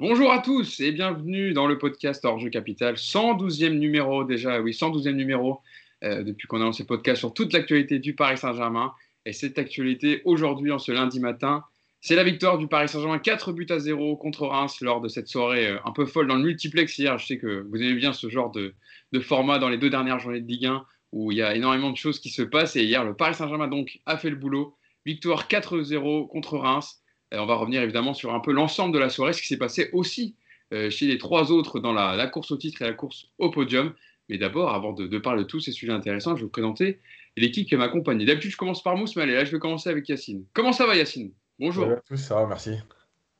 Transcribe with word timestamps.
Bonjour 0.00 0.32
à 0.32 0.38
tous 0.38 0.80
et 0.80 0.92
bienvenue 0.92 1.52
dans 1.52 1.66
le 1.66 1.76
podcast 1.76 2.24
Hors 2.24 2.38
Jeu 2.38 2.48
Capital, 2.48 2.94
112e 2.94 3.76
numéro 3.78 4.24
déjà, 4.24 4.58
oui, 4.58 4.70
112e 4.70 5.10
numéro 5.10 5.60
euh, 6.04 6.22
depuis 6.22 6.48
qu'on 6.48 6.62
a 6.62 6.64
lancé 6.64 6.84
le 6.84 6.86
podcast 6.86 7.18
sur 7.18 7.34
toute 7.34 7.52
l'actualité 7.52 7.98
du 7.98 8.14
Paris 8.14 8.38
Saint-Germain. 8.38 8.94
Et 9.26 9.34
cette 9.34 9.58
actualité 9.58 10.22
aujourd'hui, 10.24 10.72
en 10.72 10.78
ce 10.78 10.90
lundi 10.90 11.20
matin, 11.20 11.64
c'est 12.00 12.14
la 12.14 12.24
victoire 12.24 12.56
du 12.56 12.66
Paris 12.66 12.88
Saint-Germain 12.88 13.18
4 13.18 13.52
buts 13.52 13.66
à 13.68 13.78
0 13.78 14.16
contre 14.16 14.46
Reims 14.46 14.80
lors 14.80 15.02
de 15.02 15.08
cette 15.08 15.28
soirée 15.28 15.68
euh, 15.68 15.78
un 15.84 15.92
peu 15.92 16.06
folle 16.06 16.28
dans 16.28 16.36
le 16.36 16.44
multiplex 16.44 16.96
hier. 16.96 17.18
Je 17.18 17.26
sais 17.26 17.36
que 17.36 17.66
vous 17.68 17.76
aimez 17.76 17.92
bien 17.92 18.14
ce 18.14 18.30
genre 18.30 18.50
de, 18.50 18.72
de 19.12 19.20
format 19.20 19.58
dans 19.58 19.68
les 19.68 19.76
deux 19.76 19.90
dernières 19.90 20.18
journées 20.18 20.40
de 20.40 20.48
Ligue 20.48 20.64
1 20.64 20.82
où 21.12 21.30
il 21.30 21.36
y 21.36 21.42
a 21.42 21.54
énormément 21.54 21.90
de 21.90 21.98
choses 21.98 22.20
qui 22.20 22.30
se 22.30 22.40
passent. 22.40 22.74
Et 22.74 22.84
hier, 22.84 23.04
le 23.04 23.12
Paris 23.12 23.34
Saint-Germain 23.34 23.68
donc 23.68 24.00
a 24.06 24.16
fait 24.16 24.30
le 24.30 24.36
boulot. 24.36 24.78
Victoire 25.04 25.46
4-0 25.46 26.26
contre 26.28 26.56
Reims. 26.56 27.02
On 27.32 27.46
va 27.46 27.54
revenir 27.54 27.82
évidemment 27.82 28.14
sur 28.14 28.34
un 28.34 28.40
peu 28.40 28.52
l'ensemble 28.52 28.92
de 28.92 28.98
la 28.98 29.08
soirée, 29.08 29.32
ce 29.32 29.40
qui 29.40 29.48
s'est 29.48 29.56
passé 29.56 29.90
aussi 29.92 30.34
euh, 30.72 30.90
chez 30.90 31.06
les 31.06 31.18
trois 31.18 31.52
autres 31.52 31.80
dans 31.80 31.92
la, 31.92 32.26
course 32.26 32.50
au 32.50 32.56
titre 32.56 32.82
et 32.82 32.86
la 32.86 32.92
course 32.92 33.26
au 33.38 33.50
podium. 33.50 33.92
Mais 34.28 34.38
d'abord, 34.38 34.72
avant 34.72 34.92
de, 34.92 35.18
parler 35.18 35.42
de 35.42 35.48
tous 35.48 35.60
ces 35.60 35.72
sujets 35.72 35.92
intéressants, 35.92 36.36
je 36.36 36.40
vais 36.40 36.44
vous 36.44 36.50
présenter 36.50 37.00
l'équipe 37.36 37.68
qui 37.68 37.76
m'accompagne. 37.76 38.24
D'habitude, 38.24 38.52
je 38.52 38.56
commence 38.56 38.82
par 38.82 38.96
Mousse, 38.96 39.16
mais 39.16 39.22
allez, 39.22 39.34
là, 39.34 39.44
je 39.44 39.50
vais 39.50 39.58
commencer 39.58 39.90
avec 39.90 40.08
Yacine. 40.08 40.44
Comment 40.52 40.72
ça 40.72 40.86
va, 40.86 40.94
Yacine? 40.94 41.32
Bonjour. 41.58 41.84
Salut 41.84 41.96
à 41.96 42.02
tous, 42.06 42.16
ça 42.16 42.34
va, 42.36 42.46
merci. 42.46 42.76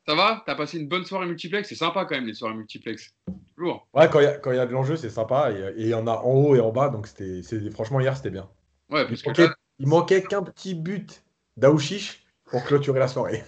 Ça 0.09 0.15
va? 0.15 0.43
T'as 0.47 0.57
passé 0.57 0.79
une 0.79 0.89
bonne 0.89 1.05
soirée 1.05 1.27
multiplex? 1.27 1.69
C'est 1.69 1.77
sympa 1.77 2.05
quand 2.05 2.17
même, 2.17 2.27
les 2.27 2.35
soirées 2.35 2.55
multiplex. 2.55 3.15
Toujours. 3.57 3.87
Ouais, 3.95 4.09
quand 4.11 4.21
il 4.21 4.57
y, 4.57 4.59
a 4.59 4.67
de 4.67 4.73
l'enjeu, 4.73 4.97
c'est 4.97 5.11
sympa. 5.11 5.53
Et 5.53 5.83
il 5.83 5.89
y 5.89 5.95
en 5.95 6.07
a 6.09 6.13
en 6.13 6.33
haut 6.33 6.57
et 6.57 6.61
en 6.61 6.73
bas, 6.73 6.89
donc 6.89 7.07
c'était 7.07 7.43
franchement, 7.71 8.01
hier, 8.01 8.17
c'était 8.17 8.31
bien. 8.31 8.49
Ouais, 8.89 9.07
parce 9.07 9.23
il, 9.23 9.29
manquait, 9.29 9.49
il 9.79 9.87
manquait 9.87 10.23
qu'un 10.23 10.43
petit 10.43 10.75
but 10.75 11.23
d'Aouchiche 11.57 12.25
pour 12.47 12.65
clôturer 12.65 12.99
la 12.99 13.07
soirée. 13.07 13.45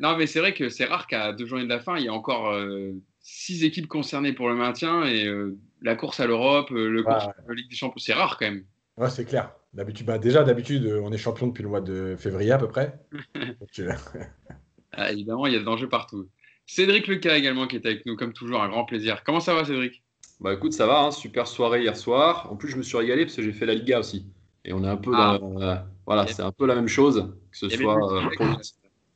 Non, 0.00 0.16
mais 0.16 0.26
c'est 0.26 0.40
vrai 0.40 0.54
que 0.54 0.68
c'est 0.68 0.84
rare 0.84 1.06
qu'à 1.06 1.32
deux 1.32 1.46
journées 1.46 1.64
de 1.64 1.68
la 1.68 1.80
fin, 1.80 1.96
il 1.96 2.04
y 2.04 2.08
a 2.08 2.12
encore 2.12 2.50
euh, 2.50 2.92
six 3.20 3.64
équipes 3.64 3.88
concernées 3.88 4.32
pour 4.32 4.48
le 4.48 4.54
maintien 4.54 5.04
et 5.04 5.26
euh, 5.26 5.56
la 5.82 5.96
course 5.96 6.20
à 6.20 6.26
l'Europe, 6.26 6.70
euh, 6.72 6.88
le 6.88 7.02
course 7.02 7.26
la 7.48 7.54
Ligue 7.54 7.70
des 7.70 7.76
Champions, 7.76 7.98
c'est 7.98 8.12
rare 8.12 8.38
quand 8.38 8.46
même. 8.46 8.64
Ouais, 8.96 9.10
c'est 9.10 9.24
clair. 9.24 9.52
D'habitude, 9.74 10.06
bah, 10.06 10.18
déjà, 10.18 10.42
d'habitude, 10.42 10.86
on 10.86 11.12
est 11.12 11.18
champion 11.18 11.48
depuis 11.48 11.62
le 11.62 11.68
mois 11.68 11.82
de 11.82 12.16
février 12.18 12.52
à 12.52 12.58
peu 12.58 12.68
près. 12.68 12.98
ah, 14.92 15.12
évidemment, 15.12 15.46
il 15.46 15.52
y 15.52 15.56
a 15.56 15.60
de 15.60 15.64
l'enjeu 15.64 15.88
partout. 15.88 16.28
Cédric 16.66 17.06
Leca 17.06 17.36
également 17.36 17.66
qui 17.66 17.76
est 17.76 17.86
avec 17.86 18.06
nous, 18.06 18.16
comme 18.16 18.32
toujours, 18.32 18.62
un 18.62 18.68
grand 18.68 18.84
plaisir. 18.84 19.22
Comment 19.24 19.40
ça 19.40 19.54
va, 19.54 19.64
Cédric? 19.64 20.02
Bah 20.40 20.52
écoute, 20.52 20.72
ça 20.72 20.86
va, 20.86 21.00
hein, 21.00 21.10
super 21.10 21.46
soirée 21.46 21.82
hier 21.82 21.96
soir. 21.96 22.50
En 22.50 22.56
plus, 22.56 22.68
je 22.68 22.76
me 22.76 22.82
suis 22.82 22.96
régalé 22.96 23.24
parce 23.24 23.36
que 23.36 23.42
j'ai 23.42 23.52
fait 23.52 23.66
la 23.66 23.74
Liga 23.74 23.98
aussi. 23.98 24.26
Et 24.64 24.72
on 24.72 24.84
est 24.84 24.88
un 24.88 24.96
peu 24.96 25.12
ah. 25.14 25.38
dans. 25.38 25.86
Voilà, 26.06 26.26
c'est 26.26 26.42
un 26.42 26.52
peu 26.52 26.66
la 26.66 26.74
même 26.74 26.88
chose, 26.88 27.34
que 27.50 27.58
ce 27.58 27.68
soit. 27.68 27.98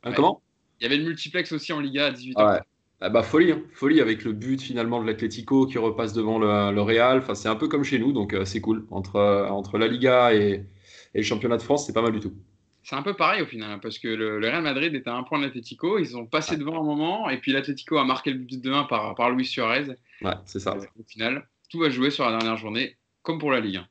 Hein, 0.03 0.13
comment? 0.13 0.43
Il 0.81 0.85
y 0.85 0.87
avait 0.87 0.97
le 0.97 1.05
multiplex 1.05 1.53
aussi 1.53 1.73
en 1.73 1.81
Liga 1.81 2.07
à 2.07 2.11
18h. 2.11 2.63
Ah 3.03 3.09
bah 3.09 3.23
folie, 3.23 3.53
hein. 3.53 3.63
folie 3.73 4.01
avec 4.01 4.25
le 4.25 4.33
but 4.33 4.61
finalement 4.61 5.01
de 5.01 5.07
l'Atlético 5.07 5.67
qui 5.67 5.79
repasse 5.79 6.13
devant 6.13 6.39
le, 6.39 6.81
Real. 6.83 7.19
Enfin, 7.19 7.35
c'est 7.35 7.49
un 7.49 7.57
peu 7.57 7.67
comme 7.67 7.83
chez 7.83 7.99
nous, 7.99 8.13
donc 8.13 8.35
euh, 8.35 8.45
c'est 8.45 8.61
cool. 8.61 8.87
Entre, 8.91 9.17
euh, 9.17 9.49
entre 9.49 9.79
la 9.79 9.87
Liga 9.87 10.35
et, 10.35 10.67
le 11.15 11.23
championnat 11.23 11.57
de 11.57 11.63
France, 11.63 11.87
c'est 11.87 11.95
pas 11.95 12.03
mal 12.03 12.13
du 12.13 12.21
tout. 12.21 12.35
C'est 12.83 12.97
un 12.97 13.03
peu 13.03 13.15
pareil 13.15 13.43
au 13.43 13.47
final, 13.47 13.71
hein, 13.71 13.79
parce 13.81 13.99
que 13.99 14.09
le, 14.09 14.39
Real 14.39 14.63
Madrid 14.63 14.95
était 14.95 15.09
à 15.09 15.15
un 15.15 15.23
point 15.23 15.39
de 15.39 15.45
l'Atlético, 15.45 15.99
ils 15.99 16.17
ont 16.17 16.27
passé 16.27 16.57
devant 16.57 16.81
un 16.81 16.85
moment, 16.85 17.31
et 17.31 17.39
puis 17.39 17.53
l'Atlético 17.53 17.99
a 17.99 18.05
marqué 18.05 18.33
le 18.33 18.39
but 18.39 18.61
de 18.61 18.71
1 18.71 18.85
par, 18.85 19.15
par 19.15 19.31
Luis 19.31 19.47
Suarez. 19.47 19.87
Ouais, 20.23 20.35
c'est 20.45 20.61
ça. 20.61 20.73
Euh, 20.73 20.85
au 20.99 21.05
final, 21.05 21.49
tout 21.71 21.79
va 21.79 21.89
jouer 21.89 22.11
sur 22.11 22.25
la 22.25 22.33
dernière 22.33 22.57
journée, 22.57 22.97
comme 23.23 23.39
pour 23.39 23.51
la 23.51 23.61
Ligue 23.61 23.77
1. 23.77 23.87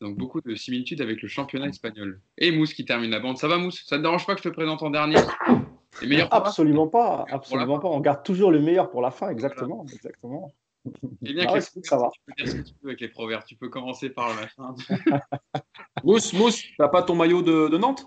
Donc 0.00 0.16
beaucoup 0.16 0.40
de 0.40 0.54
similitudes 0.54 1.00
avec 1.00 1.22
le 1.22 1.28
championnat 1.28 1.68
espagnol. 1.68 2.20
Et 2.36 2.52
Mousse 2.52 2.74
qui 2.74 2.84
termine 2.84 3.10
la 3.10 3.20
bande. 3.20 3.38
Ça 3.38 3.48
va 3.48 3.56
Mousse? 3.56 3.82
Ça 3.86 3.96
te 3.96 4.02
dérange 4.02 4.26
pas 4.26 4.34
que 4.34 4.42
je 4.42 4.48
te 4.48 4.54
présente 4.54 4.82
en 4.82 4.90
dernier? 4.90 5.16
Absolument 6.30 6.88
pas, 6.88 7.24
absolument 7.30 7.78
pas. 7.78 7.88
On 7.88 8.00
garde 8.00 8.22
toujours 8.22 8.50
le 8.50 8.60
meilleur 8.60 8.90
pour 8.90 9.00
la 9.00 9.10
fin, 9.10 9.30
exactement, 9.30 9.86
exactement. 9.90 10.52
Et 11.24 11.32
bien 11.32 11.46
ah 11.48 11.60
ça 11.60 11.96
va. 11.96 12.10
Tu 12.12 12.20
peux 12.26 12.32
dire 12.36 12.48
ce 12.48 12.56
que 12.56 12.62
tu 12.62 12.74
veux 12.82 12.90
avec 12.90 13.00
les 13.00 13.08
proverbes? 13.08 13.44
Tu 13.46 13.56
peux 13.56 13.68
commencer 13.68 14.10
par 14.10 14.28
le 14.28 14.34
machin. 14.34 14.74
Mousse, 16.04 16.32
Mousse, 16.32 16.62
t'as 16.78 16.88
pas 16.88 17.02
ton 17.02 17.14
maillot 17.14 17.42
de, 17.42 17.76
Nantes? 17.76 18.06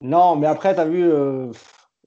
Non, 0.00 0.36
mais 0.36 0.46
après, 0.46 0.74
t'as 0.74 0.84
vu. 0.84 1.04
Euh, 1.04 1.52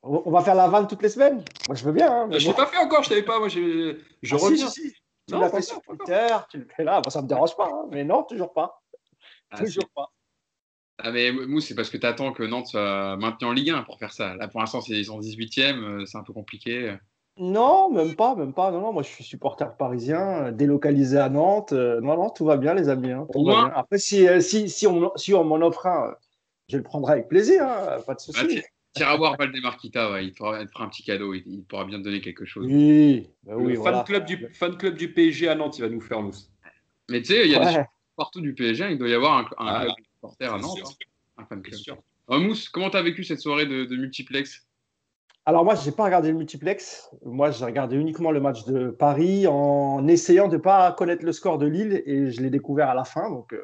on 0.03 0.31
va 0.31 0.41
faire 0.41 0.55
la 0.55 0.67
vanne 0.67 0.87
toutes 0.87 1.01
les 1.01 1.09
semaines? 1.09 1.43
Moi, 1.67 1.75
je 1.75 1.83
veux 1.83 1.91
bien. 1.91 2.11
Hein, 2.11 2.29
je 2.31 2.47
l'ai 2.47 2.53
pas 2.53 2.65
fait 2.65 2.77
encore, 2.77 3.03
je 3.03 3.09
savais 3.09 3.23
pas. 3.23 3.39
Moi, 3.39 3.49
je, 3.49 3.97
je 4.21 4.35
ah, 4.35 4.37
reviens. 4.37 4.67
Si, 4.67 4.81
si, 4.81 4.95
tu 5.29 5.39
l'as 5.39 5.49
fait 5.49 5.61
sur 5.61 5.81
Twitter, 5.81 6.27
tu 6.49 6.59
le 6.59 6.67
fais 6.75 6.83
là. 6.83 7.01
ça 7.09 7.21
me 7.21 7.27
dérange 7.27 7.55
pas, 7.55 7.69
hein, 7.71 7.87
mais 7.91 8.03
non, 8.03 8.23
toujours 8.23 8.53
pas. 8.53 8.81
Ah, 9.51 9.57
toujours 9.57 9.89
pas. 9.95 10.11
Ah 11.01 11.11
mais 11.11 11.31
Mousse, 11.31 11.67
c'est 11.67 11.75
parce 11.75 11.89
que 11.89 11.97
tu 11.97 12.05
attends 12.05 12.33
que 12.33 12.43
Nantes 12.43 12.67
soit 12.67 13.15
maintenu 13.15 13.47
en 13.47 13.53
Ligue 13.53 13.69
1 13.69 13.83
pour 13.83 13.97
faire 13.97 14.11
ça. 14.11 14.35
Là, 14.35 14.49
pour 14.49 14.59
l'instant, 14.59 14.81
ils 14.87 15.05
sont 15.05 15.19
18e, 15.19 15.77
euh, 15.77 16.05
c'est 16.05 16.17
un 16.17 16.23
peu 16.23 16.33
compliqué. 16.33 16.97
Non, 17.37 17.89
même 17.89 18.15
pas, 18.15 18.35
même 18.35 18.53
pas. 18.53 18.69
Non, 18.69 18.81
non, 18.81 18.91
moi 18.91 19.01
je 19.01 19.07
suis 19.07 19.23
supporter 19.23 19.77
parisien, 19.77 20.51
délocalisé 20.51 21.17
à 21.17 21.29
Nantes. 21.29 21.71
Euh, 21.71 22.01
non, 22.01 22.17
non, 22.17 22.29
tout 22.29 22.43
va 22.43 22.57
bien, 22.57 22.73
les 22.73 22.89
amis. 22.89 23.11
Hein, 23.11 23.25
Après, 23.73 23.97
si, 23.97 24.27
euh, 24.27 24.41
si, 24.41 24.67
si 24.69 24.87
on, 24.87 25.15
si 25.15 25.33
on 25.33 25.45
m'en 25.45 25.55
offre 25.65 25.87
un, 25.87 26.15
je 26.67 26.75
le 26.75 26.83
prendrai 26.83 27.13
avec 27.13 27.29
plaisir, 27.29 27.63
hein, 27.63 28.01
pas 28.05 28.15
de 28.15 28.19
souci. 28.19 28.45
Tu 28.45 28.63
iras 28.97 29.17
voir 29.17 29.37
Valdemarquita, 29.37 30.11
ouais, 30.11 30.25
il, 30.25 30.31
te 30.31 30.37
fera, 30.37 30.57
un 30.57 30.89
petit 30.89 31.03
cadeau, 31.03 31.33
il, 31.33 31.63
pourra 31.63 31.85
bien 31.85 31.99
te 31.99 32.03
donner 32.03 32.21
quelque 32.21 32.45
chose. 32.45 32.65
Oui, 32.67 33.27
bah 33.43 33.53
oui 33.55 33.73
le 33.73 33.81
fan, 33.81 34.03
club 34.03 34.25
du, 34.25 34.47
fan 34.53 34.77
club 34.77 34.95
du 34.95 35.13
PSG 35.13 35.47
à 35.47 35.55
Nantes, 35.55 35.77
il 35.77 35.81
va 35.81 35.89
nous 35.89 36.01
faire 36.01 36.21
Mousse. 36.21 36.51
Mais 37.09 37.21
tu 37.21 37.27
sais, 37.27 37.45
il 37.45 37.51
y 37.51 37.55
a 37.55 37.73
des 37.73 37.85
partout 38.15 38.41
du 38.41 38.53
PSG, 38.53 38.91
il 38.91 38.97
doit 38.97 39.09
y 39.09 39.13
avoir 39.13 39.37
un, 39.37 39.65
un 39.65 39.67
ah, 39.67 39.83
club 39.83 39.95
supporter 40.13 40.53
à 40.53 40.57
Nantes. 40.57 40.79
Hein. 40.83 41.05
Un 41.37 41.45
fan 41.45 41.61
club. 41.61 41.97
Mousse, 42.29 42.69
comment 42.69 42.89
tu 42.89 42.97
as 42.97 43.01
vécu 43.01 43.23
cette 43.23 43.39
soirée 43.39 43.65
de, 43.65 43.95
multiplex? 43.95 44.67
Alors 45.45 45.63
moi, 45.63 45.73
je 45.73 45.89
n'ai 45.89 45.95
pas 45.95 46.03
regardé 46.03 46.31
le 46.31 46.37
multiplex. 46.37 47.09
Moi, 47.25 47.49
j'ai 47.49 47.65
regardé 47.65 47.95
uniquement 47.95 48.29
le 48.29 48.39
match 48.39 48.65
de 48.65 48.89
Paris 48.89 49.47
en 49.47 50.07
essayant 50.07 50.47
de 50.47 50.57
ne 50.57 50.61
pas 50.61 50.91
connaître 50.91 51.25
le 51.25 51.31
score 51.31 51.57
de 51.57 51.65
Lille 51.65 52.03
et 52.05 52.29
je 52.29 52.41
l'ai 52.41 52.51
découvert 52.51 52.89
à 52.89 52.93
la 52.93 53.03
fin. 53.03 53.29
Donc, 53.31 53.53
euh, 53.53 53.61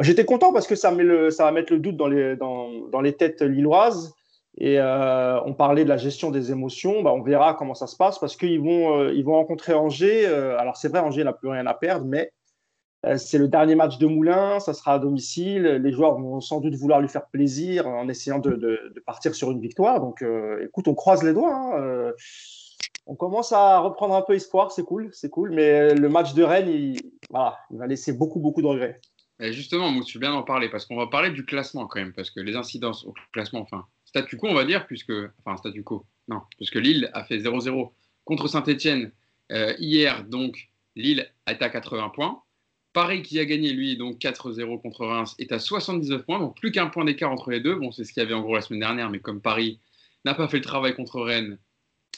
j'étais 0.00 0.24
content 0.24 0.52
parce 0.52 0.66
que 0.66 0.74
ça, 0.74 0.90
va 0.90 1.52
mettre 1.52 1.72
le 1.72 1.78
doute 1.78 1.96
dans 1.96 2.08
les, 2.08 2.36
dans, 2.36 3.00
les 3.00 3.12
têtes 3.12 3.42
lilloises. 3.42 4.14
Et 4.56 4.78
euh, 4.78 5.40
on 5.46 5.52
parlait 5.52 5.82
de 5.82 5.88
la 5.88 5.96
gestion 5.96 6.30
des 6.30 6.52
émotions. 6.52 7.02
Bah, 7.02 7.12
on 7.12 7.22
verra 7.22 7.54
comment 7.54 7.74
ça 7.74 7.86
se 7.88 7.96
passe 7.96 8.18
parce 8.18 8.36
qu'ils 8.36 8.60
vont, 8.60 9.00
euh, 9.00 9.22
vont 9.24 9.34
rencontrer 9.34 9.74
Angers. 9.74 10.26
alors, 10.26 10.76
c'est 10.76 10.88
vrai, 10.88 11.00
Angers 11.00 11.24
n'a 11.24 11.32
plus 11.32 11.48
rien 11.48 11.66
à 11.66 11.74
perdre, 11.74 12.06
mais 12.06 12.30
euh, 13.04 13.18
c'est 13.18 13.38
le 13.38 13.48
dernier 13.48 13.74
match 13.74 13.98
de 13.98 14.06
Moulin, 14.06 14.60
ça 14.60 14.72
sera 14.72 14.94
à 14.94 14.98
domicile. 14.98 15.62
Les 15.62 15.92
joueurs 15.92 16.18
vont 16.18 16.40
sans 16.40 16.60
doute 16.60 16.74
vouloir 16.74 17.00
lui 17.00 17.08
faire 17.08 17.26
plaisir 17.26 17.86
en 17.86 18.08
essayant 18.08 18.38
de, 18.38 18.94
partir 19.04 19.34
sur 19.34 19.50
une 19.50 19.60
victoire. 19.60 20.00
Donc, 20.00 20.22
euh, 20.22 20.64
écoute, 20.64 20.88
on 20.88 20.94
croise 20.94 21.22
les 21.22 21.32
doigts. 21.32 21.54
Hein. 21.54 21.80
Euh, 21.80 22.12
on 23.06 23.14
commence 23.14 23.52
à 23.52 23.80
reprendre 23.80 24.14
un 24.14 24.22
peu 24.22 24.34
espoir, 24.34 24.72
c'est 24.72 24.84
cool, 24.84 25.10
c'est 25.12 25.28
cool. 25.28 25.50
Mais 25.50 25.94
le 25.94 26.08
match 26.08 26.32
de 26.34 26.42
Rennes, 26.42 26.68
il, 26.68 26.98
va 27.30 27.58
laisser 27.86 28.12
beaucoup, 28.12 28.40
beaucoup 28.40 28.62
de 28.62 28.66
regrets. 28.66 29.00
Justement, 29.40 29.90
Mousse, 29.90 30.06
tu 30.06 30.18
viens 30.18 30.32
d'en 30.32 30.42
parler 30.42 30.68
parce 30.68 30.86
qu'on 30.86 30.96
va 30.96 31.08
parler 31.08 31.30
du 31.30 31.44
classement 31.44 31.86
quand 31.86 31.98
même, 31.98 32.12
parce 32.12 32.30
que 32.30 32.40
les 32.40 32.54
incidences 32.54 33.04
au 33.04 33.14
classement, 33.32 33.60
enfin, 33.60 33.86
statu 34.04 34.36
quo, 34.36 34.48
on 34.48 34.54
va 34.54 34.64
dire, 34.64 34.86
puisque, 34.86 35.12
enfin, 35.44 35.56
statu 35.56 35.82
quo, 35.82 36.06
non, 36.28 36.42
parce 36.58 36.70
que 36.70 36.78
Lille 36.78 37.10
a 37.14 37.24
fait 37.24 37.38
0-0 37.38 37.90
contre 38.24 38.46
Saint-Etienne 38.48 39.10
hier, 39.50 40.24
donc 40.24 40.68
Lille 40.96 41.28
est 41.46 41.62
à 41.62 41.68
80 41.68 42.10
points. 42.10 42.42
Paris 42.92 43.22
qui 43.22 43.40
a 43.40 43.44
gagné, 43.44 43.72
lui, 43.72 43.96
donc 43.96 44.18
4-0 44.18 44.80
contre 44.80 45.04
Reims, 45.04 45.34
est 45.40 45.50
à 45.50 45.58
79 45.58 46.24
points, 46.24 46.38
donc 46.38 46.56
plus 46.56 46.70
qu'un 46.70 46.86
point 46.86 47.04
d'écart 47.04 47.32
entre 47.32 47.50
les 47.50 47.60
deux. 47.60 47.74
Bon, 47.74 47.90
c'est 47.90 48.04
ce 48.04 48.12
qu'il 48.12 48.22
y 48.22 48.26
avait 48.26 48.34
en 48.34 48.40
gros 48.40 48.54
la 48.54 48.60
semaine 48.60 48.80
dernière, 48.80 49.10
mais 49.10 49.18
comme 49.18 49.40
Paris 49.40 49.80
n'a 50.24 50.34
pas 50.34 50.46
fait 50.46 50.58
le 50.58 50.62
travail 50.62 50.94
contre 50.94 51.20
Rennes 51.20 51.58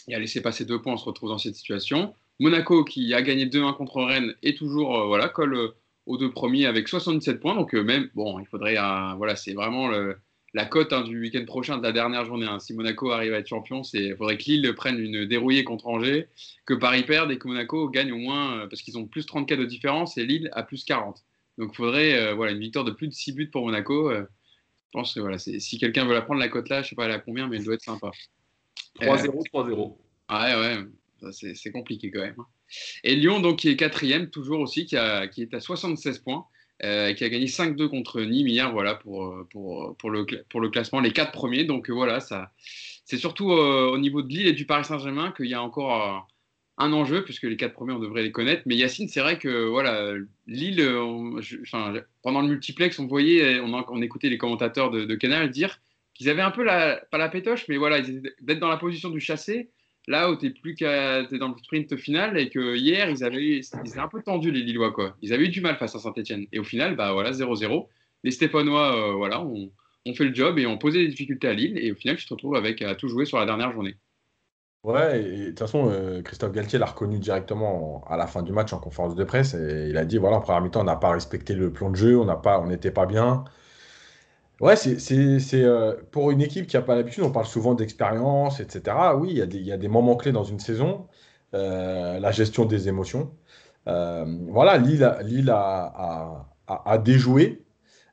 et 0.07 0.15
a 0.15 0.19
laissé 0.19 0.43
passer 0.43 0.67
deux 0.67 0.81
points, 0.81 0.93
on 0.93 0.99
se 0.99 1.07
retrouve 1.07 1.31
dans 1.31 1.39
cette 1.39 1.57
situation. 1.57 2.15
Monaco 2.39 2.85
qui 2.85 3.15
a 3.15 3.23
gagné 3.23 3.47
2-1 3.47 3.75
contre 3.75 4.03
Rennes 4.03 4.35
est 4.43 4.59
toujours, 4.59 4.99
euh, 4.99 5.07
voilà, 5.07 5.31
colle 5.31 5.55
euh, 5.55 5.75
aux 6.07 6.17
deux 6.17 6.31
premiers 6.31 6.67
avec 6.67 6.89
77 6.89 7.41
points. 7.41 7.55
Donc, 7.55 7.75
euh, 7.75 7.83
même, 7.83 8.09
bon, 8.15 8.39
il 8.41 8.47
faudrait, 8.47 8.77
voilà, 9.17 9.37
c'est 9.37 9.53
vraiment 9.53 9.89
le, 9.89 10.17
la 10.57 10.65
cote 10.65 10.95
hein, 10.95 11.03
du 11.03 11.21
week-end 11.21 11.45
prochain 11.45 11.77
de 11.77 11.83
la 11.83 11.93
dernière 11.93 12.25
journée. 12.25 12.47
Hein. 12.47 12.59
Si 12.61 12.73
Monaco 12.73 13.11
arrive 13.11 13.35
à 13.35 13.39
être 13.39 13.47
champion, 13.47 13.83
il 13.93 14.17
faudrait 14.17 14.39
que 14.39 14.45
Lille 14.45 14.75
prenne 14.75 14.99
une 14.99 15.27
dérouillée 15.27 15.65
contre 15.65 15.87
Angers, 15.87 16.29
que 16.65 16.73
Paris 16.73 17.03
perde 17.03 17.31
et 17.31 17.37
que 17.37 17.47
Monaco 17.47 17.91
gagne 17.91 18.11
au 18.11 18.17
moins, 18.17 18.61
euh, 18.61 18.67
parce 18.67 18.81
qu'ils 18.81 18.97
ont 18.97 19.07
plus 19.07 19.27
34 19.27 19.59
de 19.59 19.67
différence 19.67 20.17
et 20.17 20.25
Lille 20.25 20.49
a 20.53 20.63
plus 20.63 20.85
40. 20.85 21.23
Donc 21.59 21.73
il 21.75 21.77
faudrait 21.77 22.15
euh, 22.15 22.35
voilà, 22.35 22.53
une 22.53 22.61
victoire 22.61 22.87
de 22.87 22.91
plus 22.91 23.07
de 23.07 23.13
6 23.13 23.33
buts 23.33 23.51
pour 23.51 23.67
Monaco. 23.67 24.11
Euh, 24.11 24.23
je 24.87 24.93
pense 24.93 25.13
que 25.13 25.21
voilà, 25.21 25.37
si 25.37 25.79
quelqu'un 25.79 26.07
veut 26.07 26.15
la 26.15 26.23
prendre, 26.23 26.41
la 26.41 26.49
cote 26.49 26.71
là, 26.71 26.81
je 26.81 26.87
ne 26.87 26.89
sais 26.89 26.97
pas 26.97 27.05
elle 27.05 27.13
a 27.13 27.19
combien, 27.19 27.49
mais 27.49 27.59
elle 27.59 27.65
doit 27.65 27.75
être 27.75 27.83
sympa. 27.83 28.11
3-0, 28.99 29.51
3-0. 29.53 29.97
Ah 30.29 30.59
ouais, 30.59 30.79
ouais, 31.23 31.53
c'est 31.55 31.71
compliqué 31.71 32.11
quand 32.11 32.21
même. 32.21 32.35
Hein. 32.39 32.47
Et 33.05 33.15
Lyon, 33.15 33.41
donc, 33.41 33.61
qui 33.61 33.69
est 33.69 33.77
quatrième, 33.77 34.31
toujours 34.31 34.61
aussi, 34.61 34.87
qui, 34.87 34.97
est 34.97 35.55
à 35.55 35.61
76 35.61 36.19
points. 36.19 36.47
Euh, 36.85 37.15
qui 37.15 37.25
a 37.25 37.31
gagné 37.31 37.47
5-2 37.47 37.89
contre 37.89 38.21
Nîmes 38.21 38.49
hier, 38.49 38.71
voilà, 38.71 38.97
pour, 38.97 39.35
pour, 39.51 39.97
pour, 39.97 40.11
le, 40.11 40.27
pour 40.51 40.61
le 40.61 40.69
classement, 40.69 41.01
les 41.01 41.13
quatre 41.13 41.33
premiers. 41.33 41.65
Donc 41.65 41.89
euh, 41.89 41.95
voilà, 41.95 42.21
ça, 42.21 42.53
c'est 43.07 43.17
surtout 43.17 43.53
euh, 43.53 43.91
au 43.91 43.97
niveau 43.97 44.21
de 44.21 44.29
Lille 44.29 44.47
et 44.47 44.53
du 44.53 44.67
Paris 44.67 44.85
Saint-Germain 44.85 45.33
qu'il 45.35 45.47
y 45.47 45.55
a 45.55 45.63
encore 45.63 46.29
un 46.77 46.93
enjeu, 46.93 47.25
puisque 47.25 47.45
les 47.45 47.57
quatre 47.57 47.73
premiers, 47.73 47.95
on 47.95 47.99
devrait 47.99 48.23
les 48.23 48.31
connaître. 48.31 48.63
Mais 48.67 48.77
Yacine, 48.77 49.09
c'est 49.09 49.21
vrai 49.21 49.39
que 49.39 49.67
voilà, 49.67 50.13
Lille, 50.47 50.85
pendant 52.21 52.43
le 52.43 52.49
multiplex, 52.49 52.99
on 52.99 53.07
voyait, 53.07 53.59
on, 53.61 53.73
on 53.73 54.03
écoutait 54.03 54.29
les 54.29 54.37
commentateurs 54.37 54.91
de, 54.91 55.15
Canal 55.15 55.49
dire 55.51 55.81
qu'ils 56.13 56.29
avaient 56.29 56.43
un 56.43 56.51
peu 56.51 56.63
la, 56.63 56.97
pas 57.11 57.17
la 57.17 57.31
pétoche, 57.31 57.69
mais 57.69 57.79
voilà, 57.79 58.03
d'être 58.03 58.59
dans 58.59 58.69
la 58.69 58.77
position 58.77 59.09
du 59.09 59.21
chassé, 59.21 59.71
là 60.07 60.31
où 60.31 60.37
tu 60.37 60.53
plus 60.53 60.75
qu'à, 60.75 61.21
es 61.21 61.39
dans 61.39 61.49
le 61.49 61.57
sprint 61.59 61.97
final 61.97 62.39
et 62.39 62.49
que 62.49 62.77
hier, 62.77 63.11
ils 63.11 63.25
avaient, 63.25 63.59
ils 63.59 63.89
étaient 63.89 63.99
un 63.99 64.09
peu 64.09 64.23
tendus, 64.23 64.51
les 64.51 64.63
Lillois, 64.63 64.93
quoi. 64.93 65.17
Ils 65.23 65.33
avaient 65.33 65.47
eu 65.47 65.49
du 65.49 65.61
mal 65.61 65.77
face 65.77 65.95
à 65.95 65.99
Saint-Etienne. 65.99 66.47
Et 66.53 66.59
au 66.59 66.65
final, 66.65 66.97
bah 66.97 67.13
voilà, 67.13 67.33
0-0. 67.33 67.89
Les 68.25 68.31
Stéphanois, 68.31 68.97
euh, 68.97 69.15
voilà, 69.15 69.43
ont, 69.43 69.71
fait 70.15 70.25
le 70.25 70.35
job 70.35 70.59
et 70.59 70.67
ont 70.67 70.79
posé 70.79 71.03
des 71.03 71.09
difficultés 71.09 71.49
à 71.49 71.55
Lille. 71.55 71.79
Et 71.79 71.93
au 71.93 71.97
final, 71.97 72.17
tu 72.17 72.27
te 72.27 72.35
retrouves 72.35 72.57
avec 72.57 72.83
à 72.83 72.95
tout 72.95 73.09
jouer 73.09 73.25
sur 73.25 73.39
la 73.39 73.47
dernière 73.47 73.73
journée. 73.73 73.97
Ouais, 74.85 75.21
et 75.21 75.39
de 75.39 75.49
toute 75.49 75.59
façon, 75.59 75.91
euh, 75.91 76.23
Christophe 76.23 76.53
Galtier 76.53 76.79
l'a 76.79 76.87
reconnu 76.87 77.19
directement 77.19 78.05
à 78.09 78.17
la 78.17 78.29
fin 78.29 78.43
du 78.43 78.53
match 78.53 78.73
en 78.73 78.79
conférence 78.79 79.17
de 79.17 79.25
presse. 79.25 79.55
Et 79.55 79.89
il 79.91 79.97
a 79.97 80.05
dit 80.05 80.17
voilà, 80.17 80.37
en 80.37 80.41
première 80.41 80.63
mi-temps, 80.63 80.83
on 80.83 80.85
n'a 80.85 80.95
pas 80.95 81.11
respecté 81.11 81.55
le 81.55 81.73
plan 81.73 81.91
de 81.91 81.97
jeu, 81.97 82.17
on 82.17 82.67
n'était 82.67 82.93
pas 82.93 83.07
bien. 83.07 83.43
Ouais, 84.61 84.75
c'est 84.77 84.97
euh, 85.55 85.95
pour 86.13 86.31
une 86.31 86.41
équipe 86.41 86.67
qui 86.67 86.77
n'a 86.77 86.83
pas 86.83 86.95
l'habitude, 86.95 87.23
on 87.25 87.31
parle 87.31 87.45
souvent 87.47 87.75
d'expérience, 87.75 88.59
etc. 88.61 88.97
Oui, 89.19 89.29
il 89.31 89.37
y, 89.37 89.43
a 89.43 89.47
des, 89.47 89.59
y 89.59 89.73
a 89.73 89.77
des 89.77 89.89
moments 89.89 90.17
clés 90.17 90.33
dans 90.33 90.45
une 90.45 90.61
saison, 90.61 91.07
euh, 91.55 92.19
la 92.19 92.31
gestion 92.33 92.65
des 92.65 92.89
émotions. 92.89 93.35
Euh, 93.89 94.25
voilà, 94.49 94.79
Lille, 94.79 95.15
Lille 95.25 95.51
a, 95.51 96.49
a, 96.69 96.85
a, 96.87 96.99
déjoué 96.99 97.65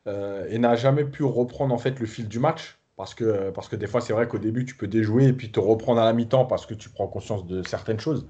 et 0.06 0.60
n'a 0.60 0.76
jamais 0.76 1.06
pu 1.06 1.24
reprendre 1.24 1.74
en 1.74 1.78
fait 1.78 2.00
le 2.00 2.06
fil 2.06 2.28
du 2.28 2.40
match. 2.40 2.80
Parce 2.98 3.16
que, 3.16 3.50
parce 3.52 3.70
que 3.70 3.76
des 3.76 3.88
fois, 3.88 4.02
c'est 4.02 4.14
vrai 4.14 4.28
qu'au 4.28 4.38
début, 4.38 4.66
tu 4.66 4.76
peux 4.76 4.88
déjouer 4.88 5.28
et 5.28 5.34
puis 5.34 5.52
te 5.52 5.60
reprendre 5.60 6.02
à 6.02 6.06
la 6.06 6.14
mi-temps 6.14 6.46
parce 6.46 6.66
que 6.66 6.74
tu 6.76 6.90
prends 6.90 7.08
conscience 7.08 7.46
de 7.48 7.64
certaines 7.64 8.00
choses. 8.00 8.28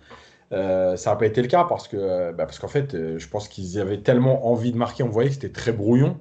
ça 0.51 0.95
n'a 1.07 1.15
pas 1.15 1.25
été 1.25 1.42
le 1.42 1.48
cas 1.48 1.65
parce 1.65 1.88
que 1.88 2.31
bah, 2.33 2.45
parce 2.45 2.60
qu'en 2.60 2.68
fait, 2.68 3.18
je 3.18 3.27
pense 3.30 3.48
qu'ils 3.50 3.80
avaient 3.80 4.01
tellement 4.01 4.48
envie 4.48 4.71
de 4.71 4.77
marquer. 4.77 5.04
On 5.04 5.10
voyait 5.10 5.30
que 5.30 5.36
c'était 5.36 5.51
très 5.51 5.74
brouillon 5.74 6.19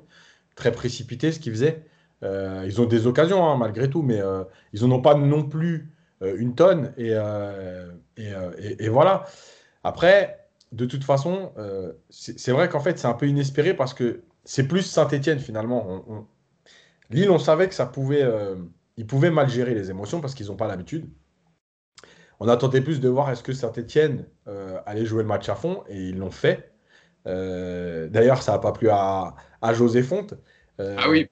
très 0.55 0.73
précipité 0.73 1.33
ce 1.33 1.41
qu'ils 1.41 1.53
faisaient. 1.53 1.85
Euh, 2.23 2.63
ils 2.67 2.81
ont 2.81 2.87
des 2.87 3.07
occasions 3.07 3.45
hein, 3.45 3.57
malgré 3.57 3.91
tout, 3.91 4.03
mais 4.03 4.21
euh, 4.21 4.45
ils 4.73 4.87
n'en 4.87 4.97
ont 4.97 5.03
pas 5.03 5.15
non 5.15 5.43
plus 5.43 5.93
euh, 6.23 6.37
une 6.39 6.55
tonne. 6.55 6.93
Et, 6.97 7.15
et, 8.17 8.89
voilà. 8.89 9.25
Après, 9.85 10.47
de 10.71 10.87
toute 10.87 11.05
façon, 11.05 11.53
c'est 12.11 12.53
vrai 12.53 12.69
qu'en 12.69 12.81
fait, 12.81 12.99
c'est 12.99 13.09
un 13.09 13.15
peu 13.15 13.27
inespéré 13.27 13.75
parce 13.75 13.95
que 13.95 14.23
c'est 14.45 14.69
plus 14.69 14.83
Saint-Etienne 14.83 15.39
finalement. 15.39 16.29
Lille, 17.11 17.31
on 17.31 17.39
savait 17.39 17.69
que 17.69 17.75
ça 17.75 17.87
pouvait, 17.87 18.25
ils 18.97 19.07
pouvaient 19.07 19.31
mal 19.31 19.49
gérer 19.49 19.75
les 19.75 19.91
émotions 19.91 20.21
parce 20.21 20.35
qu'ils 20.35 20.47
n'ont 20.47 20.57
pas 20.57 20.69
l'habitude. 20.69 21.09
On 22.41 22.49
attendait 22.49 22.81
plus 22.81 23.01
de 23.01 23.09
voir 23.09 23.31
est-ce 23.31 23.43
que 23.43 23.53
Saint-Etienne 23.53 24.27
allait 24.87 25.05
jouer 25.05 25.23
le 25.23 25.29
match 25.29 25.49
à 25.49 25.57
fond 25.57 25.83
et 25.89 25.97
ils 25.97 26.19
l'ont 26.19 26.31
fait. 26.31 26.73
D'ailleurs, 27.25 28.43
ça 28.43 28.53
n'a 28.53 28.59
pas 28.59 28.73
plu 28.73 28.89
à, 28.91 29.35
à 29.63 29.73
José 29.73 30.03
Fonte. 30.03 30.35
Euh, 30.81 30.97
ah 30.99 31.09
oui, 31.09 31.29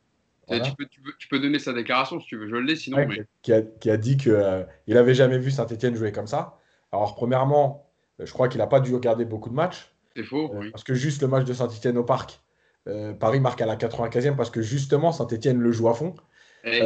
tu, 0.48 1.28
peux, 1.28 1.38
donner 1.38 1.58
sa 1.58 1.72
déclaration 1.72 2.20
si 2.20 2.26
tu 2.26 2.36
veux, 2.36 2.48
je 2.48 2.56
l'ai 2.56 2.76
sinon. 2.76 3.06
qui, 3.42 3.52
a, 3.52 3.62
qui, 3.62 3.90
a, 3.90 3.96
dit 3.96 4.16
qu'il 4.16 4.32
euh, 4.32 4.64
il 4.86 4.94
n'avait 4.94 5.14
jamais 5.14 5.38
vu 5.38 5.50
Saint-Etienne 5.50 5.94
jouer 5.94 6.12
comme 6.12 6.26
ça. 6.26 6.58
Alors, 6.92 7.14
premièrement, 7.14 7.90
euh, 8.20 8.26
je 8.26 8.32
crois 8.32 8.48
qu'il 8.48 8.58
n'a 8.58 8.66
pas 8.66 8.80
dû 8.80 8.94
regarder 8.94 9.24
beaucoup 9.24 9.50
de 9.50 9.54
matchs. 9.54 9.94
C'est 10.16 10.24
faux, 10.24 10.50
oui. 10.54 10.70
Parce 10.70 10.84
que 10.84 10.94
juste 10.94 11.22
le 11.22 11.28
match 11.28 11.44
de 11.44 11.52
Saint-Etienne 11.52 11.98
au 11.98 12.04
Parc, 12.04 12.40
Paris 13.20 13.38
marque 13.38 13.60
à 13.60 13.66
la 13.66 13.76
95e 13.76 14.34
parce 14.34 14.50
que 14.50 14.62
justement 14.62 15.12
Saint-Etienne 15.12 15.60
le 15.60 15.70
joue 15.70 15.88
à 15.88 15.94
fond. 15.94 16.14
Et 16.64 16.82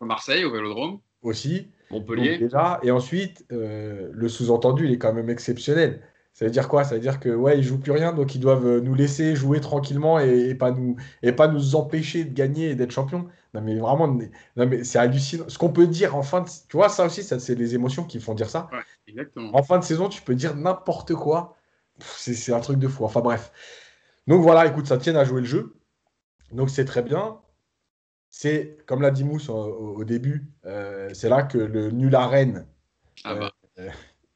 Marseille, 0.00 0.44
au 0.44 0.52
Vélodrome. 0.52 1.00
Aussi. 1.22 1.68
Montpellier. 1.90 2.38
déjà, 2.38 2.80
et 2.82 2.90
ensuite, 2.90 3.44
le 3.50 4.28
sous-entendu, 4.28 4.86
il 4.86 4.92
est 4.92 4.98
quand 4.98 5.12
même 5.12 5.30
exceptionnel. 5.30 6.00
Ça 6.32 6.46
veut 6.46 6.50
dire 6.50 6.68
quoi? 6.68 6.84
Ça 6.84 6.94
veut 6.94 7.00
dire 7.00 7.20
que 7.20 7.28
ouais, 7.28 7.58
ils 7.58 7.62
jouent 7.62 7.78
plus 7.78 7.92
rien, 7.92 8.12
donc 8.12 8.34
ils 8.34 8.40
doivent 8.40 8.66
euh, 8.66 8.80
nous 8.80 8.94
laisser 8.94 9.36
jouer 9.36 9.60
tranquillement 9.60 10.18
et, 10.18 10.54
pas 10.54 10.70
nous 10.70 10.96
et 11.22 11.32
pas 11.32 11.46
nous 11.46 11.76
empêcher 11.76 12.24
de 12.24 12.32
gagner 12.32 12.70
et 12.70 12.74
d'être 12.74 12.90
champion. 12.90 13.28
Non 13.54 13.60
mais 13.60 13.78
vraiment, 13.78 14.08
non 14.08 14.66
mais 14.66 14.82
c'est 14.82 14.98
hallucinant. 14.98 15.44
Ce 15.48 15.58
qu'on 15.58 15.68
peut 15.70 15.86
dire 15.86 16.16
en 16.16 16.22
fin 16.22 16.40
de, 16.40 16.48
tu 16.68 16.76
vois, 16.76 16.88
ça 16.88 17.04
aussi, 17.04 17.22
ça 17.22 17.38
c'est 17.38 17.54
les 17.54 17.74
émotions 17.74 18.04
qui 18.04 18.18
font 18.18 18.34
dire 18.34 18.48
ça. 18.48 18.70
Ouais, 18.72 18.78
exactement. 19.06 19.54
En 19.54 19.62
fin 19.62 19.78
de 19.78 19.84
saison, 19.84 20.08
tu 20.08 20.22
peux 20.22 20.34
dire 20.34 20.56
n'importe 20.56 21.14
quoi. 21.14 21.56
C'est 22.00 22.52
un 22.52 22.60
truc 22.60 22.78
de 22.78 22.88
fou. 22.88 23.04
Enfin 23.04 23.20
bref. 23.20 23.52
Donc 24.26 24.42
voilà, 24.42 24.66
écoute, 24.66 24.86
ça 24.86 24.96
tient 24.96 25.14
à 25.16 25.24
jouer 25.24 25.42
le 25.42 25.46
jeu. 25.46 25.74
Donc 26.50 26.70
c'est 26.70 26.86
très 26.86 27.02
bien. 27.02 27.38
C'est 28.30 28.78
comme 28.86 29.02
l'a 29.02 29.10
dit 29.10 29.24
Mousse 29.24 29.50
au, 29.50 30.02
début, 30.04 30.50
euh, 30.64 31.10
c'est 31.12 31.28
là 31.28 31.42
que 31.42 31.58
le 31.58 31.90
nul 31.90 32.14
à 32.14 32.26
Rennes. 32.26 32.66
Ah 33.24 33.34
bah. 33.34 33.52
Euh, 33.78 33.90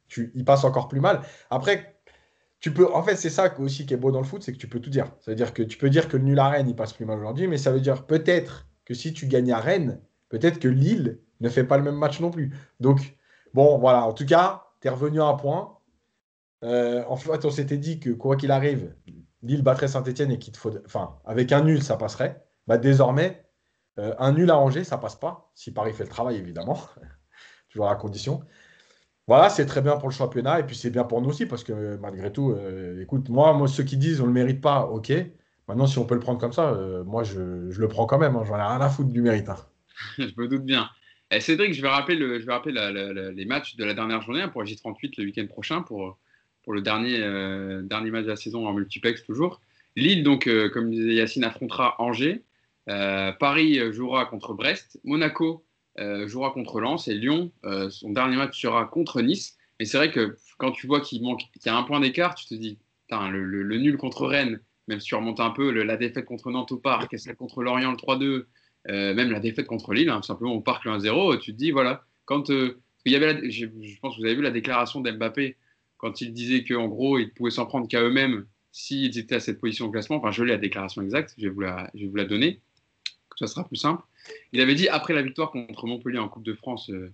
tu, 0.09 0.33
il 0.35 0.45
passe 0.45 0.65
encore 0.65 0.89
plus 0.89 1.01
mal. 1.01 1.21
Après, 1.51 1.97
tu 2.61 2.73
peux, 2.73 2.93
en 2.93 3.03
fait, 3.03 3.17
c'est 3.17 3.31
ça 3.31 3.53
aussi 3.61 3.87
qui 3.87 3.95
est 3.95 3.99
beau 3.99 4.11
dans 4.11 4.21
le 4.21 4.27
foot, 4.27 4.43
c'est 4.43 4.53
que 4.53 4.59
tu 4.59 4.69
peux 4.69 4.81
tout 4.81 4.91
dire. 4.91 5.07
Ça 5.21 5.31
veut 5.31 5.37
dire 5.37 5.53
que 5.53 5.63
tu 5.63 5.79
peux 5.79 5.91
dire 5.91 6.09
que 6.09 6.17
le 6.17 6.25
nul 6.25 6.39
à 6.39 6.49
Rennes, 6.49 6.69
il 6.69 6.77
passe 6.77 6.93
plus 6.93 7.05
mal 7.05 7.19
aujourd'hui, 7.19 7.49
mais 7.49 7.59
ça 7.59 7.71
veut 7.71 7.81
dire 7.81 8.07
peut-être 8.07 8.67
que 8.85 8.95
si 8.95 9.13
tu 9.13 9.27
gagnes 9.27 9.53
à 9.53 9.61
Rennes, 9.61 10.01
peut-être 10.29 10.59
que 10.59 10.69
Lille 10.69 11.21
ne 11.41 11.49
fait 11.49 11.65
pas 11.65 11.77
le 11.77 11.85
même 11.85 11.97
match 11.97 12.21
non 12.21 12.31
plus. 12.31 12.57
Donc, 12.81 13.17
bon, 13.53 13.79
voilà, 13.79 14.05
en 14.05 14.13
tout 14.13 14.27
cas, 14.27 14.65
tu 14.81 14.89
es 14.89 14.91
revenu 14.91 15.21
à 15.21 15.27
un 15.27 15.35
point. 15.35 15.79
Euh, 16.65 17.05
en 17.09 17.17
fait, 17.17 17.45
on 17.45 17.51
s'était 17.51 17.77
dit 17.77 18.01
que 18.01 18.11
quoi 18.11 18.37
qu'il 18.37 18.51
arrive, 18.51 18.95
Lille 19.43 19.63
battrait 19.63 19.89
Saint-Etienne 19.89 20.33
et 20.33 20.39
qu'il 20.39 20.53
te 20.53 20.59
faut. 20.59 20.73
Enfin, 20.87 21.19
avec 21.25 21.53
un 21.53 21.63
nul, 21.63 21.83
ça 21.83 21.97
passerait. 21.97 22.43
Bah, 22.67 22.79
désormais, 22.79 23.45
euh, 23.99 24.15
un 24.19 24.33
nul 24.33 24.51
à 24.51 24.59
Angers, 24.59 24.85
ça 24.85 24.99
passe 24.99 25.17
pas. 25.17 25.51
Si 25.55 25.73
Paris 25.73 25.93
fait 25.93 26.05
le 26.05 26.09
travail, 26.09 26.37
évidemment. 26.37 26.79
Toujours 27.69 27.87
à 27.87 27.91
la 27.91 27.97
condition. 27.97 28.43
Voilà, 29.29 29.51
c'est 29.51 29.67
très 29.67 29.83
bien 29.83 29.97
pour 29.97 30.09
le 30.09 30.15
championnat 30.15 30.61
et 30.61 30.63
puis 30.63 30.77
c'est 30.77 30.91
bien 30.91 31.03
pour 31.03 31.21
nous 31.21 31.31
aussi 31.31 31.47
parce 31.47 31.65
que 31.65 31.97
malgré 31.97 32.33
tout, 32.33 32.53
euh, 32.53 33.03
écoute, 33.03 33.29
moi, 33.29 33.53
moi, 33.55 33.67
ceux 33.67 33.83
qui 33.83 33.97
disent 33.97 34.21
on 34.21 34.25
ne 34.25 34.29
le 34.29 34.35
mérite 34.35 34.61
pas, 34.61 34.87
ok. 34.87 35.13
Maintenant, 35.67 35.89
si 35.89 35.99
on 35.99 36.07
peut 36.07 36.15
le 36.15 36.21
prendre 36.21 36.39
comme 36.39 36.53
ça, 36.53 36.71
euh, 36.71 37.03
moi, 37.03 37.25
je, 37.25 37.41
le 37.41 37.89
prends 37.89 38.07
quand 38.07 38.19
même. 38.19 38.37
Hein, 38.37 38.45
J'en 38.47 38.55
ai 38.57 38.63
rien 38.63 38.81
à 38.81 38.89
foutre 38.89 39.11
du 39.11 39.23
mérite. 39.23 39.49
Hein. 39.49 39.57
je 40.19 40.31
me 40.37 40.47
doute 40.47 40.65
bien. 40.65 40.89
Eh, 41.33 41.41
Cédric, 41.41 41.75
je 41.75 41.83
vais 41.83 41.89
rappeler, 41.89 42.15
le, 42.15 42.39
je 42.39 42.47
vais 42.47 42.53
rappeler 42.53 42.73
les 43.35 43.45
matchs 43.47 43.75
de 43.75 43.85
la 43.85 43.95
dernière 43.95 44.23
journée 44.23 44.43
hein, 44.43 44.49
pour 44.49 44.63
la 44.63 44.71
J38 44.71 45.15
le 45.19 45.25
week-end 45.25 45.47
prochain 45.49 45.83
pour, 45.83 46.19
pour 46.63 46.73
le 46.73 46.83
dernier, 46.83 47.19
euh, 47.21 47.83
dernier 47.83 48.13
match 48.13 48.27
de 48.27 48.31
la 48.31 48.37
saison 48.37 48.69
en 48.69 48.73
multiplex 48.73 49.25
toujours. 49.25 49.61
Lille, 49.97 50.23
donc, 50.23 50.49
comme 50.73 50.91
disait 50.91 51.15
Yacine, 51.15 51.43
affrontera 51.43 51.97
Angers. 51.99 52.45
Paris 52.87 53.81
jouera 53.93 54.27
contre 54.27 54.55
Brest. 54.55 55.01
Monaco 55.03 55.55
euh, 55.55 55.66
jouera 56.27 56.51
contre 56.51 56.81
Lens 56.81 57.09
et 57.09 57.15
Lyon, 57.15 57.51
euh, 57.65 57.91
son 57.91 58.11
dernier 58.11 58.37
match 58.37 58.61
sera 58.61 58.85
contre 58.85 59.23
Nice. 59.23 59.57
Mais 59.79 59.87
c'est 59.87 59.97
vrai 59.97 60.11
que 60.11 60.37
quand 60.59 60.71
tu 60.73 60.87
vois 60.87 61.01
qu'il 61.01 61.23
manque, 61.23 61.41
qu'il 61.53 61.67
y 61.67 61.69
a 61.69 61.77
un 61.77 61.83
point 61.83 62.01
d'écart, 62.01 62.35
tu 62.35 62.47
te 62.47 62.55
dis, 62.55 62.79
le, 63.11 63.45
le, 63.45 63.79
nul 63.79 63.97
contre 63.97 64.27
Rennes, 64.27 64.61
même 64.89 65.01
si 65.01 65.09
tu 65.09 65.15
remontes 65.15 65.41
un 65.41 65.51
peu, 65.51 65.71
la 65.71 65.97
défaite 65.97 66.25
contre 66.25 66.51
Nantes 66.51 66.73
au 66.73 66.79
Parc, 66.79 67.19
celle 67.19 67.37
contre 67.37 67.63
Lorient 67.63 67.91
le 67.91 67.97
3-2, 67.97 68.45
euh, 68.89 69.15
même 69.15 69.31
la 69.31 69.41
défaite 69.41 69.67
contre 69.67 69.93
Lille, 69.93 70.09
hein, 70.09 70.23
simplement 70.23 70.55
au 70.55 70.61
Parc 70.61 70.85
le 70.85 70.93
1-0, 70.93 71.39
tu 71.41 71.53
te 71.53 71.57
dis, 71.57 71.71
voilà, 71.71 72.05
quand 72.25 72.49
il 72.49 73.13
y 73.13 73.17
avait 73.17 73.51
je, 73.51 73.67
pense 74.01 74.17
que 74.17 74.21
vous 74.21 74.27
avez 74.27 74.35
vu 74.35 74.43
la 74.43 74.51
déclaration 74.51 75.01
d'Mbappé 75.01 75.57
quand 75.97 76.21
il 76.21 76.33
disait 76.33 76.65
qu'en 76.65 76.89
gros, 76.89 77.19
ils 77.19 77.33
pouvaient 77.33 77.51
s'en 77.51 77.67
prendre 77.67 77.89
qu'à 77.89 78.03
eux-mêmes 78.03 78.47
s'ils 78.73 79.19
étaient 79.19 79.37
à 79.37 79.41
cette 79.41 79.59
position 79.59 79.87
au 79.87 79.91
classement. 79.91 80.17
Enfin, 80.17 80.31
je 80.31 80.45
l'ai 80.45 80.53
la 80.53 80.59
déclaration 80.59 81.01
exacte, 81.03 81.35
je 81.39 81.45
vais 81.45 81.53
vous 81.53 81.61
la, 81.61 81.91
je 81.95 82.03
vais 82.03 82.09
vous 82.09 82.17
la 82.17 82.27
donner, 82.27 82.61
ça 83.39 83.47
sera 83.47 83.65
plus 83.65 83.77
simple. 83.77 84.03
Il 84.53 84.61
avait 84.61 84.75
dit 84.75 84.89
après 84.89 85.15
la 85.15 85.23
victoire 85.23 85.51
contre 85.51 85.87
Montpellier 85.87 86.19
en 86.19 86.29
Coupe 86.29 86.45
de 86.45 86.55
France 86.55 86.91
euh, 86.91 87.13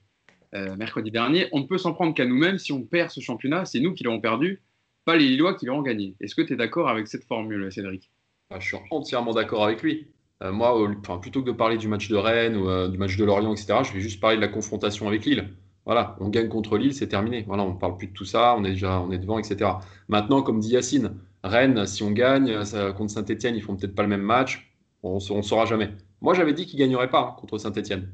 euh, 0.55 0.77
mercredi 0.77 1.11
dernier, 1.11 1.49
on 1.53 1.61
ne 1.61 1.65
peut 1.65 1.79
s'en 1.79 1.93
prendre 1.93 2.15
qu'à 2.15 2.25
nous-mêmes. 2.25 2.59
Si 2.59 2.73
on 2.73 2.83
perd 2.83 3.11
ce 3.11 3.21
championnat, 3.21 3.65
c'est 3.65 3.81
nous 3.81 3.95
qui 3.95 4.05
l'avons 4.05 4.21
perdu, 4.21 4.63
pas 5.05 5.17
les 5.17 5.27
Lillois 5.27 5.55
qui 5.55 5.67
l'auront 5.67 5.83
gagné. 5.83 6.15
Est-ce 6.21 6.35
que 6.35 6.43
tu 6.43 6.53
es 6.53 6.57
d'accord 6.57 6.89
avec 6.89 7.09
cette 7.09 7.25
formule, 7.25 7.73
Cédric? 7.73 8.11
Ah, 8.51 8.61
Je 8.61 8.67
suis 8.67 8.77
entièrement 8.91 9.33
d'accord 9.33 9.65
avec 9.65 9.83
lui. 9.83 10.09
Euh, 10.43 10.53
moi, 10.53 10.77
plutôt 11.21 11.43
que 11.43 11.47
de 11.47 11.53
parler 11.53 11.79
du 11.79 11.89
match 11.89 12.09
de 12.09 12.17
Rennes 12.17 12.57
ou 12.57 12.89
du 12.89 12.99
match 12.99 13.17
de 13.17 13.25
Lorient, 13.25 13.53
etc., 13.55 13.79
je 13.85 13.93
vais 13.93 14.01
juste 14.01 14.21
parler 14.21 14.37
de 14.37 14.43
la 14.43 14.49
confrontation 14.49 15.09
avec 15.09 15.25
Lille. 15.25 15.49
Voilà, 15.85 16.17
on 16.21 16.29
gagne 16.29 16.49
contre 16.49 16.79
Lille, 16.79 16.95
c'est 16.95 17.09
terminé. 17.09 17.45
Voilà, 17.47 17.65
on 17.65 17.75
ne 17.75 17.79
parle 17.79 17.97
plus 17.97 18.09
de 18.09 18.13
tout 18.13 18.25
ça, 18.25 18.55
on 18.57 18.65
est 18.65 18.71
déjà 18.73 19.01
on 19.01 19.11
est 19.11 19.19
devant, 19.19 19.39
etc. 19.39 19.71
Maintenant, 20.09 20.43
comme 20.43 20.61
dit 20.61 20.71
Yacine, 20.71 21.15
Rennes, 21.43 21.87
si 21.87 22.03
on 22.03 22.13
gagne 22.13 22.63
contre 22.95 23.11
Saint-Etienne, 23.11 23.57
ils 23.57 23.63
font 23.63 23.75
peut-être 23.75 23.95
pas 23.95 24.03
le 24.03 24.09
même 24.09 24.23
match, 24.23 24.73
on 25.03 25.17
ne 25.17 25.43
saura 25.43 25.65
jamais. 25.65 25.91
Moi, 26.23 26.35
j'avais 26.35 26.55
dit 26.55 26.67
qu'il 26.67 26.79
ne 26.79 26.85
gagnerait 26.85 27.11
pas 27.11 27.21
hein, 27.21 27.37
contre 27.39 27.59
Saint-Etienne. 27.59 28.09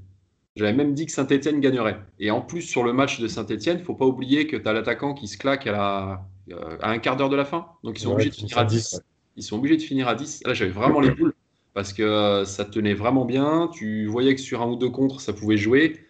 J'avais 0.56 0.72
même 0.72 0.94
dit 0.94 1.06
que 1.06 1.12
Saint-Etienne 1.12 1.60
gagnerait. 1.60 2.00
Et 2.18 2.30
en 2.30 2.40
plus, 2.40 2.62
sur 2.62 2.82
le 2.82 2.92
match 2.92 3.20
de 3.20 3.28
Saint-Etienne, 3.28 3.76
il 3.76 3.80
ne 3.80 3.84
faut 3.84 3.94
pas 3.94 4.06
oublier 4.06 4.46
que 4.46 4.56
tu 4.56 4.66
as 4.66 4.72
l'attaquant 4.72 5.14
qui 5.14 5.28
se 5.28 5.38
claque 5.38 5.66
à, 5.66 5.72
la, 5.72 6.26
euh, 6.50 6.76
à 6.80 6.90
un 6.90 6.98
quart 6.98 7.16
d'heure 7.16 7.28
de 7.28 7.36
la 7.36 7.44
fin. 7.44 7.66
Donc, 7.84 7.98
ils 7.98 8.02
sont 8.02 8.12
obligés 8.12 8.30
de 8.30 8.34
finir 8.34 8.58
à 8.58 8.64
10. 8.64 9.00
Ils 9.36 9.42
sont 9.42 9.56
obligés 9.56 9.76
de 9.76 9.82
finir 9.82 10.08
à 10.08 10.14
10. 10.16 10.42
Là, 10.46 10.54
j'avais 10.54 10.70
vraiment 10.70 11.00
les 11.00 11.10
boules 11.10 11.34
parce 11.74 11.92
que 11.92 12.02
euh, 12.02 12.44
ça 12.44 12.64
tenait 12.64 12.94
vraiment 12.94 13.24
bien. 13.24 13.70
Tu 13.72 14.06
voyais 14.06 14.34
que 14.34 14.40
sur 14.40 14.62
un 14.62 14.66
ou 14.66 14.74
deux 14.74 14.90
contre, 14.90 15.20
ça 15.20 15.32
pouvait 15.32 15.58
jouer. 15.58 16.00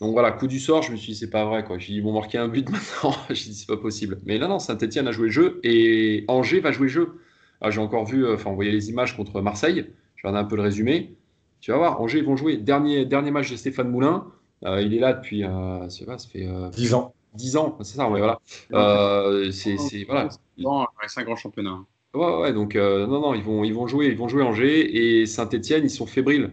Donc 0.00 0.12
voilà, 0.12 0.32
coup 0.32 0.46
du 0.46 0.60
sort, 0.60 0.82
je 0.82 0.92
me 0.92 0.96
suis 0.96 1.12
dit, 1.12 1.18
c'est 1.18 1.30
pas 1.30 1.44
vrai. 1.44 1.64
Quoi. 1.64 1.78
J'ai 1.78 1.92
dit, 1.92 1.98
ils 1.98 2.02
vont 2.02 2.12
marquer 2.12 2.38
un 2.38 2.48
but 2.48 2.68
maintenant. 2.70 3.16
J'ai 3.30 3.50
dit, 3.50 3.54
c'est 3.54 3.66
pas 3.66 3.76
possible. 3.76 4.20
Mais 4.26 4.38
là, 4.38 4.48
non, 4.48 4.58
Saint-Etienne 4.58 5.08
a 5.08 5.12
joué 5.12 5.26
le 5.26 5.32
jeu 5.32 5.60
et 5.64 6.24
Angers 6.28 6.60
va 6.60 6.72
jouer 6.72 6.86
le 6.86 6.92
jeu. 6.92 7.20
Ah, 7.60 7.70
j'ai 7.70 7.80
encore 7.80 8.04
vu, 8.04 8.24
euh, 8.24 8.34
enfin, 8.34 8.50
on 8.50 8.54
voyait 8.54 8.70
les 8.70 8.90
images 8.90 9.16
contre 9.16 9.40
Marseille. 9.40 9.86
J'ai 10.16 10.28
regardé 10.28 10.44
un 10.44 10.48
peu 10.48 10.56
le 10.56 10.62
résumé. 10.62 11.16
Tu 11.62 11.70
vas 11.70 11.78
voir, 11.78 12.00
Angers, 12.00 12.18
ils 12.18 12.24
vont 12.24 12.36
jouer. 12.36 12.56
Dernier, 12.56 13.06
dernier 13.06 13.30
match 13.30 13.50
de 13.50 13.56
Stéphane 13.56 13.88
Moulin. 13.88 14.26
Euh, 14.64 14.82
il 14.82 14.94
est 14.94 14.98
là 14.98 15.12
depuis, 15.12 15.44
euh, 15.44 15.88
ça 15.88 16.18
fait 16.28 16.48
10 16.72 16.92
euh, 16.92 16.96
ans. 16.96 17.14
10 17.34 17.56
ans, 17.56 17.78
c'est 17.80 17.96
ça, 17.96 18.10
ouais, 18.10 18.18
voilà. 18.18 18.40
Euh, 18.72 19.50
c'est, 19.52 19.76
voilà. 20.04 20.28
Dans 20.58 20.86
5 21.06 21.24
grands 21.24 21.36
championnats. 21.36 21.78
Ouais, 22.14 22.40
ouais, 22.40 22.52
donc 22.52 22.74
euh, 22.74 23.06
non, 23.06 23.20
non, 23.20 23.34
ils 23.34 23.42
vont, 23.42 23.64
ils 23.64 23.72
vont 23.72 23.86
jouer, 23.86 24.08
ils 24.08 24.16
vont 24.16 24.28
jouer 24.28 24.42
Angers 24.42 25.20
et 25.20 25.24
Saint-Etienne, 25.24 25.84
ils 25.84 25.90
sont 25.90 26.04
fébriles. 26.04 26.50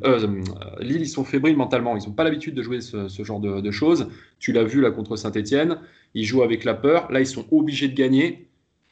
Lille, 0.79 1.01
ils 1.01 1.09
sont 1.09 1.25
fébriles 1.25 1.57
mentalement. 1.57 1.97
Ils 1.97 2.07
n'ont 2.07 2.13
pas 2.13 2.23
l'habitude 2.23 2.53
de 2.53 2.61
jouer 2.61 2.79
ce, 2.79 3.23
genre 3.23 3.39
de, 3.39 3.71
choses. 3.71 4.09
Tu 4.37 4.53
l'as 4.53 4.63
vu 4.63 4.79
là 4.79 4.91
contre 4.91 5.15
Saint-Etienne, 5.15 5.79
ils 6.13 6.23
jouent 6.23 6.43
avec 6.43 6.63
la 6.63 6.75
peur. 6.75 7.11
Là, 7.11 7.19
ils 7.19 7.27
sont 7.27 7.45
obligés 7.51 7.87
de 7.87 7.95
gagner. 7.95 8.47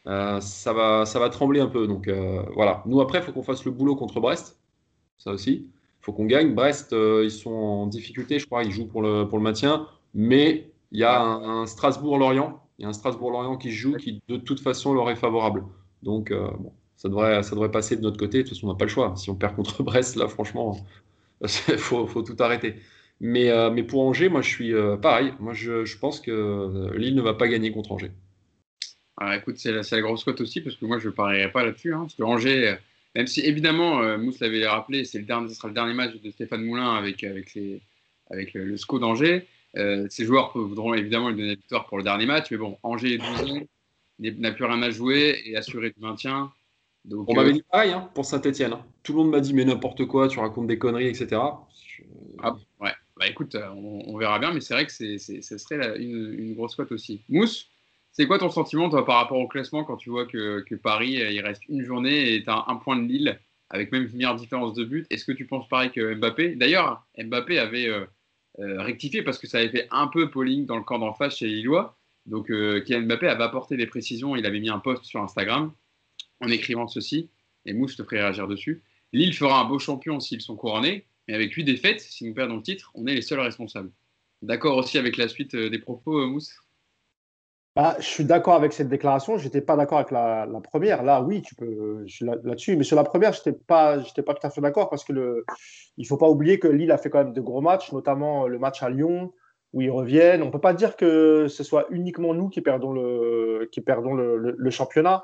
ça 0.05 0.73
va, 0.73 1.05
ça 1.05 1.19
va 1.19 1.29
trembler 1.29 1.59
un 1.59 1.67
peu. 1.67 1.87
Donc 1.87 2.09
voilà. 2.53 2.83
Nous 2.87 2.99
après, 2.99 3.19
il 3.19 3.23
faut 3.23 3.31
qu'on 3.31 3.43
fasse 3.43 3.63
le 3.65 3.71
boulot 3.71 3.95
contre 3.95 4.19
Brest. 4.19 4.59
Ça 5.17 5.31
aussi, 5.31 5.67
faut 6.07 6.13
qu'on 6.13 6.25
gagne. 6.25 6.55
Brest, 6.55 6.93
ils 6.93 7.29
sont 7.29 7.51
en 7.51 7.87
difficulté, 7.87 8.39
je 8.39 8.45
crois. 8.47 8.63
Ils 8.63 8.71
jouent 8.71 8.87
pour 8.87 9.01
le, 9.01 9.27
pour 9.27 9.37
le 9.37 9.43
maintien, 9.43 9.87
mais 10.13 10.71
il 10.91 10.99
y 10.99 11.03
a 11.03 11.21
un, 11.21 11.65
Strasbourg-Lorient. 11.65 12.61
Il 12.79 12.83
y 12.83 12.85
a 12.85 12.89
un 12.89 12.93
Strasbourg-Lorient 12.93 13.57
qui 13.57 13.71
joue, 13.71 13.95
qui 13.97 14.21
de 14.27 14.37
toute 14.37 14.59
façon 14.59 14.93
leur 14.93 15.09
est 15.09 15.15
favorable. 15.15 15.63
Donc, 16.03 16.31
euh, 16.31 16.49
bon, 16.59 16.71
ça 16.95 17.09
devrait, 17.09 17.43
ça 17.43 17.51
devrait 17.51 17.71
passer 17.71 17.95
de 17.95 18.01
notre 18.01 18.17
côté. 18.17 18.39
De 18.39 18.43
toute 18.43 18.55
façon, 18.55 18.67
on 18.67 18.71
n'a 18.71 18.77
pas 18.77 18.85
le 18.85 18.91
choix. 18.91 19.13
Si 19.15 19.29
on 19.29 19.35
perd 19.35 19.55
contre 19.55 19.83
Brest, 19.83 20.15
là, 20.15 20.27
franchement, 20.27 20.77
il 21.41 21.47
faut, 21.77 22.07
faut, 22.07 22.21
tout 22.21 22.35
arrêter. 22.39 22.75
Mais, 23.19 23.49
euh, 23.49 23.71
mais 23.71 23.83
pour 23.83 24.01
Angers, 24.05 24.29
moi, 24.29 24.41
je 24.41 24.49
suis 24.49 24.73
euh, 24.73 24.95
pareil. 24.95 25.33
Moi, 25.39 25.53
je, 25.53 25.85
je, 25.85 25.97
pense 25.97 26.19
que 26.21 26.95
Lille 26.95 27.15
ne 27.15 27.21
va 27.21 27.33
pas 27.33 27.47
gagner 27.47 27.71
contre 27.71 27.91
Angers. 27.91 28.11
Ah, 29.19 29.35
écoute, 29.35 29.57
c'est 29.57 29.71
la, 29.71 29.81
la, 29.89 30.01
grosse 30.01 30.23
cote 30.23 30.39
aussi, 30.41 30.61
parce 30.61 30.75
que 30.75 30.85
moi, 30.85 30.99
je 30.99 31.07
ne 31.07 31.13
parierais 31.13 31.51
pas 31.51 31.65
là-dessus. 31.65 31.93
Hein, 31.93 32.05
même 33.17 33.27
si 33.27 33.41
évidemment, 33.41 34.17
Mousse 34.17 34.39
l'avait 34.39 34.65
rappelé, 34.65 35.03
c'est 35.03 35.19
le 35.19 35.25
dernier, 35.25 35.49
ce 35.49 35.55
sera 35.55 35.67
le 35.67 35.73
dernier 35.73 35.93
match 35.93 36.15
de 36.15 36.31
Stéphane 36.31 36.63
Moulin 36.63 36.95
avec, 36.95 37.23
avec, 37.23 37.53
les, 37.53 37.81
avec 38.29 38.53
le, 38.53 38.77
SCO 38.77 38.99
d'Angers. 38.99 39.47
ces 39.75 40.25
joueurs 40.25 40.51
voudront 40.57 40.93
évidemment 40.93 41.29
lui 41.29 41.35
donner 41.35 41.49
la 41.49 41.55
victoire 41.55 41.85
pour 41.87 41.97
le 41.97 42.03
dernier 42.03 42.25
match, 42.25 42.47
mais 42.51 42.57
bon, 42.57 42.77
Angers 42.83 43.15
est 43.15 43.17
12 43.17 43.67
n'a 44.19 44.51
plus 44.51 44.65
rien 44.65 44.81
à 44.81 44.89
jouer 44.89 45.41
et 45.45 45.55
assuré 45.55 45.91
du 45.91 45.99
maintien. 45.99 46.51
Donc, 47.05 47.29
on 47.29 47.35
m'avait 47.35 47.49
euh, 47.49 47.53
dit 47.53 47.63
pareil 47.71 47.91
hein, 47.91 48.09
pour 48.13 48.25
Saint-Etienne. 48.25 48.73
Hein. 48.73 48.85
Tout 49.03 49.13
le 49.13 49.19
monde 49.19 49.31
m'a 49.31 49.39
dit 49.39 49.53
mais 49.53 49.65
n'importe 49.65 50.05
quoi, 50.05 50.27
tu 50.27 50.39
racontes 50.39 50.67
des 50.67 50.77
conneries, 50.77 51.07
etc. 51.07 51.41
Ah, 52.43 52.55
ouais, 52.81 52.91
bah 53.17 53.27
écoute, 53.27 53.55
euh, 53.55 53.69
on, 53.69 54.17
verra 54.17 54.39
bien, 54.39 54.53
mais 54.53 54.61
c'est 54.61 54.73
vrai 54.73 54.85
que 54.85 54.91
c'est, 54.91 55.17
ce 55.17 55.57
serait 55.57 55.97
une, 55.99 56.53
grosse 56.53 56.75
cote 56.75 56.91
aussi. 56.91 57.21
Mousse, 57.29 57.69
c'est 58.17 58.27
quoi 58.27 58.39
ton 58.39 58.49
sentiment 58.49 58.89
toi, 58.89 59.05
par 59.05 59.17
rapport 59.17 59.39
au 59.39 59.47
classement 59.47 59.83
quand 59.83 59.97
tu 59.97 60.09
vois 60.09 60.25
que, 60.25 60.75
Paris, 60.75 61.21
euh, 61.21 61.31
il 61.31 61.41
reste 61.41 61.63
une 61.69 61.83
journée 61.83 62.33
et 62.33 62.43
tu 62.43 62.49
as 62.49 62.65
un 62.67 62.75
point 62.75 62.97
de 62.97 63.07
Lille 63.07 63.39
avec 63.69 63.91
même 63.91 64.03
une 64.03 64.17
meilleure 64.17 64.35
différence 64.35 64.73
de 64.73 64.83
but? 64.83 65.05
Est-ce 65.09 65.25
que 65.25 65.31
tu 65.31 65.45
penses 65.45 65.67
pareil 65.67 65.91
que 65.91 66.15
Mbappé? 66.15 66.55
D'ailleurs, 66.55 67.05
Mbappé 67.17 67.59
avait 67.59 67.89
rectifié 68.57 69.21
parce 69.23 69.37
que 69.37 69.45
ça 69.45 69.57
avait 69.57 69.69
fait 69.69 69.87
un 69.91 70.07
peu 70.07 70.31
polling 70.31 70.65
dans 70.65 70.77
le 70.77 70.83
camp 70.83 70.99
d'en 70.99 71.13
face 71.13 71.37
chez 71.37 71.47
Lillois. 71.47 71.97
Donc, 72.27 72.51
euh, 72.51 72.81
Kylian 72.81 73.03
Mbappé 73.03 73.27
avait 73.27 73.43
apporté 73.43 73.77
des 73.77 73.87
précisions. 73.87 74.35
Il 74.35 74.45
avait 74.45 74.59
mis 74.59 74.69
un 74.69 74.79
post 74.79 75.05
sur 75.05 75.21
Instagram 75.21 75.71
en 76.41 76.47
écrivant 76.49 76.87
ceci. 76.87 77.29
Et 77.65 77.73
Mousse 77.73 77.95
te 77.95 78.03
ferait 78.03 78.21
réagir 78.21 78.47
dessus. 78.47 78.83
Lille 79.13 79.33
fera 79.33 79.61
un 79.61 79.65
beau 79.65 79.79
champion 79.79 80.19
s'ils 80.19 80.41
sont 80.41 80.55
couronnés. 80.55 81.05
Mais 81.27 81.33
avec 81.33 81.53
8 81.53 81.63
défaites, 81.63 82.01
si 82.01 82.25
nous 82.25 82.33
perdons 82.33 82.57
le 82.57 82.63
titre, 82.63 82.91
on 82.95 83.05
est 83.07 83.15
les 83.15 83.21
seuls 83.21 83.39
responsables. 83.39 83.91
D'accord 84.41 84.77
aussi 84.77 84.97
avec 84.97 85.17
la 85.17 85.27
suite 85.27 85.55
euh, 85.55 85.69
des 85.69 85.79
propos, 85.79 86.19
euh, 86.19 86.27
Mousse? 86.27 86.57
Bah, 87.77 87.95
je 87.99 88.05
suis 88.05 88.25
d'accord 88.25 88.55
avec 88.55 88.73
cette 88.73 88.89
déclaration. 88.89 89.37
Je 89.37 89.45
n'étais 89.45 89.61
pas 89.61 89.75
d'accord 89.75 89.99
avec 89.99 90.09
la, 90.09 90.47
première. 90.63 91.03
Là, 91.03 91.21
oui, 91.21 91.43
tu 91.43 91.53
peux 91.53 92.03
là-dessus. 92.21 92.75
mais 92.75 92.83
sur 92.83 92.95
la 92.95 93.03
première, 93.03 93.33
je 93.33 93.39
n'étais 93.39 93.51
pas, 93.51 93.99
pas 94.25 94.33
tout 94.33 94.47
à 94.47 94.49
fait 94.49 94.61
d'accord 94.61 94.89
parce 94.89 95.03
que 95.03 95.13
le, 95.13 95.45
il 95.95 96.01
ne 96.01 96.07
faut 96.07 96.17
pas 96.17 96.27
oublier 96.27 96.57
que 96.57 96.67
Lille 96.67 96.91
a 96.91 96.97
fait 96.97 97.11
quand 97.11 97.23
même 97.23 97.33
de 97.33 97.41
gros 97.41 97.61
matchs, 97.61 97.91
notamment 97.91 98.47
le 98.47 98.57
match 98.57 98.81
à 98.81 98.89
Lyon, 98.89 99.31
où 99.73 99.81
ils 99.81 99.91
reviennent. 99.91 100.41
On 100.41 100.47
ne 100.47 100.51
peut 100.51 100.59
pas 100.59 100.73
dire 100.73 100.95
que 100.95 101.45
ce 101.47 101.63
soit 101.63 101.85
uniquement 101.91 102.33
nous 102.33 102.49
qui 102.49 102.61
perdons 102.61 102.93
le, 102.93 103.69
qui 103.71 103.81
perdons 103.81 104.15
le, 104.15 104.69
championnat. 104.71 105.21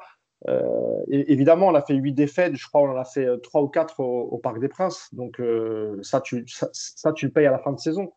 Euh, 0.47 0.61
évidemment, 1.07 1.69
on 1.69 1.73
a 1.73 1.81
fait 1.81 1.95
8 1.95 2.13
défaites, 2.13 2.55
je 2.55 2.67
crois 2.67 2.81
on 2.81 2.91
en 2.91 2.97
a 2.97 3.05
fait 3.05 3.27
3 3.41 3.63
ou 3.63 3.67
4 3.67 3.99
au, 3.99 4.37
Parc 4.37 4.59
des 4.59 4.67
Princes. 4.69 5.09
Donc 5.11 5.39
euh, 5.39 5.97
ça, 6.03 6.21
tu, 6.21 6.45
ça, 6.45 7.13
tu 7.13 7.25
le 7.25 7.31
payes 7.31 7.47
à 7.47 7.51
la 7.51 7.57
fin 7.57 7.71
de 7.71 7.79
saison. 7.79 8.11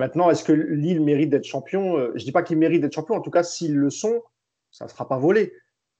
Maintenant, 0.00 0.30
est-ce 0.30 0.42
que 0.42 0.52
Lille 0.52 1.00
mérite 1.00 1.30
d'être 1.30 1.44
champion? 1.44 1.96
Euh, 1.96 2.12
Je 2.14 2.22
ne 2.22 2.24
dis 2.24 2.32
pas 2.32 2.42
qu'ils 2.42 2.58
méritent 2.58 2.80
d'être 2.82 2.94
champion. 2.94 3.14
En 3.14 3.20
tout 3.20 3.30
cas, 3.30 3.42
s'ils 3.42 3.76
le 3.76 3.90
sont, 3.90 4.22
ça 4.72 4.86
ne 4.86 4.90
sera 4.90 5.06
pas 5.06 5.18
volé. 5.18 5.52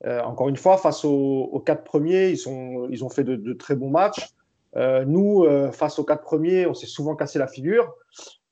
encore 0.04 0.48
une 0.48 0.56
fois, 0.56 0.78
face 0.78 1.04
aux, 1.04 1.62
4 1.64 1.84
premiers, 1.84 2.30
ils, 2.30 2.48
ont 2.48 3.08
fait 3.10 3.24
de, 3.24 3.52
très 3.52 3.76
bons 3.76 3.90
matchs. 3.90 4.30
nous, 5.06 5.46
face 5.72 5.98
aux 5.98 6.04
4 6.04 6.22
premiers, 6.22 6.66
on 6.66 6.74
s'est 6.74 6.86
souvent 6.86 7.14
cassé 7.14 7.38
la 7.38 7.46
figure. 7.46 7.94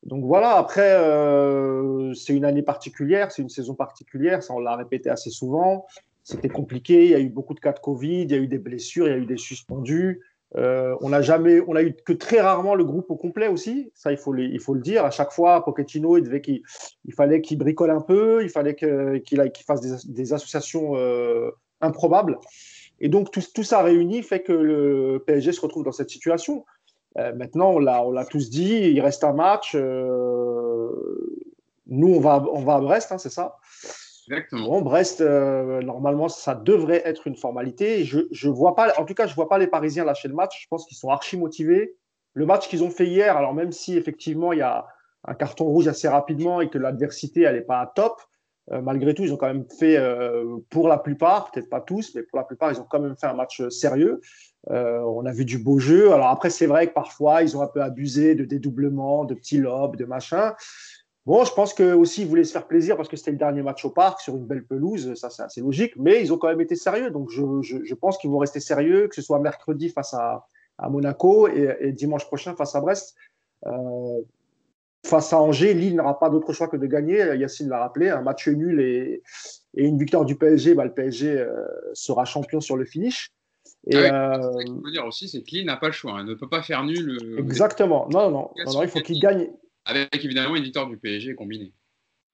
Donc 0.04 0.24
voilà, 0.24 0.56
après, 0.56 0.92
euh, 0.92 2.14
c'est 2.14 2.34
une 2.34 2.44
année 2.44 2.62
particulière, 2.62 3.32
c'est 3.32 3.42
une 3.42 3.48
saison 3.48 3.74
particulière, 3.74 4.42
ça 4.42 4.54
on 4.54 4.60
l'a 4.60 4.76
répété 4.76 5.10
assez 5.10 5.30
souvent. 5.30 5.86
C'était 6.22 6.48
compliqué, 6.48 7.04
il 7.06 7.10
y 7.10 7.14
a 7.14 7.20
eu 7.20 7.30
beaucoup 7.30 7.54
de 7.54 7.60
cas 7.60 7.72
de 7.72 7.80
Covid, 7.80 8.22
il 8.22 8.30
y 8.30 8.34
a 8.34 8.38
eu 8.38 8.48
des 8.48 8.58
blessures, 8.58 9.06
il 9.06 9.10
y 9.10 9.14
a 9.14 9.18
eu 9.18 9.26
des 9.26 9.36
suspendus. 9.36 10.22
Euh, 10.56 10.96
on 11.00 11.10
n'a 11.10 11.20
jamais, 11.20 11.60
on 11.66 11.76
a 11.76 11.82
eu 11.82 11.92
que 11.92 12.14
très 12.14 12.40
rarement 12.40 12.74
le 12.74 12.84
groupe 12.84 13.10
au 13.10 13.16
complet 13.16 13.48
aussi. 13.48 13.90
Ça, 13.94 14.12
il 14.12 14.18
faut, 14.18 14.34
il 14.36 14.60
faut 14.60 14.74
le 14.74 14.80
dire. 14.80 15.04
À 15.04 15.10
chaque 15.10 15.32
fois, 15.32 15.64
Pochettino, 15.64 16.16
il, 16.16 16.62
il 17.04 17.14
fallait 17.14 17.40
qu'il 17.40 17.58
bricole 17.58 17.90
un 17.90 18.00
peu, 18.00 18.42
il 18.42 18.48
fallait 18.48 18.74
qu'il, 18.74 19.52
fasse 19.66 20.06
des, 20.06 20.32
associations 20.32 20.96
euh, 20.96 21.50
improbables. 21.80 22.38
Et 23.00 23.08
donc, 23.08 23.30
tout, 23.30 23.62
ça 23.62 23.80
réuni 23.82 24.22
fait 24.22 24.40
que 24.40 24.52
le 24.52 25.22
PSG 25.26 25.52
se 25.52 25.60
retrouve 25.60 25.84
dans 25.84 25.92
cette 25.92 26.10
situation. 26.10 26.64
Euh, 27.18 27.32
maintenant, 27.34 27.72
on 27.72 27.78
l'a 27.78 28.24
tous 28.24 28.50
dit, 28.50 28.74
il 28.74 29.00
reste 29.00 29.22
un 29.24 29.34
match. 29.34 29.74
Nous, 29.74 29.80
on 32.14 32.20
va, 32.20 32.44
on 32.52 32.60
va 32.60 32.74
à 32.74 32.80
Brest, 32.80 33.12
hein, 33.12 33.18
c'est 33.18 33.30
ça 33.30 33.56
Bon, 34.52 34.82
Brest, 34.82 35.20
euh, 35.20 35.80
normalement, 35.82 36.28
ça 36.28 36.54
devrait 36.54 37.02
être 37.04 37.26
une 37.26 37.36
formalité. 37.36 38.04
Je, 38.04 38.20
je 38.30 38.48
vois 38.48 38.74
pas, 38.74 38.92
en 38.98 39.04
tout 39.04 39.14
cas, 39.14 39.26
je 39.26 39.32
ne 39.32 39.36
vois 39.36 39.48
pas 39.48 39.58
les 39.58 39.66
Parisiens 39.66 40.04
lâcher 40.04 40.28
le 40.28 40.34
match. 40.34 40.62
Je 40.62 40.68
pense 40.68 40.86
qu'ils 40.86 40.96
sont 40.96 41.10
archi 41.10 41.36
motivés. 41.36 41.96
Le 42.34 42.46
match 42.46 42.68
qu'ils 42.68 42.84
ont 42.84 42.90
fait 42.90 43.06
hier, 43.06 43.36
alors 43.36 43.54
même 43.54 43.72
si 43.72 43.96
effectivement 43.96 44.52
il 44.52 44.60
y 44.60 44.62
a 44.62 44.86
un 45.24 45.34
carton 45.34 45.64
rouge 45.64 45.88
assez 45.88 46.06
rapidement 46.08 46.60
et 46.60 46.70
que 46.70 46.78
l'adversité 46.78 47.50
n'est 47.50 47.62
pas 47.62 47.90
top, 47.96 48.20
malgré 48.70 49.14
tout, 49.14 49.24
ils 49.24 49.32
ont 49.32 49.36
quand 49.36 49.48
même 49.48 49.64
fait, 49.78 49.98
pour 50.70 50.86
la 50.86 50.98
plupart, 50.98 51.50
peut-être 51.50 51.70
pas 51.70 51.80
tous, 51.80 52.14
mais 52.14 52.22
pour 52.22 52.38
la 52.38 52.44
plupart, 52.44 52.70
ils 52.70 52.78
ont 52.78 52.86
quand 52.88 53.00
même 53.00 53.16
fait 53.16 53.26
un 53.26 53.34
match 53.34 53.66
sérieux. 53.70 54.20
Euh, 54.70 55.00
on 55.00 55.24
a 55.24 55.32
vu 55.32 55.44
du 55.44 55.58
beau 55.58 55.78
jeu. 55.78 56.12
Alors 56.12 56.28
après, 56.28 56.50
c'est 56.50 56.66
vrai 56.66 56.88
que 56.88 56.92
parfois, 56.92 57.42
ils 57.42 57.56
ont 57.56 57.62
un 57.62 57.68
peu 57.68 57.82
abusé 57.82 58.34
de 58.34 58.44
dédoublement, 58.44 59.24
de 59.24 59.34
petits 59.34 59.58
lobes, 59.58 59.96
de 59.96 60.04
machin. 60.04 60.54
Bon, 61.28 61.44
je 61.44 61.52
pense 61.52 61.74
que 61.74 61.92
aussi 61.92 62.22
ils 62.22 62.26
voulaient 62.26 62.42
se 62.42 62.52
faire 62.52 62.66
plaisir 62.66 62.96
parce 62.96 63.06
que 63.06 63.18
c'était 63.18 63.32
le 63.32 63.36
dernier 63.36 63.60
match 63.60 63.84
au 63.84 63.90
parc 63.90 64.22
sur 64.22 64.34
une 64.34 64.46
belle 64.46 64.64
pelouse, 64.64 65.12
ça 65.12 65.28
c'est 65.28 65.42
assez 65.42 65.60
logique, 65.60 65.92
mais 65.96 66.22
ils 66.22 66.32
ont 66.32 66.38
quand 66.38 66.48
même 66.48 66.62
été 66.62 66.74
sérieux. 66.74 67.10
Donc 67.10 67.28
je, 67.28 67.94
pense 67.96 68.16
qu'ils 68.16 68.30
vont 68.30 68.38
rester 68.38 68.60
sérieux, 68.60 69.08
que 69.08 69.14
ce 69.14 69.20
soit 69.20 69.38
mercredi 69.38 69.90
face 69.90 70.14
à, 70.14 70.46
Monaco 70.88 71.46
et, 71.46 71.92
dimanche 71.92 72.24
prochain 72.24 72.54
face 72.54 72.74
à 72.74 72.80
Brest. 72.80 73.14
Euh, 73.66 74.22
face 75.04 75.34
à 75.34 75.38
Angers, 75.42 75.74
Lille 75.74 75.96
n'aura 75.96 76.18
pas 76.18 76.30
d'autre 76.30 76.54
choix 76.54 76.66
que 76.66 76.78
de 76.78 76.86
gagner. 76.86 77.18
Yacine 77.36 77.68
l'a 77.68 77.80
rappelé, 77.80 78.08
un 78.08 78.22
match 78.22 78.48
nul 78.48 78.80
et, 78.80 79.22
une 79.74 79.98
victoire 79.98 80.24
du 80.24 80.34
PSG, 80.34 80.72
bah, 80.74 80.86
le 80.86 80.94
PSG 80.94 81.28
euh, 81.28 81.66
sera 81.92 82.24
champion 82.24 82.62
sur 82.62 82.78
le 82.78 82.86
finish. 82.86 83.32
Et 83.86 83.96
ah 83.96 84.40
Ce 84.40 84.64
qu'il 84.64 84.80
faut 84.82 84.90
dire 84.90 85.04
aussi, 85.04 85.28
c'est 85.28 85.42
que 85.42 85.50
Lille 85.50 85.66
n'a 85.66 85.76
pas 85.76 85.88
le 85.88 85.92
choix. 85.92 86.12
Elle 86.14 86.20
hein. 86.20 86.24
ne 86.24 86.34
peut 86.34 86.48
pas 86.48 86.62
faire 86.62 86.82
nul. 86.84 87.18
Euh, 87.22 87.36
Exactement. 87.38 88.08
Non, 88.08 88.30
non, 88.30 88.50
non, 88.64 88.82
il 88.82 88.88
faut 88.88 89.00
qu'il 89.00 89.20
gagne. 89.20 89.50
Avec 89.88 90.22
évidemment 90.24 90.54
une 90.54 90.64
victoire 90.64 90.86
du 90.86 90.98
PSG 90.98 91.34
combinée. 91.34 91.72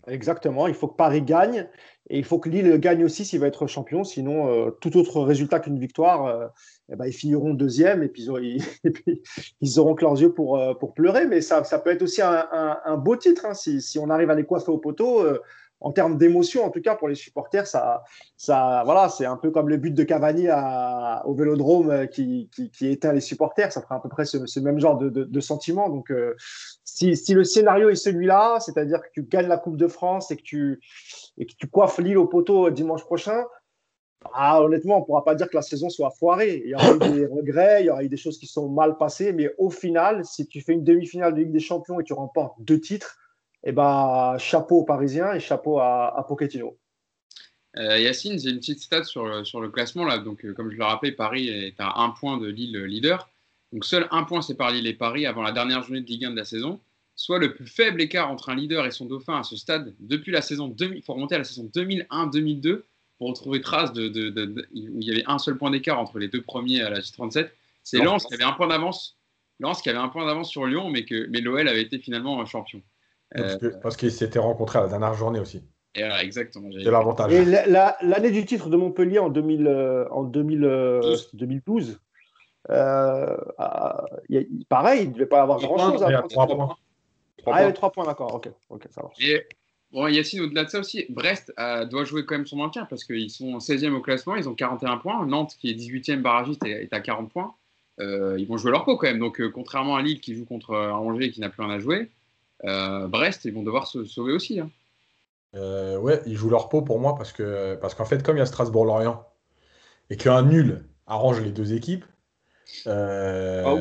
Exactement. 0.07 0.67
Il 0.67 0.75
faut 0.75 0.89
que 0.89 0.97
Paris 0.97 1.23
gagne 1.23 1.67
et 2.11 2.19
il 2.19 2.25
faut 2.25 2.39
que 2.39 2.51
Lille 2.51 2.77
gagne 2.79 3.05
aussi 3.05 3.25
s'il 3.25 3.41
va 3.41 3.47
être 3.47 3.67
champion. 3.67 4.05
Sinon, 4.05 4.49
euh, 4.49 4.71
tout 4.71 4.99
autre 4.99 5.23
résultat 5.23 5.61
qu'une 5.61 5.79
victoire, 5.79 6.27
euh, 6.27 6.47
eh 6.93 6.97
ben, 6.97 7.07
ils 7.07 7.13
finiront 7.13 7.55
deuxième 7.55 8.03
et 8.03 8.09
puis, 8.09 8.29
et 8.85 8.91
puis, 8.91 9.23
ils 9.63 9.79
auront 9.79 9.95
que 9.95 10.05
leurs 10.05 10.21
yeux 10.21 10.35
pour, 10.35 10.61
pour 10.79 10.93
pleurer. 10.93 11.27
Mais 11.27 11.41
ça, 11.41 11.65
ça 11.65 11.79
peut 11.79 11.91
être 11.91 12.03
aussi 12.03 12.21
un, 12.21 12.47
un, 12.85 12.97
beau 12.99 13.17
titre 13.17 13.47
hein, 13.47 13.55
si, 13.55 13.81
si, 13.81 13.99
on 13.99 14.11
arrive 14.11 14.31
à 14.31 14.35
les 14.35 14.45
coiffer 14.45 14.71
au 14.71 14.79
poteau 14.79 15.25
en 15.81 15.93
termes 15.93 16.17
d'émotion, 16.17 16.65
en 16.65 16.71
tout 16.71 16.81
cas 16.81 16.95
pour 16.95 17.09
les 17.09 17.15
supporters, 17.15 17.67
ça, 17.67 18.05
ça, 18.37 18.83
voilà, 18.85 19.09
c'est 19.09 19.27
un 19.27 19.37
peu 19.37 19.51
comme 19.51 19.69
le 19.69 19.77
but 19.77 19.93
de 19.93 20.03
Cavani 20.03 20.49
au 21.25 21.35
Vélodrome 21.35 21.91
euh, 21.91 22.07
qui, 22.07 22.51
qui, 22.73 22.89
éteint 22.89 23.13
les 23.13 23.21
supporters. 23.21 23.73
Ça 23.73 23.83
fera 23.83 23.97
à 23.97 24.01
peu 24.01 24.09
près 24.09 24.25
ce, 24.25 24.61
même 24.61 24.81
genre 24.81 24.97
de, 24.97 25.11
de, 25.11 25.41
sentiment. 25.41 25.91
Donc, 25.91 26.11
euh, 26.11 26.35
si, 26.85 27.17
si, 27.17 27.35
le 27.35 27.45
scénario 27.45 27.91
est 27.91 27.97
celui-là, 27.97 28.61
c'est-à-dire 28.61 29.03
que 29.03 29.09
tu 29.13 29.25
gagnes 29.25 29.49
la 29.49 29.59
Coupe 29.59 29.77
de 29.77 29.89
France 29.89 30.31
et 30.31 30.37
que 30.37 30.43
tu, 30.43 30.81
et 31.37 31.47
que 31.47 31.53
tu 31.59 31.69
coiffes 31.69 31.99
Lille 31.99 32.19
au 32.19 32.27
poteau 32.27 32.71
dimanche 32.71 33.05
prochain, 33.05 33.45
ah, 34.33 34.63
honnêtement, 34.63 34.97
on 34.97 35.01
ne 35.01 35.05
pourra 35.05 35.25
pas 35.25 35.35
dire 35.35 35.49
que 35.49 35.57
la 35.57 35.63
saison 35.63 35.91
soit 35.91 36.11
foirée. 36.11 36.63
Il 36.65 36.71
y 36.71 36.75
aura 36.75 36.95
eu 36.95 36.99
des 36.99 37.27
regrets, 37.31 37.83
il 37.83 37.87
y 37.87 37.91
aura 37.91 38.03
eu 38.05 38.09
des 38.09 38.17
choses 38.17 38.39
qui 38.39 38.47
sont 38.47 38.69
mal 38.69 38.97
passées, 38.97 39.33
mais 39.33 39.51
au 39.59 39.71
final, 39.71 40.25
si 40.25 40.47
tu 40.47 40.61
fais 40.61 40.73
une 40.73 40.85
demi-finale 40.85 41.35
de 41.35 41.41
Ligue 41.41 41.53
des 41.53 41.61
Champions 41.61 42.01
et 42.01 42.05
tu 42.05 42.15
remportes 42.15 42.55
deux 42.61 42.81
titres, 42.81 43.19
eh 43.65 43.73
ben, 43.73 44.37
chapeau 44.39 44.81
aux 44.81 44.85
Parisiens 44.85 45.33
et 45.33 45.41
chapeau 45.41 45.79
à, 45.79 46.17
à 46.17 46.23
Pochettino. 46.23 46.79
Euh, 47.77 47.99
Yacine, 47.99 48.39
j'ai 48.39 48.51
une 48.51 48.59
petite 48.59 48.81
stat 48.81 49.05
sur 49.05 49.25
le, 49.25 49.45
sur 49.45 49.61
le 49.61 49.69
classement. 49.69 50.05
Là. 50.05 50.19
Donc, 50.19 50.45
euh, 50.45 50.53
comme 50.53 50.71
je 50.71 50.77
le 50.77 50.85
rappelais, 50.85 51.13
Paris 51.13 51.49
est 51.49 51.75
à 51.79 52.01
un 52.01 52.11
point 52.11 52.39
de 52.39 52.47
Lille 52.47 52.85
leader. 52.85 53.29
Donc, 53.73 53.85
seul 53.85 54.07
un 54.13 54.23
point 54.23 54.43
sépare 54.43 54.71
Lille 54.71 54.87
et 54.87 54.95
Paris 54.95 55.27
avant 55.27 55.43
la 55.43 55.51
dernière 55.51 55.83
journée 55.83 56.01
de 56.01 56.07
Ligue 56.07 56.27
1 56.27 56.31
de 56.31 56.37
la 56.37 56.45
saison, 56.45 56.79
soit 57.17 57.39
le 57.39 57.55
plus 57.55 57.67
faible 57.67 58.01
écart 58.01 58.31
entre 58.31 58.51
un 58.51 58.55
leader 58.55 58.87
et 58.87 58.93
son 58.93 59.07
dauphin 59.07 59.41
à 59.41 59.43
ce 59.43 59.57
stade 59.57 59.93
depuis 59.99 60.31
la 60.31 60.43
saison 60.43 60.69
2000. 60.69 60.99
Il 60.99 61.03
faut 61.03 61.15
remonter 61.15 61.35
à 61.35 61.39
la 61.39 61.45
saison 61.45 61.69
2001-2002, 61.75 62.83
pour 63.19 63.29
retrouver 63.29 63.61
trace 63.61 63.93
de, 63.93 64.09
de, 64.09 64.31
de, 64.31 64.69
où 64.75 65.01
il 65.01 65.05
y 65.05 65.11
avait 65.11 65.25
un 65.27 65.39
seul 65.39 65.57
point 65.57 65.71
d'écart 65.71 65.99
entre 65.99 66.19
les 66.19 66.29
deux 66.29 66.43
premiers 66.43 66.83
à 66.83 66.91
la 66.91 67.01
J37. 67.01 67.49
C'est 67.83 67.99
Lens 67.99 68.27
qui 68.27 68.35
avait 68.35 68.45
un 68.45 68.53
point 68.53 68.67
d'avance. 68.67 69.17
Lens 69.61 69.83
qui 69.83 69.89
avait 69.89 69.99
un 69.99 70.09
point 70.09 70.27
d'avance 70.27 70.51
sur 70.51 70.67
Lyon, 70.67 70.91
mais 70.91 71.05
que 71.05 71.27
mais 71.29 71.41
l'OL 71.41 71.69
avait 71.69 71.83
été 71.83 71.99
finalement 71.99 72.45
champion. 72.45 72.83
Parce 73.83 73.97
qu'ils 73.97 74.13
s'étaient 74.13 74.39
rencontrés 74.39 74.79
à 74.79 74.83
la 74.83 74.89
dernière 74.89 75.15
journée 75.15 75.41
aussi. 75.41 75.63
Et 75.97 76.01
voilà, 76.01 76.25
exactement. 76.25 76.71
C'est 76.73 76.91
l'avantage. 76.91 77.33
Et 77.33 77.45
l'année 77.45 78.31
du 78.31 78.45
titre 78.45 78.69
de 78.69 78.77
Montpellier 78.77 79.21
en, 79.21 79.29
2000, 79.29 80.07
en 80.11 80.25
2000, 80.25 81.01
2012, 81.35 82.01
euh, 82.71 83.37
pareil, 84.69 85.03
il 85.03 85.09
ne 85.09 85.15
devait 85.15 85.27
pas 85.27 85.43
avoir 85.43 85.61
grand-chose. 85.61 86.03
à 86.03 86.23
3 86.23 86.47
points. 86.47 86.77
Ah, 87.47 87.63
il 87.63 87.67
y 87.67 87.69
a 87.69 87.73
3 87.73 87.93
points, 87.93 88.07
d'accord. 88.07 88.35
Ok, 88.35 88.49
ok, 88.71 88.87
ça 88.91 89.03
marche. 89.03 89.17
Et 89.21 89.47
bon, 89.93 90.07
Yacine, 90.07 90.41
au-delà 90.41 90.65
de 90.65 90.71
ça 90.71 90.81
aussi, 90.81 91.07
Brest 91.11 91.53
euh, 91.59 91.85
doit 91.85 92.05
jouer 92.05 92.25
quand 92.25 92.37
même 92.37 92.47
son 92.47 92.57
maintien 92.57 92.87
parce 92.87 93.05
qu'ils 93.05 93.31
sont 93.31 93.59
16e 93.59 93.93
au 93.93 94.01
classement, 94.01 94.37
ils 94.37 94.49
ont 94.49 94.55
41 94.55 94.97
points. 94.99 95.27
Nantes, 95.27 95.57
qui 95.59 95.71
est 95.71 95.75
18e 95.75 96.23
barragiste, 96.23 96.65
est, 96.65 96.93
à 96.93 97.01
40 97.01 97.31
points. 97.31 97.55
Euh, 98.01 98.37
ils 98.39 98.47
vont 98.47 98.57
jouer 98.57 98.71
leur 98.71 98.85
peau 98.85 98.97
quand 98.97 99.07
même. 99.07 99.19
Donc, 99.19 99.41
euh, 99.41 99.51
contrairement 99.51 99.97
à 99.97 100.03
Lille 100.03 100.21
qui 100.21 100.35
joue 100.35 100.45
contre 100.45 100.75
Angers 100.75 101.31
qui 101.31 101.41
n'a 101.41 101.49
plus 101.49 101.63
rien 101.63 101.75
à 101.75 101.79
jouer, 101.79 102.11
Brest, 102.65 103.45
ils 103.45 103.55
vont 103.55 103.63
devoir 103.63 103.87
se 103.87 104.05
sauver 104.05 104.33
aussi. 104.33 104.61
Hein. 104.61 104.71
ouais, 105.55 106.23
ils 106.27 106.37
jouent 106.37 106.51
leur 106.51 106.69
peau 106.69 106.83
pour 106.83 106.99
moi 106.99 107.15
parce 107.15 107.33
que 107.33 107.77
parce 107.77 107.95
qu'en 107.95 108.05
fait, 108.05 108.23
comme 108.23 108.37
il 108.37 108.41
y 108.41 108.43
a 108.43 108.47
Strasbourg-Lorient 108.47 109.25
et 110.11 110.17
qu'un 110.17 110.43
nul 110.43 110.85
arrange 111.07 111.41
les 111.41 111.53
deux 111.53 111.75
équipes, 111.75 112.05
euh... 112.87 113.63
Ah, 113.65 113.75
ou 113.75 113.79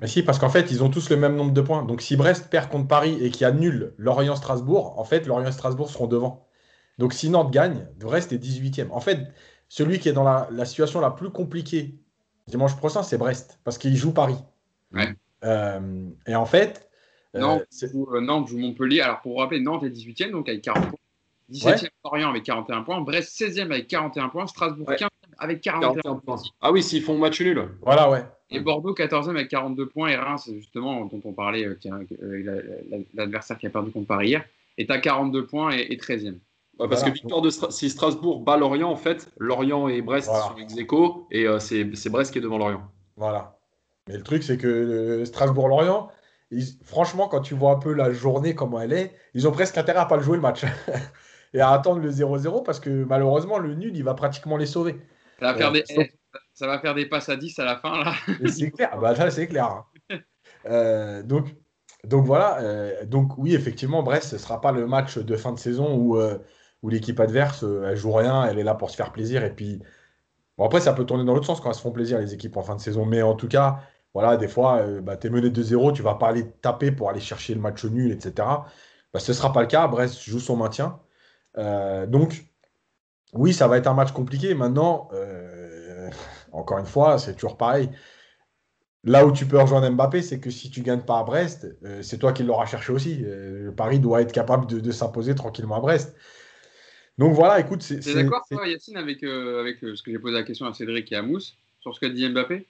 Mais 0.00 0.06
si, 0.06 0.22
parce 0.22 0.38
qu'en 0.38 0.48
fait, 0.48 0.70
ils 0.70 0.82
ont 0.82 0.90
tous 0.90 1.10
le 1.10 1.16
même 1.16 1.36
nombre 1.36 1.52
de 1.52 1.60
points. 1.60 1.84
Donc 1.84 2.02
si 2.02 2.16
Brest 2.16 2.48
perd 2.50 2.68
contre 2.68 2.88
Paris 2.88 3.16
et 3.20 3.30
qu'il 3.30 3.46
annule 3.46 3.94
Lorient-Strasbourg, 3.98 4.98
en 4.98 5.04
fait, 5.04 5.26
Lorient 5.26 5.48
et 5.48 5.52
Strasbourg 5.52 5.90
seront 5.90 6.06
devant. 6.06 6.46
Donc 6.98 7.12
si 7.12 7.30
Nantes 7.30 7.50
gagne, 7.50 7.86
Brest 7.98 8.32
est 8.32 8.38
18e. 8.38 8.90
En 8.90 9.00
fait, 9.00 9.20
celui 9.68 9.98
qui 9.98 10.08
est 10.08 10.12
dans 10.12 10.24
la, 10.24 10.64
situation 10.64 11.00
la 11.00 11.10
plus 11.10 11.30
compliquée 11.30 11.98
dimanche 12.46 12.76
prochain, 12.76 13.02
c'est 13.02 13.18
Brest, 13.18 13.58
parce 13.64 13.78
qu'il 13.78 13.96
joue 13.96 14.12
Paris. 14.12 14.38
Euh, 15.44 16.08
et 16.26 16.34
en 16.34 16.46
fait. 16.46 16.85
Euh, 17.34 17.40
Nantes, 17.40 17.66
joue, 17.70 18.08
euh, 18.14 18.20
Nantes, 18.20 18.48
joue, 18.48 18.58
Montpellier. 18.58 19.00
Alors 19.00 19.20
pour 19.20 19.32
vous 19.32 19.38
rappeler, 19.38 19.60
Nantes 19.60 19.84
est 19.84 19.90
18e, 19.90 20.30
donc 20.30 20.48
avec 20.48 20.62
40 20.62 20.88
points. 20.88 20.98
17e 21.52 21.88
Lorient 22.04 22.30
avec 22.30 22.44
41 22.44 22.82
points. 22.82 23.00
Brest 23.00 23.40
16e 23.40 23.66
avec 23.66 23.88
41 23.88 24.28
points. 24.28 24.46
Strasbourg 24.46 24.88
15e 24.90 25.08
avec 25.38 25.60
41, 25.60 26.14
points. 26.16 26.36
Ah 26.60 26.72
oui, 26.72 26.82
s'ils 26.82 27.02
font 27.02 27.18
match 27.18 27.40
nul. 27.40 27.68
Voilà, 27.82 28.10
ouais. 28.10 28.24
Et 28.50 28.60
Bordeaux 28.60 28.94
14e 28.94 29.30
avec 29.30 29.48
42 29.48 29.86
points. 29.86 30.08
Et 30.08 30.16
Reims, 30.16 30.50
justement, 30.54 31.04
dont 31.04 31.20
on 31.24 31.32
parlait, 31.32 31.66
euh, 31.66 31.78
euh, 32.22 33.04
l'adversaire 33.14 33.58
qui 33.58 33.66
a 33.66 33.70
perdu 33.70 33.90
contre 33.90 34.06
Paris 34.06 34.28
hier, 34.28 34.44
est 34.78 34.90
à 34.90 34.98
42 34.98 35.46
points 35.46 35.70
et, 35.72 35.96
13e. 35.96 36.38
parce 36.78 37.02
que 37.02 37.10
victoire 37.10 37.42
de 37.42 37.50
si 37.50 37.90
Strasbourg 37.90 38.40
bat 38.40 38.56
Lorient, 38.56 38.90
en 38.90 38.96
fait, 38.96 39.30
Lorient 39.38 39.88
et 39.88 40.02
Brest 40.02 40.28
sont 40.28 40.56
ex 40.58 40.76
aequo 40.76 41.26
et 41.30 41.46
euh, 41.46 41.58
c'est 41.58 41.84
Brest 42.08 42.32
qui 42.32 42.38
est 42.38 42.42
devant 42.42 42.58
Lorient. 42.58 42.82
Voilà. 43.16 43.58
Mais 44.08 44.16
le 44.16 44.22
truc, 44.22 44.42
c'est 44.42 44.58
que 44.58 45.24
Strasbourg-Lorient, 45.24 46.10
franchement, 46.84 47.28
quand 47.28 47.40
tu 47.40 47.54
vois 47.54 47.72
un 47.72 47.78
peu 47.78 47.92
la 47.92 48.12
journée, 48.12 48.54
comment 48.54 48.80
elle 48.80 48.92
est, 48.92 49.14
ils 49.34 49.48
ont 49.48 49.52
presque 49.52 49.76
intérêt 49.78 49.98
à 49.98 50.06
pas 50.06 50.16
le 50.16 50.22
jouer 50.22 50.36
le 50.36 50.42
match. 50.42 50.64
et 51.54 51.60
à 51.60 51.70
attendre 51.70 52.00
le 52.00 52.10
0-0 52.10 52.62
parce 52.64 52.80
que 52.80 53.04
malheureusement, 53.04 53.58
le 53.58 53.74
nul, 53.74 53.96
il 53.96 54.04
va 54.04 54.14
pratiquement 54.14 54.56
les 54.56 54.66
sauver. 54.66 55.00
Ça 55.40 55.52
va, 55.52 55.54
faire 55.54 55.72
des, 55.72 55.84
ça 56.54 56.66
va 56.66 56.78
faire 56.78 56.94
des 56.94 57.06
passes 57.06 57.28
à 57.28 57.36
10 57.36 57.58
à 57.58 57.64
la 57.64 57.76
fin, 57.76 58.04
là. 58.04 58.14
c'est 58.48 58.70
clair, 58.72 58.98
bah, 59.00 59.30
c'est 59.30 59.48
clair. 59.48 59.66
Hein. 59.66 59.84
Euh, 60.64 61.22
donc, 61.22 61.54
donc 62.02 62.24
voilà, 62.24 62.58
euh, 62.60 63.04
donc 63.04 63.38
oui, 63.38 63.54
effectivement, 63.54 64.02
Brest, 64.02 64.30
ce 64.30 64.34
ne 64.34 64.40
sera 64.40 64.60
pas 64.60 64.72
le 64.72 64.88
match 64.88 65.16
de 65.16 65.36
fin 65.36 65.52
de 65.52 65.60
saison 65.60 65.94
où, 65.94 66.16
euh, 66.16 66.38
où 66.82 66.88
l'équipe 66.88 67.20
adverse, 67.20 67.62
elle 67.62 67.96
joue 67.96 68.10
rien, 68.10 68.44
elle 68.44 68.58
est 68.58 68.64
là 68.64 68.74
pour 68.74 68.90
se 68.90 68.96
faire 68.96 69.12
plaisir. 69.12 69.44
Et 69.44 69.54
puis, 69.54 69.80
bon, 70.58 70.64
après, 70.64 70.80
ça 70.80 70.92
peut 70.92 71.04
tourner 71.04 71.24
dans 71.24 71.34
l'autre 71.34 71.46
sens 71.46 71.60
quand 71.60 71.68
elles 71.68 71.76
se 71.76 71.82
font 71.82 71.92
plaisir, 71.92 72.18
les 72.18 72.34
équipes 72.34 72.56
en 72.56 72.62
fin 72.62 72.74
de 72.74 72.80
saison. 72.80 73.06
Mais 73.06 73.22
en 73.22 73.34
tout 73.34 73.46
cas, 73.46 73.80
voilà, 74.16 74.36
des 74.36 74.48
fois, 74.48 74.82
bah, 75.02 75.16
tu 75.16 75.26
es 75.26 75.30
mené 75.30 75.50
2-0, 75.50 75.92
tu 75.92 76.02
vas 76.02 76.14
pas 76.14 76.28
aller 76.28 76.50
taper 76.62 76.90
pour 76.90 77.10
aller 77.10 77.20
chercher 77.20 77.54
le 77.54 77.60
match 77.60 77.84
nul, 77.84 78.12
etc. 78.12 78.48
Bah, 79.12 79.20
ce 79.20 79.32
ne 79.32 79.36
sera 79.36 79.52
pas 79.52 79.60
le 79.60 79.68
cas. 79.68 79.86
Brest 79.88 80.22
joue 80.22 80.40
son 80.40 80.56
maintien. 80.56 80.98
donc, 82.08 82.46
oui, 83.32 83.52
ça 83.52 83.68
va 83.68 83.76
être 83.76 83.86
un 83.86 83.94
match 83.94 84.12
compliqué. 84.12 84.54
Maintenant, 84.54 85.08
euh, 85.12 86.10
encore 86.52 86.78
une 86.78 86.86
fois, 86.86 87.18
c'est 87.18 87.34
toujours 87.34 87.56
pareil. 87.56 87.90
Là 89.04 89.24
où 89.26 89.32
tu 89.32 89.46
peux 89.46 89.60
rejoindre 89.60 89.88
Mbappé, 89.90 90.22
c'est 90.22 90.40
que 90.40 90.50
si 90.50 90.70
tu 90.70 90.82
gagnes 90.82 91.02
pas 91.02 91.20
à 91.20 91.24
Brest, 91.24 91.66
euh, 91.84 92.02
c'est 92.02 92.18
toi 92.18 92.32
qui 92.32 92.42
l'auras 92.42 92.66
cherché 92.66 92.92
aussi. 92.92 93.22
Euh, 93.24 93.70
Paris 93.72 94.00
doit 94.00 94.20
être 94.20 94.32
capable 94.32 94.66
de, 94.66 94.90
s'imposer 94.90 95.34
tranquillement 95.34 95.76
à 95.76 95.80
Brest. 95.80 96.16
Donc 97.18 97.32
voilà, 97.32 97.60
écoute. 97.60 97.82
C'est 97.82 98.14
d'accord, 98.14 98.44
toi, 98.50 98.66
Yacine, 98.66 98.96
avec, 98.96 99.22
avec 99.22 99.78
ce 99.80 100.02
que 100.02 100.10
j'ai 100.10 100.18
posé 100.18 100.34
la 100.34 100.42
question 100.42 100.66
à 100.66 100.74
Cédric 100.74 101.10
et 101.12 101.16
à 101.16 101.22
Mousse 101.22 101.56
sur 101.80 101.94
ce 101.94 102.00
que 102.00 102.06
dit 102.06 102.28
Mbappé? 102.28 102.68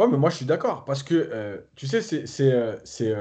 Ouais, 0.00 0.08
mais 0.08 0.16
moi 0.16 0.30
je 0.30 0.36
suis 0.36 0.46
d'accord. 0.46 0.84
Parce 0.84 1.02
que, 1.02 1.64
tu 1.76 1.86
sais, 1.86 2.00
c'est. 2.02 3.14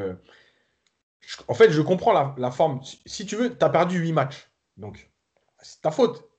en 1.48 1.54
fait, 1.54 1.72
je 1.72 1.82
comprends 1.82 2.34
la, 2.38 2.52
forme. 2.52 2.82
Si 3.06 3.26
tu 3.26 3.36
veux, 3.36 3.56
tu 3.56 3.66
as 3.66 3.70
perdu 3.70 4.00
8 4.00 4.14
matchs. 4.14 4.52
Donc, 4.78 5.12
c'est 5.62 5.82
ta 5.82 5.92
faute. 5.92 6.30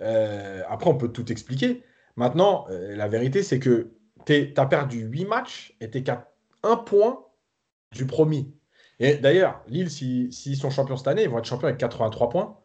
Euh, 0.00 0.62
après, 0.68 0.90
on 0.90 0.96
peut 0.96 1.08
tout 1.08 1.30
expliquer. 1.30 1.82
Maintenant, 2.16 2.66
euh, 2.70 2.96
la 2.96 3.08
vérité, 3.08 3.42
c'est 3.42 3.58
que 3.58 3.92
tu 4.26 4.54
as 4.56 4.66
perdu 4.66 5.00
8 5.02 5.24
matchs 5.26 5.76
et 5.80 5.90
tu 5.90 5.98
es 5.98 6.02
qu'à 6.02 6.32
1 6.62 6.76
point 6.76 7.26
du 7.92 8.06
premier. 8.06 8.52
Et 8.98 9.16
d'ailleurs, 9.16 9.62
Lille, 9.68 9.90
s'ils 9.90 10.32
si, 10.32 10.56
sont 10.56 10.70
champions 10.70 10.96
cette 10.96 11.08
année, 11.08 11.24
ils 11.24 11.28
vont 11.28 11.38
être 11.38 11.44
champions 11.44 11.68
avec 11.68 11.78
83 11.78 12.30
points. 12.30 12.58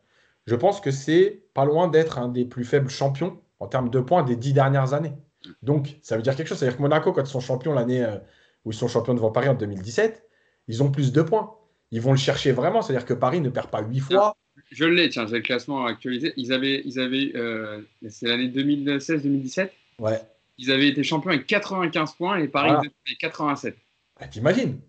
Je 0.46 0.56
pense 0.56 0.82
que 0.82 0.92
c'est 0.92 1.44
pas 1.54 1.66
loin 1.66 1.88
d'être 1.88 2.20
un 2.20 2.30
des 2.30 2.46
plus 2.46 2.64
faibles 2.64 2.90
champions 2.90 3.42
en 3.60 3.68
termes 3.68 3.90
de 3.90 4.00
points 4.00 4.24
des 4.24 4.36
10 4.36 4.54
dernières 4.54 4.94
années. 4.94 5.14
Donc, 5.62 5.98
ça 6.02 6.16
veut 6.16 6.22
dire 6.22 6.36
quelque 6.36 6.48
chose. 6.48 6.58
C'est-à-dire 6.58 6.78
que 6.78 6.82
Monaco, 6.82 7.14
quand 7.14 7.24
ils 7.24 7.28
sont 7.28 7.40
champions 7.40 7.74
l'année 7.74 8.04
euh, 8.04 8.18
où 8.66 8.72
ils 8.72 8.76
sont 8.76 8.88
champions 8.88 9.14
devant 9.14 9.32
Paris 9.32 9.50
en 9.50 9.54
2017, 9.54 10.24
ils 10.68 10.84
ont 10.84 10.92
plus 10.92 11.12
de 11.12 11.22
points. 11.22 11.54
Ils 11.92 12.02
vont 12.02 12.12
le 12.12 12.18
chercher 12.18 12.52
vraiment. 12.52 12.82
C'est-à-dire 12.82 13.06
que 13.06 13.14
Paris 13.14 13.40
ne 13.42 13.50
perd 13.50 13.70
pas 13.70 13.82
8 13.82 14.00
fois. 14.00 14.36
Je 14.72 14.86
l'ai, 14.86 15.10
tiens, 15.10 15.28
j'ai 15.28 15.38
le 15.38 15.42
classement 15.42 15.86
actualisé. 15.86 16.34
Ils 16.36 16.52
avaient, 16.52 16.82
ils 16.84 17.00
avaient 17.00 17.32
euh, 17.36 17.82
c'est 18.10 18.28
l'année 18.28 18.50
2016-2017. 18.50 19.70
Ouais. 20.00 20.20
Ils 20.58 20.72
avaient 20.72 20.90
été 20.90 21.04
champions 21.04 21.30
avec 21.30 21.46
95 21.46 22.14
points 22.14 22.38
et 22.38 22.48
Paris 22.48 22.72
avec 22.72 23.18
87. 23.20 23.78
Bah, 24.20 24.28
T'imagines? 24.28 24.80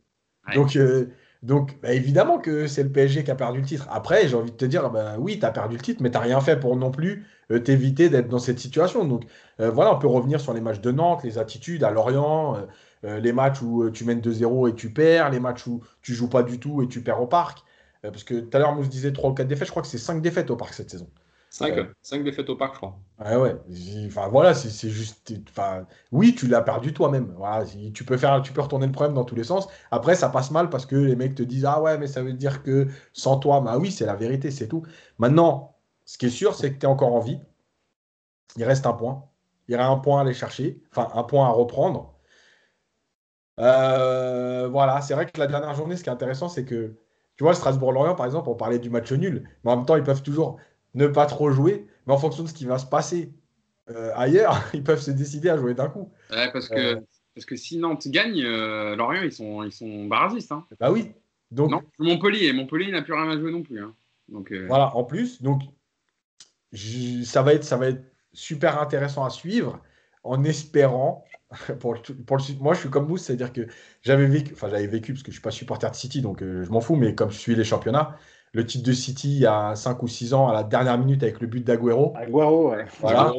Donc, 0.55 0.77
euh, 0.77 1.07
donc 1.43 1.81
bah, 1.81 1.93
évidemment 1.93 2.39
que 2.39 2.67
c'est 2.67 2.83
le 2.83 2.91
PSG 2.91 3.25
qui 3.25 3.31
a 3.31 3.35
perdu 3.35 3.61
le 3.61 3.67
titre. 3.67 3.87
Après, 3.91 4.29
j'ai 4.29 4.37
envie 4.37 4.51
de 4.51 4.57
te 4.57 4.65
dire, 4.65 4.91
bah, 4.91 5.17
oui, 5.19 5.39
tu 5.39 5.47
as 5.47 5.51
perdu 5.51 5.77
le 5.77 5.83
titre, 5.83 6.03
mais 6.03 6.11
tu 6.11 6.15
n'as 6.19 6.25
rien 6.25 6.41
fait 6.41 6.59
pour 6.59 6.77
non 6.77 6.91
plus 6.91 7.27
euh, 7.51 7.59
t'éviter 7.61 8.09
d'être 8.09 8.29
dans 8.29 8.39
cette 8.39 8.59
situation. 8.59 9.05
Donc 9.05 9.25
voilà, 9.59 9.95
on 9.95 9.99
peut 9.99 10.07
revenir 10.07 10.41
sur 10.41 10.53
les 10.55 10.61
matchs 10.61 10.81
de 10.81 10.93
Nantes, 10.93 11.25
les 11.25 11.39
attitudes 11.39 11.83
à 11.83 11.91
Lorient, 11.91 12.59
les 13.03 13.33
matchs 13.33 13.61
où 13.63 13.91
tu 13.91 14.05
mènes 14.05 14.21
2-0 14.21 14.71
et 14.71 14.75
tu 14.75 14.93
perds, 14.93 15.31
les 15.31 15.41
matchs 15.41 15.67
où 15.67 15.83
tu 16.03 16.15
joues 16.15 16.29
pas 16.29 16.45
du 16.45 16.61
tout 16.61 16.83
et 16.83 16.89
tu 16.89 17.03
perds 17.03 17.21
au 17.21 17.27
parc. 17.27 17.65
Euh, 18.05 18.11
parce 18.11 18.25
que 18.25 18.35
tout 18.41 18.57
à 18.57 18.61
l'heure, 18.61 18.77
on 18.79 18.83
se 18.83 18.89
disait 18.89 19.13
3 19.13 19.31
ou 19.31 19.35
4 19.35 19.47
défaites. 19.49 19.67
Je 19.67 19.71
crois 19.73 19.83
que 19.83 19.89
c'est 19.89 19.99
5 19.99 20.23
défaites 20.23 20.51
au 20.51 20.57
parc 20.57 20.75
cette 20.75 20.91
saison. 20.91 21.09
5, 21.51 21.79
euh, 21.79 22.23
défaites 22.23 22.51
au 22.51 22.57
parc, 22.57 22.75
je 22.75 22.79
crois. 22.79 22.99
Ouais, 23.25 23.37
ouais. 23.37 23.57
Enfin, 24.07 24.29
voilà, 24.29 24.55
c'est 24.55 24.91
juste. 24.91 25.33
Enfin, 25.49 25.87
oui, 26.13 26.35
tu 26.35 26.47
l'as 26.47 26.61
perdu 26.61 26.93
toi-même. 26.93 27.33
Voilà, 27.37 27.65
tu, 27.95 28.05
peux 28.05 28.17
faire, 28.17 28.43
tu 28.43 28.53
peux 28.53 28.61
retourner 28.61 28.87
le 28.87 28.93
problème 28.93 29.15
dans 29.15 29.25
tous 29.25 29.35
les 29.35 29.45
sens. 29.45 29.67
Après, 29.91 30.15
ça 30.15 30.29
passe 30.29 30.51
mal 30.51 30.69
parce 30.69 30.87
que 30.87 30.97
les 30.97 31.17
mecs 31.17 31.35
te 31.35 31.43
disent 31.43 31.65
Ah 31.65 31.81
ouais, 31.81 31.99
mais 31.99 32.07
ça 32.07 32.23
veut 32.23 32.35
dire 32.35 32.63
que 32.63 32.89
sans 33.13 33.39
toi, 33.39 33.61
bah 33.61 33.79
oui, 33.79 33.91
c'est 33.91 34.07
la 34.07 34.15
vérité, 34.15 34.51
c'est 34.51 34.69
tout. 34.69 34.83
Maintenant, 35.19 35.77
ce 36.05 36.19
qui 36.19 36.27
est 36.27 36.31
sûr, 36.31 36.55
c'est 36.55 36.73
que 36.73 36.79
tu 36.79 36.87
es 36.87 36.89
encore 36.89 37.15
en 37.15 37.21
vie. 37.21 37.41
Il 38.57 38.65
reste 38.65 38.87
un 38.87 38.93
point. 38.93 39.25
Il 39.69 39.73
y 39.73 39.77
aura 39.77 39.87
un 39.87 39.99
point 39.99 40.19
à 40.19 40.23
aller 40.23 40.35
chercher, 40.35 40.83
enfin, 40.91 41.09
un 41.15 41.23
point 41.25 41.47
à 41.47 41.51
reprendre. 41.51 42.15
Euh, 43.59 44.69
voilà, 44.69 45.01
c'est 45.01 45.15
vrai 45.15 45.27
que 45.27 45.39
la 45.39 45.47
dernière 45.47 45.75
journée, 45.75 45.97
ce 45.97 46.05
qui 46.05 46.09
est 46.09 46.13
intéressant, 46.13 46.49
c'est 46.49 46.65
que 46.65 46.97
tu 47.37 47.45
vois, 47.45 47.55
Strasbourg-Lorient, 47.55 48.15
par 48.17 48.27
exemple, 48.27 48.49
on 48.49 48.55
parlait 48.55 48.79
du 48.81 48.91
match 48.91 49.13
nul, 49.13 49.49
mais 49.65 49.71
en 49.71 49.77
même 49.77 49.87
temps, 49.87 49.97
ils 49.97 50.03
peuvent 50.03 50.23
toujours 50.23 50.59
ne 50.95 51.07
pas 51.07 51.27
trop 51.27 51.51
jouer, 51.51 51.87
mais 52.07 52.13
en 52.13 52.19
fonction 52.19 52.43
de 52.43 52.49
ce 52.49 52.55
qui 52.55 52.65
va 52.65 52.79
se 52.79 52.87
passer 52.87 53.33
euh, 53.91 54.13
ailleurs, 54.15 54.63
ils 54.75 54.85
peuvent 54.85 55.01
se 55.01 55.11
décider 55.11 55.49
à 55.49 55.57
jouer 55.57 55.75
d'un 55.75 55.89
coup. 55.89 56.13
Ouais, 56.31 56.51
parce 56.53 56.69
que, 56.69 56.97
euh. 56.97 57.01
parce 57.35 57.47
que 57.47 57.57
si 57.57 57.79
Nantes 57.79 58.09
gagne, 58.09 58.43
euh, 58.45 58.97
Lorient, 58.97 59.23
ils 59.23 59.33
sont, 59.33 59.63
ils 59.63 59.73
sont 59.73 60.05
barragistes. 60.05 60.53
Hein. 60.53 60.67
Bah 60.79 60.93
oui. 60.93 61.13
Donc, 61.51 61.71
non, 61.71 61.83
Montpellier, 61.99 62.53
Montpellier 62.53 62.93
n'a 62.93 63.03
plus 63.03 63.15
rien 63.15 63.31
à 63.31 63.39
jouer 63.39 63.51
non 63.51 63.63
plus. 63.63 63.83
Hein. 63.83 63.95
Donc, 64.29 64.53
Voilà, 64.53 64.95
en 64.95 65.05
plus, 65.05 65.41
donc 65.41 65.63
ça, 66.73 67.43
va 67.43 67.55
être, 67.55 67.65
ça 67.65 67.79
va 67.79 67.89
être 67.89 68.05
super 68.35 68.79
intéressant 68.79 69.25
à 69.25 69.31
suivre 69.31 69.81
en 70.23 70.45
espérant 70.45 71.25
pour, 71.81 71.95
pour 72.27 72.37
le, 72.37 72.55
moi, 72.61 72.75
je 72.75 72.81
suis 72.81 72.91
comme 72.91 73.07
vous, 73.07 73.17
c'est-à-dire 73.17 73.55
que 73.55 73.67
j'avais 74.03 74.27
vécu, 74.27 74.53
enfin 74.53 74.69
j'avais 74.69 74.87
vécu 74.87 75.15
parce 75.15 75.23
que 75.23 75.31
je 75.31 75.37
suis 75.37 75.43
pas 75.43 75.51
supporter 75.51 75.91
de 75.91 75.97
City, 75.97 76.21
donc 76.21 76.41
je 76.41 76.69
m'en 76.69 76.83
fous, 76.83 76.97
mais 76.97 77.15
comme 77.15 77.31
je 77.31 77.39
suis 77.39 77.55
les 77.55 77.65
championnats, 77.65 78.19
le 78.53 78.67
titre 78.67 78.85
de 78.87 78.93
City 78.93 79.29
il 79.37 79.41
y 79.41 79.47
a 79.47 79.75
5 79.75 80.03
ou 80.03 80.09
6 80.09 80.35
ans 80.35 80.49
à 80.49 80.53
la 80.53 80.63
dernière 80.65 80.99
minute 80.99 81.23
avec 81.23 81.41
le 81.41 81.47
but 81.47 81.65
d'Aguero. 81.65 82.13
Aguero, 82.17 82.71
ouais. 82.71 82.87
Voilà. 83.01 83.33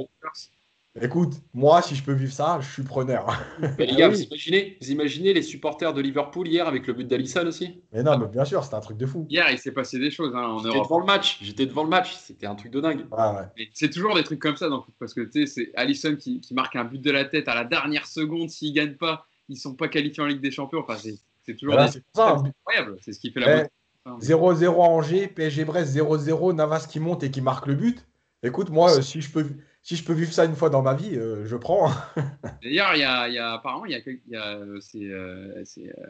Écoute, 1.02 1.34
moi, 1.54 1.82
si 1.82 1.96
je 1.96 2.04
peux 2.04 2.12
vivre 2.14 2.34
ça, 2.34 2.58
je 2.62 2.70
suis 2.70 2.84
preneur. 2.84 3.28
Mais 3.78 3.86
les 3.86 3.96
gars, 3.96 4.10
vous, 4.10 4.20
imaginez, 4.22 4.78
vous 4.82 4.92
imaginez 4.92 5.34
les 5.34 5.44
supporters 5.44 5.94
de 5.94 6.02
Liverpool 6.02 6.48
hier 6.48 6.68
avec 6.68 6.88
le 6.88 6.94
but 6.94 7.08
d'Alisson 7.08 7.46
aussi? 7.46 7.80
Mais 7.94 8.04
non, 8.04 8.18
mais 8.18 8.28
bien 8.28 8.44
sûr, 8.44 8.64
c'était 8.64 8.76
un 8.76 8.80
truc 8.82 8.98
de 8.98 9.06
fou. 9.06 9.26
Hier, 9.30 9.50
il 9.52 9.60
s'est 9.60 9.72
passé 9.72 10.00
des 10.00 10.10
choses 10.12 10.34
hein, 10.36 10.42
en 10.48 10.58
J'étais 10.58 10.70
Europe. 10.76 10.88
devant 10.88 11.00
le 11.00 11.06
match, 11.06 11.38
j'étais 11.42 11.68
devant 11.68 11.84
le 11.84 11.90
match, 11.90 12.16
c'était 12.16 12.48
un 12.48 12.56
truc 12.56 12.72
de 12.72 12.82
dingue. 12.82 13.06
Ouais. 13.12 13.44
Mais 13.58 13.70
C'est 13.74 13.92
toujours 13.92 14.16
des 14.16 14.24
trucs 14.24 14.40
comme 14.42 14.58
ça, 14.58 14.68
donc, 14.68 14.86
parce 15.00 15.14
que 15.14 15.22
tu 15.22 15.46
sais, 15.46 15.46
c'est 15.46 15.72
Allison 15.76 16.16
qui, 16.16 16.42
qui 16.42 16.54
marque 16.54 16.76
un 16.76 16.84
but 16.86 17.00
de 17.02 17.12
la 17.12 17.24
tête 17.24 17.48
à 17.48 17.56
la 17.56 17.64
dernière 17.66 18.08
seconde. 18.08 18.50
S'ils 18.50 18.74
gagnent 18.74 18.98
pas, 18.98 19.26
ils 19.48 19.58
sont 19.58 19.76
pas 19.76 19.88
qualifiés 19.88 20.24
en 20.24 20.26
Ligue 20.26 20.42
des 20.42 20.52
Champions. 20.52 20.84
Enfin, 20.86 20.98
c'est 20.98 21.56
toujours 21.56 21.78
des- 21.78 21.88
ça, 22.14 22.32
hein. 22.32 22.44
incroyable. 22.46 22.98
C'est 23.02 23.14
ce 23.14 23.20
qui 23.20 23.32
fait 23.32 23.40
la 23.40 23.58
beauté. 23.58 23.70
Enfin, 24.12 24.26
0-0 24.26 24.66
à 24.66 24.88
Angers, 24.90 25.28
PSG 25.28 25.66
Brest 25.66 25.96
0-0, 25.96 26.54
Navas 26.56 26.88
qui 26.90 27.00
monte 27.00 27.24
et 27.24 27.32
qui 27.32 27.42
marque 27.42 27.68
le 27.68 27.76
but. 27.76 28.06
Écoute, 28.44 28.70
moi, 28.70 28.98
euh, 28.98 29.02
si 29.02 29.22
je 29.22 29.32
peux, 29.32 29.46
si 29.82 29.96
je 29.96 30.04
peux 30.04 30.14
vivre 30.14 30.32
ça 30.32 30.46
une 30.46 30.56
fois 30.56 30.70
dans 30.70 30.82
ma 30.82 30.94
vie, 30.94 31.16
euh, 31.16 31.46
je 31.46 31.56
prends. 31.56 31.92
D'ailleurs, 32.64 32.96
il 32.96 33.34
y 33.34 33.38
apparemment, 33.38 33.86
il 33.86 33.92
y 33.92 34.36
a, 34.36 34.60
c'est, 34.80 35.00
euh, 35.04 35.64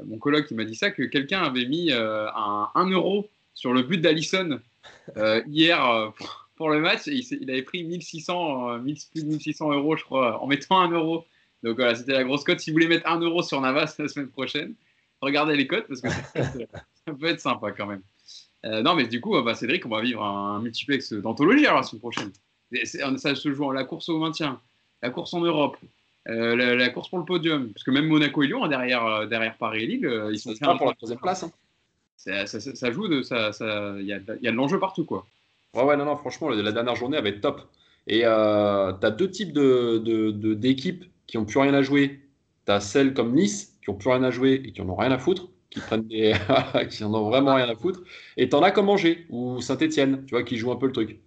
mon 0.05 0.17
coloc 0.17 0.45
qui 0.45 0.53
m'a 0.53 0.65
dit 0.65 0.75
ça, 0.75 0.91
que 0.91 1.03
quelqu'un 1.03 1.41
avait 1.41 1.65
mis 1.65 1.91
un 1.91 2.69
1 2.75 2.89
euro 2.91 3.27
sur 3.53 3.73
le 3.73 3.83
but 3.83 3.99
d'Allison 3.99 4.59
euh, 5.17 5.41
hier 5.47 6.13
pour, 6.55 6.69
le 6.69 6.79
match. 6.79 7.07
Il, 7.07 7.49
avait 7.49 7.61
pris 7.61 7.83
1600, 7.83 8.69
euh, 8.69 8.79
1000 8.79 8.97
plus 9.11 9.23
de 9.23 9.29
1600 9.29 9.71
euros, 9.73 9.95
je 9.97 10.03
crois, 10.03 10.41
en 10.41 10.47
mettant 10.47 10.79
1 10.79 10.91
euro. 10.91 11.25
Donc 11.63 11.75
voilà, 11.75 11.95
c'était 11.95 12.13
la 12.13 12.23
grosse 12.23 12.43
cote. 12.43 12.59
Si 12.59 12.69
vous 12.69 12.75
voulez 12.75 12.87
mettre 12.87 13.09
1 13.09 13.19
euro 13.19 13.41
sur 13.43 13.59
Navas 13.59 13.95
la 13.99 14.07
semaine 14.07 14.29
prochaine, 14.29 14.75
regardez 15.21 15.55
les 15.55 15.67
cotes 15.67 15.85
parce 15.87 16.01
que 16.01 16.09
ça 16.09 16.17
peut 16.33 16.39
être, 16.61 16.69
ça 17.07 17.13
peut 17.13 17.25
être 17.27 17.39
sympa 17.39 17.71
quand 17.71 17.87
même. 17.87 18.01
Euh, 18.65 18.81
non, 18.81 18.93
mais 18.95 19.07
du 19.07 19.21
coup, 19.21 19.35
euh, 19.37 19.41
bah, 19.41 19.55
Cédric, 19.55 19.85
on 19.85 19.89
va 19.89 20.01
vivre 20.01 20.23
un 20.23 20.59
multiplex 20.61 21.13
d'anthologie 21.13 21.65
alors 21.65 21.77
la 21.79 21.83
semaine 21.83 22.01
prochaine. 22.01 22.31
Et 22.71 22.85
c'est- 22.85 22.99
Ça 23.17 23.33
se 23.35 23.53
joue 23.53 23.65
en 23.65 23.71
la 23.71 23.83
course 23.85 24.09
au 24.09 24.19
maintien, 24.19 24.59
la 25.01 25.09
course 25.09 25.33
en 25.33 25.39
Europe, 25.41 25.77
euh, 26.27 26.55
la, 26.55 26.75
la 26.75 26.89
course 26.89 27.09
pour 27.09 27.19
le 27.19 27.25
podium. 27.25 27.69
Parce 27.71 27.83
que 27.83 27.91
même 27.91 28.07
Monaco 28.07 28.43
et 28.43 28.47
Lyon, 28.47 28.63
hein, 28.65 28.67
derrière, 28.67 29.05
euh, 29.05 29.25
derrière 29.27 29.55
Paris 29.57 29.83
et 29.83 29.87
Lille, 29.87 30.05
euh, 30.05 30.31
ils 30.33 30.39
sont 30.39 30.53
pas 30.55 30.75
pour 30.75 30.87
la 30.87 30.93
troisième 30.95 31.19
place. 31.19 31.43
hein. 31.43 31.51
Ça, 32.17 32.45
ça- 32.47 32.59
ça- 32.59 32.75
ça 32.75 32.91
joue, 32.91 33.07
de, 33.07 33.21
ça, 33.21 33.53
ça- 33.53 33.95
il 33.97 34.05
y, 34.05 34.11
a, 34.13 34.17
il 34.17 34.43
y 34.43 34.47
a 34.47 34.51
de 34.51 34.55
l'enjeu 34.57 34.77
partout. 34.77 35.05
quoi. 35.05 35.25
Ouais, 35.73 35.83
ouais, 35.83 35.95
non, 35.95 36.03
non, 36.05 36.17
franchement, 36.17 36.49
la 36.49 36.71
dernière 36.73 36.95
journée 36.97 37.15
elle 37.17 37.23
va 37.23 37.29
être 37.29 37.41
top. 37.41 37.61
Et 38.07 38.21
euh, 38.25 38.91
tu 38.99 39.05
as 39.05 39.11
deux 39.11 39.29
types 39.31 39.53
de, 39.53 39.99
de- 40.03 40.31
de- 40.31 40.53
d'équipes 40.53 41.05
qui 41.27 41.37
ont 41.37 41.45
plus 41.45 41.59
rien 41.59 41.73
à 41.73 41.81
jouer. 41.81 42.19
Tu 42.65 42.71
as 42.73 42.81
celles 42.81 43.13
comme 43.13 43.33
Nice 43.33 43.77
qui 43.93 43.97
plus 43.99 44.09
rien 44.09 44.23
à 44.23 44.31
jouer 44.31 44.61
et 44.65 44.71
qui 44.71 44.81
en 44.81 44.89
ont 44.89 44.95
rien 44.95 45.11
à 45.11 45.17
foutre, 45.17 45.49
qui 45.69 45.79
prennent 45.81 46.07
des... 46.07 46.33
qui 46.89 47.03
en 47.03 47.13
ont 47.13 47.29
vraiment 47.29 47.55
rien 47.55 47.69
à 47.69 47.75
foutre. 47.75 48.01
Et 48.37 48.49
tu 48.49 48.55
en 48.55 48.61
as 48.63 48.71
comme 48.71 48.89
Angers 48.89 49.25
ou 49.29 49.61
Saint-Etienne, 49.61 50.25
tu 50.25 50.35
vois, 50.35 50.43
qui 50.43 50.57
jouent 50.57 50.71
un 50.71 50.75
peu 50.77 50.87
le 50.87 50.93
truc. 50.93 51.19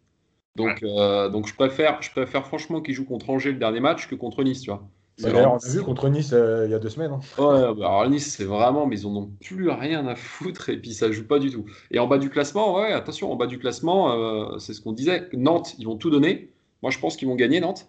Donc, 0.56 0.82
euh, 0.82 1.28
donc 1.30 1.46
je, 1.48 1.54
préfère, 1.54 2.02
je 2.02 2.10
préfère 2.10 2.46
franchement 2.46 2.80
qu'ils 2.82 2.94
jouent 2.94 3.06
contre 3.06 3.30
Angers 3.30 3.52
le 3.52 3.58
dernier 3.58 3.80
match 3.80 4.06
que 4.08 4.14
contre 4.14 4.42
Nice, 4.44 4.60
tu 4.60 4.70
vois. 4.70 4.82
Bah, 5.22 5.30
D'ailleurs, 5.30 5.52
on 5.52 5.56
a 5.56 5.68
vu 5.70 5.82
contre 5.82 6.08
Nice 6.08 6.30
euh, 6.32 6.64
il 6.66 6.70
y 6.70 6.74
a 6.74 6.78
deux 6.78 6.88
semaines. 6.88 7.12
hein. 7.12 7.20
Ouais, 7.38 7.74
bah, 7.74 7.86
alors 7.86 8.08
Nice, 8.08 8.34
c'est 8.36 8.44
vraiment, 8.44 8.86
mais 8.86 9.00
ils 9.00 9.06
en 9.06 9.14
ont 9.16 9.30
plus 9.44 9.68
rien 9.70 10.06
à 10.06 10.14
foutre 10.16 10.68
et 10.70 10.78
puis 10.78 10.94
ça 10.94 11.10
joue 11.12 11.26
pas 11.26 11.38
du 11.38 11.50
tout. 11.50 11.64
Et 11.90 11.98
en 11.98 12.06
bas 12.06 12.18
du 12.18 12.30
classement, 12.30 12.74
ouais, 12.76 12.92
attention, 12.92 13.32
en 13.32 13.36
bas 13.36 13.46
du 13.46 13.58
classement, 13.58 14.12
euh, 14.12 14.58
c'est 14.58 14.74
ce 14.74 14.80
qu'on 14.80 14.92
disait. 14.92 15.28
Nantes, 15.32 15.74
ils 15.78 15.86
vont 15.86 15.96
tout 15.96 16.10
donner. 16.10 16.50
Moi, 16.82 16.90
je 16.90 16.98
pense 16.98 17.16
qu'ils 17.16 17.28
vont 17.28 17.36
gagner 17.36 17.60
Nantes. 17.60 17.88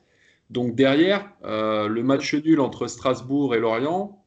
Donc 0.49 0.75
derrière, 0.75 1.29
euh, 1.45 1.87
le 1.87 2.03
match 2.03 2.33
nul 2.35 2.59
entre 2.59 2.87
Strasbourg 2.87 3.55
et 3.55 3.59
Lorient, 3.59 4.22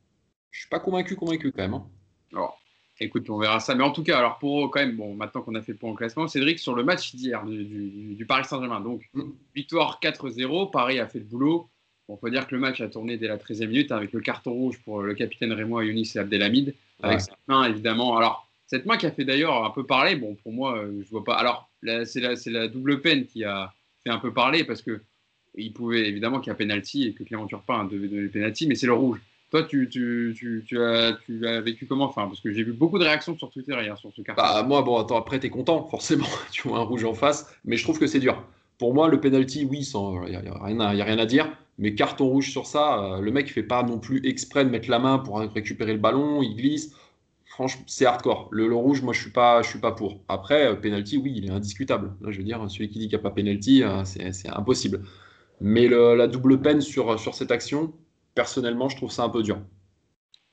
je 0.56 0.60
suis 0.62 0.68
pas 0.70 0.80
convaincu, 0.80 1.16
convaincu 1.16 1.52
quand 1.52 1.62
même. 1.62 1.74
hein. 1.74 1.86
Alors, 2.32 2.58
écoute, 2.98 3.28
on 3.30 3.38
verra 3.38 3.60
ça. 3.60 3.74
Mais 3.74 3.84
en 3.84 3.92
tout 3.92 4.02
cas, 4.02 4.18
alors 4.18 4.38
pour 4.38 4.70
quand 4.70 4.80
même, 4.80 4.96
bon, 4.96 5.14
maintenant 5.14 5.42
qu'on 5.42 5.54
a 5.54 5.60
fait 5.62 5.72
le 5.72 5.78
point 5.78 5.90
au 5.90 5.94
classement, 5.94 6.26
Cédric, 6.28 6.58
sur 6.58 6.74
le 6.74 6.82
match 6.82 7.14
d'hier 7.14 7.44
du, 7.44 7.64
du- 7.64 8.14
du 8.14 8.26
Paris 8.26 8.44
Saint-Germain. 8.44 8.80
Donc, 8.80 9.02
Mm. 9.14 9.22
victoire 9.54 10.00
4-0. 10.00 10.66
Paris 10.66 10.98
a 10.98 11.06
fait 11.06 11.18
le 11.18 11.24
boulot. 11.26 11.68
Bon, 12.08 12.16
faut 12.16 12.28
dire 12.30 12.46
que 12.46 12.54
le 12.54 12.60
match 12.60 12.80
a 12.80 12.88
tourné 12.88 13.16
dès 13.18 13.28
la 13.28 13.36
13e 13.36 13.68
minute 13.68 13.92
avec 13.92 14.12
le 14.12 14.20
carton 14.20 14.52
rouge 14.52 14.78
pour 14.84 15.02
le 15.02 15.14
capitaine 15.14 15.52
Rémois, 15.52 15.84
Younis 15.84 16.12
et 16.14 16.18
Abdelhamid. 16.20 16.74
Avec 17.02 17.18
Ouais. 17.18 17.20
cette 17.24 17.34
main, 17.48 17.64
évidemment. 17.68 18.16
Alors, 18.16 18.48
cette 18.66 18.86
main 18.86 18.96
qui 18.96 19.06
a 19.06 19.10
fait 19.10 19.24
d'ailleurs 19.24 19.64
un 19.64 19.70
peu 19.70 19.84
parler, 19.84 20.16
bon, 20.16 20.34
pour 20.36 20.52
moi, 20.52 20.78
euh, 20.78 21.02
je 21.04 21.10
vois 21.10 21.22
pas. 21.24 21.34
Alors, 21.34 21.68
là, 21.82 22.04
c'est 22.06 22.20
la, 22.20 22.34
c'est 22.36 22.50
la 22.50 22.68
double 22.68 23.00
peine 23.02 23.26
qui 23.26 23.44
a 23.44 23.72
fait 24.04 24.10
un 24.10 24.18
peu 24.18 24.32
parler 24.32 24.64
parce 24.64 24.82
que 24.82 25.02
il 25.58 25.72
pouvait 25.72 26.08
évidemment 26.08 26.38
qu'il 26.40 26.48
y 26.50 26.52
a 26.52 26.54
penalty 26.54 27.08
et 27.08 27.12
que 27.14 27.22
Clément 27.24 27.46
Turpin 27.46 27.84
devait 27.84 28.08
donner 28.08 28.22
le 28.22 28.28
penalty, 28.30 28.66
mais 28.66 28.74
c'est 28.74 28.86
le 28.86 28.92
rouge. 28.92 29.20
Toi, 29.50 29.62
tu, 29.62 29.88
tu, 29.88 30.34
tu, 30.36 30.64
tu 30.66 30.82
as, 30.82 31.12
tu 31.24 31.38
vécu 31.62 31.86
comment? 31.86 32.06
Enfin, 32.06 32.26
Parce 32.26 32.40
que 32.40 32.52
j'ai 32.52 32.64
vu 32.64 32.72
beaucoup 32.72 32.98
de 32.98 33.04
réactions 33.04 33.36
sur 33.38 33.50
Twitter 33.50 33.76
hier 33.80 33.96
sur 33.96 34.12
ce 34.12 34.20
carton. 34.22 34.42
Bah, 34.42 34.62
moi, 34.64 34.82
bon, 34.82 34.98
attends, 34.98 35.16
après, 35.16 35.38
t'es 35.38 35.50
content, 35.50 35.86
forcément, 35.86 36.26
tu 36.50 36.66
vois 36.68 36.78
un 36.78 36.82
rouge 36.82 37.04
en 37.04 37.14
face, 37.14 37.54
mais 37.64 37.76
je 37.76 37.84
trouve 37.84 37.98
que 37.98 38.06
c'est 38.06 38.18
dur. 38.18 38.42
Pour 38.78 38.92
moi, 38.92 39.08
le 39.08 39.20
penalty, 39.20 39.64
oui, 39.64 39.88
il 39.94 40.30
n'y 40.30 40.36
a, 40.36 41.04
rien 41.04 41.18
à- 41.18 41.26
dire, 41.26 41.48
mais 41.78 41.94
carton 41.94 42.26
rouge 42.26 42.50
sur 42.50 42.66
ça, 42.66 43.02
euh, 43.02 43.20
le 43.20 43.30
mec, 43.30 43.46
il 43.48 43.52
fait 43.52 43.62
pas 43.62 43.82
non 43.82 43.98
plus 43.98 44.20
exprès 44.26 44.64
de 44.64 44.70
mettre 44.70 44.90
la 44.90 44.98
main 44.98 45.18
pour 45.18 45.38
récupérer 45.38 45.92
le 45.92 45.98
ballon, 45.98 46.42
il 46.42 46.56
glisse. 46.56 46.94
Franchement, 47.46 47.84
c'est 47.86 48.04
hardcore. 48.04 48.48
Le, 48.50 48.68
le 48.68 48.74
rouge, 48.74 49.00
moi, 49.00 49.14
je 49.14 49.20
suis 49.20 49.30
suis 49.62 49.78
pas 49.78 49.92
pour. 49.92 50.20
Après, 50.28 50.66
euh, 50.66 50.74
penalty, 50.74 51.16
oui, 51.16 51.32
il 51.36 51.46
est 51.46 51.50
indiscutable. 51.50 52.12
Je 52.28 52.36
veux 52.36 52.44
dire, 52.44 52.62
celui 52.68 52.88
qui 52.88 52.98
dit 52.98 53.08
qu'il 53.08 53.16
n'y 53.16 53.20
a 53.20 53.22
pas 53.22 53.30
penalty, 53.30 53.82
euh, 53.82 54.04
c'est 54.04 54.48
impossible. 54.50 55.02
Mais 55.60 55.88
la 55.88 56.26
double 56.26 56.60
peine 56.60 56.80
sur, 56.82 57.18
sur 57.18 57.34
cette 57.34 57.50
action, 57.50 57.92
personnellement, 58.36 58.88
je 58.88 58.96
trouve 58.96 59.10
ça 59.10 59.24
un 59.24 59.28
peu 59.28 59.42
dur. 59.42 59.58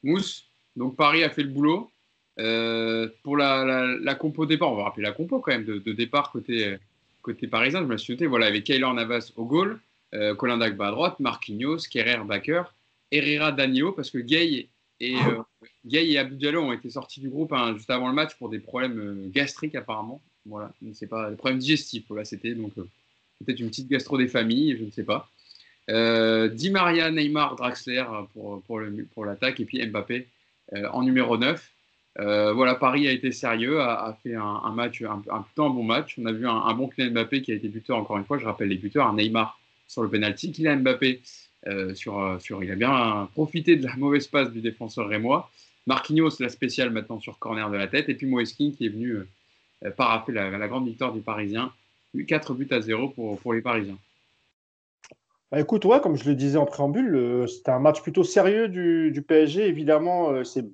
Mousse, 0.01 0.47
donc 0.75 0.95
Paris 0.95 1.23
a 1.23 1.29
fait 1.29 1.43
le 1.43 1.49
boulot. 1.49 1.91
Euh, 2.39 3.07
pour 3.21 3.37
la, 3.37 4.15
compo 4.15 4.47
départ, 4.47 4.71
on 4.71 4.75
va 4.75 4.85
rappeler 4.85 5.03
la 5.03 5.11
compo 5.11 5.39
quand 5.39 5.51
même 5.51 5.65
de, 5.65 5.91
départ 5.91 6.31
côté, 6.31 6.77
côté 7.21 7.45
parisien. 7.45 7.81
Je 7.81 7.85
me 7.85 7.97
suis 7.97 8.13
noté, 8.13 8.25
voilà, 8.25 8.47
avec 8.47 8.63
Kaylor 8.63 8.93
Navas 8.95 9.31
au 9.35 9.45
goal, 9.45 9.79
euh, 10.15 10.33
Colin 10.33 10.57
Dagba 10.57 10.87
à 10.87 10.91
droite, 10.91 11.19
Marquinhos, 11.19 11.77
Kerrer, 11.91 12.23
Baker, 12.25 12.63
Herrera, 13.11 13.51
Danilo, 13.51 13.91
parce 13.91 14.09
que 14.09 14.17
Gay 14.17 14.69
et, 14.99 15.15
euh, 15.15 15.43
et 15.91 16.57
ont 16.57 16.71
été 16.71 16.89
sortis 16.89 17.19
du 17.19 17.29
groupe 17.29 17.51
hein, 17.51 17.75
juste 17.75 17.89
avant 17.89 18.07
le 18.07 18.13
match 18.13 18.35
pour 18.35 18.49
des 18.49 18.59
problèmes 18.59 18.99
euh, 18.99 19.29
gastriques 19.29 19.75
apparemment. 19.75 20.21
Voilà, 20.45 20.71
je 20.81 21.05
pas, 21.05 21.29
des 21.29 21.35
problèmes 21.35 21.59
digestifs. 21.59 22.05
Voilà, 22.07 22.25
c'était 22.25 22.55
donc 22.55 22.73
peut-être 22.73 23.59
une 23.59 23.69
petite 23.69 23.89
gastro 23.89 24.17
des 24.17 24.27
familles, 24.27 24.77
je 24.77 24.85
ne 24.85 24.91
sais 24.91 25.03
pas. 25.03 25.29
Euh, 25.89 26.47
Di 26.47 26.69
Maria, 26.69 27.11
Neymar, 27.11 27.55
Draxler 27.55 28.05
pour, 28.33 28.61
pour, 28.63 29.25
l'attaque 29.25 29.59
et 29.59 29.65
puis 29.65 29.85
Mbappé 29.85 30.27
euh, 30.73 30.87
en 30.91 31.03
numéro 31.03 31.37
9. 31.37 31.69
Euh, 32.19 32.53
voilà, 32.53 32.75
Paris 32.75 33.07
a 33.07 33.11
été 33.11 33.31
sérieux, 33.31 33.81
a, 33.81 34.17
fait 34.21 34.35
un, 34.35 34.71
match, 34.71 35.01
un, 35.01 35.21
un 35.31 35.41
plutôt 35.41 35.65
un 35.65 35.69
bon 35.69 35.83
match. 35.83 36.15
On 36.19 36.25
a 36.25 36.31
vu 36.31 36.47
un, 36.47 36.73
bon 36.73 36.87
Kylian 36.87 37.11
Mbappé 37.11 37.41
qui 37.41 37.51
a 37.51 37.55
été 37.55 37.67
buteur 37.67 37.97
encore 37.97 38.17
une 38.17 38.25
fois. 38.25 38.37
Je 38.37 38.45
rappelle 38.45 38.69
les 38.69 38.77
buteurs, 38.77 39.07
un 39.07 39.15
Neymar 39.15 39.59
sur 39.87 40.03
le 40.03 40.09
penalty, 40.09 40.51
Kylian 40.51 40.77
Mbappé 40.77 41.21
euh, 41.67 41.95
sur, 41.95 42.19
euh, 42.19 42.39
sur, 42.39 42.63
il 42.63 42.71
a 42.71 42.75
bien 42.75 43.29
profité 43.33 43.75
de 43.75 43.85
la 43.85 43.95
mauvaise 43.97 44.27
passe 44.27 44.51
du 44.51 44.61
défenseur 44.61 45.07
rémois. 45.07 45.49
Marquinhos 45.87 46.39
la 46.39 46.49
spéciale 46.49 46.91
maintenant 46.91 47.19
sur 47.19 47.39
corner 47.39 47.69
de 47.69 47.77
la 47.77 47.87
tête 47.87 48.09
et 48.09 48.13
puis 48.13 48.27
Moeskin 48.27 48.71
qui 48.77 48.85
est 48.85 48.89
venu 48.89 49.17
euh, 49.17 49.91
paraffer 49.91 50.31
la, 50.31 50.49
la 50.49 50.67
grande 50.67 50.87
victoire 50.87 51.13
du 51.13 51.21
Parisien. 51.21 51.73
4 52.27 52.53
buts 52.53 52.67
à 52.69 52.79
0 52.79 53.09
pour, 53.09 53.39
pour 53.39 53.53
les 53.53 53.61
Parisiens. 53.61 53.97
Bah, 55.53 55.59
écoute, 55.59 55.85
ouais, 55.85 56.01
comme 56.01 56.15
je 56.15 56.27
le 56.27 56.33
disais 56.33 56.57
en 56.57 56.65
préambule, 56.65 57.15
euh, 57.15 57.45
c'était 57.45 57.69
un 57.69 57.77
match 57.77 58.01
plutôt 58.01 58.23
sérieux 58.23 58.69
du, 58.69 59.11
du 59.11 59.21
PSG. 59.21 59.67
Évidemment, 59.67 60.31
euh, 60.31 60.43
c'est 60.43 60.65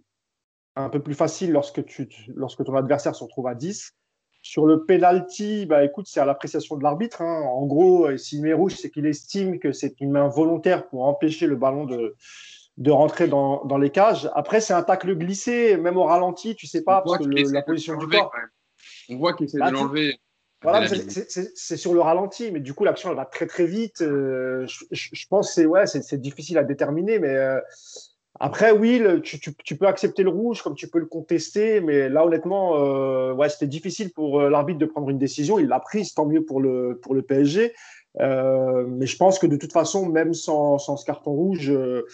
un 0.78 0.88
peu 0.88 1.02
plus 1.02 1.16
facile 1.16 1.52
lorsque, 1.52 1.84
tu, 1.84 2.08
tu- 2.08 2.32
lorsque 2.34 2.64
ton 2.64 2.74
adversaire 2.76 3.14
se 3.14 3.22
retrouve 3.26 3.48
à 3.48 3.56
10. 3.56 3.92
Sur 4.42 4.66
le 4.66 4.86
penalty, 4.86 5.66
bah, 5.66 5.84
écoute, 5.84 6.06
c'est 6.08 6.22
à 6.22 6.26
l'appréciation 6.26 6.78
de 6.78 6.84
l'arbitre. 6.84 7.22
hein. 7.22 7.42
En 7.42 7.66
gros, 7.66 8.06
euh, 8.08 8.16
s'il 8.16 8.42
met 8.42 8.54
rouge, 8.54 8.76
c'est 8.76 8.90
qu'il 8.90 9.06
estime 9.06 9.60
que 9.60 9.74
c'est 9.74 10.00
une 10.00 10.12
main 10.12 10.30
volontaire 10.30 10.88
pour 10.88 11.04
empêcher 11.04 11.46
le 11.46 11.58
ballon 11.58 11.84
de, 11.84 12.16
de 12.78 12.92
rentrer 12.92 13.28
dans, 13.28 13.66
dans 13.66 13.78
les 13.78 13.90
cages. 13.90 14.30
Après, 14.34 14.62
c'est 14.62 14.72
un 14.72 14.84
tacle 14.84 15.14
glissé, 15.18 15.76
même 15.76 15.98
au 15.98 16.06
ralenti, 16.06 16.56
tu 16.56 16.68
sais 16.68 16.86
pas, 16.86 17.02
parce 17.02 17.18
que 17.18 17.24
le- 17.26 17.36
la 17.52 17.62
position 17.64 17.98
du 17.98 18.08
corps. 18.08 18.32
On 19.10 19.18
voit 19.18 19.34
qu'il 19.34 19.48
essaie 19.48 19.60
Bah, 19.60 19.72
de 19.72 19.74
l'enlever. 19.76 20.20
Voilà, 20.62 20.80
c'est- 21.56 21.78
sur 21.78 21.94
le 21.94 22.02
ralenti, 22.02 22.52
mais 22.52 22.60
du 22.60 22.74
coup, 22.74 22.84
l'action, 22.84 23.10
elle 23.10 23.16
va 23.16 23.26
très, 23.26 23.46
très 23.48 23.66
vite. 23.66 24.02
Euh, 24.02 24.66
je, 24.68 24.86
je- 24.92 25.26
pense 25.30 25.48
que 25.48 25.54
c'est 25.54 25.66
ouais, 25.66 25.88
c'est- 25.88 26.18
difficile 26.18 26.58
à 26.58 26.64
déterminer, 26.64 27.18
mais 27.20 27.30
euh, 27.30 27.60
après, 28.42 28.72
oui, 28.72 29.00
le- 29.00 29.22
tu, 29.22 29.40
tu- 29.40 29.54
tu 29.64 29.78
peux 29.78 29.88
accepter 29.88 30.24
le 30.24 30.30
rouge 30.30 30.62
comme 30.62 30.76
tu 30.76 30.90
peux 30.90 31.00
le 31.00 31.06
contester, 31.06 31.80
mais 31.82 32.10
là, 32.10 32.26
honnêtement, 32.26 32.76
euh, 32.78 33.34
ouais, 33.34 33.48
c'était 33.50 33.68
difficile 33.68 34.12
pour 34.14 34.40
euh, 34.42 34.50
l'arbitre 34.50 34.80
de 34.80 34.86
prendre 34.86 35.10
une 35.10 35.18
décision. 35.18 35.60
Il 35.60 35.68
l'a 35.68 35.80
prise, 35.80 36.14
tant 36.14 36.26
mieux 36.26 36.44
pour 36.44 36.60
le, 36.62 37.00
pour 37.02 37.14
le 37.16 37.22
PSG. 37.22 37.74
Euh, 38.20 38.86
mais 38.88 39.06
je 39.06 39.16
pense 39.18 39.40
que 39.40 39.48
de 39.48 39.56
toute 39.56 39.72
façon, 39.72 40.08
même 40.10 40.34
sans, 40.34 40.78
sans 40.78 40.98
ce 40.98 41.06
carton 41.06 41.32
rouge, 41.32 41.70
euh, 41.72 42.06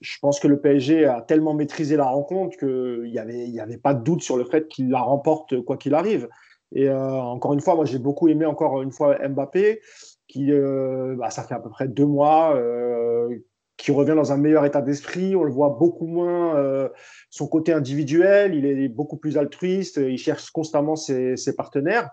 je 0.00 0.16
pense 0.20 0.40
que 0.40 0.48
le 0.48 0.60
PSG 0.60 1.04
a 1.04 1.20
tellement 1.20 1.54
maîtrisé 1.54 1.96
la 1.96 2.06
rencontre 2.06 2.56
qu'il 2.56 3.10
n'y 3.10 3.18
avait, 3.18 3.44
il 3.44 3.54
y 3.54 3.60
avait 3.60 3.76
pas 3.76 3.92
de 3.94 4.02
doute 4.02 4.22
sur 4.22 4.36
le 4.36 4.44
fait 4.44 4.66
qu'il 4.68 4.90
la 4.90 5.00
remporte 5.00 5.60
quoi 5.62 5.76
qu'il 5.76 5.94
arrive. 5.94 6.28
Et 6.74 6.88
euh, 6.88 7.20
encore 7.20 7.52
une 7.52 7.60
fois, 7.60 7.74
moi 7.74 7.84
j'ai 7.84 7.98
beaucoup 7.98 8.28
aimé 8.28 8.46
encore 8.46 8.82
une 8.82 8.92
fois 8.92 9.16
Mbappé, 9.28 9.80
qui 10.28 10.52
euh, 10.52 11.14
bah, 11.16 11.30
ça 11.30 11.42
fait 11.42 11.54
à 11.54 11.60
peu 11.60 11.70
près 11.70 11.88
deux 11.88 12.06
mois, 12.06 12.56
euh, 12.56 13.28
qui 13.76 13.90
revient 13.90 14.14
dans 14.14 14.32
un 14.32 14.36
meilleur 14.36 14.64
état 14.64 14.80
d'esprit. 14.80 15.34
On 15.36 15.44
le 15.44 15.50
voit 15.50 15.70
beaucoup 15.70 16.06
moins 16.06 16.56
euh, 16.56 16.88
son 17.30 17.46
côté 17.48 17.72
individuel, 17.72 18.54
il 18.54 18.64
est 18.64 18.88
beaucoup 18.88 19.16
plus 19.16 19.36
altruiste, 19.36 19.96
il 19.96 20.18
cherche 20.18 20.50
constamment 20.50 20.96
ses, 20.96 21.36
ses 21.36 21.54
partenaires. 21.56 22.10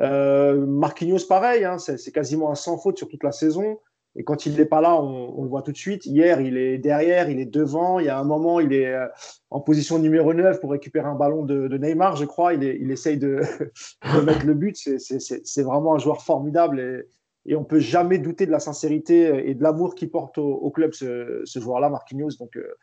Euh, 0.00 0.64
Marquinhos, 0.66 1.26
pareil, 1.28 1.64
hein, 1.64 1.78
c'est 1.78 2.12
quasiment 2.12 2.50
un 2.50 2.54
sans 2.54 2.78
faute 2.78 2.96
sur 2.96 3.08
toute 3.08 3.24
la 3.24 3.32
saison. 3.32 3.78
Et 4.16 4.24
quand 4.24 4.44
il 4.46 4.56
n'est 4.56 4.66
pas 4.66 4.80
là, 4.80 5.00
on, 5.00 5.42
le 5.42 5.48
voit 5.48 5.62
tout 5.62 5.72
de 5.72 5.76
suite. 5.76 6.04
Hier, 6.04 6.40
il 6.40 6.56
est 6.56 6.78
derrière, 6.78 7.30
il 7.30 7.38
est 7.38 7.46
devant. 7.46 8.00
Il 8.00 8.06
y 8.06 8.08
a 8.08 8.18
un 8.18 8.24
moment, 8.24 8.58
il 8.58 8.72
est 8.72 8.92
euh, 8.92 9.06
en 9.50 9.60
position 9.60 9.98
numéro 9.98 10.34
9 10.34 10.60
pour 10.60 10.72
récupérer 10.72 11.06
un 11.06 11.14
ballon 11.14 11.44
de, 11.44 11.68
Neymar, 11.78 12.16
je 12.16 12.24
crois. 12.24 12.54
Il, 12.54 12.90
essaye 12.90 13.18
de, 13.18 13.40
mettre 14.24 14.46
le 14.46 14.54
but. 14.54 14.76
C'est 14.76 15.62
vraiment 15.62 15.94
un 15.94 15.98
joueur 15.98 16.22
formidable. 16.22 17.04
Et, 17.46 17.54
on 17.54 17.64
peut 17.64 17.80
jamais 17.80 18.18
douter 18.18 18.46
de 18.46 18.50
la 18.50 18.58
sincérité 18.60 19.48
et 19.48 19.54
de 19.54 19.62
l'amour 19.62 19.94
qu'il 19.94 20.10
porte 20.10 20.38
au, 20.38 20.70
club, 20.70 20.92
ce, 20.92 21.44
joueur-là, 21.46 21.88
Marquinhos. 21.88 22.36
Donc, 22.38 22.56
euh, 22.56 22.74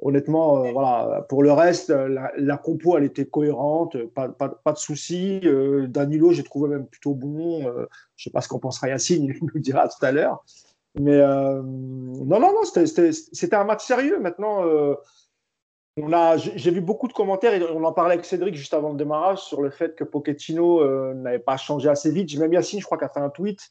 honnêtement, 0.00 0.64
euh, 0.64 0.72
voilà, 0.72 1.26
pour 1.28 1.42
le 1.42 1.52
reste, 1.52 1.90
la, 1.90 2.56
compo, 2.56 2.96
elle 2.96 3.04
était 3.04 3.26
cohérente, 3.26 3.98
pas, 4.14 4.28
de 4.28 4.78
soucis. 4.78 5.42
Danilo, 5.88 6.32
j'ai 6.32 6.42
trouvé 6.42 6.70
même 6.70 6.86
plutôt 6.86 7.14
bon. 7.14 7.70
je 8.16 8.24
sais 8.24 8.30
pas 8.30 8.40
ce 8.40 8.48
qu'en 8.48 8.58
pensera 8.58 8.88
Yacine, 8.88 9.24
il 9.24 9.38
nous 9.42 9.60
dira 9.60 9.86
tout 9.86 10.04
à 10.04 10.10
l'heure. 10.10 10.42
Mais 10.98 11.16
euh, 11.16 11.62
non, 11.62 12.40
non, 12.40 12.52
non, 12.52 12.64
c'était 12.64 13.56
un 13.56 13.64
match 13.64 13.84
sérieux. 13.84 14.18
Maintenant, 14.18 14.64
euh, 14.66 14.94
j'ai 15.96 16.70
vu 16.70 16.80
beaucoup 16.80 17.06
de 17.06 17.12
commentaires 17.12 17.54
et 17.54 17.62
on 17.62 17.84
en 17.84 17.92
parlait 17.92 18.14
avec 18.14 18.24
Cédric 18.24 18.54
juste 18.54 18.74
avant 18.74 18.90
le 18.90 18.96
démarrage 18.96 19.38
sur 19.38 19.62
le 19.62 19.70
fait 19.70 19.94
que 19.94 20.04
Pochettino 20.04 20.80
euh, 20.80 21.14
n'avait 21.14 21.38
pas 21.38 21.56
changé 21.56 21.88
assez 21.88 22.10
vite. 22.10 22.28
J'ai 22.28 22.38
même 22.38 22.52
Yacine, 22.52 22.80
je 22.80 22.86
crois, 22.86 22.98
qui 22.98 23.04
a 23.04 23.08
fait 23.08 23.20
un 23.20 23.30
tweet. 23.30 23.70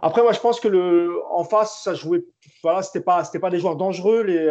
Après, 0.00 0.22
moi, 0.22 0.32
je 0.32 0.38
pense 0.38 0.60
que 0.60 0.68
le, 0.68 1.20
en 1.30 1.42
face, 1.42 1.82
ça 1.82 1.94
jouait. 1.94 2.24
Voilà, 2.62 2.82
c'était 2.82 3.00
pas, 3.00 3.24
pas 3.40 3.50
des 3.50 3.58
joueurs 3.58 3.74
dangereux 3.74 4.22
les, 4.22 4.44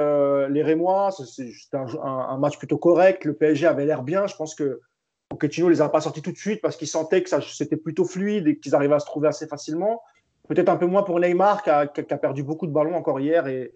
les 0.50 0.64
Rémois. 0.64 1.12
C'était 1.12 1.78
un, 1.78 1.88
un, 2.04 2.38
match 2.38 2.58
plutôt 2.58 2.78
correct. 2.78 3.24
Le 3.24 3.34
PSG 3.34 3.66
avait 3.66 3.86
l'air 3.86 4.04
bien. 4.04 4.28
Je 4.28 4.36
pense 4.36 4.56
que 4.56 4.82
Pochettino 5.30 5.70
les 5.70 5.80
a 5.80 5.88
pas 5.88 6.02
sortis 6.02 6.22
tout 6.22 6.32
de 6.32 6.38
suite 6.38 6.60
parce 6.62 6.76
qu'il 6.76 6.88
sentait 6.88 7.24
que 7.24 7.30
c'était 7.42 7.78
plutôt 7.78 8.04
fluide 8.04 8.48
et 8.48 8.60
qu'ils 8.60 8.76
arrivaient 8.76 8.96
à 8.96 9.00
se 9.00 9.06
trouver 9.06 9.30
assez 9.30 9.48
facilement. 9.48 10.02
Peut-être 10.48 10.70
un 10.70 10.78
peu 10.78 10.86
moins 10.86 11.04
pour 11.04 11.20
Neymar, 11.20 11.64
qui 11.64 11.70
a, 11.70 11.88
perdu 11.88 12.44
beaucoup 12.44 12.68
de 12.68 12.72
ballons 12.72 12.96
encore 12.96 13.20
hier 13.20 13.48
et, 13.48 13.74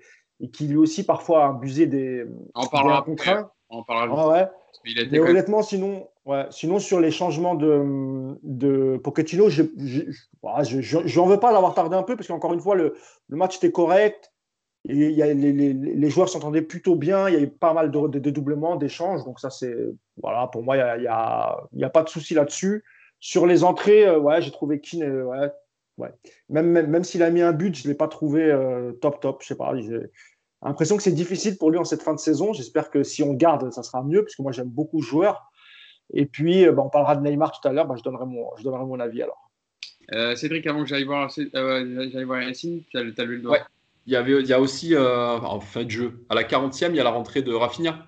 qui 0.54 0.68
lui 0.68 0.78
aussi 0.78 1.06
parfois 1.06 1.46
a 1.46 1.50
abusé 1.50 1.86
des, 1.86 2.26
en 2.56 2.66
parlera 2.66 3.06
On 3.70 3.84
parlera 3.84 4.30
ouais. 4.30 4.48
Mais 5.12 5.20
honnêtement, 5.20 5.62
sinon, 5.62 6.08
ouais, 6.26 6.46
sinon, 6.50 6.80
sur 6.80 7.00
les 7.00 7.12
changements 7.12 7.56
de, 7.56 8.36
de 8.44 8.98
Pochettino, 8.98 9.50
je 9.50 9.64
n'en 11.18 11.26
veux 11.28 11.40
pas 11.40 11.54
d'avoir 11.54 11.74
tardé 11.74 11.96
un 11.96 12.04
peu, 12.04 12.16
parce 12.16 12.28
qu'encore 12.28 12.54
une 12.54 12.60
fois, 12.60 12.76
le, 12.76 12.96
le, 13.28 13.38
match 13.38 13.58
était 13.58 13.72
correct. 13.72 14.32
Et 14.90 14.96
il 14.96 15.12
y 15.12 15.22
a, 15.22 15.28
les, 15.28 15.52
les, 15.52 15.74
les, 15.74 16.10
joueurs 16.10 16.30
s'entendaient 16.30 16.64
plutôt 16.64 16.96
bien. 16.96 17.30
Il 17.30 17.36
y 17.36 17.38
a 17.38 17.42
eu 17.42 17.48
pas 17.48 17.74
mal 17.74 17.92
de, 17.92 18.18
dédoublements, 18.18 18.78
d'échanges. 18.78 19.24
Donc, 19.24 19.40
ça, 19.40 19.52
c'est. 19.52 19.76
Voilà, 20.22 20.48
pour 20.48 20.64
moi, 20.64 20.76
il 20.78 21.02
n'y 21.02 21.08
a, 21.08 21.58
y 21.74 21.84
a, 21.84 21.90
pas 21.90 22.02
de 22.02 22.10
souci 22.10 22.34
là-dessus. 22.34 22.84
Sur 23.20 23.46
les 23.46 23.64
entrées, 23.64 24.08
euh, 24.08 24.18
ouais, 24.18 24.42
j'ai 24.42 24.50
trouvé 24.50 24.80
Keane 24.80 25.22
ouais, 25.22 25.52
ouais. 26.02 26.14
Même, 26.50 26.72
même, 26.72 27.04
s'il 27.04 27.24
a 27.24 27.30
mis 27.30 27.42
un 27.42 27.54
but, 27.54 27.76
je 27.76 27.84
ne 27.84 27.90
l'ai 27.90 27.98
pas 27.98 28.08
trouvé 28.08 28.44
euh, 28.44 28.92
top, 28.94 29.20
top. 29.22 29.42
Je 29.42 29.48
sais 29.48 29.56
pas. 29.56 29.74
J'ai 29.78 30.02
l'impression 30.64 30.98
que 30.98 31.04
c'est 31.04 31.12
difficile 31.12 31.58
pour 31.58 31.72
lui 31.72 31.78
en 31.78 31.84
cette 31.84 32.02
fin 32.02 32.14
de 32.14 32.20
saison. 32.20 32.54
J'espère 32.54 32.90
que 32.90 33.04
si 33.04 33.24
on 33.24 33.34
garde, 33.34 33.72
ça 33.72 33.84
sera 33.84 34.04
mieux, 34.04 34.24
parce 34.24 34.36
que 34.36 34.42
moi, 34.42 34.52
j'aime 34.52 34.70
beaucoup 34.70 35.00
le 35.00 35.06
joueur. 35.06 35.52
Et 36.14 36.26
puis, 36.26 36.66
euh, 36.66 36.72
bah, 36.72 36.84
on 36.86 36.90
parlera 36.90 37.16
de 37.16 37.22
Neymar 37.22 37.52
tout 37.52 37.68
à 37.68 37.72
l'heure. 37.72 37.88
Bah, 37.88 37.96
je, 37.98 38.04
donnerai 38.04 38.26
mon, 38.26 38.46
je 38.58 38.64
donnerai 38.64 38.86
mon 38.86 39.00
avis 39.00 39.24
alors. 39.24 39.50
Euh, 40.14 40.36
Cédric, 40.36 40.68
avant 40.68 40.82
que 40.82 40.90
j'aille 40.90 41.06
voir, 41.06 41.32
euh, 41.56 42.26
voir 42.26 42.42
Yacine, 42.42 42.84
tu 42.90 42.98
as, 42.98 43.02
as, 43.02 43.26
lu 43.26 43.38
le 43.38 43.42
doigt? 43.44 43.60
Il 44.08 44.14
y, 44.14 44.16
avait, 44.16 44.42
il 44.42 44.48
y 44.48 44.54
a 44.54 44.60
aussi, 44.60 44.98
en 44.98 45.60
fin 45.60 45.84
de 45.84 45.90
jeu, 45.90 46.26
à 46.28 46.36
la 46.36 46.44
40e, 46.44 46.90
il 46.90 46.96
y 46.96 47.00
a 47.00 47.04
la 47.04 47.12
rentrée 47.12 47.44
de 47.44 47.54
Rafinha. 47.54 48.08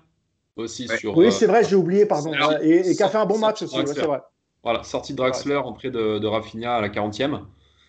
Aussi 0.56 0.86
sur, 0.86 1.16
oui, 1.16 1.32
c'est 1.32 1.46
vrai, 1.46 1.64
j'ai 1.64 1.74
oublié, 1.74 2.06
pardon. 2.06 2.32
et, 2.62 2.90
et 2.90 2.94
qui 2.94 3.02
a 3.02 3.08
fait 3.08 3.18
un 3.18 3.26
bon 3.26 3.38
match 3.38 3.62
aussi, 3.62 3.76
c'est 3.86 4.02
vrai. 4.02 4.20
Voilà, 4.64 4.82
sortie 4.82 5.12
de 5.12 5.18
Draxler, 5.18 5.56
entrée 5.56 5.90
de, 5.90 6.18
de 6.18 6.26
Rafinha 6.26 6.76
à 6.76 6.80
la 6.80 6.88
40e. 6.88 7.42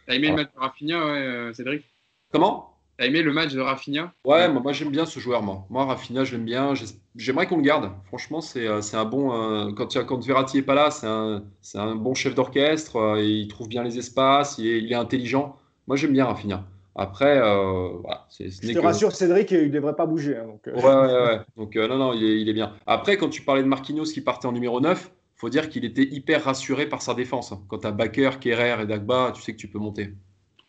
T'as 0.06 0.16
aimé 0.16 0.30
le 0.30 0.36
match 0.36 0.50
de 0.54 0.60
Rafinha, 0.60 1.06
ouais, 1.06 1.12
euh, 1.18 1.54
Cédric? 1.54 1.84
Comment? 2.32 2.72
T'as 2.98 3.06
aimé 3.08 3.22
le 3.24 3.34
match 3.34 3.54
de 3.54 3.60
Rafinha? 3.60 4.14
Ouais, 4.24 4.48
moi, 4.48 4.72
j'aime 4.72 4.90
bien 4.90 5.06
ce 5.06 5.20
joueur, 5.20 5.42
moi. 5.42 5.66
Moi, 5.70 5.86
Rafinha, 5.86 6.24
je 6.24 6.34
l'aime 6.34 6.46
bien. 6.46 6.74
J'aimerais 7.16 7.48
qu'on 7.48 7.58
le 7.58 7.64
garde. 7.64 7.92
Franchement, 8.06 8.40
c'est 8.40 8.68
euh, 8.68 8.82
un 8.94 9.06
bon. 9.06 9.34
Euh, 9.34 9.72
quand, 9.74 10.06
quand 10.06 10.24
Verratti 10.26 10.58
n'est 10.58 10.64
pas 10.64 10.76
là, 10.76 10.92
c'est 10.92 11.08
un, 11.08 11.44
un, 11.74 11.96
bon 11.96 12.14
chef 12.14 12.36
d'orchestre. 12.36 13.18
il 13.20 13.48
trouve 13.48 13.68
bien 13.68 13.84
les 13.84 13.98
espaces. 13.98 14.58
Il 14.60 14.92
est, 14.92 14.96
intelligent. 14.96 15.58
Moi, 15.88 15.98
j'aime 15.98 16.14
bien 16.14 16.26
Rafinha. 16.26 16.66
Après, 16.98 17.38
voilà, 17.40 18.26
Je 18.40 18.74
te 18.74 18.80
rassure, 18.80 19.12
Cédric, 19.12 19.52
il 19.52 19.64
ne 19.64 19.68
devrait 19.68 19.96
pas 19.96 20.06
bouger. 20.06 20.38
Hein, 20.38 20.46
donc, 20.46 20.62
Ouais, 20.68 20.82
ouais, 20.82 21.24
ouais. 21.26 21.40
Donc, 21.58 21.76
non, 21.76 21.98
non, 21.98 22.14
il 22.14 22.24
est, 22.24 22.42
il 22.42 22.48
est, 22.48 22.54
bien. 22.54 22.74
Après, 22.88 23.18
quand 23.18 23.28
tu 23.28 23.42
parlais 23.42 23.64
de 23.64 23.68
Marquinhos 23.68 24.06
qui 24.06 24.22
partait 24.22 24.46
en 24.46 24.54
numéro 24.54 24.80
9, 24.80 25.12
faut 25.36 25.50
dire 25.50 25.70
qu'il 25.70 25.86
était 25.86 26.04
hyper 26.04 26.44
rassuré 26.44 26.88
par 26.88 27.02
sa 27.02 27.14
défense. 27.14 27.54
Quand 27.68 27.80
tu 27.80 27.88
as 27.88 27.92
Baker, 27.92 28.32
Kerrer 28.40 28.82
et 28.82 28.86
Dagba, 28.86 29.32
tu 29.36 29.42
sais 29.42 29.54
que 29.54 29.58
tu 29.58 29.68
peux 29.68 29.80
monter. 29.80 30.14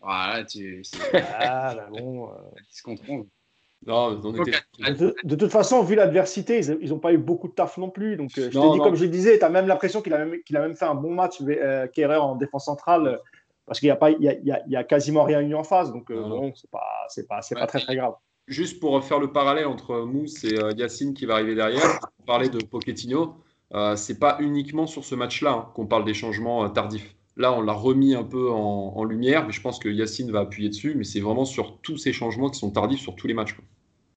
Voilà, 0.00 0.44
tu. 0.44 0.82
Ah, 1.14 1.74
bah 1.74 1.88
bon. 1.90 2.30
Euh... 2.30 3.22
Non, 3.86 4.14
de, 4.14 5.36
toute 5.36 5.50
façon, 5.50 5.82
vu 5.82 5.94
l'adversité, 5.94 6.60
ils 6.80 6.88
n'ont 6.88 6.98
pas 6.98 7.12
eu 7.12 7.18
beaucoup 7.18 7.46
de 7.46 7.52
taf 7.52 7.76
non 7.76 7.90
plus. 7.90 8.16
Donc, 8.16 8.30
euh, 8.38 8.50
je 8.50 8.58
te 8.58 8.72
dis, 8.72 8.78
comme 8.78 8.96
je 8.96 9.04
le 9.04 9.10
disais, 9.10 9.38
tu 9.38 9.44
as 9.44 9.48
même 9.48 9.66
l'impression 9.66 10.00
qu'il 10.02 10.14
a, 10.14 10.24
même, 10.24 10.42
qu'il 10.42 10.56
a 10.56 10.60
même 10.60 10.74
fait 10.74 10.86
un 10.86 10.94
bon 10.94 11.12
match, 11.12 11.36
euh, 11.42 11.86
Kerrer 11.88 12.16
en 12.16 12.34
défense 12.36 12.64
centrale, 12.64 13.20
parce 13.66 13.78
qu'il 13.78 13.86
n'y 13.86 13.92
a, 13.92 13.96
pas, 13.96 14.10
il 14.10 14.22
y 14.22 14.28
a, 14.28 14.34
il 14.40 14.72
y 14.72 14.76
a, 14.76 14.84
quasiment 14.84 15.24
rien 15.24 15.40
eu 15.40 15.54
en 15.54 15.62
face. 15.62 15.92
Donc, 15.92 16.10
euh, 16.10 16.20
bon, 16.20 16.52
c'est 16.54 16.70
pas, 16.70 16.86
c'est 17.08 17.28
pas, 17.28 17.42
c'est 17.42 17.54
pas 17.54 17.66
très, 17.66 17.80
très 17.80 17.94
grave. 17.94 18.14
Juste 18.48 18.80
pour 18.80 19.02
faire 19.04 19.18
le 19.18 19.30
parallèle 19.32 19.66
entre 19.66 20.00
Mousse 20.00 20.42
et 20.44 20.56
Yacine 20.76 21.14
qui 21.14 21.26
va 21.26 21.34
arriver 21.34 21.54
derrière, 21.54 22.00
parler 22.26 22.48
de 22.48 22.64
Pochettino. 22.64 23.36
Euh, 23.74 23.96
c'est 23.96 24.18
pas 24.18 24.36
uniquement 24.40 24.86
sur 24.86 25.04
ce 25.04 25.14
match-là 25.14 25.52
hein, 25.52 25.68
qu'on 25.74 25.86
parle 25.86 26.04
des 26.04 26.14
changements 26.14 26.64
euh, 26.64 26.68
tardifs. 26.68 27.14
Là, 27.36 27.52
on 27.52 27.60
l'a 27.60 27.72
remis 27.72 28.14
un 28.14 28.24
peu 28.24 28.50
en, 28.50 29.04
lumière, 29.04 29.46
mais 29.46 29.52
je 29.52 29.60
pense 29.60 29.78
que 29.78 29.90
Yacine 29.90 30.30
va 30.30 30.40
appuyer 30.40 30.70
dessus. 30.70 30.94
Mais 30.96 31.04
c'est 31.04 31.20
vraiment 31.20 31.44
sur 31.44 31.78
tous 31.82 31.98
ces 31.98 32.12
changements 32.12 32.48
qui 32.48 32.58
sont 32.58 32.70
tardifs 32.70 33.00
sur 33.00 33.14
tous 33.14 33.26
les 33.26 33.34
matchs. 33.34 33.56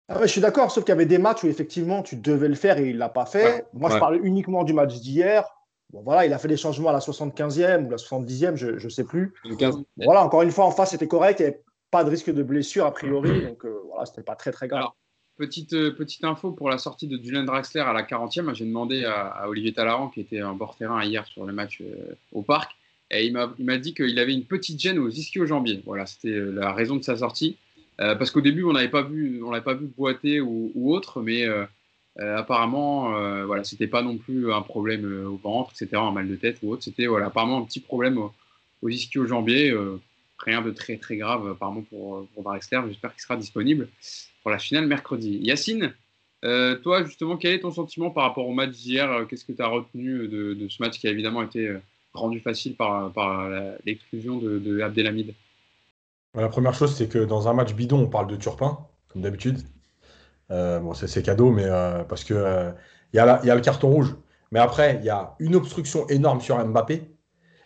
Ah 0.08 0.20
je 0.22 0.28
suis 0.28 0.42
d'accord, 0.42 0.72
sauf 0.72 0.86
qu'il 0.86 0.94
y 0.94 0.94
avait 0.94 1.06
des 1.06 1.18
matchs 1.18 1.44
où 1.44 1.48
effectivement 1.48 2.02
tu 2.02 2.16
devais 2.16 2.48
le 2.48 2.56
faire 2.56 2.78
et 2.80 2.90
il 2.90 2.98
l'a 2.98 3.10
pas 3.10 3.26
fait. 3.26 3.66
Moi, 3.74 3.90
je 3.90 3.98
parle 3.98 4.26
uniquement 4.26 4.64
du 4.64 4.74
match 4.74 4.96
d'hier. 5.02 5.44
Bon, 5.92 6.02
voilà, 6.02 6.26
il 6.26 6.34
a 6.34 6.38
fait 6.38 6.48
des 6.48 6.58
changements 6.58 6.90
à 6.90 6.94
la 6.94 7.00
75e 7.00 7.86
ou 7.86 7.90
la 7.90 7.98
70e, 7.98 8.56
je 8.56 8.84
ne 8.84 8.90
sais 8.90 9.04
plus. 9.04 9.34
voilà, 9.98 10.24
encore 10.24 10.42
une 10.44 10.52
fois, 10.52 10.66
en 10.66 10.72
face, 10.72 10.92
c'était 10.92 11.08
correct. 11.08 11.40
Il 11.40 11.44
n'y 11.44 11.50
avait 11.50 11.64
pas 11.92 12.04
de 12.04 12.10
risque 12.10 12.32
de 12.32 12.44
blessure 12.44 12.86
a 12.86 12.92
priori. 12.92 13.46
Donc 13.46 13.66
euh, 13.66 13.82
voilà, 13.88 14.06
c'était 14.06 14.24
pas 14.24 14.36
très 14.36 14.52
très 14.52 14.68
grave. 14.68 14.90
Petite, 15.40 15.72
euh, 15.72 15.92
petite 15.92 16.26
info 16.26 16.52
pour 16.52 16.70
la 16.70 16.78
sortie 16.78 17.08
de 17.08 17.16
Julian 17.16 17.46
Draxler 17.46 17.80
à 17.80 17.94
la 17.94 18.04
40e. 18.04 18.54
J'ai 18.54 18.66
demandé 18.66 19.06
à, 19.06 19.48
Olivier 19.48 19.72
Talaran, 19.72 20.10
qui 20.10 20.20
était 20.20 20.44
en 20.44 20.54
bord 20.54 20.76
terrain 20.76 21.02
hier 21.02 21.26
sur 21.28 21.46
le 21.46 21.54
match 21.54 21.80
euh, 21.80 22.14
au 22.34 22.42
parc, 22.42 22.76
et 23.10 23.26
il 23.26 23.32
m'a 23.32 23.78
dit 23.78 23.94
qu'il 23.94 24.20
avait 24.20 24.34
une 24.34 24.44
petite 24.44 24.82
gêne 24.82 25.00
aux 25.00 25.08
ischio-jambiers. 25.08 25.82
Voilà, 25.86 26.06
c'était 26.08 26.36
euh, 26.36 26.52
la 26.52 26.74
raison 26.74 26.98
de 26.98 27.04
sa 27.04 27.16
sortie. 27.16 27.56
parce 27.98 28.32
qu'au 28.32 28.42
début, 28.42 28.66
on 28.66 28.74
n'avait 28.74 28.90
pas 28.90 29.02
vu, 29.02 29.42
on 29.42 29.52
l'avait 29.52 29.64
pas 29.64 29.76
vu 29.76 29.88
boiter 29.98 30.42
ou, 30.42 30.94
autre, 30.94 31.22
mais 31.22 31.46
apparemment, 32.18 33.12
voilà, 33.46 33.64
c'était 33.64 33.88
pas 33.88 34.02
non 34.02 34.18
plus 34.18 34.52
un 34.52 34.62
problème 34.62 35.06
au 35.26 35.38
ventre, 35.38 35.72
etc., 35.72 36.02
un 36.02 36.12
mal 36.12 36.28
de 36.28 36.36
tête 36.36 36.58
ou 36.64 36.74
autre. 36.74 36.84
C'était 36.84 37.08
voilà, 37.08 37.28
apparemment 37.28 37.60
un 37.60 37.64
petit 37.64 37.80
problème 37.80 38.18
aux, 38.18 38.90
ischio-jambiers. 38.90 39.74
rien 40.38 40.62
de 40.62 40.72
très 40.72 40.98
très 40.98 41.16
grave 41.16 41.48
apparemment 41.50 41.84
pour, 41.90 42.28
pour 42.34 42.44
Draxler. 42.44 42.82
J'espère 42.90 43.14
qu'il 43.14 43.22
sera 43.22 43.38
disponible 43.38 43.88
pour 44.42 44.52
la 44.52 44.60
finale 44.60 44.88
mercredi. 44.88 45.40
Yacine, 45.42 45.94
euh, 46.46 46.76
toi, 46.78 47.04
justement, 47.04 47.38
quel 47.38 47.54
est 47.54 47.60
ton 47.60 47.72
sentiment 47.72 48.12
par 48.12 48.24
rapport 48.24 48.48
au 48.48 48.54
match 48.54 48.72
d'hier? 48.72 49.26
Qu'est-ce 49.30 49.46
que 49.46 49.52
tu 49.52 49.62
as 49.62 49.68
retenu 49.68 50.28
de, 50.28 50.68
ce 50.70 50.82
match 50.82 51.00
qui 51.00 51.08
a 51.08 51.12
évidemment 51.12 51.42
été 51.42 51.68
euh, 51.68 51.82
rendu 52.14 52.40
facile 52.40 52.76
par, 52.76 53.12
l'exclusion 53.86 54.38
de, 54.38 54.82
Abdelhamid? 54.82 55.34
La 56.36 56.48
première 56.48 56.74
chose, 56.74 56.96
c'est 56.96 57.10
que 57.10 57.20
dans 57.20 57.48
un 57.48 57.54
match 57.54 57.74
bidon, 57.74 58.02
on 58.02 58.08
parle 58.08 58.28
de 58.28 58.36
Turpin, 58.36 58.80
comme 59.10 59.22
d'habitude. 59.22 59.60
Euh, 60.52 60.80
bon, 60.80 60.94
c'est 60.94 61.24
cadeau, 61.24 61.52
mais 61.52 61.68
parce 62.08 62.24
que 62.24 62.72
il 63.14 63.18
y, 63.18 63.20
a 63.20 63.56
le 63.56 63.62
carton 63.62 63.90
rouge. 63.90 64.16
Mais 64.52 64.60
après, 64.60 64.98
il 65.00 65.06
y 65.06 65.10
a 65.10 65.36
une 65.40 65.56
obstruction 65.56 66.08
énorme 66.08 66.42
sur 66.42 66.64
Mbappé 66.64 66.94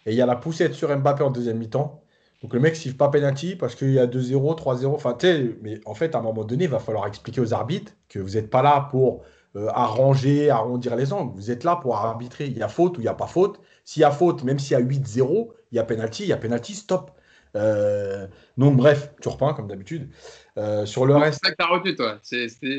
et 0.06 0.12
il 0.12 0.16
y 0.16 0.22
a 0.22 0.26
la 0.26 0.36
poussette 0.36 0.74
sur 0.74 0.96
Mbappé 0.96 1.24
en 1.24 1.32
deuxième 1.32 1.58
mi-temps. 1.58 2.03
Donc 2.43 2.53
le 2.53 2.60
mec 2.60 2.75
siffle 2.75 2.97
pas 2.97 3.08
penalty 3.08 3.56
parce 3.56 3.73
qu'il 3.73 3.93
y 3.93 3.99
a 3.99 4.06
2-0, 4.06 4.60
3-0. 4.60 4.88
Enfin, 4.88 5.17
mais 5.62 5.79
en 5.86 5.95
fait, 5.95 6.13
à 6.13 6.19
un 6.19 6.21
moment 6.21 6.43
donné, 6.43 6.65
il 6.65 6.69
va 6.69 6.79
falloir 6.79 7.08
expliquer 7.08 7.39
aux 7.39 7.53
arbitres 7.53 7.93
que 8.10 8.19
vous 8.19 8.32
n'êtes 8.32 8.49
pas 8.49 8.62
là 8.62 8.89
pour 8.91 9.23
euh, 9.56 9.69
arranger, 9.73 10.49
arrondir 10.49 10.97
les 10.97 11.13
angles. 11.13 11.32
Vous 11.36 11.51
êtes 11.51 11.63
là 11.63 11.77
pour 11.77 11.95
arbitrer. 11.95 12.47
Il 12.47 12.58
y 12.58 12.62
a 12.62 12.67
faute 12.67 12.97
ou 12.97 13.01
il 13.01 13.06
n'y 13.06 13.10
a 13.10 13.13
pas 13.13 13.27
faute. 13.27 13.62
S'il 13.86 14.01
y 14.01 14.03
a 14.03 14.12
faute, 14.12 14.43
même 14.43 14.60
s'il 14.60 14.73
y 14.73 14.75
a 14.75 14.84
8-0, 14.84 15.51
il 15.71 15.75
y 15.77 15.79
a 15.79 15.86
penalty, 15.86 16.23
il 16.23 16.29
y 16.29 16.34
a 16.34 16.38
penalty, 16.38 16.75
stop. 16.75 17.12
Euh, 17.56 18.27
donc 18.58 18.75
bref, 18.75 19.13
Turpin 19.21 19.53
comme 19.53 19.67
d'habitude. 19.67 20.10
Euh, 20.58 20.86
sur 20.86 21.06
le 21.06 21.15
reste. 21.15 21.39
C'est 21.41 21.49
ça 21.49 21.56
que 21.56 21.58
tu 21.58 21.65
as 21.65 21.73
retenu, 21.73 21.95
toi. 21.95 22.19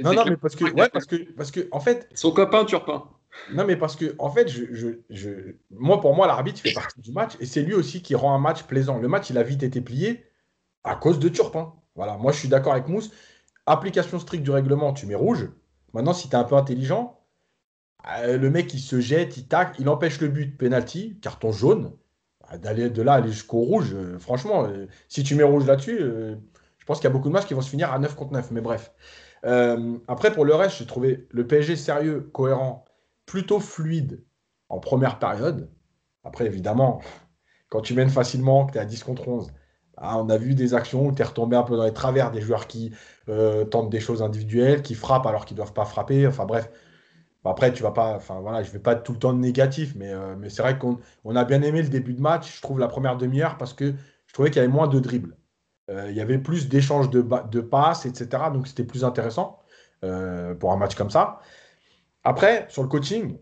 non, 0.03 0.12
non, 0.12 0.24
mais 0.29 0.37
parce 0.37 0.57
que, 0.57 0.64
ouais, 0.64 0.90
parce 0.90 1.07
que, 1.07 1.16
parce 1.33 1.50
que, 1.50 1.68
en 1.72 1.81
fait. 1.81 2.07
Son 2.14 2.33
copain 2.33 2.66
Turpin. 2.66 3.05
Non, 3.53 3.64
mais 3.64 3.77
parce 3.77 3.97
que, 3.97 4.14
en 4.18 4.31
fait, 4.31 4.51
moi, 5.70 6.01
pour 6.01 6.14
moi, 6.14 6.27
l'arbitre 6.27 6.61
fait 6.61 6.73
partie 6.73 7.01
du 7.01 7.12
match 7.12 7.33
et 7.40 7.47
c'est 7.47 7.62
lui 7.62 7.75
aussi 7.75 8.03
qui 8.03 8.14
rend 8.14 8.35
un 8.35 8.38
match 8.38 8.62
plaisant. 8.64 8.99
Le 8.99 9.09
match, 9.09 9.31
il 9.31 9.38
a 9.38 9.42
vite 9.42 9.62
été 9.62 9.81
plié 9.81 10.25
à 10.85 10.97
cause 10.97 11.18
de 11.18 11.29
Turpin. 11.29 11.75
Voilà, 11.94 12.16
moi, 12.16 12.33
je 12.33 12.38
suis 12.38 12.49
d'accord 12.49 12.73
avec 12.73 12.88
Mousse. 12.88 13.11
Application 13.66 14.18
stricte 14.18 14.44
du 14.44 14.51
règlement, 14.51 14.92
tu 14.92 15.07
mets 15.07 15.14
rouge. 15.14 15.49
Maintenant, 15.92 16.12
si 16.12 16.29
tu 16.29 16.35
es 16.35 16.38
un 16.38 16.44
peu 16.44 16.57
intelligent, 16.57 17.20
euh, 18.18 18.37
le 18.38 18.51
mec, 18.51 18.73
il 18.75 18.81
se 18.81 19.01
jette, 19.01 19.37
il 19.37 19.47
tac, 19.47 19.77
il 19.79 19.88
empêche 19.88 20.20
le 20.20 20.29
but, 20.29 20.57
penalty, 20.57 21.18
carton 21.20 21.53
jaune. 21.53 21.92
D'aller 22.59 22.90
de 22.90 23.03
là 23.03 23.14
aller 23.14 23.33
jusqu'au 23.33 23.61
rouge, 23.61 23.94
euh, 23.94 24.18
franchement, 24.18 24.64
euh, 24.66 24.87
si 25.09 25.23
tu 25.23 25.35
mets 25.35 25.42
rouge 25.42 25.66
là-dessus, 25.66 25.99
Je 25.99 26.85
pense 26.87 26.99
qu'il 26.99 27.05
y 27.05 27.11
a 27.11 27.12
beaucoup 27.14 27.29
de 27.29 27.33
matchs 27.33 27.47
qui 27.47 27.55
vont 27.55 27.62
se 27.62 27.70
finir 27.70 27.90
à 27.90 27.99
9 27.99 28.14
contre 28.14 28.33
9, 28.33 28.51
mais 28.51 28.61
bref. 28.61 28.92
Euh, 29.44 29.99
après, 30.09 30.33
pour 30.33 30.44
le 30.44 30.55
reste, 30.55 30.79
j'ai 30.79 30.87
trouvé 30.87 31.27
le 31.31 31.47
PSG 31.47 31.77
sérieux, 31.77 32.31
cohérent, 32.33 32.85
plutôt 33.27 33.61
fluide 33.61 34.25
en 34.69 34.79
première 34.81 35.19
période. 35.19 35.71
Après, 36.25 36.47
évidemment, 36.47 37.01
quand 37.69 37.81
tu 37.81 37.95
mènes 37.95 38.11
facilement, 38.11 38.67
que 38.67 38.73
tu 38.73 38.79
es 38.79 38.81
à 38.81 38.85
10 38.85 39.03
contre 39.05 39.29
11, 39.29 39.53
bah, 39.97 40.17
on 40.17 40.29
a 40.29 40.37
vu 40.37 40.55
des 40.55 40.75
actions 40.75 41.07
où 41.07 41.13
tu 41.13 41.23
es 41.23 41.25
retombé 41.25 41.57
un 41.57 41.63
peu 41.63 41.77
dans 41.77 41.85
les 41.85 41.93
travers 41.93 42.31
des 42.31 42.41
joueurs 42.41 42.67
qui 42.67 42.93
euh, 43.29 43.65
tentent 43.65 43.91
des 43.91 44.01
choses 44.01 44.23
individuelles, 44.23 44.83
qui 44.83 44.95
frappent 44.95 45.27
alors 45.27 45.45
qu'ils 45.45 45.57
ne 45.57 45.59
doivent 45.59 45.73
pas 45.73 45.85
frapper. 45.85 46.27
Enfin 46.27 46.47
bref, 46.47 46.71
après, 47.45 47.73
tu 47.73 47.83
vas 47.83 47.93
pas. 47.93 48.15
Enfin 48.17 48.41
voilà, 48.41 48.63
je 48.63 48.71
vais 48.71 48.79
pas 48.79 48.93
être 48.93 49.03
tout 49.03 49.13
le 49.13 49.19
temps 49.19 49.33
négatif, 49.35 49.95
mais, 49.97 50.13
euh, 50.13 50.35
mais 50.39 50.51
c'est 50.51 50.63
vrai 50.63 50.79
qu'on 50.79 50.99
on 51.25 51.37
a 51.37 51.45
bien 51.45 51.63
aimé 51.63 51.83
le 51.83 51.89
début 51.89 52.15
de 52.15 52.21
match, 52.21 52.57
je 52.57 52.63
trouve, 52.63 52.79
la 52.79 52.89
première 52.89 53.17
demi-heure, 53.17 53.59
parce 53.59 53.75
que 53.75 53.95
je 54.27 54.33
trouvais 54.33 54.51
qu'il 54.51 54.57
y 54.57 54.65
avait 54.65 54.73
moins 54.73 54.89
de 54.89 54.99
dribbles. 54.99 55.37
Euh, 55.91 56.07
il 56.11 56.17
y 56.17 56.21
avait 56.21 56.39
plus 56.39 56.69
d'échanges 56.69 57.11
de 57.11 57.61
passes, 57.61 58.07
etc. 58.07 58.51
Donc 58.53 58.67
c'était 58.67 58.85
plus 58.85 59.05
intéressant 59.05 59.61
pour 60.61 60.71
un 60.71 60.77
match 60.77 60.97
comme 60.97 61.09
ça. 61.09 61.41
Après, 62.25 62.67
sur 62.71 62.83
le 62.83 62.89
coaching, 62.89 63.37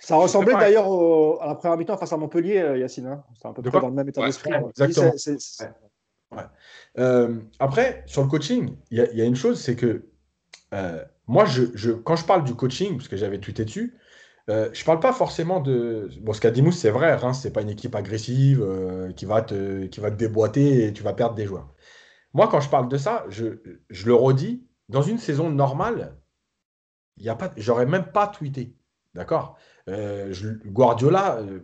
ça 0.00 0.16
ressemblait 0.16 0.54
d'ailleurs 0.54 0.86
à 1.40 1.46
la 1.46 1.54
première 1.54 1.76
mi-temps 1.76 1.96
face 1.96 2.12
à 2.12 2.16
Montpellier, 2.16 2.58
euh, 2.58 2.78
Yacine. 2.78 3.06
Hein. 3.06 3.24
C'est 3.40 3.48
un 3.48 3.52
peu 3.52 3.62
près 3.62 3.80
dans 3.80 3.88
le 3.88 3.94
même 3.94 4.08
état 4.08 4.24
d'esprit. 4.24 4.50
exactement. 4.52 5.12
Euh, 6.98 7.40
après, 7.58 8.02
sur 8.06 8.22
le 8.22 8.28
coaching, 8.28 8.76
il 8.90 8.98
y, 8.98 9.22
a 9.22 9.24
une 9.24 9.36
chose, 9.36 9.60
c'est 9.60 9.76
que 9.76 10.04
euh, 10.74 11.02
moi, 11.26 11.46
je, 11.46 11.92
quand 11.92 12.16
je 12.16 12.24
parle 12.24 12.44
du 12.44 12.54
coaching, 12.54 12.96
parce 12.96 13.08
que 13.08 13.16
j'avais 13.16 13.38
tweeté 13.38 13.64
dessus, 13.64 13.96
je 14.48 14.54
ne 14.54 14.84
parle 14.84 15.00
pas 15.00 15.12
forcément 15.12 15.60
de. 15.60 16.08
Bon, 16.20 16.32
ce 16.32 16.40
qu'a 16.40 16.50
dit 16.50 16.62
Mousse, 16.62 16.78
c'est 16.78 16.90
vrai, 16.90 17.14
Reims, 17.14 17.40
ce 17.42 17.48
n'est 17.48 17.52
pas 17.52 17.62
une 17.62 17.70
équipe 17.70 17.94
agressive 17.94 18.66
qui, 19.14 19.26
va 19.26 19.42
te, 19.42 19.86
qui 19.86 20.00
va 20.00 20.10
te 20.10 20.16
déboîter 20.16 20.86
et 20.86 20.92
tu 20.92 21.02
vas 21.02 21.12
perdre 21.12 21.34
des 21.34 21.44
joueurs. 21.44 21.74
Moi, 22.32 22.48
quand 22.48 22.60
je 22.60 22.70
parle 22.70 22.88
de 22.88 22.96
ça, 22.96 23.24
je, 23.28 23.60
je 23.90 24.06
le 24.06 24.14
redis, 24.14 24.66
dans 24.88 25.02
une 25.02 25.18
saison 25.18 25.50
normale, 25.50 26.16
j'aurais 27.56 27.86
même 27.86 28.06
pas 28.12 28.26
tweeté. 28.26 28.74
D'accord? 29.14 29.56
Euh, 29.88 30.32
Guardiola, 30.66 31.38
euh, 31.38 31.60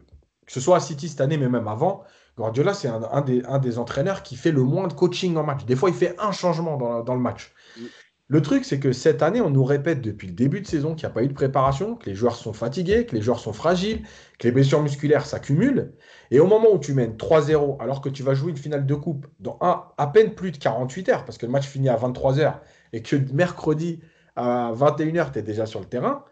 que 0.46 0.52
ce 0.52 0.60
soit 0.60 0.76
à 0.76 0.80
City 0.80 1.08
cette 1.08 1.20
année, 1.20 1.36
mais 1.36 1.48
même 1.48 1.68
avant, 1.68 2.04
Guardiola, 2.36 2.74
c'est 2.74 2.88
un, 2.88 3.58
des, 3.60 3.78
entraîneurs 3.78 4.22
qui 4.22 4.36
fait 4.36 4.50
le 4.50 4.62
moins 4.62 4.88
de 4.88 4.92
coaching 4.92 5.36
en 5.36 5.44
match. 5.44 5.64
Des 5.66 5.76
fois, 5.76 5.90
il 5.90 5.94
fait 5.94 6.16
un 6.18 6.32
changement 6.32 6.76
dans, 6.76 7.14
le 7.14 7.20
match. 7.20 7.52
Mm. 7.76 7.82
Le 8.26 8.42
truc, 8.42 8.64
c'est 8.64 8.80
que 8.80 8.92
cette 8.92 9.22
année, 9.22 9.40
on 9.40 9.50
nous 9.50 9.64
répète 9.64 10.00
depuis 10.00 10.26
le 10.26 10.32
début 10.32 10.62
de 10.62 10.66
saison 10.66 10.94
qu'il 10.94 11.06
n'y 11.06 11.12
a 11.12 11.14
pas 11.14 11.22
eu 11.22 11.28
de 11.28 11.34
préparation, 11.34 11.94
que 11.94 12.06
les 12.06 12.16
joueurs 12.16 12.36
sont 12.36 12.54
fatigués, 12.54 13.04
que 13.04 13.14
les 13.14 13.20
joueurs 13.20 13.38
sont 13.38 13.52
fragiles, 13.52 14.02
que 14.38 14.48
les 14.48 14.52
blessures 14.52 14.82
musculaires 14.82 15.26
s'accumulent. 15.26 15.92
Et 16.30 16.40
au 16.40 16.46
moment 16.46 16.72
où 16.72 16.78
tu 16.78 16.94
mènes 16.94 17.16
3-0, 17.16 17.80
alors 17.80 18.00
que 18.00 18.08
tu 18.08 18.22
vas 18.22 18.34
jouer 18.34 18.50
une 18.50 18.56
finale 18.56 18.86
de 18.86 18.94
coupe 18.94 19.26
dans 19.40 19.58
à 19.60 20.06
peine 20.06 20.34
plus 20.34 20.52
de 20.52 20.56
48 20.56 21.08
heures, 21.10 21.24
parce 21.26 21.36
que 21.36 21.44
le 21.44 21.52
match 21.52 21.66
finit 21.66 21.90
à 21.90 21.96
23 21.96 22.40
heures, 22.40 22.62
et 22.94 23.02
que 23.02 23.16
mercredi 23.32 24.00
à 24.36 24.72
21h, 24.74 25.32
tu 25.32 25.38
es 25.38 25.42
déjà 25.42 25.66
sur 25.66 25.80
le 25.80 25.86
terrain, 25.86 26.24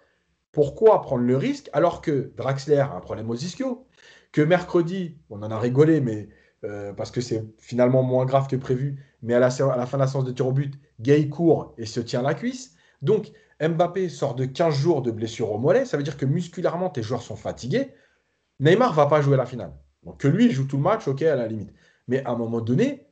pourquoi 0.53 1.01
prendre 1.01 1.25
le 1.25 1.37
risque 1.37 1.71
alors 1.73 2.01
que 2.01 2.33
Draxler 2.37 2.79
a 2.79 2.93
un 2.95 3.01
problème 3.01 3.31
aux 3.31 3.35
ischio, 3.35 3.87
que 4.33 4.43
mercredi, 4.43 5.19
on 5.31 5.43
en 5.43 5.51
a 5.51 5.59
rigolé, 5.59 6.01
mais 6.01 6.29
euh, 6.65 6.93
parce 6.93 7.11
que 7.11 7.21
c'est 7.21 7.45
finalement 7.59 8.03
moins 8.03 8.25
grave 8.25 8.47
que 8.47 8.57
prévu, 8.57 9.03
mais 9.23 9.35
à 9.35 9.41
la, 9.41 9.51
fin 9.51 9.97
de 9.97 10.03
la 10.03 10.07
séance 10.07 10.25
de 10.25 10.33
tir 10.33 10.47
au 10.47 10.53
but, 10.53 10.75
Gay 11.01 11.29
court 11.29 11.75
et 11.77 11.87
se 11.87 12.01
tient 12.01 12.23
la 12.23 12.35
cuisse. 12.35 12.75
Donc 13.03 13.33
Mbappé 13.61 14.09
sort 14.09 14.35
de 14.35 14.45
15 14.45 14.75
jours 14.75 15.03
de 15.03 15.11
blessure 15.11 15.51
au 15.51 15.59
mollet, 15.59 15.85
ça 15.85 15.97
veut 15.97 16.03
dire 16.03 16.17
que 16.17 16.27
musculairement 16.27 16.91
tes 16.91 17.03
joueurs 17.03 17.23
sont 17.23 17.37
fatigués. 17.37 17.93
Neymar 18.61 18.93
va 18.93 19.07
pas 19.07 19.21
jouer 19.21 19.37
la 19.37 19.47
finale. 19.47 19.73
Donc 20.05 20.21
que 20.21 20.29
lui 20.29 20.47
il 20.47 20.53
joue 20.53 20.67
tout 20.67 20.77
le 20.77 20.83
match, 20.83 21.09
ok, 21.09 21.23
à 21.23 21.35
la 21.35 21.49
limite. 21.49 21.73
Mais 22.09 22.25
à 22.25 22.31
un 22.31 22.37
moment 22.37 22.61
donné, 22.61 23.09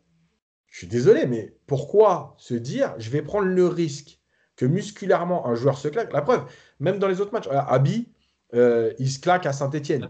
je 0.67 0.79
suis 0.79 0.87
désolé, 0.87 1.27
mais 1.27 1.57
pourquoi 1.67 2.35
se 2.39 2.55
dire 2.55 2.95
je 2.99 3.11
vais 3.11 3.23
prendre 3.23 3.47
le 3.47 3.67
risque 3.67 4.20
que 4.61 4.67
musculairement 4.67 5.47
un 5.47 5.55
joueur 5.55 5.79
se 5.79 5.89
claque 5.89 6.13
La 6.13 6.21
preuve, 6.21 6.45
même 6.81 6.99
dans 6.99 7.09
les 7.09 7.23
autres 7.23 7.33
matchs. 7.33 7.49
Abi, 7.51 8.09
euh, 8.53 8.93
il 8.99 9.11
se 9.11 9.19
claque 9.19 9.47
à 9.47 9.55
Saint-Etienne. 9.55 10.07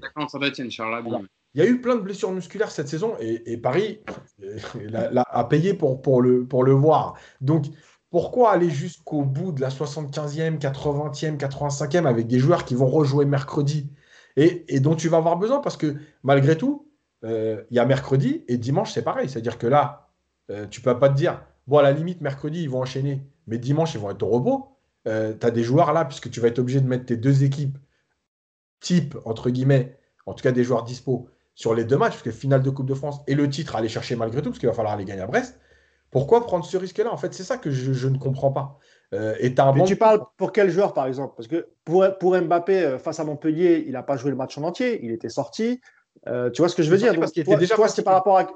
Il 1.55 1.63
y 1.63 1.65
a 1.65 1.69
eu 1.69 1.81
plein 1.81 1.95
de 1.95 2.01
blessures 2.01 2.33
musculaires 2.33 2.73
cette 2.73 2.89
saison 2.89 3.15
et, 3.21 3.57
Paris 3.59 4.01
euh, 4.43 5.23
a, 5.25 5.45
payé 5.45 5.73
pour, 5.73 6.03
pour, 6.03 6.21
le, 6.21 6.45
pour 6.45 6.65
le 6.65 6.73
voir. 6.73 7.15
Donc, 7.41 7.67
pourquoi 8.11 8.51
aller 8.51 8.71
jusqu'au 8.71 9.23
bout 9.23 9.53
de 9.53 9.61
la 9.61 9.69
75e, 9.69 10.59
80e, 10.59 11.39
85e 11.39 12.07
avec 12.07 12.27
des 12.27 12.41
joueurs 12.41 12.65
qui 12.65 12.75
vont 12.75 12.89
rejouer 12.89 13.27
mercredi 13.27 13.89
et, 14.35 14.81
dont 14.81 14.97
tu 14.97 15.09
vas 15.09 15.19
avoir 15.19 15.37
besoin 15.37 15.61
Parce 15.61 15.77
que 15.77 15.95
malgré 16.25 16.57
tout, 16.57 16.89
euh, 17.23 17.63
il 17.71 17.77
y 17.77 17.79
a 17.79 17.85
mercredi 17.85 18.45
et 18.49 18.57
dimanche, 18.57 18.91
c'est 18.91 19.03
pareil. 19.03 19.29
C'est-à-dire 19.29 19.59
que 19.59 19.69
là, 19.69 20.09
tu 20.49 20.81
ne 20.81 20.85
peux 20.85 20.99
pas 20.99 21.09
te 21.09 21.15
dire, 21.15 21.41
bon, 21.69 21.79
à 21.79 21.83
la 21.83 21.93
limite, 21.93 22.21
mercredi, 22.21 22.63
ils 22.63 22.71
vont 22.71 22.81
enchaîner, 22.81 23.23
mais 23.51 23.59
dimanche, 23.59 23.95
ils 23.95 24.01
vont 24.01 24.11
être 24.11 24.23
au 24.23 24.29
repos. 24.29 24.69
Euh, 25.07 25.35
tu 25.39 25.47
as 25.47 25.51
des 25.51 25.63
joueurs 25.63 25.93
là, 25.93 26.05
puisque 26.05 26.31
tu 26.31 26.41
vas 26.41 26.49
être 26.49 26.59
obligé 26.59 26.81
de 26.81 26.87
mettre 26.87 27.07
tes 27.07 27.17
deux 27.17 27.43
équipes 27.45 27.77
type, 28.81 29.17
entre 29.25 29.51
guillemets, 29.51 29.99
en 30.25 30.33
tout 30.33 30.43
cas 30.43 30.53
des 30.53 30.65
joueurs 30.65 30.85
dispo, 30.85 31.29
sur 31.55 31.75
les 31.75 31.85
deux 31.85 31.99
matchs, 31.99 32.13
parce 32.13 32.23
que 32.23 32.31
finale 32.31 32.63
de 32.63 32.71
Coupe 32.71 32.87
de 32.87 32.95
France 32.95 33.21
et 33.27 33.35
le 33.35 33.51
titre 33.51 33.75
à 33.75 33.81
aller 33.81 33.89
chercher 33.89 34.17
malgré 34.17 34.41
tout, 34.41 34.51
parce 34.51 34.59
qu'il 34.59 34.69
va 34.69 34.75
falloir 34.75 34.95
aller 34.95 35.05
gagner 35.05 35.21
à 35.21 35.27
Brest. 35.27 35.61
Pourquoi 36.11 36.45
prendre 36.47 36.65
ce 36.65 36.77
risque-là? 36.77 37.13
En 37.13 37.17
fait, 37.17 37.35
c'est 37.35 37.43
ça 37.43 37.59
que 37.59 37.71
je, 37.71 38.09
ne 38.09 38.19
comprends 38.19 38.51
pas. 38.51 38.79
Euh, 39.13 39.35
et 39.39 39.55
Mais 39.75 39.85
tu 39.85 39.97
parles 39.97 40.23
pour 40.37 40.53
quel 40.53 40.71
joueur, 40.71 40.93
par 40.93 41.07
exemple? 41.07 41.35
Parce 41.37 41.49
que 41.49 41.69
pour, 41.85 42.07
pour 42.19 42.41
Mbappé, 42.41 42.83
euh, 42.83 42.99
face 42.99 43.21
à 43.21 43.25
Montpellier, 43.25 43.85
il 43.87 43.93
n'a 43.93 44.03
pas 44.03 44.17
joué 44.17 44.31
le 44.31 44.37
match 44.37 44.57
en 44.59 44.63
entier, 44.63 45.05
il 45.05 45.13
était 45.13 45.29
sorti. 45.29 45.81
tu 46.27 46.59
vois 46.59 46.69
ce 46.69 46.75
que 46.75 46.83
je 46.83 46.91
veux 46.91 46.99
dire? 46.99 47.19
Parce 47.19 47.33
qu'il 47.33 47.43
était 47.43 47.57
déjà 47.57 47.75
toi, 47.75 47.89
c'est 47.89 48.03
par 48.03 48.15
rapport 48.15 48.39
à 48.39 48.47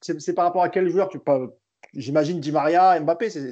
c'est 0.00 0.34
par 0.34 0.44
rapport 0.46 0.62
à 0.62 0.68
quel 0.68 0.88
joueur 0.88 1.08
tu 1.08 1.18
parles 1.18 1.50
J'imagine 1.94 2.40
Di 2.40 2.52
Maria, 2.52 2.98
Mbappé, 3.00 3.30
c'est 3.30 3.50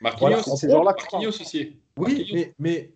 Marquinhos, 0.00 0.42
ces 0.56 0.66
là 0.66 0.82
Marquinhos 0.82 1.28
aussi. 1.28 1.76
Oui, 1.96 2.52
Mais, 2.58 2.92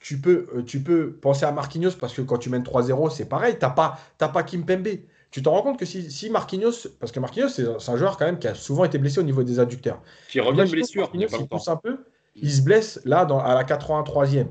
tu, 0.00 0.18
peux, 0.18 0.46
euh, 0.54 0.62
tu 0.62 0.80
peux 0.80 1.12
penser 1.12 1.44
à 1.44 1.52
Marquinhos 1.52 1.92
parce 2.00 2.14
que 2.14 2.22
quand 2.22 2.38
tu 2.38 2.50
mènes 2.50 2.62
3-0, 2.62 3.10
c'est 3.10 3.28
pareil. 3.28 3.54
Tu 3.58 3.64
n'as 3.64 3.70
pas, 3.70 3.98
pas 4.18 4.42
Kim 4.42 4.64
Pembe. 4.64 4.88
Tu 5.30 5.42
te 5.42 5.48
rends 5.48 5.62
compte 5.62 5.78
que 5.78 5.84
si, 5.84 6.10
si 6.10 6.30
Marquinhos, 6.30 6.88
parce 7.00 7.12
que 7.12 7.20
Marquinhos, 7.20 7.48
c'est 7.48 7.66
un 7.66 7.96
joueur 7.96 8.16
quand 8.16 8.24
même 8.24 8.38
qui 8.38 8.48
a 8.48 8.54
souvent 8.54 8.84
été 8.84 8.96
blessé 8.98 9.18
au 9.18 9.24
niveau 9.24 9.42
des 9.42 9.58
adducteurs. 9.58 10.00
Qui 10.30 10.40
revient 10.40 10.64
de 10.64 10.70
blessure. 10.70 11.10
il, 11.12 11.26
pousse 11.48 11.68
un 11.68 11.76
peu, 11.76 11.98
il 12.34 12.50
se 12.50 12.62
blesse 12.62 13.00
là 13.04 13.24
dans, 13.24 13.38
à 13.38 13.54
la 13.54 13.64
83e. 13.64 14.46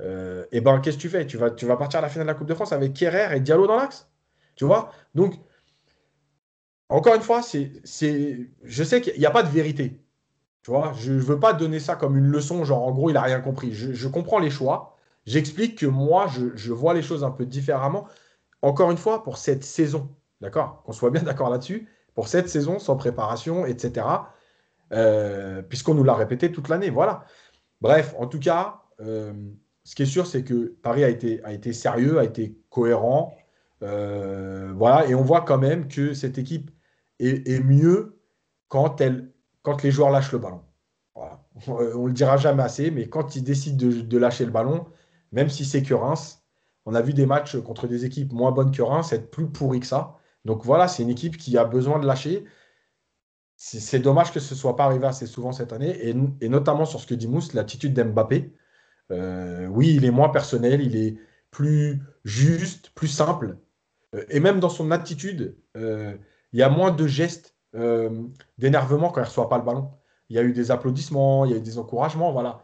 Euh, 0.00 0.44
et 0.52 0.60
ben, 0.60 0.80
qu'est-ce 0.80 0.96
que 0.96 1.02
tu 1.02 1.08
fais? 1.08 1.26
Tu 1.26 1.36
vas, 1.36 1.50
tu 1.50 1.66
vas 1.66 1.76
partir 1.76 1.98
à 1.98 2.02
la 2.02 2.08
finale 2.08 2.26
de 2.26 2.32
la 2.32 2.34
Coupe 2.34 2.48
de 2.48 2.54
France 2.54 2.72
avec 2.72 2.94
Kerrer 2.94 3.36
et 3.36 3.40
Diallo 3.40 3.66
dans 3.66 3.76
l'axe 3.76 4.08
Tu 4.56 4.64
vois? 4.64 4.92
Donc, 5.14 5.34
encore 6.92 7.14
une 7.14 7.22
fois, 7.22 7.40
c'est, 7.42 7.72
je 8.64 8.84
sais 8.84 9.00
qu'il 9.00 9.18
n'y 9.18 9.24
a 9.24 9.30
pas 9.30 9.42
de 9.42 9.48
vérité. 9.48 9.98
Tu 10.62 10.70
vois, 10.70 10.92
je 10.96 11.12
ne 11.12 11.20
veux 11.20 11.40
pas 11.40 11.54
donner 11.54 11.80
ça 11.80 11.96
comme 11.96 12.18
une 12.18 12.26
leçon, 12.26 12.64
genre 12.64 12.82
en 12.86 12.92
gros, 12.92 13.08
il 13.08 13.14
n'a 13.14 13.22
rien 13.22 13.40
compris. 13.40 13.72
Je, 13.72 14.08
comprends 14.08 14.38
les 14.38 14.50
choix. 14.50 14.98
J'explique 15.24 15.78
que 15.78 15.86
moi, 15.86 16.26
je, 16.28 16.72
vois 16.72 16.92
les 16.92 17.00
choses 17.00 17.24
un 17.24 17.30
peu 17.30 17.46
différemment. 17.46 18.06
Encore 18.60 18.90
une 18.90 18.98
fois, 18.98 19.24
pour 19.24 19.38
cette 19.38 19.64
saison, 19.64 20.10
d'accord 20.42 20.82
Qu'on 20.84 20.92
soit 20.92 21.10
bien 21.10 21.22
d'accord 21.22 21.48
là-dessus. 21.48 21.88
Pour 22.14 22.28
cette 22.28 22.50
saison, 22.50 22.78
sans 22.78 22.96
préparation, 22.96 23.64
etc. 23.64 24.06
Euh, 24.92 25.62
puisqu'on 25.62 25.94
nous 25.94 26.04
l'a 26.04 26.14
répété 26.14 26.52
toute 26.52 26.68
l'année. 26.68 26.90
Voilà. 26.90 27.24
Bref, 27.80 28.14
en 28.18 28.26
tout 28.26 28.38
cas, 28.38 28.82
euh, 29.00 29.32
ce 29.84 29.94
qui 29.94 30.02
est 30.02 30.06
sûr, 30.06 30.26
c'est 30.26 30.44
que 30.44 30.76
Paris 30.82 31.04
a 31.04 31.08
été, 31.08 31.42
a 31.42 31.54
été 31.54 31.72
sérieux, 31.72 32.18
a 32.18 32.24
été 32.24 32.54
cohérent. 32.68 33.34
Euh, 33.82 34.72
voilà. 34.76 35.06
Et 35.06 35.14
on 35.14 35.22
voit 35.22 35.40
quand 35.40 35.58
même 35.58 35.88
que 35.88 36.12
cette 36.12 36.36
équipe 36.36 36.70
est, 37.18 37.60
mieux 37.62 38.20
quand, 38.68 39.00
elle, 39.00 39.32
quand 39.62 39.82
les 39.82 39.90
joueurs 39.90 40.10
lâchent 40.10 40.32
le 40.32 40.38
ballon. 40.38 40.62
On 41.66 42.02
ne 42.02 42.06
le 42.06 42.12
dira 42.12 42.36
jamais 42.36 42.62
assez, 42.62 42.90
mais 42.90 43.08
quand 43.08 43.36
ils 43.36 43.44
décident 43.44 43.86
de, 43.86 44.18
lâcher 44.18 44.44
le 44.44 44.50
ballon, 44.50 44.86
même 45.32 45.48
si 45.48 45.64
c'est 45.64 45.82
que 45.82 45.94
Reims, 45.94 46.42
on 46.84 46.94
a 46.94 47.02
vu 47.02 47.12
des 47.12 47.26
matchs 47.26 47.56
contre 47.58 47.86
des 47.86 48.04
équipes 48.04 48.32
moins 48.32 48.50
bonnes 48.50 48.72
que 48.72 48.82
Reims 48.82 49.12
être 49.12 49.30
plus 49.30 49.46
pourris 49.46 49.80
que 49.80 49.86
ça. 49.86 50.16
Donc 50.44 50.64
voilà, 50.64 50.88
c'est 50.88 51.02
une 51.02 51.10
équipe 51.10 51.36
qui 51.36 51.56
a 51.58 51.64
besoin 51.64 51.98
de 51.98 52.06
lâcher. 52.06 52.44
C'est 53.56 54.00
dommage 54.00 54.32
que 54.32 54.40
ce 54.40 54.54
ne 54.54 54.58
soit 54.58 54.74
pas 54.74 54.86
arrivé 54.86 55.06
assez 55.06 55.26
souvent 55.26 55.52
cette 55.52 55.72
année, 55.72 56.08
et, 56.08 56.48
notamment 56.48 56.84
sur 56.84 56.98
ce 56.98 57.06
que 57.06 57.14
dit 57.14 57.28
Mousse, 57.28 57.52
l'attitude 57.52 57.94
d'Mbappé. 57.94 58.52
Euh, 59.12 59.66
oui, 59.66 59.94
il 59.94 60.04
est 60.04 60.10
moins 60.10 60.30
personnel, 60.30 60.80
il 60.80 60.96
est 60.96 61.16
plus 61.52 62.02
juste, 62.24 62.90
plus 62.90 63.08
simple. 63.08 63.58
Euh, 64.16 64.24
et 64.30 64.40
même 64.40 64.58
dans 64.58 64.68
son 64.68 64.90
attitude, 64.90 65.56
euh, 65.76 66.16
il 66.52 66.60
y 66.60 66.62
a 66.62 66.68
moins 66.68 66.90
de 66.90 67.06
gestes 67.06 67.56
euh, 67.74 68.10
d'énervement 68.58 69.08
quand 69.08 69.20
il 69.20 69.24
ne 69.24 69.28
reçoit 69.28 69.48
pas 69.48 69.58
le 69.58 69.64
ballon. 69.64 69.90
Il 70.28 70.36
y 70.36 70.38
a 70.38 70.42
eu 70.42 70.52
des 70.52 70.70
applaudissements, 70.70 71.44
il 71.44 71.52
y 71.52 71.54
a 71.54 71.56
eu 71.56 71.62
des 71.62 71.78
encouragements, 71.78 72.32
voilà. 72.32 72.62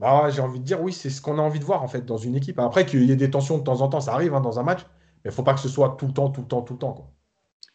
Bah, 0.00 0.30
j'ai 0.30 0.40
envie 0.40 0.60
de 0.60 0.64
dire, 0.64 0.80
oui, 0.80 0.92
c'est 0.92 1.10
ce 1.10 1.22
qu'on 1.22 1.38
a 1.38 1.42
envie 1.42 1.60
de 1.60 1.64
voir 1.64 1.82
en 1.82 1.88
fait 1.88 2.04
dans 2.04 2.16
une 2.16 2.34
équipe. 2.34 2.58
Après, 2.58 2.84
qu'il 2.86 3.04
y 3.04 3.12
ait 3.12 3.16
des 3.16 3.30
tensions 3.30 3.58
de 3.58 3.62
temps 3.62 3.80
en 3.80 3.88
temps, 3.88 4.00
ça 4.00 4.14
arrive 4.14 4.34
hein, 4.34 4.40
dans 4.40 4.58
un 4.58 4.62
match, 4.62 4.80
mais 4.80 5.26
il 5.26 5.28
ne 5.28 5.32
faut 5.32 5.42
pas 5.42 5.54
que 5.54 5.60
ce 5.60 5.68
soit 5.68 5.96
tout 5.98 6.06
le 6.06 6.12
temps, 6.12 6.30
tout 6.30 6.42
le 6.42 6.46
temps, 6.46 6.62
tout 6.62 6.74
le 6.74 6.78
temps. 6.78 6.92
Quoi. 6.92 7.10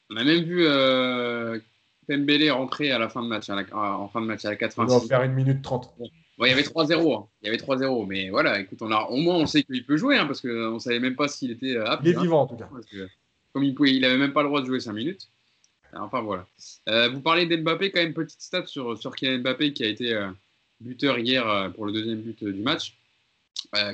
On 0.09 0.17
a 0.17 0.23
même 0.23 0.43
vu 0.43 0.65
euh, 0.65 1.59
Pembele 2.07 2.51
rentrer 2.51 2.91
à 2.91 2.99
la 2.99 3.09
fin 3.09 3.23
de 3.23 3.27
match, 3.27 3.49
en 3.49 4.07
fin 4.09 4.21
de 4.21 4.25
match 4.25 4.45
à 4.45 4.49
la 4.49 4.55
86. 4.55 4.93
On 4.93 4.99
va 4.99 5.07
faire 5.07 5.23
une 5.23 5.33
minute 5.33 5.61
30. 5.61 5.93
il 5.99 6.47
y 6.47 6.51
avait 6.51 6.63
3-0. 6.63 7.15
Hein. 7.15 7.27
Il 7.41 7.45
y 7.45 7.49
avait 7.49 7.57
3-0. 7.57 8.05
Mais 8.07 8.29
voilà, 8.29 8.59
écoute, 8.59 8.79
on 8.81 8.91
a, 8.91 9.03
au 9.05 9.17
moins 9.17 9.35
on 9.35 9.45
sait 9.45 9.63
qu'il 9.63 9.85
peut 9.85 9.97
jouer, 9.97 10.17
hein, 10.17 10.25
parce 10.25 10.41
qu'on 10.41 10.73
ne 10.73 10.79
savait 10.79 10.99
même 10.99 11.15
pas 11.15 11.27
s'il 11.27 11.51
était 11.51 11.77
apte. 11.77 12.03
Il 12.05 12.11
est 12.11 12.19
vivant 12.19 12.41
en 12.41 12.47
tout 12.47 12.57
cas 12.57 12.69
comme 13.53 13.63
il 13.63 13.75
pouvait, 13.75 13.93
il 13.93 14.01
n'avait 14.01 14.17
même 14.17 14.33
pas 14.33 14.41
le 14.41 14.47
droit 14.47 14.61
de 14.61 14.65
jouer 14.65 14.79
5 14.79 14.93
minutes. 14.93 15.27
Enfin 15.93 16.21
voilà. 16.21 16.47
Euh, 16.89 17.09
vous 17.09 17.21
parlez 17.21 17.45
d'Mbappé, 17.45 17.91
quand 17.91 18.01
même, 18.01 18.13
petite 18.13 18.41
stat 18.41 18.65
sur, 18.65 18.97
sur 18.97 19.15
Kylian 19.15 19.39
Mbappé 19.39 19.73
qui 19.73 19.83
a 19.83 19.87
été 19.87 20.13
euh, 20.13 20.29
buteur 20.79 21.19
hier 21.19 21.47
euh, 21.47 21.69
pour 21.69 21.85
le 21.85 21.91
deuxième 21.91 22.21
but 22.21 22.43
du 22.43 22.61
match. 22.61 22.95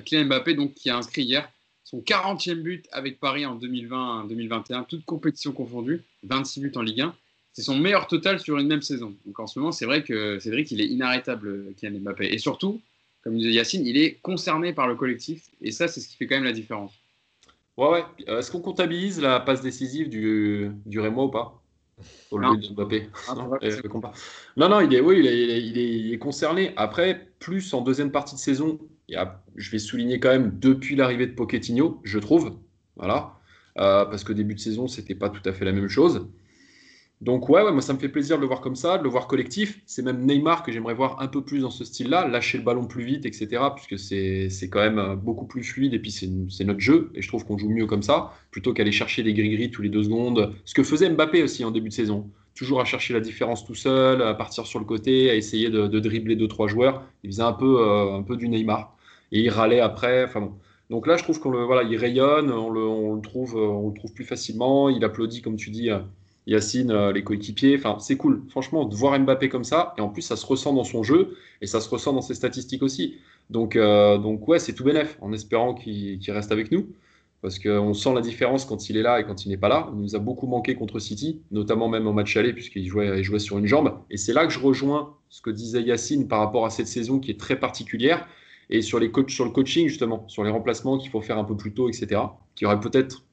Kylian 0.05 0.25
Mbappé, 0.25 0.53
donc, 0.53 0.73
qui 0.75 0.89
a 0.89 0.97
inscrit 0.97 1.23
hier 1.23 1.49
son 1.83 1.99
40e 1.99 2.61
but 2.61 2.85
avec 2.91 3.19
Paris 3.19 3.45
en 3.45 3.57
2020-2021, 3.57 4.85
toutes 4.87 5.05
compétitions 5.05 5.53
confondues, 5.53 6.03
26 6.23 6.59
buts 6.59 6.71
en 6.75 6.81
Ligue 6.81 7.01
1. 7.01 7.15
C'est 7.53 7.61
son 7.61 7.77
meilleur 7.77 8.07
total 8.07 8.39
sur 8.39 8.57
une 8.57 8.67
même 8.67 8.81
saison. 8.81 9.15
Donc 9.25 9.39
en 9.39 9.47
ce 9.47 9.57
moment, 9.57 9.71
c'est 9.71 9.85
vrai 9.85 10.03
que 10.03 10.37
c'est 10.39 10.51
vrai 10.51 10.63
qu'il 10.63 10.81
est 10.81 10.85
inarrêtable, 10.85 11.73
Kylian 11.77 11.99
Mbappé. 12.01 12.27
Et 12.31 12.37
surtout, 12.37 12.81
comme 13.23 13.37
disait 13.37 13.51
Yacine, 13.51 13.85
il 13.85 13.97
est 13.97 14.19
concerné 14.21 14.73
par 14.73 14.87
le 14.87 14.95
collectif. 14.95 15.43
Et 15.61 15.71
ça, 15.71 15.87
c'est 15.87 16.01
ce 16.01 16.07
qui 16.07 16.17
fait 16.17 16.27
quand 16.27 16.35
même 16.35 16.43
la 16.43 16.51
différence. 16.51 16.93
Ouais, 17.78 17.89
ouais. 17.89 18.03
Est-ce 18.28 18.51
qu'on 18.51 18.61
comptabilise 18.61 19.21
la 19.21 19.39
passe 19.39 19.61
décisive 19.61 20.09
du, 20.09 20.71
du 20.86 20.99
Rémois 20.99 21.25
ou 21.25 21.30
pas? 21.30 21.61
Au 22.32 22.38
lieu 22.38 22.57
de 22.57 22.73
Mbappé. 22.73 23.09
Ah, 23.28 23.34
non, 23.36 24.69
non, 24.69 24.82
il 24.82 24.93
est, 24.93 25.01
oui, 25.01 25.19
il 25.19 26.13
est, 26.13 26.17
concerné. 26.19 26.73
Après, 26.75 27.30
plus 27.39 27.73
en 27.73 27.82
deuxième 27.82 28.11
partie 28.11 28.36
de 28.36 28.39
saison, 28.39 28.80
je 29.55 29.71
vais 29.71 29.80
souligner 29.80 30.19
quand 30.19 30.30
même 30.30 30.57
depuis 30.59 30.95
l'arrivée 30.95 31.28
de 31.28 31.34
Pochettino, 31.34 31.99
je 32.03 32.19
trouve, 32.19 32.57
voilà, 32.95 33.34
euh, 33.80 34.05
parce 34.05 34.23
que 34.23 34.34
début 34.34 34.55
de 34.55 34.59
saison, 34.59 34.88
c'était 34.88 35.15
pas 35.15 35.30
tout 35.30 35.47
à 35.47 35.53
fait 35.53 35.65
la 35.65 35.71
même 35.71 35.88
chose. 35.88 36.28
Donc 37.20 37.49
ouais, 37.49 37.63
moi 37.72 37.82
ça 37.82 37.93
me 37.93 37.97
fait 37.99 38.09
plaisir 38.09 38.36
de 38.36 38.41
le 38.41 38.47
voir 38.47 38.61
comme 38.61 38.76
ça, 38.76 38.99
de 38.99 39.03
le 39.03 39.09
voir 39.09 39.26
collectif. 39.28 39.82
C'est 39.88 40.03
même 40.03 40.24
Neymar 40.24 40.61
que 40.61 40.72
j'aimerais 40.72 40.93
voir 40.93 41.20
un 41.20 41.28
peu 41.28 41.43
plus 41.43 41.61
dans 41.61 41.72
ce 41.72 41.84
style-là, 41.84 42.28
lâcher 42.28 42.59
le 42.59 42.63
ballon 42.63 42.86
plus 42.86 43.03
vite, 43.03 43.26
etc. 43.26 43.63
Puisque 43.76 43.97
c'est 43.97 44.70
quand 44.70 44.80
même 44.80 44.99
euh, 44.99 45.15
beaucoup 45.15 45.45
plus 45.45 45.63
fluide 45.63 45.95
et 45.95 45.99
puis 45.99 46.11
c'est 46.11 46.63
notre 46.63 46.80
jeu. 46.80 47.11
Et 47.15 47.24
je 47.24 47.28
trouve 47.28 47.43
qu'on 47.43 47.57
joue 47.57 47.70
mieux 47.70 47.88
comme 47.88 48.03
ça, 48.03 48.34
plutôt 48.51 48.72
qu'aller 48.74 48.91
chercher 48.91 49.24
des 49.24 49.34
gris-gris 49.34 49.72
tous 49.72 49.82
les 49.82 49.89
deux 49.89 50.03
secondes. 50.03 50.53
Ce 50.65 50.76
que 50.76 50.84
faisait 50.84 51.09
Mbappé 51.09 51.41
aussi 51.41 51.65
en 51.65 51.72
début 51.72 51.89
de 51.89 51.93
saison. 51.93 52.30
Toujours 52.53 52.82
à 52.82 52.86
chercher 52.86 53.13
la 53.15 53.20
différence 53.20 53.65
tout 53.65 53.76
seul, 53.76 54.22
à 54.22 54.34
partir 54.36 54.68
sur 54.68 54.80
le 54.80 54.86
côté, 54.86 55.32
à 55.32 55.36
essayer 55.36 55.70
de, 55.70 55.88
dribbler 55.99 56.36
deux, 56.36 56.47
trois 56.47 56.68
joueurs. 56.68 57.03
Il 57.24 57.32
faisait 57.32 57.43
un 57.43 57.53
peu, 57.53 57.82
euh, 57.82 58.15
un 58.15 58.22
peu 58.22 58.36
du 58.38 58.47
Neymar. 58.47 58.95
Et 59.32 59.41
il 59.41 59.49
râlait 59.49 59.80
après. 59.80 60.24
Enfin. 60.24 60.51
Donc 60.91 61.07
là, 61.07 61.18
je 61.18 61.24
trouve 61.24 61.39
qu'on 61.39 61.51
le, 61.51 61.63
voilà, 61.63 61.84
il 61.84 61.97
rayonne, 61.97 62.51
on 62.51 62.70
le, 62.70 62.82
on 62.82 63.15
le, 63.15 63.22
trouve, 63.22 63.57
euh, 63.57 63.68
on 63.68 63.89
le 63.89 63.93
trouve 63.95 64.13
plus 64.13 64.24
facilement. 64.24 64.89
Il 64.89 65.03
applaudit, 65.03 65.41
comme 65.41 65.55
tu 65.55 65.72
dis 65.72 65.89
Yacine, 66.47 66.91
euh, 66.91 67.11
les 67.11 67.23
coéquipiers. 67.23 67.75
Enfin, 67.77 67.97
c'est 67.99 68.17
cool, 68.17 68.43
franchement, 68.49 68.85
de 68.85 68.95
voir 68.95 69.19
Mbappé 69.19 69.49
comme 69.49 69.65
ça. 69.65 69.93
Et 69.97 70.01
en 70.01 70.09
plus, 70.09 70.21
ça 70.21 70.37
se 70.37 70.45
ressent 70.45 70.73
dans 70.73 70.85
son 70.85 71.03
jeu 71.03 71.37
et 71.61 71.67
ça 71.67 71.81
se 71.81 71.89
ressent 71.89 72.13
dans 72.13 72.21
ses 72.21 72.33
statistiques 72.33 72.83
aussi. 72.83 73.17
Donc, 73.49 73.75
euh, 73.75 74.17
donc 74.17 74.47
ouais, 74.47 74.57
c'est 74.57 74.73
tout 74.73 74.85
bénef, 74.85 75.17
en 75.21 75.33
espérant 75.33 75.73
qu'il 75.73 76.19
reste 76.29 76.51
avec 76.51 76.71
nous. 76.71 76.87
Parce 77.41 77.59
qu'on 77.59 77.93
sent 77.93 78.13
la 78.15 78.21
différence 78.21 78.65
quand 78.65 78.89
il 78.89 78.97
est 78.97 79.03
là 79.03 79.19
et 79.19 79.25
quand 79.25 79.45
il 79.45 79.49
n'est 79.49 79.57
pas 79.57 79.67
là. 79.67 79.89
Il 79.93 79.99
nous 79.99 80.15
a 80.15 80.19
beaucoup 80.19 80.47
manqué 80.47 80.73
contre 80.73 80.99
City, 80.99 81.41
notamment 81.51 81.87
même 81.87 82.07
au 82.07 82.13
match 82.13 82.35
aller, 82.35 82.53
puisqu'il 82.53 82.87
jouait, 82.87 83.19
il 83.19 83.23
jouait 83.23 83.39
sur 83.39 83.59
une 83.59 83.67
jambe. 83.67 83.99
Et 84.09 84.17
c'est 84.17 84.33
là 84.33 84.47
que 84.47 84.51
je 84.51 84.59
rejoins 84.59 85.15
ce 85.29 85.41
que 85.41 85.51
disait 85.51 85.83
Yacine 85.83 86.27
par 86.27 86.39
rapport 86.39 86.65
à 86.65 86.69
cette 86.71 86.87
saison 86.87 87.19
qui 87.19 87.29
est 87.29 87.39
très 87.39 87.59
particulière. 87.59 88.27
Et 88.69 88.81
sur, 88.81 88.99
les 88.99 89.11
coachs, 89.11 89.29
sur 89.29 89.45
le 89.45 89.51
coaching, 89.51 89.87
justement, 89.87 90.27
sur 90.27 90.43
les 90.43 90.49
remplacements 90.49 90.97
qu'il 90.97 91.11
faut 91.11 91.21
faire 91.21 91.37
un 91.37 91.43
peu 91.43 91.55
plus 91.55 91.73
tôt, 91.73 91.89
etc., 91.89 92.21
qui 92.55 92.65
aurait 92.65 92.79
peut-être 92.79 93.23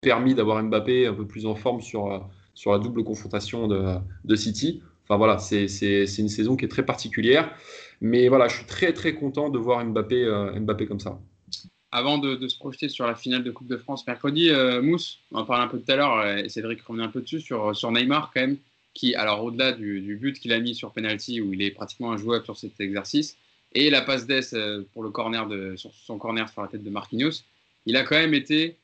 permis 0.00 0.34
d'avoir 0.34 0.62
Mbappé 0.62 1.06
un 1.06 1.14
peu 1.14 1.26
plus 1.26 1.46
en 1.46 1.54
forme 1.54 1.80
sur, 1.80 2.12
euh, 2.12 2.18
sur 2.54 2.72
la 2.72 2.78
double 2.78 3.04
confrontation 3.04 3.68
de, 3.68 4.36
City. 4.36 4.82
Enfin 5.04 5.16
voilà, 5.18 5.38
c'est 5.38 5.66
une 6.18 6.28
saison 6.28 6.56
qui 6.56 6.64
est 6.64 6.68
très 6.68 6.84
particulière. 6.84 7.54
Mais 8.00 8.28
voilà, 8.28 8.48
je 8.48 8.56
suis 8.56 8.66
très 8.66 8.92
très 8.92 9.14
content 9.14 9.48
de 9.48 9.58
voir 9.58 9.84
Mbappé, 9.84 10.24
euh, 10.24 10.60
Mbappé 10.60 10.86
comme 10.86 11.00
ça. 11.00 11.18
Avant 11.90 12.18
de, 12.18 12.48
se 12.48 12.58
projeter 12.58 12.88
sur 12.88 13.06
la 13.06 13.14
finale 13.14 13.44
de 13.44 13.50
Coupe 13.50 13.68
de 13.68 13.76
France 13.76 14.06
mercredi, 14.06 14.50
euh, 14.50 14.82
Mousse, 14.82 15.20
on 15.30 15.38
en 15.38 15.44
parlait 15.44 15.64
un 15.64 15.68
peu 15.68 15.78
tout 15.78 15.92
à 15.92 15.96
l'heure, 15.96 16.18
euh, 16.18 16.36
et 16.36 16.48
Cédric 16.48 16.82
revenait 16.82 17.04
un 17.04 17.08
peu 17.08 17.20
dessus, 17.20 17.40
sur, 17.40 17.74
sur 17.76 17.92
Neymar 17.92 18.32
quand 18.34 18.40
même, 18.40 18.56
qui, 18.94 19.14
alors 19.14 19.44
au-delà 19.44 19.72
du, 19.72 20.18
but 20.20 20.38
qu'il 20.38 20.52
a 20.52 20.58
mis 20.58 20.74
sur 20.74 20.92
penalty, 20.92 21.40
où 21.40 21.52
il 21.52 21.62
est 21.62 21.70
pratiquement 21.70 22.12
injouable 22.12 22.44
sur 22.44 22.56
cet 22.56 22.80
exercice, 22.80 23.36
et 23.72 23.90
la 23.90 24.02
passe 24.02 24.26
d'ess 24.26 24.56
pour 24.92 25.04
le 25.04 25.10
corner 25.10 25.46
de, 25.46 25.76
sur 25.76 25.92
son 25.94 26.18
corner 26.18 26.48
sur 26.48 26.62
la 26.62 26.68
tête 26.68 26.82
de 26.82 26.90
Marquinhos, 26.90 27.42
il 27.86 27.96
a 27.96 28.02
quand 28.02 28.16
même 28.16 28.34
été 28.34 28.76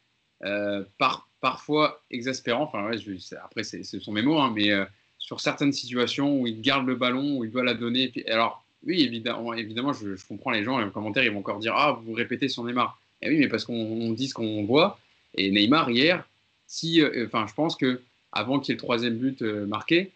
par, 0.98 1.28
parfois 1.41 2.03
exaspérant. 2.11 2.64
Enfin, 2.64 2.91
je, 2.97 3.12
après, 3.36 3.64
ce 3.64 3.99
sont 3.99 4.12
mes 4.12 4.22
mots, 4.22 4.38
hein, 4.38 4.53
mais 4.55 4.70
euh, 4.70 4.84
sur 5.18 5.41
certaines 5.41 5.72
situations 5.72 6.41
où 6.41 6.47
il 6.47 6.61
garde 6.61 6.86
le 6.86 6.95
ballon, 6.95 7.38
où 7.38 7.45
il 7.45 7.51
doit 7.51 7.64
la 7.64 7.74
donner. 7.74 8.12
alors, 8.28 8.64
oui, 8.86 9.03
évidemment, 9.03 9.53
évidemment 9.53 9.93
je, 9.93 10.16
comprends 10.26 10.51
les 10.51 10.64
gens, 10.64 10.78
les 10.78 10.91
commentaires, 10.91 11.24
ils 11.24 11.30
vont 11.30 11.41
encore 11.41 11.59
dire 11.59 11.74
Ah, 11.76 12.01
vous 12.05 12.12
répétez 12.12 12.49
sur 12.49 12.64
Neymar. 12.64 12.99
Et 13.22 13.26
eh 13.26 13.30
oui, 13.30 13.38
mais 13.38 13.49
parce 13.49 13.64
qu'on 13.64 14.12
dit 14.12 14.28
ce 14.28 14.34
qu'on 14.34 14.64
voit. 14.64 14.99
Et 15.34 15.51
Neymar, 15.51 15.91
hier, 15.91 16.26
si, 16.66 17.03
euh, 17.03 17.26
enfin, 17.26 17.47
je 17.47 17.55
pense 17.55 17.76
que 17.76 18.01
avant 18.32 18.61
qu'il 18.61 18.72
y 18.72 18.74
ait 18.74 18.76
le 18.76 18.82
troisième 18.82 19.16
but 19.16 19.43
euh, 19.43 19.66
marqué, 19.66 20.11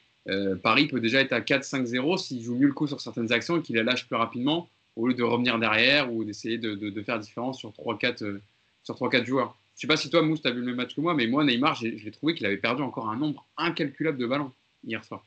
Paris 0.62 0.86
peut 0.86 1.00
déjà 1.00 1.20
être 1.20 1.34
à 1.34 1.40
4-5-0 1.40 2.16
s'il 2.16 2.42
joue 2.42 2.56
mieux 2.56 2.68
le 2.68 2.72
coup 2.72 2.86
sur 2.86 2.98
certaines 2.98 3.30
actions 3.30 3.58
et 3.58 3.60
qu'il 3.60 3.76
la 3.76 3.82
lâche 3.82 4.06
plus 4.06 4.16
rapidement 4.16 4.70
au 4.96 5.06
lieu 5.06 5.12
de 5.12 5.22
revenir 5.22 5.58
derrière 5.58 6.10
ou 6.10 6.24
d'essayer 6.24 6.56
de, 6.56 6.74
de, 6.74 6.88
de, 6.88 7.02
faire 7.02 7.18
différence 7.18 7.58
sur 7.58 7.72
3-4 7.72 8.38
sur 8.84 8.94
3-4 8.94 9.26
joueurs. 9.26 9.54
Je 9.76 9.80
sais 9.80 9.86
pas 9.86 9.96
si 9.96 10.08
toi, 10.08 10.22
Mousse, 10.22 10.42
tu 10.42 10.48
as 10.48 10.52
vu 10.52 10.60
le 10.60 10.66
même 10.66 10.76
match 10.76 10.94
que 10.94 11.00
moi, 11.00 11.14
mais 11.14 11.26
moi, 11.26 11.44
Neymar, 11.44 11.74
j'ai 11.74 12.10
trouvé 12.12 12.34
qu'il 12.34 12.46
avait 12.46 12.58
perdu 12.58 12.82
encore 12.82 13.08
un 13.08 13.16
nombre 13.16 13.46
incalculable 13.56 14.18
de 14.18 14.26
ballons 14.26 14.52
hier 14.84 15.04
soir. 15.04 15.24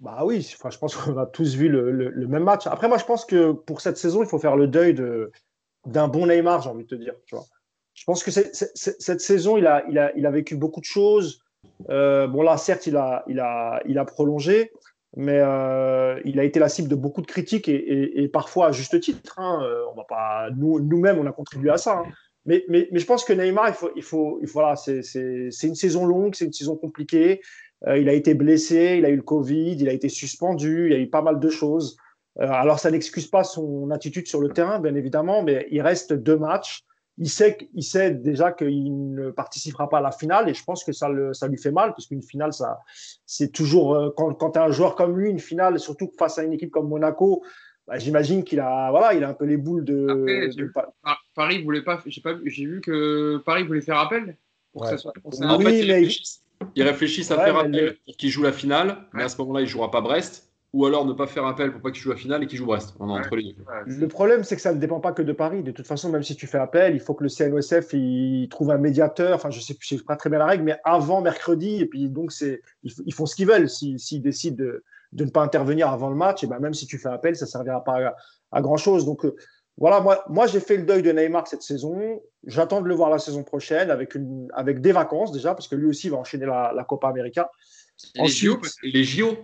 Bah 0.00 0.24
oui, 0.24 0.44
enfin, 0.58 0.70
je 0.70 0.78
pense 0.78 0.96
qu'on 0.96 1.16
a 1.16 1.26
tous 1.26 1.54
vu 1.54 1.68
le, 1.68 2.26
même 2.26 2.42
match. 2.42 2.66
Après, 2.66 2.88
moi, 2.88 2.98
je 2.98 3.04
pense 3.04 3.24
que 3.24 3.52
pour 3.52 3.80
cette 3.80 3.96
saison, 3.96 4.24
il 4.24 4.28
faut 4.28 4.40
faire 4.40 4.56
le 4.56 4.66
deuil 4.66 4.96
d'un 5.86 6.08
bon 6.08 6.26
Neymar, 6.26 6.62
j'ai 6.62 6.70
envie 6.70 6.82
de 6.82 6.88
te 6.88 6.96
dire. 6.96 7.14
Je 7.94 8.04
pense 8.04 8.24
que 8.24 8.32
cette 8.32 9.20
saison, 9.20 9.56
il 9.56 9.68
a, 9.68 9.84
il, 10.16 10.28
vécu 10.28 10.56
beaucoup 10.56 10.80
de 10.80 10.84
choses. 10.84 11.44
Euh, 11.90 12.26
bon, 12.26 12.42
là, 12.42 12.56
certes, 12.56 12.88
il 12.88 12.96
a, 12.96 14.04
prolongé, 14.04 14.72
mais 15.16 15.38
euh, 15.38 16.20
il 16.24 16.40
a 16.40 16.44
été 16.44 16.58
la 16.58 16.68
cible 16.68 16.88
de 16.88 16.96
beaucoup 16.96 17.20
de 17.20 17.26
critiques 17.28 17.68
et, 17.68 18.28
parfois 18.32 18.66
à 18.66 18.72
juste 18.72 18.98
titre. 18.98 19.38
Hein. 19.38 19.62
Euh, 19.62 20.50
nous-mêmes, 20.50 21.18
on 21.18 21.26
a 21.26 21.32
contribué 21.32 21.70
à 21.70 21.76
ça. 21.76 21.98
Hein. 21.98 22.10
Mais, 22.44 22.64
mais, 22.68 22.88
mais, 22.90 22.98
je 22.98 23.06
pense 23.06 23.24
que 23.24 23.32
Neymar, 23.32 23.68
il 23.68 23.74
faut, 23.74 23.90
il 23.94 24.02
faut, 24.02 24.38
il 24.42 24.48
faut 24.48 24.60
voilà, 24.60 24.76
c'est 24.76 25.02
une 25.62 25.74
saison 25.74 26.04
longue, 26.04 26.34
c'est 26.34 26.44
une 26.44 26.52
saison 26.52 26.76
compliquée. 26.76 27.40
Euh, 27.86 27.98
il 27.98 28.08
a 28.08 28.12
été 28.12 28.34
blessé, 28.34 28.96
il 28.98 29.04
a 29.04 29.10
eu 29.10 29.16
le 29.16 29.22
Covid, 29.22 29.76
il 29.78 29.88
a 29.88 29.92
été 29.92 30.08
suspendu, 30.08 30.86
il 30.86 30.92
y 30.92 30.96
a 30.96 30.98
eu 30.98 31.08
pas 31.08 31.22
mal 31.22 31.38
de 31.40 31.48
choses. 31.48 31.96
Euh, 32.40 32.48
alors, 32.48 32.78
ça 32.78 32.90
n'excuse 32.90 33.26
pas 33.26 33.44
son 33.44 33.90
attitude 33.90 34.26
sur 34.26 34.40
le 34.40 34.48
terrain, 34.48 34.78
bien 34.78 34.94
évidemment, 34.94 35.42
mais 35.42 35.66
il 35.70 35.80
reste 35.82 36.12
deux 36.12 36.36
matchs. 36.36 36.84
Il 37.18 37.28
sait, 37.28 37.58
il 37.74 37.82
sait 37.82 38.10
déjà 38.10 38.52
qu'il 38.52 39.12
ne 39.12 39.30
participera 39.30 39.88
pas 39.88 39.98
à 39.98 40.00
la 40.00 40.12
finale 40.12 40.48
et 40.48 40.54
je 40.54 40.64
pense 40.64 40.82
que 40.82 40.92
ça, 40.92 41.10
le, 41.10 41.34
ça 41.34 41.46
lui 41.46 41.58
fait 41.58 41.70
mal 41.70 41.90
parce 41.90 42.06
qu'une 42.06 42.22
finale, 42.22 42.54
ça, 42.54 42.80
c'est 43.26 43.52
toujours, 43.52 43.94
euh, 43.94 44.10
quand, 44.16 44.32
quand 44.32 44.52
tu 44.52 44.58
as 44.58 44.64
un 44.64 44.70
joueur 44.70 44.94
comme 44.94 45.18
lui, 45.18 45.28
une 45.28 45.38
finale, 45.38 45.78
surtout 45.78 46.10
face 46.18 46.38
à 46.38 46.42
une 46.42 46.54
équipe 46.54 46.70
comme 46.70 46.88
Monaco, 46.88 47.44
bah, 47.86 47.98
j'imagine 47.98 48.44
qu'il 48.44 48.60
a, 48.60 48.90
voilà, 48.90 49.12
il 49.12 49.24
a 49.24 49.28
un 49.28 49.34
peu 49.34 49.44
les 49.44 49.58
boules 49.58 49.84
de. 49.84 50.24
Paris 51.34 51.62
voulait 51.62 51.82
pas, 51.82 52.02
j'ai 52.06 52.20
pas, 52.20 52.34
j'ai 52.44 52.66
vu 52.66 52.80
que 52.80 53.38
Paris 53.44 53.64
voulait 53.64 53.80
faire 53.80 53.98
appel. 53.98 54.36
Pour 54.72 54.82
que 54.82 54.88
ça 54.88 54.98
soit, 54.98 55.12
ils, 56.74 56.82
réfléchissent, 56.82 57.30
à 57.30 57.36
faire 57.36 57.58
appel 57.58 57.96
pour 58.04 58.16
qu'il 58.16 58.30
joue 58.30 58.42
la 58.42 58.52
finale, 58.52 59.04
mais 59.12 59.22
à 59.22 59.28
ce 59.28 59.36
moment-là, 59.38 59.60
il 59.60 59.66
jouera 59.66 59.90
pas 59.90 60.00
Brest. 60.00 60.48
Ou 60.72 60.86
alors 60.86 61.04
ne 61.04 61.12
pas 61.12 61.26
faire 61.26 61.44
appel 61.44 61.70
pour 61.70 61.82
pas 61.82 61.90
qu'il 61.90 62.00
joue 62.00 62.08
la 62.08 62.16
finale 62.16 62.42
et 62.42 62.46
qu'il 62.46 62.56
joue 62.56 62.64
Brest. 62.64 62.94
On 62.98 63.10
entre 63.10 63.36
les 63.36 63.52
deux. 63.52 63.64
Le 63.84 64.08
problème, 64.08 64.42
c'est 64.42 64.56
que 64.56 64.62
ça 64.62 64.72
ne 64.72 64.80
dépend 64.80 65.00
pas 65.00 65.12
que 65.12 65.20
de 65.20 65.34
Paris. 65.34 65.62
De 65.62 65.70
toute 65.70 65.86
façon, 65.86 66.08
même 66.08 66.22
si 66.22 66.34
tu 66.34 66.46
fais 66.46 66.56
appel, 66.56 66.94
il 66.94 67.00
faut 67.00 67.12
que 67.12 67.24
le 67.24 67.28
CNOSF 67.28 67.92
il 67.92 68.48
trouve 68.48 68.70
un 68.70 68.78
médiateur. 68.78 69.34
Enfin, 69.34 69.50
je 69.50 69.60
sais, 69.60 69.76
je 69.78 69.96
sais 69.96 70.02
pas 70.02 70.16
très 70.16 70.30
bien 70.30 70.38
la 70.38 70.46
règle, 70.46 70.64
mais 70.64 70.78
avant 70.84 71.20
mercredi. 71.20 71.82
Et 71.82 71.84
puis 71.84 72.08
donc, 72.08 72.32
c'est 72.32 72.62
ils, 72.82 73.12
font 73.12 73.26
ce 73.26 73.36
qu'ils 73.36 73.48
veulent. 73.48 73.68
S'ils 73.68 74.22
décident 74.22 74.56
de, 74.56 74.82
de 75.12 75.24
ne 75.24 75.30
pas 75.30 75.42
intervenir 75.42 75.88
avant 75.88 76.08
le 76.08 76.16
match, 76.16 76.42
et 76.42 76.46
ben 76.46 76.58
même 76.58 76.74
si 76.74 76.86
tu 76.86 76.98
fais 76.98 77.10
appel, 77.10 77.36
ça 77.36 77.44
ne 77.44 77.50
servira 77.50 77.84
pas 77.84 78.14
à, 78.50 78.62
grand 78.62 78.78
chose. 78.78 79.04
Donc 79.04 79.26
euh, 79.26 79.36
voilà, 79.82 79.98
moi, 79.98 80.22
moi 80.28 80.46
j'ai 80.46 80.60
fait 80.60 80.76
le 80.76 80.84
deuil 80.84 81.02
de 81.02 81.10
Neymar 81.10 81.48
cette 81.48 81.62
saison. 81.62 82.22
J'attends 82.46 82.82
de 82.82 82.86
le 82.86 82.94
voir 82.94 83.10
la 83.10 83.18
saison 83.18 83.42
prochaine 83.42 83.90
avec, 83.90 84.14
une, 84.14 84.46
avec 84.54 84.80
des 84.80 84.92
vacances 84.92 85.32
déjà, 85.32 85.54
parce 85.54 85.66
que 85.66 85.74
lui 85.74 85.88
aussi 85.88 86.08
va 86.08 86.18
enchaîner 86.18 86.46
la, 86.46 86.86
Copa 86.88 87.08
América. 87.08 87.50
les 88.84 89.02
JO 89.02 89.34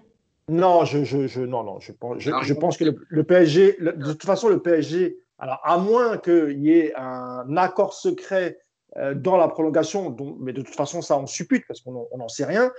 Non, 0.48 0.84
je, 0.84 1.02
je, 1.02 1.26
je, 1.26 1.40
non, 1.40 1.64
non, 1.64 1.80
je, 1.80 1.90
je, 2.18 2.30
je 2.40 2.54
pense 2.54 2.76
que 2.76 2.84
le, 2.84 3.24
PSG, 3.24 3.78
de 3.80 4.12
toute 4.12 4.24
façon, 4.24 4.48
le 4.48 4.62
PSG, 4.62 5.18
alors 5.40 5.60
à 5.64 5.76
moins 5.76 6.18
qu'il 6.18 6.64
y 6.64 6.70
ait 6.70 6.94
un 6.94 7.56
accord 7.56 7.92
secret 7.92 8.60
euh, 8.96 9.14
dans 9.14 9.36
la 9.36 9.48
prolongation, 9.48 10.16
mais 10.38 10.52
de 10.52 10.62
toute 10.62 10.76
façon, 10.76 11.02
ça 11.02 11.18
on 11.18 11.26
suppute 11.26 11.64
parce 11.66 11.80
qu'on 11.80 12.06
n'en 12.16 12.28
sait 12.28 12.44
rien. 12.44 12.70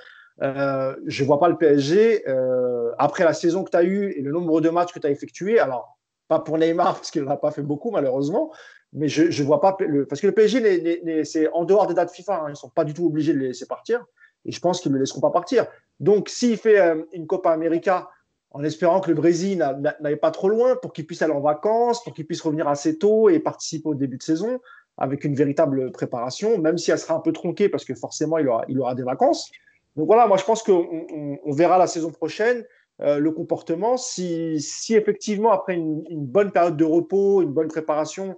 Euh, 0.41 0.95
je 1.07 1.24
ne 1.24 1.28
vois 1.28 1.41
pas 1.41 1.49
le 1.49 1.57
PSG, 1.57 2.24
euh, 2.26 2.93
après 2.97 3.26
la 3.26 3.34
saison 3.34 3.66
que 3.66 3.72
tu 3.72 3.76
as 3.76 3.84
eue 3.84 4.12
et 4.12 4.22
le 4.22 4.32
nombre 4.32 4.62
de 4.62 4.70
matchs 4.70 4.93
que 4.93 4.99
tu 4.99 5.07
as 5.07 5.12
effectués, 5.12 5.60
alors 5.60 5.99
pas 6.30 6.39
pour 6.39 6.57
Neymar, 6.57 6.95
parce 6.95 7.11
qu'il 7.11 7.23
n'en 7.23 7.32
a 7.32 7.38
pas 7.38 7.51
fait 7.51 7.61
beaucoup 7.61 7.91
malheureusement, 7.91 8.53
mais 8.93 9.09
je 9.09 9.23
ne 9.25 9.45
vois 9.45 9.59
pas, 9.59 9.75
le, 9.82 10.05
parce 10.05 10.21
que 10.21 10.27
le 10.27 10.34
PSG, 10.34 11.25
c'est 11.25 11.51
en 11.51 11.65
dehors 11.65 11.88
des 11.88 11.93
dates 11.93 12.11
FIFA, 12.11 12.36
hein, 12.36 12.43
ils 12.47 12.51
ne 12.51 12.55
sont 12.55 12.69
pas 12.69 12.86
du 12.86 12.93
tout 12.93 13.05
obligés 13.05 13.34
de 13.34 13.39
les 13.39 13.47
laisser 13.47 13.65
partir, 13.65 14.05
et 14.45 14.51
je 14.51 14.59
pense 14.61 14.80
qu'ils 14.80 14.91
ne 14.91 14.97
le 14.97 15.01
laisseront 15.01 15.19
pas 15.19 15.32
partir. 15.32 15.65
Donc 15.99 16.30
s'il 16.30 16.57
fait 16.57 16.80
euh, 16.80 17.03
une 17.11 17.27
Copa 17.27 17.51
América, 17.51 18.09
en 18.51 18.63
espérant 18.63 18.99
que 18.99 19.09
le 19.09 19.15
Brésil 19.15 19.63
n'aille 19.99 20.15
pas 20.15 20.32
trop 20.32 20.49
loin 20.49 20.75
pour 20.75 20.93
qu'il 20.93 21.05
puisse 21.05 21.21
aller 21.21 21.34
en 21.34 21.41
vacances, 21.41 22.03
pour 22.03 22.13
qu'il 22.13 22.25
puisse 22.25 22.41
revenir 22.41 22.67
assez 22.67 22.97
tôt 22.97 23.30
et 23.30 23.39
participer 23.39 23.89
au 23.89 23.95
début 23.95 24.17
de 24.17 24.23
saison 24.23 24.59
avec 24.97 25.23
une 25.23 25.36
véritable 25.36 25.91
préparation, 25.91 26.57
même 26.57 26.77
si 26.77 26.91
elle 26.91 26.97
sera 26.97 27.15
un 27.15 27.19
peu 27.19 27.32
tronquée 27.32 27.69
parce 27.69 27.86
que 27.86 27.93
forcément 27.93 28.38
il 28.38 28.47
aura, 28.47 28.65
il 28.67 28.80
aura 28.80 28.95
des 28.95 29.03
vacances. 29.03 29.51
Donc 29.95 30.07
voilà, 30.07 30.27
moi 30.27 30.38
je 30.38 30.45
pense 30.45 30.63
qu'on 30.63 31.39
on, 31.45 31.51
verra 31.51 31.77
la 31.77 31.88
saison 31.88 32.11
prochaine 32.11 32.65
le 33.00 33.30
comportement. 33.32 33.97
Si, 33.97 34.60
si, 34.60 34.95
effectivement, 34.95 35.52
après 35.52 35.76
une, 35.76 36.04
une, 36.10 36.26
bonne 36.26 36.52
période 36.52 36.78
de 36.78 36.84
repos, 36.84 37.41
une 37.41 37.54
bonne 37.54 37.70
préparation, 37.70 38.38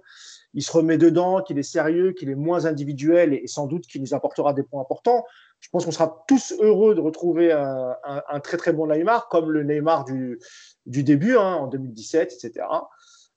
il 0.54 0.62
se 0.62 0.72
remet 0.72 0.98
dedans, 0.98 1.42
qu'il 1.42 1.58
est 1.58 1.62
sérieux, 1.62 2.12
qu'il 2.12 2.30
est 2.30 2.34
moins 2.34 2.66
individuel 2.66 3.32
et, 3.34 3.46
sans 3.46 3.66
doute 3.66 3.86
qu'il 3.86 4.02
nous 4.02 4.14
apportera 4.14 4.52
des 4.52 4.62
points 4.62 4.82
importants, 4.82 5.24
je 5.60 5.68
pense 5.70 5.84
qu'on 5.84 5.92
sera 5.92 6.24
tous 6.26 6.54
heureux 6.60 6.94
de 6.94 7.00
retrouver 7.00 7.52
un, 7.52 7.96
un, 8.04 8.40
très 8.40 8.56
très 8.56 8.72
bon 8.72 8.88
Neymar, 8.88 9.28
comme 9.28 9.50
le 9.50 9.62
Neymar 9.62 10.04
du, 10.04 10.40
du 10.86 11.04
début, 11.04 11.36
hein, 11.36 11.54
en 11.54 11.66
2017, 11.68 12.32
etc. 12.32 12.66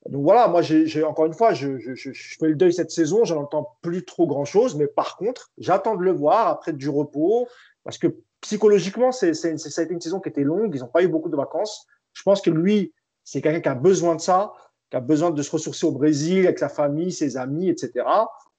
Donc 0.10 0.24
voilà, 0.24 0.48
moi, 0.48 0.62
j'ai 0.62 1.04
encore 1.04 1.26
une 1.26 1.34
fois, 1.34 1.54
je, 1.54 1.80
je, 1.80 1.96
je, 1.96 2.38
fais 2.40 2.48
le 2.48 2.56
deuil 2.56 2.74
cette 2.74 2.92
saison, 2.92 3.24
j'en 3.24 3.42
entends 3.42 3.78
plus 3.82 4.06
trop 4.06 4.28
grand-chose, 4.28 4.76
mais 4.76 4.88
par 4.88 5.18
contre, 5.18 5.52
j'attends 5.58 5.96
de 5.96 6.04
le 6.04 6.12
voir 6.12 6.48
après 6.48 6.74
du 6.74 6.90
repos, 6.90 7.48
parce 7.84 7.98
que 7.98 8.08
psychologiquement, 8.42 9.12
ça 9.12 9.28
a 9.28 9.30
été 9.30 9.94
une 9.94 10.02
saison 10.02 10.20
qui 10.20 10.30
était 10.30 10.44
longue, 10.44 10.74
ils 10.76 10.82
n'ont 10.82 10.88
pas 10.88 11.04
eu 11.04 11.08
beaucoup 11.08 11.30
de 11.30 11.36
vacances. 11.36 11.88
Je 12.14 12.24
pense 12.24 12.42
que 12.42 12.50
lui, 12.50 12.94
c'est 13.24 13.42
quelqu'un 13.42 13.62
qui 13.62 13.70
a 13.70 13.76
besoin 13.76 14.16
de 14.16 14.22
ça, 14.22 14.54
qui 14.90 14.98
a 14.98 15.02
besoin 15.02 15.32
de 15.32 15.42
se 15.42 15.52
ressourcer 15.52 15.86
au 15.86 15.92
Brésil 15.92 16.46
avec 16.46 16.60
sa 16.60 16.70
famille, 16.70 17.12
ses 17.12 17.38
amis, 17.38 17.70
etc. 17.70 18.06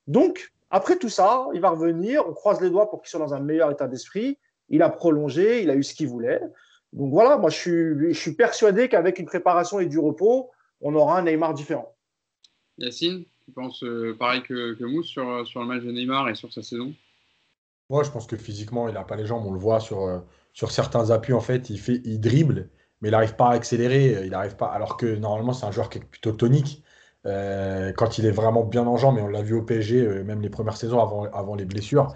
Donc, 0.06 0.52
après 0.70 0.96
tout 0.96 1.08
ça, 1.08 1.46
il 1.54 1.60
va 1.60 1.70
revenir, 1.70 2.28
on 2.28 2.32
croise 2.32 2.60
les 2.60 2.70
doigts 2.70 2.90
pour 2.90 3.00
qu'il 3.00 3.10
soit 3.10 3.20
dans 3.20 3.34
un 3.34 3.40
meilleur 3.40 3.70
état 3.70 3.86
d'esprit. 3.86 4.38
Il 4.68 4.82
a 4.82 4.90
prolongé, 4.90 5.62
il 5.62 5.70
a 5.70 5.76
eu 5.76 5.82
ce 5.82 5.94
qu'il 5.94 6.08
voulait. 6.08 6.40
Donc 6.92 7.10
voilà, 7.10 7.36
moi 7.36 7.50
je 7.50 8.12
suis, 8.12 8.32
persuadé 8.32 8.88
qu'avec 8.88 9.18
une 9.18 9.26
préparation 9.26 9.80
et 9.80 9.86
du 9.86 9.98
repos, 9.98 10.50
on 10.80 10.94
aura 10.94 11.18
un 11.18 11.22
Neymar 11.22 11.54
différent. 11.54 11.94
Yacine, 12.78 13.24
tu 13.44 13.52
penses 13.52 13.82
euh, 13.84 14.16
pareil 14.18 14.42
que, 14.42 14.82
Mousse 14.84 15.08
sur 15.08 15.24
le 15.24 15.66
match 15.66 15.82
de 15.82 15.92
Neymar 15.92 16.28
et 16.28 16.34
sur 16.34 16.52
sa 16.52 16.62
saison? 16.62 16.92
Moi, 17.90 18.02
je 18.02 18.10
pense 18.10 18.26
que 18.26 18.36
physiquement, 18.36 18.88
il 18.88 18.94
n'a 18.94 19.04
pas 19.04 19.16
les 19.16 19.26
jambes. 19.26 19.44
On 19.46 19.52
le 19.52 19.58
voit 19.58 19.80
sur, 19.80 20.02
euh, 20.02 20.20
sur 20.52 20.70
certains 20.72 21.10
appuis. 21.10 21.32
En 21.32 21.40
fait, 21.40 21.70
il, 21.70 21.78
fait, 21.78 22.00
il 22.04 22.20
dribble, 22.20 22.70
mais 23.00 23.08
il 23.08 23.12
n'arrive 23.12 23.36
pas 23.36 23.48
à 23.50 23.52
accélérer. 23.52 24.26
Il 24.26 24.34
arrive 24.34 24.56
pas, 24.56 24.66
alors 24.66 24.96
que 24.96 25.06
normalement, 25.16 25.52
c'est 25.52 25.66
un 25.66 25.70
joueur 25.72 25.88
qui 25.88 25.98
est 25.98 26.04
plutôt 26.04 26.32
tonique. 26.32 26.82
Euh, 27.26 27.92
quand 27.92 28.18
il 28.18 28.26
est 28.26 28.30
vraiment 28.30 28.64
bien 28.64 28.86
en 28.86 28.96
jambes, 28.96 29.18
et 29.18 29.22
on 29.22 29.28
l'a 29.28 29.42
vu 29.42 29.54
au 29.54 29.62
PSG, 29.62 30.22
même 30.24 30.40
les 30.42 30.50
premières 30.50 30.76
saisons 30.76 31.00
avant, 31.00 31.54
les 31.56 31.64
blessures, 31.64 32.12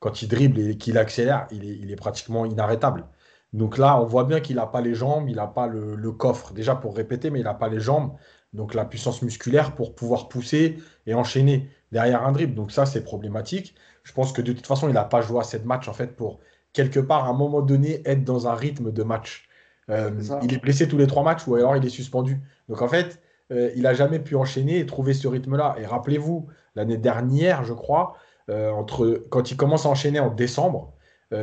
quand 0.00 0.22
il 0.22 0.28
dribble 0.28 0.60
et 0.60 0.76
qu'il 0.78 0.98
accélère, 0.98 1.46
il 1.50 1.64
est, 1.64 1.76
il 1.76 1.90
est 1.90 1.96
pratiquement 1.96 2.44
inarrêtable. 2.46 3.06
Donc 3.52 3.78
là, 3.78 4.00
on 4.00 4.04
voit 4.04 4.24
bien 4.24 4.40
qu'il 4.40 4.56
n'a 4.56 4.66
pas 4.66 4.80
les 4.80 4.94
jambes, 4.94 5.28
il 5.28 5.36
n'a 5.36 5.46
pas 5.46 5.66
le, 5.66 6.12
coffre, 6.12 6.52
déjà 6.52 6.76
pour 6.76 6.96
répéter, 6.96 7.30
mais 7.30 7.40
il 7.40 7.44
n'a 7.44 7.54
pas 7.54 7.68
les 7.68 7.80
jambes, 7.80 8.16
donc 8.52 8.74
la 8.74 8.84
puissance 8.84 9.22
musculaire 9.22 9.74
pour 9.74 9.94
pouvoir 9.94 10.28
pousser 10.28 10.78
et 11.06 11.14
enchaîner 11.14 11.68
derrière 11.92 12.26
un 12.26 12.32
dribble. 12.32 12.54
Donc 12.54 12.72
ça, 12.72 12.86
c'est 12.86 13.02
problématique. 13.02 13.74
Je 14.02 14.12
pense 14.12 14.32
que 14.32 14.42
de 14.42 14.52
toute 14.52 14.66
façon, 14.66 14.88
il 14.88 14.94
n'a 14.94 15.04
pas 15.04 15.20
joué 15.20 15.40
à 15.40 15.44
cette 15.44 15.64
match 15.64 15.88
en 15.88 15.92
fait 15.92 16.16
pour 16.16 16.40
quelque 16.72 17.00
part, 17.00 17.24
à 17.24 17.28
un 17.28 17.32
moment 17.32 17.62
donné, 17.62 18.02
être 18.04 18.24
dans 18.24 18.48
un 18.48 18.54
rythme 18.54 18.92
de 18.92 19.02
match. 19.02 19.48
Euh, 19.88 20.10
il 20.42 20.54
est 20.54 20.58
blessé 20.58 20.86
tous 20.86 20.98
les 20.98 21.06
trois 21.06 21.22
matchs 21.22 21.46
ou 21.46 21.54
alors 21.54 21.76
il 21.76 21.84
est 21.84 21.90
suspendu. 21.90 22.40
Donc 22.68 22.82
en 22.82 22.88
fait, 22.88 23.20
euh, 23.52 23.70
il 23.74 23.82
n'a 23.82 23.94
jamais 23.94 24.20
pu 24.20 24.36
enchaîner 24.36 24.78
et 24.78 24.86
trouver 24.86 25.14
ce 25.14 25.26
rythme-là. 25.26 25.76
Et 25.78 25.86
rappelez-vous, 25.86 26.46
l'année 26.76 26.96
dernière, 26.96 27.64
je 27.64 27.72
crois, 27.72 28.14
euh, 28.48 28.70
entre, 28.70 29.24
quand 29.30 29.50
il 29.50 29.56
commence 29.56 29.86
à 29.86 29.88
enchaîner 29.88 30.20
en 30.20 30.30
décembre, 30.30 30.94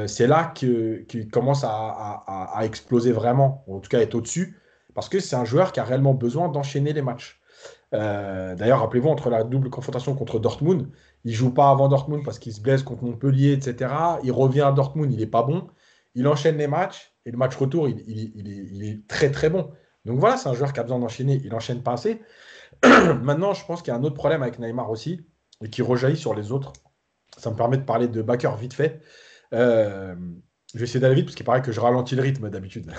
c'est 0.05 0.27
là 0.27 0.51
qu'il 0.53 1.29
commence 1.31 1.63
à, 1.63 2.59
exploser 2.63 3.13
vraiment, 3.13 3.63
ou 3.67 3.77
en 3.77 3.79
tout 3.79 3.87
cas 3.87 4.01
être 4.01 4.15
au-dessus, 4.15 4.57
parce 4.97 5.09
que 5.09 5.19
c'est 5.19 5.35
un 5.35 5.45
joueur 5.45 5.73
qui 5.73 5.79
a 5.79 5.83
réellement 5.83 6.15
besoin 6.15 6.49
d'enchaîner 6.49 6.91
les 6.91 7.03
matchs. 7.03 7.39
Euh, 7.93 8.55
d'ailleurs, 8.55 8.79
rappelez-vous, 8.79 9.09
entre 9.09 9.29
la 9.29 9.43
double 9.43 9.69
confrontation 9.69 10.15
contre 10.15 10.39
Dortmund, 10.39 10.89
il 11.23 11.35
joue 11.35 11.53
pas 11.53 11.69
avant 11.69 11.87
Dortmund 11.87 12.25
parce 12.25 12.39
qu'il 12.39 12.51
se 12.51 12.59
blesse 12.59 12.81
contre 12.81 13.03
Montpellier, 13.03 13.51
etc. 13.51 13.93
Il 14.23 14.31
revient 14.31 14.61
à 14.61 14.71
Dortmund, 14.71 15.13
il 15.13 15.19
n'est 15.19 15.27
pas 15.27 15.43
bon. 15.43 15.67
Il 16.15 16.27
enchaîne 16.27 16.57
les 16.57 16.65
matchs, 16.65 17.13
et 17.27 17.31
le 17.31 17.37
match 17.37 17.55
retour, 17.55 17.87
il, 17.87 18.83
est, 18.83 19.07
très 19.07 19.29
très 19.29 19.51
bon. 19.51 19.69
Donc 20.05 20.17
voilà, 20.17 20.35
c'est 20.35 20.49
un 20.49 20.55
joueur 20.55 20.73
qui 20.73 20.79
a 20.79 20.83
besoin 20.83 20.97
d'enchaîner, 20.97 21.39
il 21.45 21.53
enchaîne 21.53 21.83
pas 21.83 21.93
assez. 21.93 22.19
Maintenant, 22.83 23.53
je 23.53 23.63
pense 23.67 23.83
qu'il 23.83 23.93
y 23.93 23.95
a 23.95 23.99
un 23.99 24.03
autre 24.03 24.15
problème 24.15 24.41
avec 24.41 24.57
Neymar 24.57 24.89
aussi, 24.89 25.21
et 25.63 25.69
qui 25.69 25.83
rejaillit 25.83 26.17
sur 26.17 26.33
les 26.33 26.51
autres. 26.51 26.73
Ça 27.37 27.51
me 27.51 27.55
permet 27.55 27.77
de 27.77 27.83
parler 27.83 28.07
de 28.07 28.23
Bakker 28.23 28.49
vite 28.59 28.73
fait. 28.73 28.99
Euh, 29.53 30.15
je 30.73 30.79
vais 30.79 30.83
essayer 30.83 30.99
d'aller 30.99 31.15
vite 31.15 31.25
parce 31.25 31.35
qu'il 31.35 31.45
paraît 31.45 31.61
que 31.61 31.71
je 31.71 31.79
ralentis 31.79 32.15
le 32.15 32.21
rythme 32.21 32.49
d'habitude. 32.49 32.91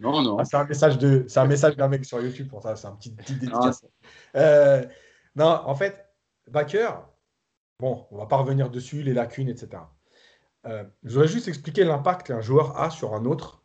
Non, 0.00 0.22
non. 0.22 0.38
Ah, 0.38 0.44
c'est 0.44 0.56
un 0.56 0.64
message 0.64 0.98
de, 0.98 1.24
c'est 1.28 1.40
un 1.40 1.46
message 1.46 1.76
d'un 1.76 1.88
mec 1.88 2.04
sur 2.04 2.20
YouTube 2.20 2.48
pour 2.48 2.62
ça. 2.62 2.76
C'est 2.76 2.86
un 2.86 2.92
petit, 2.92 3.10
petit 3.10 3.34
dédicace. 3.34 3.84
Euh, 4.36 4.84
non, 5.34 5.60
en 5.64 5.74
fait, 5.74 6.06
Baker, 6.48 6.90
bon, 7.80 8.06
on 8.10 8.18
va 8.18 8.26
pas 8.26 8.36
revenir 8.36 8.70
dessus, 8.70 9.02
les 9.02 9.12
lacunes, 9.12 9.48
etc. 9.48 9.82
Euh, 10.66 10.84
je 11.02 11.14
voudrais 11.14 11.28
juste 11.28 11.48
expliquer 11.48 11.84
l'impact 11.84 12.28
qu'un 12.28 12.40
joueur 12.40 12.80
a 12.80 12.90
sur 12.90 13.14
un 13.14 13.24
autre. 13.24 13.64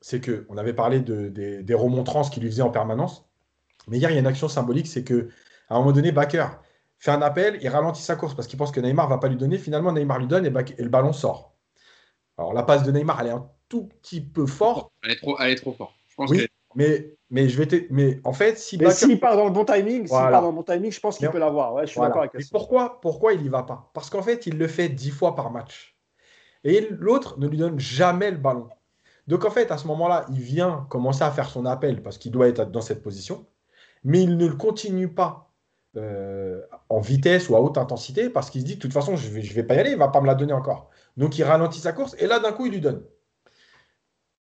C'est 0.00 0.20
que 0.20 0.46
on 0.48 0.56
avait 0.56 0.72
parlé 0.72 1.00
de, 1.00 1.28
des, 1.28 1.62
des 1.62 1.74
remontrances 1.74 2.30
qu'il 2.30 2.42
lui 2.42 2.50
faisait 2.50 2.62
en 2.62 2.70
permanence. 2.70 3.28
Mais 3.88 3.98
hier, 3.98 4.10
il 4.10 4.14
y 4.14 4.16
a 4.16 4.20
une 4.20 4.26
action 4.26 4.48
symbolique, 4.48 4.86
c'est 4.86 5.04
que 5.04 5.28
à 5.68 5.74
un 5.74 5.78
moment 5.78 5.92
donné, 5.92 6.12
Baker 6.12 6.46
fait 6.98 7.10
un 7.10 7.22
appel, 7.22 7.58
il 7.60 7.68
ralentit 7.68 8.02
sa 8.02 8.16
course 8.16 8.34
parce 8.34 8.48
qu'il 8.48 8.58
pense 8.58 8.72
que 8.72 8.80
Neymar 8.80 9.08
va 9.08 9.18
pas 9.18 9.28
lui 9.28 9.36
donner. 9.36 9.58
Finalement, 9.58 9.92
Neymar 9.92 10.18
lui 10.18 10.26
donne 10.26 10.46
et, 10.46 10.52
et 10.78 10.82
le 10.82 10.88
ballon 10.88 11.12
sort. 11.12 11.51
Alors 12.42 12.54
la 12.54 12.64
passe 12.64 12.82
de 12.82 12.90
Neymar, 12.90 13.20
elle 13.20 13.28
est 13.28 13.30
un 13.30 13.48
tout 13.68 13.84
petit 13.84 14.20
peu 14.20 14.46
forte. 14.46 14.90
Elle 15.04 15.12
est 15.12 15.16
trop, 15.16 15.38
elle 15.38 15.52
est 15.52 15.56
trop 15.56 15.72
forte. 15.72 15.94
Je 16.08 16.14
pense 16.16 16.30
oui, 16.30 16.46
mais, 16.74 17.14
mais 17.30 17.48
je 17.48 17.62
vais 17.62 17.86
mais 17.90 18.20
en 18.24 18.32
fait, 18.32 18.58
si 18.58 18.76
mais 18.78 18.90
s'il 18.90 19.20
part 19.20 19.36
dans 19.36 19.44
le 19.44 19.52
bon 19.52 19.64
timing, 19.64 20.06
s'il 20.06 20.16
part 20.16 20.42
dans 20.42 20.48
le 20.48 20.56
bon 20.56 20.62
timing, 20.64 20.90
je 20.90 21.00
pense 21.00 21.18
qu'il 21.18 21.30
peut 21.30 21.38
l'avoir. 21.38 21.74
Ouais, 21.74 21.86
je 21.86 21.92
suis 21.92 22.00
d'accord 22.00 22.22
avec 22.22 22.32
ça. 22.40 22.48
Pourquoi, 22.50 23.00
pourquoi 23.00 23.32
il 23.32 23.42
y 23.42 23.48
va 23.48 23.62
pas? 23.62 23.90
Parce 23.94 24.10
qu'en 24.10 24.22
fait, 24.22 24.46
il 24.46 24.58
le 24.58 24.66
fait 24.66 24.88
dix 24.88 25.10
fois 25.10 25.34
par 25.34 25.50
match. 25.50 25.96
Et 26.64 26.88
l'autre 26.90 27.38
ne 27.38 27.46
lui 27.46 27.58
donne 27.58 27.78
jamais 27.78 28.30
le 28.30 28.36
ballon. 28.36 28.68
Donc 29.28 29.44
en 29.44 29.50
fait, 29.50 29.70
à 29.70 29.78
ce 29.78 29.86
moment-là, 29.86 30.26
il 30.30 30.40
vient 30.40 30.86
commencer 30.90 31.22
à 31.22 31.30
faire 31.30 31.48
son 31.48 31.64
appel 31.64 32.02
parce 32.02 32.18
qu'il 32.18 32.32
doit 32.32 32.48
être 32.48 32.70
dans 32.70 32.80
cette 32.80 33.02
position, 33.02 33.46
mais 34.04 34.20
il 34.22 34.36
ne 34.36 34.46
le 34.46 34.56
continue 34.56 35.08
pas 35.08 35.52
euh, 35.96 36.60
en 36.88 37.00
vitesse 37.00 37.48
ou 37.48 37.56
à 37.56 37.60
haute 37.60 37.78
intensité 37.78 38.30
parce 38.30 38.50
qu'il 38.50 38.62
se 38.62 38.66
dit 38.66 38.76
de 38.76 38.80
toute 38.80 38.92
façon, 38.92 39.14
je 39.16 39.28
ne 39.28 39.34
vais, 39.34 39.42
je 39.42 39.54
vais 39.54 39.62
pas 39.62 39.74
y 39.74 39.78
aller, 39.78 39.90
il 39.90 39.94
ne 39.94 39.98
va 39.98 40.08
pas 40.08 40.20
me 40.20 40.26
la 40.26 40.34
donner 40.34 40.52
encore. 40.52 40.90
Donc 41.16 41.38
il 41.38 41.44
ralentit 41.44 41.80
sa 41.80 41.92
course 41.92 42.16
et 42.18 42.26
là 42.26 42.38
d'un 42.38 42.52
coup 42.52 42.66
il 42.66 42.72
lui 42.72 42.80
donne. 42.80 43.02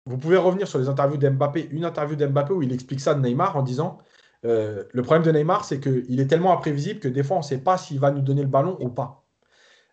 Vous 0.06 0.18
pouvez 0.18 0.38
revenir 0.38 0.68
sur 0.68 0.80
les 0.80 0.88
interviews 0.88 1.18
d'Mbappé, 1.18 1.68
une 1.72 1.84
interview 1.84 2.16
d'Mbappé 2.16 2.54
où 2.54 2.62
il 2.62 2.72
explique 2.72 3.02
ça 3.02 3.14
de 3.14 3.20
Neymar 3.20 3.58
en 3.58 3.62
disant 3.62 3.98
euh, 4.46 4.84
le 4.92 5.02
problème 5.02 5.24
de 5.24 5.32
Neymar 5.32 5.66
c'est 5.66 5.80
qu'il 5.80 6.20
est 6.20 6.28
tellement 6.28 6.54
imprévisible 6.54 7.00
que 7.00 7.08
des 7.08 7.24
fois 7.24 7.38
on 7.38 7.42
ne 7.42 7.46
sait 7.46 7.60
pas 7.60 7.78
s'il 7.78 8.00
va 8.00 8.12
nous 8.12 8.22
donner 8.22 8.42
le 8.42 8.48
ballon 8.48 8.78
ou 8.80 8.90
pas. 8.90 9.26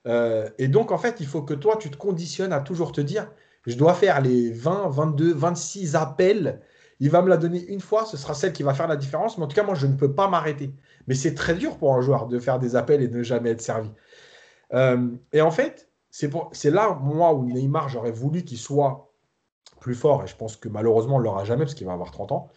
Euh, 0.07 0.49
et 0.59 0.69
donc 0.69 0.93
en 0.93 0.99
fait 0.99 1.21
il 1.21 1.27
faut 1.27 1.43
que 1.43 1.55
toi 1.55 1.77
tu 1.77 1.91
te 1.91 1.97
conditionnes 1.97 2.53
à 2.53 2.61
toujours 2.61 2.93
te 2.93 3.01
dire 3.01 3.29
je 3.67 3.77
dois 3.77 3.95
faire 3.95 4.21
les 4.21 4.51
20, 4.51 4.89
22, 4.89 5.33
26 5.35 5.97
appels. 5.97 6.61
Il 7.01 7.11
va 7.11 7.23
me 7.23 7.29
la 7.29 7.37
donner 7.37 7.65
une 7.67 7.81
fois, 7.81 8.05
ce 8.05 8.17
sera 8.17 8.35
celle 8.35 8.53
qui 8.53 8.63
va 8.63 8.75
faire 8.75 8.89
la 8.89 8.97
différence. 8.97 9.39
Mais 9.39 9.45
en 9.45 9.49
tout 9.49 9.57
cas, 9.57 9.65
moi, 9.65 9.75
je 9.75 9.87
ne 9.87 9.97
peux 9.97 10.15
pas 10.15 10.29
m'arrêter. 10.29 10.75
Mais 11.07 11.15
c'est 11.15 11.35
très 11.35 11.55
dur 11.55 11.77
pour 11.79 11.95
un 11.95 12.01
joueur 12.01 12.27
de 12.29 12.39
faire 12.39 12.59
des 12.59 12.77
appels 12.77 13.03
et 13.03 13.09
de 13.09 13.19
ne 13.19 13.23
jamais 13.23 13.51
être 13.51 13.63
servi. 13.63 13.91
Euh, 14.75 15.09
et 15.33 15.41
en 15.41 15.51
fait, 15.51 15.89
c'est 16.15 16.71
là, 16.71 16.97
moi, 17.03 17.35
où 17.35 17.45
Neymar, 17.45 17.89
j'aurais 17.89 18.13
voulu 18.13 18.45
qu'il 18.45 18.59
soit 18.59 19.13
plus 19.81 19.97
fort, 19.97 20.23
et 20.23 20.29
je 20.29 20.37
pense 20.37 20.57
que 20.57 20.69
malheureusement, 20.69 21.17
on 21.17 21.19
ne 21.19 21.25
l'aura 21.25 21.45
jamais 21.45 21.65
parce 21.65 21.75
qu'il 21.75 21.89
va 21.89 21.93
avoir 21.93 22.13
30 22.13 22.31
ans. 22.31 22.51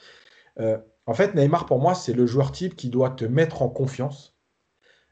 Euh, 0.60 0.78
en 1.08 1.16
fait, 1.16 1.34
Neymar, 1.34 1.66
pour 1.66 1.80
moi, 1.80 1.96
c'est 1.96 2.14
le 2.14 2.28
joueur 2.28 2.52
type 2.52 2.76
qui 2.76 2.90
doit 2.90 3.10
te 3.10 3.26
mettre 3.26 3.64
en 3.64 3.70
confiance. 3.70 4.38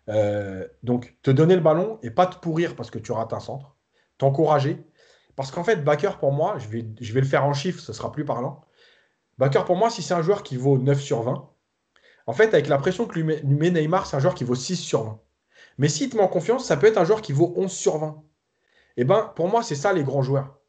Euh, 0.09 0.67
donc, 0.83 1.17
te 1.23 1.31
donner 1.31 1.55
le 1.55 1.61
ballon 1.61 1.97
et 2.03 2.11
pas 2.11 2.27
te 2.27 2.37
pourrir 2.37 2.75
parce 2.75 2.91
que 2.91 2.99
tu 2.99 3.11
rates 3.11 3.33
un 3.33 3.39
centre. 3.39 3.75
T'encourager. 4.19 4.85
Parce 5.35 5.49
qu'en 5.49 5.63
fait, 5.63 5.83
Backer, 5.83 6.19
pour 6.19 6.31
moi, 6.31 6.57
je 6.59 6.67
vais, 6.67 6.85
le 7.21 7.25
faire 7.25 7.45
en 7.45 7.53
chiffres, 7.53 7.79
ce 7.79 7.93
sera 7.93 8.11
plus 8.11 8.25
parlant. 8.25 8.63
Backer, 9.39 9.65
pour 9.65 9.75
moi, 9.75 9.89
si 9.89 10.03
c'est 10.03 10.13
un 10.13 10.21
joueur 10.21 10.43
qui 10.43 10.55
vaut 10.55 10.77
9 10.77 11.01
sur 11.01 11.23
20, 11.23 11.49
en 12.27 12.33
fait, 12.33 12.53
avec 12.53 12.67
la 12.67 12.77
pression 12.77 13.07
que 13.07 13.15
lui 13.15 13.23
met, 13.23 13.37
lui 13.37 13.55
met 13.55 13.71
Neymar, 13.71 14.05
c'est 14.05 14.15
un 14.15 14.19
joueur 14.19 14.35
qui 14.35 14.43
vaut 14.43 14.53
6 14.53 14.75
sur 14.75 15.03
20. 15.03 15.19
Mais 15.79 15.89
s'il 15.89 16.09
te 16.09 16.15
met 16.15 16.23
en 16.23 16.27
confiance, 16.27 16.65
ça 16.65 16.77
peut 16.77 16.87
être 16.87 16.97
un 16.97 17.05
joueur 17.05 17.23
qui 17.23 17.33
vaut 17.33 17.53
11 17.57 17.71
sur 17.71 17.97
20. 17.97 18.23
Eh 18.97 19.03
ben, 19.03 19.31
pour 19.35 19.49
moi, 19.49 19.63
c'est 19.63 19.75
ça 19.75 19.93
les 19.93 20.03
grands 20.03 20.21
joueurs. 20.21 20.59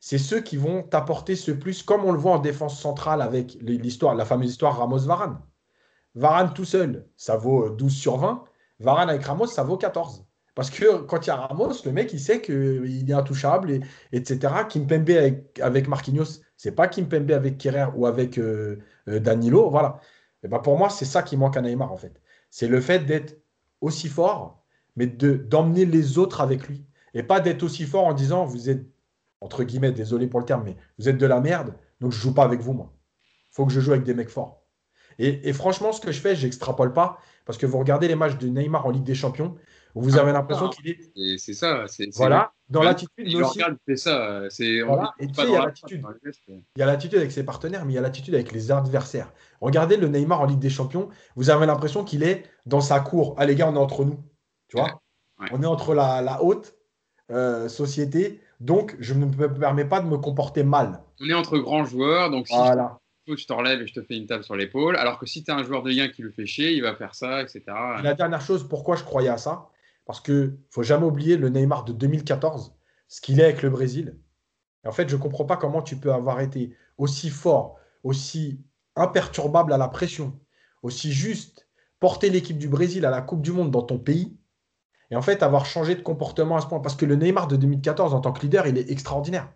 C'est 0.00 0.18
ceux 0.18 0.40
qui 0.40 0.56
vont 0.56 0.82
t'apporter 0.82 1.36
ce 1.36 1.52
plus, 1.52 1.82
comme 1.82 2.04
on 2.04 2.12
le 2.12 2.18
voit 2.18 2.32
en 2.32 2.38
défense 2.38 2.80
centrale 2.80 3.22
avec 3.22 3.58
la 3.62 4.24
fameuse 4.24 4.50
histoire 4.50 4.78
Ramos-Varane. 4.78 5.40
Varane 6.14 6.54
tout 6.54 6.64
seul, 6.64 7.06
ça 7.16 7.36
vaut 7.36 7.70
12 7.70 7.92
sur 7.94 8.16
20. 8.18 8.44
Varane 8.80 9.10
avec 9.10 9.24
Ramos, 9.24 9.46
ça 9.46 9.62
vaut 9.62 9.76
14. 9.76 10.26
Parce 10.54 10.70
que 10.70 11.02
quand 11.02 11.26
il 11.26 11.28
y 11.28 11.30
a 11.30 11.36
Ramos, 11.36 11.74
le 11.84 11.92
mec, 11.92 12.12
il 12.14 12.20
sait 12.20 12.40
qu'il 12.40 13.04
est 13.08 13.12
intouchable, 13.12 13.70
et, 13.70 13.80
etc. 14.12 14.54
Kimpembe 14.68 15.10
avec, 15.10 15.60
avec 15.60 15.88
Marquinhos, 15.88 16.40
c'est 16.56 16.72
pas 16.72 16.88
Kimpembe 16.88 17.30
avec 17.32 17.58
Kerrer 17.58 17.88
ou 17.94 18.06
avec 18.06 18.38
euh, 18.38 18.78
euh, 19.08 19.20
Danilo. 19.20 19.68
Voilà. 19.70 20.00
Et 20.42 20.46
eh 20.46 20.48
ben 20.48 20.58
pour 20.58 20.78
moi, 20.78 20.88
c'est 20.88 21.04
ça 21.04 21.22
qui 21.22 21.36
manque 21.36 21.56
à 21.56 21.60
Neymar, 21.60 21.92
en 21.92 21.96
fait. 21.96 22.20
C'est 22.50 22.68
le 22.68 22.80
fait 22.80 23.00
d'être 23.00 23.38
aussi 23.82 24.08
fort, 24.08 24.64
mais 24.96 25.06
d'emmener 25.06 25.84
les 25.84 26.18
autres 26.18 26.40
avec 26.40 26.68
lui. 26.68 26.86
Et 27.16 27.22
pas 27.22 27.40
d'être 27.40 27.62
aussi 27.62 27.84
fort 27.84 28.04
en 28.04 28.12
disant 28.12 28.44
vous 28.44 28.68
êtes, 28.68 28.84
entre 29.40 29.64
guillemets, 29.64 29.90
désolé 29.90 30.26
pour 30.26 30.38
le 30.40 30.44
terme, 30.46 30.64
mais 30.64 30.76
vous 30.98 31.08
êtes 31.08 31.16
de 31.18 31.26
la 31.26 31.40
merde, 31.40 31.74
donc 32.00 32.12
je 32.12 32.18
joue 32.18 32.34
pas 32.34 32.44
avec 32.44 32.60
vous, 32.60 32.74
moi. 32.74 32.92
Il 33.24 33.54
faut 33.54 33.64
que 33.66 33.72
je 33.72 33.80
joue 33.80 33.92
avec 33.92 34.04
des 34.04 34.12
mecs 34.14 34.28
forts. 34.28 34.62
Et, 35.18 35.50
franchement, 35.54 35.92
ce 35.92 36.00
que 36.02 36.12
je 36.12 36.20
fais, 36.20 36.36
j'extrapole 36.36 36.92
pas, 36.92 37.18
parce 37.46 37.56
que 37.56 37.64
vous 37.64 37.78
regardez 37.78 38.06
les 38.06 38.16
matchs 38.16 38.36
de 38.36 38.48
Neymar 38.48 38.84
en 38.84 38.90
Ligue 38.90 39.02
des 39.04 39.14
Champions, 39.14 39.56
Vous 39.98 40.18
Ah, 40.18 40.20
avez 40.20 40.32
l'impression 40.32 40.68
qu'il 40.68 40.90
est. 40.90 40.98
Et 41.16 41.38
c'est 41.38 41.54
ça. 41.54 41.84
c'est- 41.88 42.12
c'est- 42.12 42.18
Voilà, 42.18 42.52
dans 42.68 42.82
l'attitude, 42.82 43.12
Il 43.26 43.34
aussi, 43.42 43.60
regarde, 43.62 43.78
fait 43.86 43.96
ça. 43.96 44.42
C'est, 44.50 44.82
Voilà, 44.82 45.14
et 45.18 45.26
tu 45.26 45.32
sais, 45.32 45.44
il 45.44 45.52
y 45.52 45.56
a 45.56 45.58
la- 45.60 45.64
l'attitude. 45.64 46.04
il 46.46 46.62
y 46.78 46.82
a 46.82 46.84
l'attitude 46.86 47.18
avec 47.18 47.32
ses 47.32 47.44
partenaires, 47.44 47.86
mais 47.86 47.92
il 47.94 47.96
y 47.96 47.98
a 47.98 48.02
l'attitude 48.02 48.34
avec 48.34 48.52
les 48.52 48.70
adversaires. 48.70 49.32
Regardez 49.62 49.96
le 49.96 50.08
Neymar 50.08 50.42
en 50.42 50.44
Ligue 50.44 50.58
des 50.58 50.68
Champions, 50.68 51.08
vous 51.34 51.48
avez 51.48 51.64
l'impression 51.64 52.04
qu'il 52.04 52.22
est 52.24 52.42
dans 52.66 52.82
sa 52.82 53.00
cour. 53.00 53.34
Ah 53.38 53.46
les 53.46 53.54
gars, 53.54 53.70
on 53.70 53.74
est 53.74 53.78
entre 53.78 54.04
nous. 54.04 54.22
Tu 54.68 54.76
vois 54.76 55.00
Ouais. 55.40 55.48
On 55.52 55.62
est 55.62 55.66
entre 55.66 55.94
la, 55.94 56.20
la 56.20 56.42
haute 56.42 56.75
euh, 57.30 57.68
société, 57.68 58.40
donc 58.60 58.96
je 59.00 59.14
ne 59.14 59.26
me 59.26 59.54
permets 59.54 59.84
pas 59.84 60.00
de 60.00 60.06
me 60.06 60.18
comporter 60.18 60.62
mal. 60.62 61.02
On 61.20 61.28
est 61.28 61.34
entre 61.34 61.58
grands 61.58 61.84
joueurs, 61.84 62.30
donc 62.30 62.46
si 62.48 62.54
Voilà. 62.54 62.98
je 63.26 63.34
te 63.34 63.40
je 63.40 63.46
te 63.46 63.52
relève 63.52 63.80
et 63.82 63.86
je 63.86 63.94
te 63.94 64.02
fais 64.02 64.16
une 64.16 64.26
tape 64.26 64.44
sur 64.44 64.54
l'épaule. 64.54 64.96
Alors 64.96 65.18
que 65.18 65.26
si 65.26 65.42
tu 65.42 65.50
as 65.50 65.56
un 65.56 65.64
joueur 65.64 65.82
de 65.82 65.90
lien 65.90 66.08
qui 66.08 66.22
le 66.22 66.30
fait 66.30 66.46
chier, 66.46 66.72
il 66.72 66.82
va 66.82 66.94
faire 66.94 67.14
ça, 67.14 67.42
etc. 67.42 67.62
Et 67.98 68.02
La 68.02 68.14
dernière 68.14 68.40
chose, 68.40 68.68
pourquoi 68.68 68.94
je 68.96 69.02
croyais 69.02 69.28
à 69.28 69.38
ça? 69.38 69.68
Parce 70.04 70.20
que 70.20 70.56
faut 70.70 70.84
jamais 70.84 71.06
oublier 71.06 71.36
le 71.36 71.48
Neymar 71.48 71.84
de 71.84 71.92
2014, 71.92 72.76
ce 73.08 73.20
qu'il 73.20 73.40
est 73.40 73.44
avec 73.44 73.62
le 73.62 73.70
Brésil. 73.70 74.16
Et 74.84 74.88
en 74.88 74.92
fait, 74.92 75.08
je 75.08 75.16
ne 75.16 75.20
comprends 75.20 75.44
pas 75.44 75.56
comment 75.56 75.82
tu 75.82 75.96
peux 75.96 76.12
avoir 76.12 76.40
été 76.40 76.76
aussi 76.96 77.28
fort, 77.30 77.76
aussi 78.04 78.60
imperturbable 78.94 79.72
à 79.72 79.78
la 79.78 79.88
pression, 79.88 80.38
aussi 80.82 81.12
juste, 81.12 81.68
porter 81.98 82.30
l'équipe 82.30 82.58
du 82.58 82.68
Brésil 82.68 83.04
à 83.04 83.10
la 83.10 83.20
Coupe 83.22 83.42
du 83.42 83.50
Monde 83.50 83.72
dans 83.72 83.82
ton 83.82 83.98
pays, 83.98 84.35
et 85.10 85.16
en 85.16 85.22
fait 85.22 85.42
avoir 85.42 85.66
changé 85.66 85.94
de 85.94 86.02
comportement 86.02 86.56
à 86.56 86.60
ce 86.60 86.66
point. 86.66 86.80
Parce 86.80 86.96
que 86.96 87.06
le 87.06 87.16
Neymar 87.16 87.48
de 87.48 87.56
2014, 87.56 88.14
en 88.14 88.20
tant 88.20 88.32
que 88.32 88.40
leader, 88.42 88.66
il 88.66 88.78
est 88.78 88.90
extraordinaire. 88.90 89.48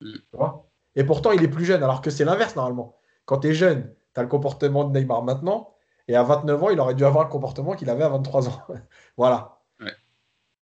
Mm. 0.00 0.12
Tu 0.12 0.36
vois? 0.36 0.68
Et 0.96 1.04
pourtant, 1.04 1.32
il 1.32 1.42
est 1.42 1.48
plus 1.48 1.64
jeune, 1.64 1.82
alors 1.82 2.00
que 2.00 2.10
c'est 2.10 2.24
l'inverse 2.24 2.56
normalement. 2.56 2.96
Quand 3.24 3.38
tu 3.38 3.48
es 3.48 3.54
jeune, 3.54 3.92
tu 4.14 4.20
as 4.20 4.22
le 4.22 4.28
comportement 4.28 4.84
de 4.84 4.98
Neymar 4.98 5.22
maintenant, 5.22 5.74
et 6.06 6.16
à 6.16 6.22
29 6.22 6.62
ans, 6.62 6.70
il 6.70 6.78
aurait 6.80 6.94
dû 6.94 7.04
avoir 7.04 7.24
le 7.24 7.30
comportement 7.30 7.74
qu'il 7.74 7.88
avait 7.90 8.04
à 8.04 8.08
23 8.10 8.48
ans. 8.48 8.62
voilà. 9.16 9.60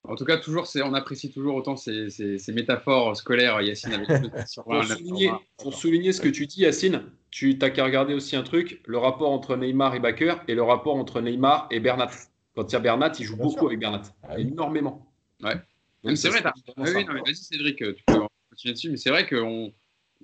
En 0.03 0.15
tout 0.15 0.25
cas, 0.25 0.37
toujours, 0.37 0.65
on 0.83 0.93
apprécie 0.95 1.31
toujours 1.31 1.55
autant 1.55 1.75
ces, 1.75 2.09
ces- 2.09 2.39
ces 2.39 2.53
métaphores 2.53 3.15
scolaires, 3.15 3.61
Yacine, 3.61 3.93
avec 3.93 4.09
le 4.09 4.29
sur 4.47 4.63
Pour 4.63 4.73
20, 4.73 4.83
souligner, 4.83 5.29
9, 5.29 5.39
pour 5.57 5.73
souligner 5.75 6.11
ce 6.11 6.21
que 6.21 6.27
tu 6.29 6.47
dis, 6.47 6.61
Yacine, 6.61 7.03
tu 7.29 7.59
t'as 7.59 7.69
qu'à 7.69 7.83
regarder 7.83 8.15
aussi 8.15 8.35
un 8.35 8.41
truc, 8.41 8.81
le 8.87 8.97
rapport 8.97 9.31
entre 9.31 9.55
Neymar 9.55 9.93
et 9.93 9.99
Baker 9.99 10.37
et 10.47 10.55
le 10.55 10.63
rapport 10.63 10.95
entre 10.95 11.21
Neymar 11.21 11.67
et 11.69 11.79
Bernat. 11.79 12.09
Quand 12.55 12.69
il 12.69 12.73
y 12.73 12.75
a 12.75 12.79
Bernat, 12.79 13.13
il 13.19 13.25
joue 13.25 13.35
Bien 13.35 13.43
beaucoup 13.43 13.59
sûr. 13.59 13.67
avec 13.67 13.79
Bernat, 13.79 14.01
Ah 14.23 14.33
oui. 14.35 14.41
énormément. 14.41 15.11
Ouais. 15.41 15.55
C'est 16.15 16.29
vrai, 16.29 16.41
Oui, 16.77 17.05
non, 17.05 17.13
mais 17.13 17.21
vas-y, 17.21 17.35
Cédric, 17.35 17.77
tu 17.77 18.03
peux 18.05 18.19
continuer 18.49 18.73
dessus. 18.73 18.89
Mais 18.89 18.97
c'est 18.97 19.09
vrai 19.09 19.27
qu'il 19.27 19.37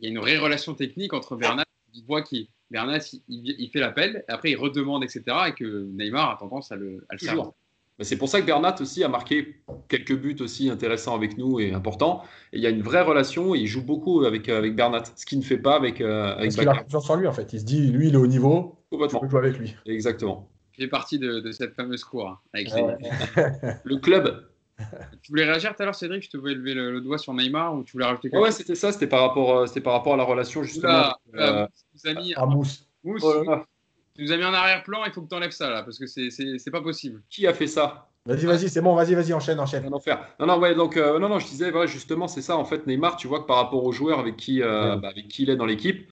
y 0.02 0.06
a 0.08 0.10
une 0.10 0.20
vraie 0.20 0.38
relation 0.38 0.74
technique 0.74 1.14
entre 1.14 1.36
Bernat, 1.36 1.64
il 1.94 2.04
voit 2.06 2.22
qu'il 2.22 2.48
Bernat, 2.70 3.00
il, 3.30 3.70
fait 3.72 3.80
l'appel, 3.80 4.26
après 4.28 4.52
il 4.52 4.56
redemande, 4.58 5.04
etc. 5.04 5.24
Et 5.48 5.52
que 5.54 5.88
Neymar 5.94 6.32
a 6.32 6.36
tendance 6.38 6.72
à 6.72 6.76
le, 6.76 7.06
à 7.10 7.14
le 7.14 7.20
Toujours. 7.20 7.36
servir. 7.36 7.52
Mais 8.00 8.06
c'est 8.06 8.18
pour 8.18 8.30
ça 8.30 8.42
que 8.42 8.46
Bernat 8.46 8.76
aussi 8.80 9.04
a 9.04 9.08
marqué 9.08 9.64
quelques 9.88 10.16
buts 10.16 10.36
aussi 10.42 10.70
intéressants 10.70 11.16
avec 11.16 11.38
nous 11.38 11.60
et 11.60 11.74
importants. 11.74 12.24
Et 12.54 12.58
il 12.58 12.62
y 12.64 12.68
a 12.68 12.70
une 12.70 12.84
vraie 12.84 13.02
relation 13.02 13.56
et 13.56 13.60
il 13.60 13.68
joue 13.68 13.84
beaucoup 13.84 14.24
avec, 14.24 14.50
avec 14.50 14.76
Bernat, 14.76 15.04
ce 15.16 15.26
qu'il 15.26 15.40
ne 15.40 15.44
fait 15.44 15.58
pas 15.58 15.76
avec, 15.76 16.00
euh, 16.02 16.34
avec 16.36 16.52
Parce 16.52 16.56
qu'il 16.58 16.70
a 16.70 16.76
confiance 16.76 17.10
en 17.10 17.16
lui, 17.16 17.26
en 17.28 17.34
fait. 17.34 17.54
Il 17.54 17.60
se 17.60 17.66
dit, 17.66 17.88
lui, 17.88 18.10
il 18.10 18.14
est 18.14 18.18
au 18.18 18.28
niveau, 18.28 18.76
je 18.92 18.98
Complètement. 18.98 19.20
peux 19.22 19.30
jouer 19.30 19.40
avec 19.40 19.58
lui. 19.58 19.76
Exactement. 19.88 20.48
Fait 20.78 20.88
partie 20.88 21.18
de, 21.20 21.40
de 21.40 21.52
cette 21.52 21.74
fameuse 21.76 22.04
cour. 22.04 22.28
hein, 22.30 22.40
avec 22.54 22.70
les- 22.72 22.82
Ouais. 22.82 22.98
Le 23.84 23.98
club. 23.98 24.48
Tu 25.24 25.32
voulais 25.32 25.46
réagir 25.46 25.76
tout 25.76 25.82
à 25.82 25.86
l'heure, 25.86 25.96
Cédric? 25.96 26.24
Je 26.24 26.30
te 26.30 26.38
voulais 26.38 26.54
lever 26.54 26.76
le, 26.76 26.92
le 26.92 27.02
doigt 27.02 27.18
sur 27.18 27.34
Neymar 27.34 27.74
ou 27.76 27.84
tu 27.84 27.94
voulais 27.94 28.06
rajouter 28.06 28.30
quelque 28.30 28.40
Ouais, 28.40 28.44
ouais, 28.46 28.52
chose 28.52 28.58
c'était 28.60 28.76
ça, 28.76 28.92
c'était 28.92 29.08
par, 29.08 29.22
rapport, 29.22 29.58
euh, 29.58 29.66
c'était 29.66 29.82
par 29.82 29.94
rapport 29.94 30.14
à 30.14 30.18
la 30.18 30.24
relation 30.24 30.62
justement. 30.62 31.14
Euh, 31.34 31.34
oula, 31.34 31.52
Mousse 31.64 32.04
nous 32.06 32.10
a 32.12 32.14
mis, 32.14 32.34
À 32.36 32.46
Mousse. 32.46 32.88
Mousse, 33.04 33.24
oh 33.26 33.44
là 33.44 33.56
là, 33.56 33.66
tu 34.16 34.22
nous 34.24 34.32
as 34.32 34.38
mis 34.38 34.44
en 34.46 34.54
arrière-plan, 34.54 35.00
il 35.06 35.12
faut 35.14 35.22
que 35.24 35.30
tu 35.30 35.36
enlèves 35.36 35.52
ça 35.52 35.70
là, 35.72 35.82
parce 35.82 35.98
que 35.98 36.06
c'est- 36.06 36.30
c'est 36.30 36.60
c'est 36.60 36.72
pas 36.72 36.82
possible. 36.82 37.24
qui 37.30 37.48
a 37.48 37.54
fait 37.56 37.66
ça? 37.68 38.10
Vas-y, 38.28 38.46
vas-y, 38.46 38.70
c'est 38.70 38.82
bon, 38.82 38.94
vas-y, 38.94 39.16
vas-y, 39.16 39.34
enchaîne, 39.34 39.60
enchaîne. 39.60 39.86
Un 39.86 39.94
enfer. 39.94 40.20
Non, 40.40 40.46
non, 40.48 40.60
ouais, 40.60 40.76
donc, 40.76 40.98
euh, 40.98 41.18
non, 41.18 41.30
non, 41.30 41.40
je 41.40 41.48
disais, 41.48 41.72
voilà, 41.72 41.88
justement, 41.88 42.28
c'est 42.28 42.42
ça. 42.42 42.58
En 42.58 42.66
fait, 42.66 42.86
Neymar, 42.86 43.16
tu 43.16 43.28
vois 43.28 43.40
que 43.40 43.46
par 43.48 43.56
rapport 43.58 43.84
aux 43.84 43.92
joueurs 43.94 44.20
avec 44.20 44.36
qui, 44.38 44.62
euh, 44.62 44.98
bah, 44.98 45.08
avec 45.10 45.28
qui 45.30 45.44
il 45.44 45.50
est 45.50 45.56
dans 45.56 45.66
l'équipe, 45.66 46.08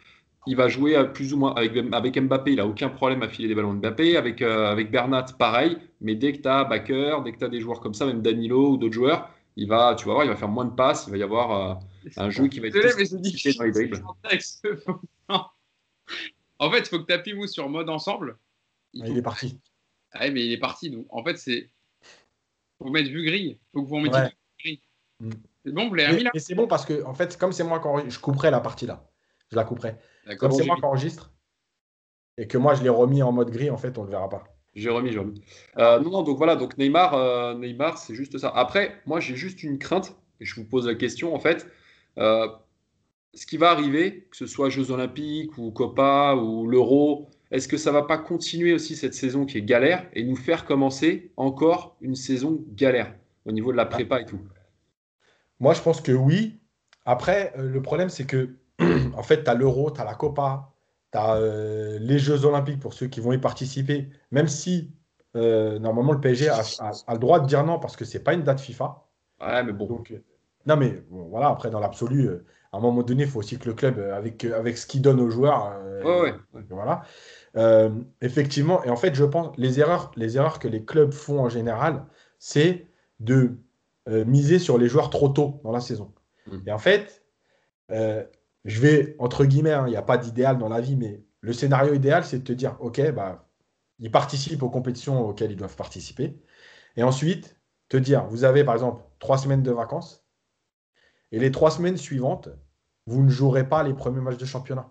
il 0.48 0.56
va 0.56 0.68
jouer 0.68 0.96
euh, 0.96 1.06
plus 1.06 1.34
ou 1.34 1.38
moins 1.38 1.54
avec, 1.56 1.74
avec 1.92 2.18
Mbappé. 2.22 2.54
Il 2.54 2.60
a 2.60 2.68
aucun 2.68 2.90
problème 2.90 3.24
à 3.24 3.30
filer 3.30 3.48
des 3.48 3.56
ballons 3.56 3.74
de 3.74 3.80
Mbappé. 3.80 4.18
Avec, 4.18 4.42
euh, 4.42 4.68
avec 4.72 4.92
Bernat, 4.92 5.26
pareil. 5.40 5.78
Mais 6.02 6.16
dès 6.16 6.34
que 6.34 6.42
tu 6.42 6.48
as 6.48 6.64
Baker, 6.66 7.18
dès 7.24 7.32
que 7.34 7.38
tu 7.40 7.46
as 7.46 7.50
des 7.50 7.62
joueurs 7.62 7.80
comme 7.82 7.94
ça, 7.94 8.06
même 8.06 8.22
Danilo 8.22 8.72
ou 8.72 8.78
d'autres 8.78 8.94
joueurs, 8.94 9.30
il 9.56 9.68
va, 9.68 9.96
tu 9.96 10.06
vas 10.06 10.14
voir, 10.14 10.26
il 10.26 10.30
va 10.30 10.36
faire 10.36 10.48
moins 10.50 10.66
de 10.66 10.76
passes. 10.76 11.06
Il 11.08 11.12
va 11.12 11.18
y 11.18 11.24
avoir 11.24 11.72
euh, 11.72 11.76
un 12.18 12.30
jeu 12.30 12.48
qui 12.48 12.60
va 12.60 12.68
être 12.68 12.74
Désolé, 12.74 12.94
mais 12.98 13.54
dans 13.54 13.64
les 13.64 13.72
dribbles. 13.72 14.04
En 16.60 16.72
fait, 16.72 16.80
il 16.80 16.86
faut 16.86 17.00
que 17.00 17.06
tu 17.06 17.14
appuies 17.14 17.48
sur 17.48 17.68
mode 17.70 17.90
ensemble. 17.90 18.38
Il, 18.94 19.02
Ah, 19.04 19.06
faut- 19.08 19.12
Il 19.12 19.18
est 19.18 19.22
parti. 19.22 19.60
Ah 20.14 20.20
ouais, 20.22 20.32
mais 20.32 20.46
il 20.46 20.52
est 20.54 20.58
parti. 20.60 20.90
Donc, 20.90 21.06
en 21.10 21.24
fait, 21.24 21.38
c'est. 21.38 21.70
faut 22.78 22.90
mettre 22.90 23.10
vue 23.10 23.26
grille. 23.26 23.58
faut 23.74 23.84
que 23.84 23.88
vous 23.90 23.96
remettiez 23.96 24.20
Ouais. 24.22 24.28
vue 24.28 24.36
grille. 24.60 24.82
Mm. 25.20 25.30
C'est 25.66 25.72
bon, 25.74 25.90
vous 25.90 25.96
l'avez 25.96 26.08
remis 26.10 26.18
Mais, 26.20 26.24
là? 26.26 26.32
mais 26.34 26.40
c'est 26.40 26.56
bon 26.56 26.68
parce 26.68 26.86
que, 26.86 27.04
en 27.06 27.14
fait, 27.14 27.38
comme 27.38 27.52
c'est 27.52 27.64
moi 27.64 27.80
qui 27.80 27.88
enregistre, 27.88 28.14
je 28.16 28.20
couperai 28.24 28.52
la 28.52 28.60
partie 28.62 28.86
là. 28.86 29.04
Je 29.52 29.56
la 29.56 29.64
couperai. 29.64 29.96
Comme 30.40 30.52
c'est 30.52 30.66
moi 30.66 30.76
qui 30.76 30.86
enregistre 30.86 31.32
et 32.38 32.48
que 32.48 32.58
moi 32.58 32.74
je 32.74 32.84
l'ai 32.84 32.90
remis 32.90 33.24
en 33.24 33.32
mode 33.32 33.52
gris, 33.52 33.70
en 33.70 33.78
fait, 33.78 33.98
on 33.98 34.02
ne 34.02 34.08
le 34.08 34.12
verra 34.12 34.30
pas. 34.30 34.44
J'ai 34.76 34.90
remis, 34.90 35.12
j'ai 35.12 35.20
remis. 35.20 35.42
Euh, 35.78 36.00
non, 36.00 36.10
non, 36.10 36.24
donc 36.24 36.38
voilà, 36.38 36.56
donc 36.56 36.78
Neymar, 36.78 37.14
euh, 37.14 37.54
Neymar, 37.56 37.98
c'est 37.98 38.14
juste 38.14 38.38
ça. 38.38 38.50
Après, 38.50 39.02
moi, 39.06 39.22
j'ai 39.22 39.36
juste 39.36 39.64
une 39.64 39.80
crainte, 39.80 40.16
et 40.42 40.46
je 40.46 40.54
vous 40.56 40.66
pose 40.66 40.88
la 40.88 40.96
question, 40.96 41.34
en 41.34 41.40
fait. 41.40 41.68
Euh, 42.18 42.48
ce 43.34 43.46
qui 43.46 43.58
va 43.58 43.72
arriver, 43.72 44.28
que 44.30 44.38
ce 44.38 44.48
soit 44.48 44.70
Jeux 44.70 44.92
Olympiques 44.92 45.58
ou 45.58 45.72
Copa 45.72 46.36
ou 46.36 46.68
l'Euro, 46.68 47.30
est-ce 47.52 47.70
que 47.70 47.78
ça 47.78 47.92
va 47.92 48.02
pas 48.02 48.18
continuer 48.18 48.74
aussi 48.74 48.98
cette 48.98 49.14
saison 49.14 49.46
qui 49.46 49.58
est 49.58 49.62
galère 49.62 50.06
et 50.14 50.24
nous 50.24 50.36
faire 50.36 50.66
commencer 50.66 51.32
encore 51.38 51.96
une 52.02 52.16
saison 52.16 52.64
galère 52.70 53.14
au 53.46 53.54
niveau 53.54 53.72
de 53.72 53.78
la 53.78 53.86
prépa 53.86 54.22
et 54.22 54.26
tout? 54.26 54.40
Moi, 55.62 55.74
je 55.74 55.82
pense 55.82 56.02
que 56.02 56.12
oui. 56.12 56.60
Après, 57.06 57.54
le 57.58 57.82
problème, 57.82 58.10
c'est 58.10 58.26
que, 58.26 58.56
en 58.82 59.24
fait, 59.24 59.44
tu 59.44 59.50
as 59.50 59.54
l'Euro, 59.54 59.92
tu 59.92 60.02
as 60.02 60.06
la 60.06 60.16
Copa, 60.16 60.72
tu 61.12 61.18
as 61.18 61.40
les 62.00 62.20
Jeux 62.20 62.46
Olympiques 62.46 62.80
pour 62.80 62.94
ceux 62.94 63.08
qui 63.08 63.20
vont 63.20 63.32
y 63.32 63.38
participer, 63.38 64.10
même 64.32 64.48
si 64.48 64.92
euh, 65.36 65.80
normalement 65.80 66.14
le 66.14 66.20
PSG 66.22 66.50
a, 66.50 66.62
a- 66.80 66.92
a 67.08 67.14
le 67.14 67.20
droit 67.20 67.40
de 67.40 67.46
dire 67.48 67.64
non 67.66 67.78
parce 67.80 67.96
que 67.98 68.06
c'est 68.06 68.24
pas 68.24 68.34
une 68.34 68.44
date 68.44 68.60
FIFA. 68.62 69.06
Ouais, 69.42 69.64
mais 69.64 69.74
bon. 69.74 69.86
Donc, 69.86 70.12
euh, 70.12 70.24
non, 70.66 70.78
mais 70.78 71.04
bon, 71.10 71.24
voilà, 71.26 71.50
après, 71.50 71.70
dans 71.70 71.80
l'absolu, 71.80 72.28
euh, 72.28 72.46
à 72.72 72.78
un 72.78 72.80
moment 72.80 73.04
donné, 73.04 73.24
il 73.24 73.30
faut 73.30 73.40
aussi 73.40 73.58
que 73.60 73.68
le 73.68 73.74
club, 73.74 74.00
euh, 74.00 74.16
avec, 74.16 74.44
euh, 74.46 74.58
avec 74.58 74.78
ce 74.78 74.88
qu'il 74.88 75.02
donne 75.02 75.20
aux 75.20 75.30
joueurs, 75.30 75.74
euh, 75.78 76.04
Ouais, 76.04 76.32
ouais. 76.54 76.64
voilà. 76.70 77.04
Euh, 77.58 77.90
effectivement, 78.22 78.84
et 78.84 78.90
en 78.90 78.96
fait, 78.96 79.14
je 79.16 79.24
pense, 79.24 79.56
les 79.58 79.80
erreurs, 79.80 80.12
les 80.16 80.38
erreurs 80.38 80.60
que 80.60 80.68
les 80.68 80.84
clubs 80.84 81.12
font 81.14 81.40
en 81.40 81.50
général, 81.50 82.06
c'est 82.40 82.88
de 83.20 83.58
euh, 84.10 84.26
miser 84.26 84.60
sur 84.60 84.78
les 84.78 84.88
joueurs 84.88 85.10
trop 85.10 85.30
tôt 85.30 85.60
dans 85.64 85.72
la 85.72 85.80
saison. 85.82 86.14
Mm. 86.48 86.58
Et 86.68 86.72
en 86.72 86.78
fait, 86.80 87.24
euh, 87.92 88.24
je 88.66 88.82
vais, 88.82 89.16
entre 89.20 89.46
guillemets, 89.46 89.72
hein, 89.74 89.86
il 89.88 89.92
n'y 89.92 89.96
a 89.96 90.02
pas 90.02 90.18
d'idéal 90.18 90.58
dans 90.58 90.70
la 90.70 90.82
vie, 90.82 90.96
mais 90.96 91.24
le 91.42 91.54
scénario 91.54 91.94
idéal, 91.94 92.26
c'est 92.26 92.40
de 92.40 92.44
te 92.44 92.54
dire, 92.54 92.76
OK, 92.80 93.00
bah, 93.12 93.48
ils 94.00 94.12
participent 94.12 94.64
aux 94.64 94.70
compétitions 94.70 95.28
auxquelles 95.30 95.52
ils 95.52 95.58
doivent 95.58 95.76
participer. 95.76 96.42
Et 96.98 97.04
ensuite, 97.04 97.60
te 97.90 97.98
dire, 97.98 98.26
vous 98.26 98.44
avez 98.44 98.64
par 98.64 98.74
exemple 98.74 99.04
trois 99.20 99.38
semaines 99.38 99.64
de 99.64 99.72
vacances, 99.72 100.26
et 101.32 101.40
les 101.40 101.52
trois 101.52 101.72
semaines 101.72 101.98
suivantes, 101.98 102.50
vous 103.06 103.22
ne 103.24 103.30
jouerez 103.30 103.70
pas 103.70 103.84
les 103.84 103.94
premiers 103.94 104.22
matchs 104.22 104.38
de 104.38 104.46
championnat. 104.46 104.90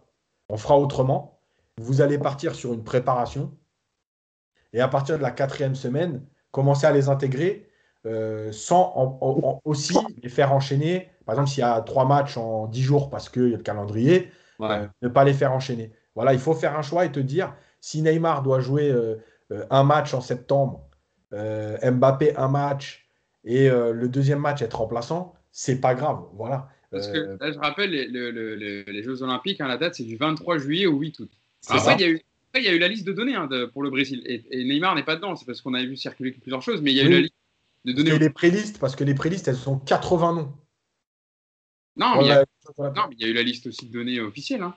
On 0.48 0.56
fera 0.56 0.78
autrement. 0.78 1.40
Vous 1.78 2.00
allez 2.00 2.18
partir 2.18 2.54
sur 2.54 2.72
une 2.72 2.84
préparation, 2.84 3.56
et 4.72 4.80
à 4.80 4.88
partir 4.88 5.16
de 5.16 5.22
la 5.22 5.32
quatrième 5.32 5.74
semaine, 5.74 6.24
commencer 6.52 6.86
à 6.86 6.92
les 6.92 7.08
intégrer 7.08 7.68
euh, 8.06 8.52
sans 8.52 9.18
aussi 9.64 9.96
les 10.22 10.28
faire 10.28 10.52
enchaîner. 10.52 11.10
Par 11.26 11.34
exemple, 11.34 11.48
s'il 11.50 11.60
y 11.60 11.64
a 11.64 11.80
trois 11.80 12.04
matchs 12.06 12.36
en 12.36 12.66
dix 12.66 12.82
jours 12.82 13.10
parce 13.10 13.28
qu'il 13.28 13.48
y 13.50 13.54
a 13.54 13.56
le 13.56 13.62
calendrier, 13.62 14.30
Ouais. 14.58 14.70
euh, 14.70 14.86
ne 15.02 15.08
pas 15.08 15.24
les 15.24 15.32
faire 15.34 15.52
enchaîner. 15.52 15.92
Voilà, 16.14 16.32
il 16.32 16.38
faut 16.38 16.54
faire 16.54 16.78
un 16.78 16.82
choix 16.82 17.04
et 17.04 17.10
te 17.12 17.20
dire 17.20 17.54
si 17.80 18.02
Neymar 18.02 18.42
doit 18.42 18.60
jouer 18.60 18.90
euh, 18.90 19.16
euh, 19.52 19.64
un 19.70 19.82
match 19.84 20.14
en 20.14 20.20
septembre, 20.20 20.88
euh, 21.32 21.76
Mbappé 21.90 22.36
un 22.36 22.48
match 22.48 23.08
et 23.44 23.68
le 23.68 24.08
deuxième 24.08 24.38
match 24.38 24.62
être 24.62 24.78
remplaçant, 24.78 25.34
c'est 25.52 25.78
pas 25.80 25.94
grave. 25.94 26.20
Voilà. 26.34 26.68
Parce 26.90 27.08
que 27.08 27.36
là, 27.38 27.52
je 27.52 27.58
rappelle, 27.58 27.90
les, 27.90 28.06
le- 28.08 28.30
le- 28.30 28.54
le- 28.54 28.84
les 28.86 29.02
Jeux 29.02 29.22
Olympiques, 29.22 29.60
hein, 29.60 29.68
la 29.68 29.76
date, 29.76 29.96
c'est 29.96 30.04
du 30.04 30.16
23 30.16 30.56
juillet 30.58 30.86
au 30.86 30.96
8 30.96 31.18
août. 31.18 31.30
Après, 31.68 31.94
il 31.96 32.00
y, 32.00 32.04
a 32.04 32.08
eu, 32.08 32.22
après, 32.48 32.62
il 32.62 32.64
y 32.64 32.68
a 32.68 32.72
eu 32.72 32.78
la 32.78 32.88
liste 32.88 33.06
de 33.06 33.12
données 33.12 33.34
hein, 33.34 33.46
de- 33.48 33.66
pour 33.66 33.82
le 33.82 33.90
Brésil. 33.90 34.22
Et, 34.26 34.44
et 34.50 34.64
Neymar 34.64 34.94
n'est 34.94 35.02
pas 35.02 35.16
dedans. 35.16 35.36
C'est 35.36 35.44
parce 35.44 35.60
qu'on 35.60 35.74
avait 35.74 35.84
vu 35.86 35.96
circuler 35.96 36.30
plusieurs 36.32 36.62
choses. 36.62 36.80
Mais 36.80 36.92
il 36.92 36.96
y 36.96 37.00
a 37.00 37.04
eu 37.04 37.10
la 37.10 37.20
liste 37.20 37.34
de 37.84 37.92
parce 37.92 38.04
données. 38.04 38.18
que 38.18 38.24
les 38.24 38.30
prélistes, 38.30 38.78
parce 38.78 38.96
que 38.96 39.04
les 39.04 39.14
prélistes, 39.14 39.46
elles 39.48 39.56
sont 39.56 39.78
80 39.80 40.34
noms. 40.36 40.52
Non, 41.96 42.16
mais 42.18 42.24
il 42.24 42.28
y 43.20 43.24
a, 43.24 43.28
eu 43.28 43.32
la 43.32 43.42
liste 43.42 43.66
aussi 43.66 43.88
de 43.88 43.92
données 43.92 44.20
officielles. 44.20 44.62
hein. 44.62 44.74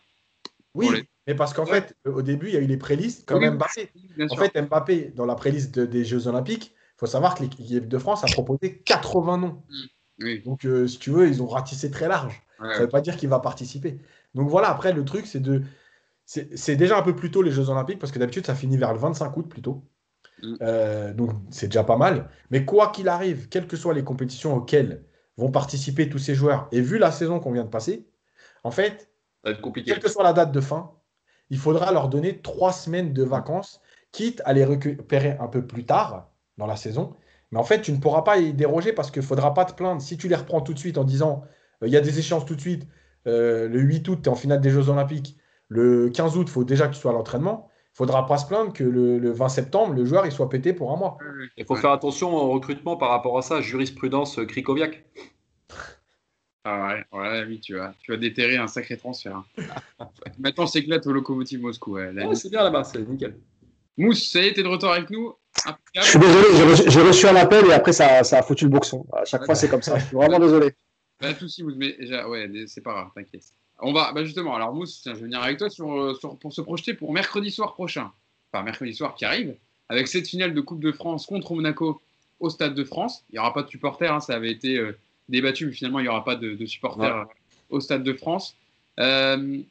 Oui, 0.74 0.89
les- 0.93 1.09
mais 1.26 1.36
parce 1.36 1.53
qu'en 1.53 1.65
Ouais. 1.65 1.82
fait, 1.82 1.95
au 2.05 2.22
début, 2.22 2.47
il 2.47 2.53
y 2.53 2.57
a 2.57 2.59
eu 2.59 2.68
les 2.68 2.78
prélistes 2.78 3.26
comme 3.28 3.41
Oui, 3.43 3.49
Mbappé. 3.49 3.89
En 4.22 4.28
sûr. 4.36 4.38
fait, 4.45 4.61
Mbappé, 4.61 5.11
dans 5.15 5.26
la 5.26 5.36
préliste 5.36 5.74
de- 5.74 5.86
des 5.86 6.05
Jeux 6.05 6.28
Olympiques, 6.28 6.72
il 6.76 6.99
faut 6.99 7.07
savoir 7.07 7.36
que 7.36 7.43
l'équipe 7.43 7.88
de 7.88 7.97
France 7.97 8.24
a 8.24 8.28
proposé 8.30 8.80
80 8.80 9.38
noms. 9.39 9.63
Oui. 10.20 10.41
Donc, 10.43 10.65
euh, 10.65 10.88
si 10.88 10.99
tu 10.99 11.09
veux, 11.11 11.28
ils 11.28 11.41
ont 11.41 11.47
ratissé 11.47 11.89
très 11.91 12.07
large. 12.07 12.41
Ouais, 12.59 12.70
Ça 12.74 12.80
ne 12.80 12.84
veut 12.84 12.89
pas 12.89 13.01
dire 13.01 13.18
qu'il 13.18 13.30
va 13.30 13.39
participer. 13.39 13.99
Donc 14.34 14.49
voilà, 14.49 14.70
après, 14.70 14.93
le 14.93 15.05
truc, 15.05 15.26
c'est 15.28 15.39
de. 15.39 15.63
C'est 16.26 16.76
déjà 16.76 16.97
un 16.97 17.03
peu 17.03 17.15
plus 17.15 17.32
tôt 17.32 17.41
les 17.41 17.51
Jeux 17.51 17.70
Olympiques, 17.70 17.99
parce 17.99 18.11
que 18.11 18.20
d'habitude, 18.20 18.45
ça 18.45 18.53
finit 18.55 18.78
vers 18.78 18.91
le 18.93 18.99
25 18.99 19.36
août 19.38 19.47
plutôt. 19.49 19.84
Mm. 20.43 21.13
donc 21.15 21.32
c'est 21.49 21.68
déjà 21.68 21.84
pas 21.84 21.97
mal. 21.97 22.30
Mais 22.51 22.63
quoi 22.63 22.89
qu'il 22.91 23.07
arrive, 23.09 23.49
quelles 23.49 23.65
que 23.68 23.76
soient 23.76 23.95
les 23.95 24.03
compétitions 24.03 24.55
auxquelles 24.55 25.03
vont 25.38 25.51
participer 25.51 26.09
tous 26.09 26.19
ces 26.19 26.35
joueurs, 26.35 26.67
et 26.71 26.81
vu 26.81 26.97
la 26.97 27.11
saison 27.11 27.39
qu'on 27.39 27.51
vient 27.51 27.63
de 27.63 27.69
passer, 27.69 28.07
en 28.63 28.71
fait, 28.71 29.09
quelle 29.43 29.99
que 29.99 30.09
soit 30.09 30.23
la 30.23 30.33
date 30.33 30.51
de 30.51 30.61
fin, 30.61 30.91
il 31.49 31.57
faudra 31.57 31.91
leur 31.91 32.09
donner 32.09 32.41
trois 32.41 32.73
semaines 32.73 33.13
de 33.13 33.23
vacances, 33.23 33.81
quitte 34.11 34.41
à 34.45 34.53
les 34.53 34.65
récupérer 34.65 35.38
un 35.39 35.47
peu 35.47 35.65
plus 35.65 35.85
tard 35.85 36.31
dans 36.57 36.65
la 36.65 36.75
saison. 36.75 37.15
Mais 37.51 37.59
en 37.59 37.63
fait, 37.63 37.81
tu 37.81 37.91
ne 37.91 37.97
pourras 37.97 38.23
pas 38.23 38.38
y 38.38 38.53
déroger 38.53 38.93
parce 38.93 39.11
qu'il 39.11 39.21
ne 39.21 39.27
faudra 39.27 39.53
pas 39.53 39.65
te 39.65 39.73
plaindre. 39.73 40.01
Si 40.01 40.17
tu 40.17 40.27
les 40.27 40.35
reprends 40.35 40.61
tout 40.61 40.73
de 40.73 40.79
suite 40.79 40.97
en 40.97 41.03
disant 41.03 41.43
euh, 41.81 41.88
il 41.88 41.93
y 41.93 41.97
a 41.97 42.01
des 42.01 42.19
échéances 42.19 42.45
tout 42.45 42.55
de 42.55 42.61
suite, 42.61 42.88
euh, 43.27 43.67
le 43.69 43.79
8 43.79 44.07
août, 44.09 44.19
tu 44.23 44.29
es 44.29 44.31
en 44.31 44.35
finale 44.35 44.59
des 44.59 44.69
Jeux 44.69 44.89
Olympiques, 44.89 45.38
le 45.69 46.09
15 46.09 46.38
août, 46.38 46.47
il 46.47 46.51
faut 46.51 46.63
déjà 46.63 46.88
que 46.88 46.93
tu 46.93 46.99
sois 46.99 47.11
à 47.11 47.13
l'entraînement. 47.13 47.69
Il 47.99 48.03
ne 48.03 48.05
faudra 48.05 48.27
pas 48.27 48.37
se 48.37 48.45
plaindre 48.45 48.73
que 48.73 48.83
le, 48.83 49.31
20 49.31 49.49
septembre, 49.49 49.95
le 49.95 50.05
joueur 50.05 50.27
il 50.27 50.31
soit 50.31 50.49
pété 50.49 50.71
pour 50.71 50.91
un 50.91 50.97
mois. 50.97 51.17
Il 51.57 51.65
faut 51.65 51.75
faire 51.75 51.89
attention 51.89 52.31
au 52.31 52.51
recrutement 52.51 52.95
par 52.95 53.09
rapport 53.09 53.35
à 53.39 53.41
ça, 53.41 53.59
jurisprudence 53.59 54.39
Krikoviak. 54.47 55.03
Ah 56.63 56.89
ouais, 56.89 57.19
ouais, 57.19 57.45
oui, 57.47 57.59
tu 57.59 57.75
vas, 57.75 57.95
tu 58.03 58.11
vas 58.11 58.17
déterrer 58.17 58.57
un 58.57 58.67
sacré 58.67 58.97
transfert. 58.97 59.37
Hein. 59.37 60.09
Maintenant, 60.37 60.67
c'est 60.67 60.79
éclate 60.79 61.07
au 61.07 61.11
locomotive 61.11 61.61
Moscou. 61.61 61.93
Ouais, 61.93 62.13
c'est 62.35 62.51
bien 62.51 62.61
là-bas, 62.61 62.83
c'est 62.83 62.99
nickel. 62.99 63.35
Mousse, 63.97 64.31
ça 64.31 64.41
y 64.41 64.47
est, 64.47 64.53
t'es 64.53 64.61
de 64.61 64.67
retour 64.67 64.91
avec 64.91 65.09
nous. 65.09 65.33
Je 65.95 66.01
suis 66.01 66.19
désolé, 66.19 66.75
j'ai 66.87 67.01
reçu, 67.01 67.25
un 67.25 67.35
appel 67.35 67.65
et 67.65 67.73
après 67.73 67.93
ça, 67.93 68.23
ça 68.23 68.37
a 68.37 68.43
foutu 68.43 68.65
le 68.65 68.69
boxon. 68.69 69.07
À 69.11 69.25
chaque 69.25 69.43
fois, 69.43 69.55
c'est 69.55 69.69
comme 69.69 69.81
ça. 69.81 69.97
Je 69.97 70.05
suis 70.05 70.15
vraiment 70.15 70.37
désolé. 70.37 70.75
Pas 71.17 71.33
de 71.33 71.39
soucis, 71.39 71.63
Mousse, 71.63 71.73
mais 71.77 71.97
ouais, 72.25 72.65
c'est 72.67 72.81
pas 72.81 72.91
grave, 72.91 73.07
t'inquiète. 73.15 73.45
On 73.80 73.93
va, 73.93 74.11
bah 74.11 74.23
justement, 74.23 74.55
alors 74.55 74.73
Mousse, 74.73 75.01
tiens, 75.03 75.13
je 75.13 75.19
vais 75.19 75.25
venir 75.25 75.41
avec 75.41 75.57
toi 75.57 75.69
sur, 75.69 76.17
sur, 76.19 76.38
pour 76.38 76.51
se 76.51 76.61
projeter 76.61 76.93
pour 76.93 77.13
mercredi 77.13 77.51
soir 77.51 77.73
prochain. 77.73 78.11
Enfin, 78.51 78.63
mercredi 78.63 78.93
soir 78.93 79.15
qui 79.15 79.25
arrive, 79.25 79.55
avec 79.89 80.07
cette 80.07 80.28
finale 80.28 80.53
de 80.53 80.61
Coupe 80.61 80.80
de 80.80 80.91
France 80.91 81.25
contre 81.25 81.53
Monaco 81.53 82.01
au 82.39 82.49
Stade 82.49 82.73
de 82.73 82.84
France. 82.84 83.23
Il 83.30 83.34
n'y 83.34 83.39
aura 83.39 83.53
pas 83.53 83.63
de 83.63 83.69
supporters, 83.69 84.13
hein, 84.13 84.19
ça 84.19 84.36
avait 84.36 84.51
été. 84.51 84.78
Euh, 84.78 84.97
débattu, 85.30 85.65
mais 85.65 85.71
finalement, 85.73 85.99
il 85.99 86.03
n'y 86.03 86.09
aura 86.09 86.23
pas 86.23 86.36
de, 86.36 86.65
supporters 86.65 87.15
euh, 87.15 87.25
au 87.69 87.80
Stade 87.80 88.03
de 88.03 88.13
France. 88.13 88.55
Euh, 88.99 89.61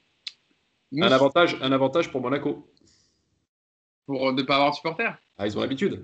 un, 0.96 1.02
avantage, 1.02 1.56
un 1.60 1.72
avantage 1.72 2.10
pour 2.10 2.20
Monaco. 2.20 2.66
Pour 4.06 4.32
ne 4.32 4.42
pas 4.42 4.56
avoir 4.56 4.70
de 4.70 4.76
supporters? 4.76 5.18
Ah, 5.38 5.46
ils 5.46 5.56
ont 5.56 5.60
l'habitude. 5.60 6.02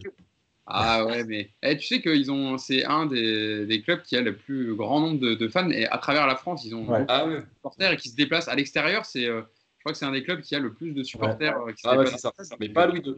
Ah 0.66 1.04
ouais, 1.04 1.24
mais 1.24 1.50
eh, 1.62 1.76
tu 1.76 1.86
sais 1.86 2.00
que 2.00 2.30
ont, 2.30 2.56
c'est 2.56 2.84
un 2.84 3.06
des, 3.06 3.82
clubs 3.84 4.02
qui 4.02 4.16
a 4.16 4.20
le 4.20 4.36
plus 4.36 4.74
grand 4.74 5.00
nombre 5.00 5.18
de, 5.18 5.48
fans 5.48 5.68
et 5.70 5.86
à 5.86 5.98
travers 5.98 6.26
la 6.26 6.36
France, 6.36 6.64
ils 6.64 6.74
ont 6.74 6.86
ah, 7.08 7.26
supporters 7.56 7.92
et 7.92 7.96
qui 7.96 8.08
se 8.10 8.16
déplacent 8.16 8.48
à 8.48 8.54
l'extérieur. 8.54 9.04
C'est, 9.04 9.26
euh, 9.26 9.42
je 9.78 9.80
crois 9.80 9.92
que 9.92 9.98
c'est 9.98 10.04
un 10.04 10.12
des 10.12 10.22
clubs 10.22 10.40
qui 10.40 10.54
a 10.54 10.60
le 10.60 10.72
plus 10.72 10.92
de 10.92 11.02
supporters. 11.02 11.56
ah 11.84 11.96
ouais, 11.96 12.06
c'est 12.06 12.18
ça. 12.18 12.32
Mais 12.60 12.68
pas 12.68 12.86
Louis 12.86 13.02
II. 13.04 13.16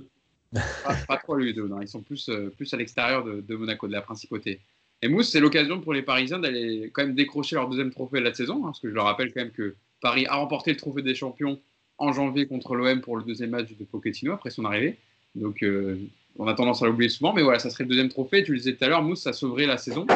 Pas, 1.07 1.17
trop 1.19 1.35
Louis 1.35 1.51
II, 1.51 1.65
non. 1.69 1.81
Ils 1.83 1.89
sont 1.89 2.03
plus, 2.03 2.31
plus 2.57 2.73
à 2.73 2.77
l'extérieur 2.77 3.25
de, 3.25 3.41
de, 3.41 3.57
Monaco, 3.57 3.87
de 3.89 3.93
la 3.93 4.03
principauté. 4.03 4.61
Et 5.03 5.09
Mousse, 5.09 5.31
c'est 5.31 5.41
l'occasion 5.41 5.81
pour 5.81 5.93
les 5.93 6.03
Parisiens 6.03 6.39
d'aller 6.39 6.91
quand 6.95 7.05
même 7.05 7.15
décrocher 7.15 7.57
leur 7.57 7.69
deuxième 7.69 7.91
trophée 7.91 8.21
de 8.21 8.25
la 8.25 8.33
saison, 8.33 8.63
hein, 8.63 8.69
parce 8.69 8.81
que 8.81 8.89
je 8.89 8.95
leur 8.95 9.05
rappelle 9.05 9.35
quand 9.35 9.41
même 9.41 9.51
que 9.51 9.77
Paris 10.01 10.25
a 10.27 10.37
remporté 10.37 10.71
le 10.71 10.79
trophée 10.79 11.03
des 11.03 11.15
champions 11.15 11.61
en 11.99 12.13
janvier 12.13 12.47
contre 12.47 12.75
l'OM 12.75 13.01
pour 13.03 13.17
le 13.17 13.25
deuxième 13.25 13.51
match 13.51 13.77
de 13.77 13.85
Pochettino 13.85 14.33
après 14.33 14.51
son 14.51 14.65
arrivée. 14.65 14.99
Donc 15.35 15.63
euh, 15.63 15.99
on 16.37 16.47
a 16.49 16.55
tendance 16.55 16.83
à 16.83 16.87
l'oublier 16.87 17.09
souvent, 17.09 17.33
mais 17.33 17.43
voilà, 17.43 17.59
ça 17.59 17.71
serait 17.71 17.85
le 17.85 17.91
deuxième 17.91 18.09
trophée. 18.09 18.43
Tu 18.43 18.53
le 18.53 18.59
disais 18.59 18.75
tout 18.75 18.85
à 18.85 18.89
l'heure, 18.89 19.03
Mousse, 19.03 19.23
ça 19.23 19.33
sauverait 19.33 19.67
la 19.67 19.79
saison. 19.79 20.07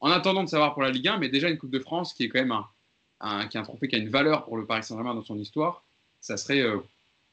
En 0.00 0.10
attendant 0.10 0.44
de 0.44 0.48
savoir 0.48 0.74
pour 0.74 0.82
la 0.82 0.90
Ligue 0.90 1.08
1, 1.08 1.18
mais 1.18 1.28
déjà 1.28 1.48
une 1.48 1.58
Coupe 1.58 1.70
de 1.70 1.78
France 1.80 2.14
qui 2.14 2.24
est 2.24 2.28
quand 2.28 2.38
même 2.38 2.54
un, 3.20 3.46
trophée 3.62 3.88
qui 3.88 3.96
a 3.96 3.98
une 3.98 4.08
valeur 4.08 4.44
pour 4.44 4.56
le 4.56 4.64
Paris 4.64 4.84
Saint-Germain 4.84 5.14
dans 5.14 5.22
son 5.22 5.36
histoire, 5.38 5.84
ça 6.20 6.36
serait 6.36 6.60
euh, 6.60 6.78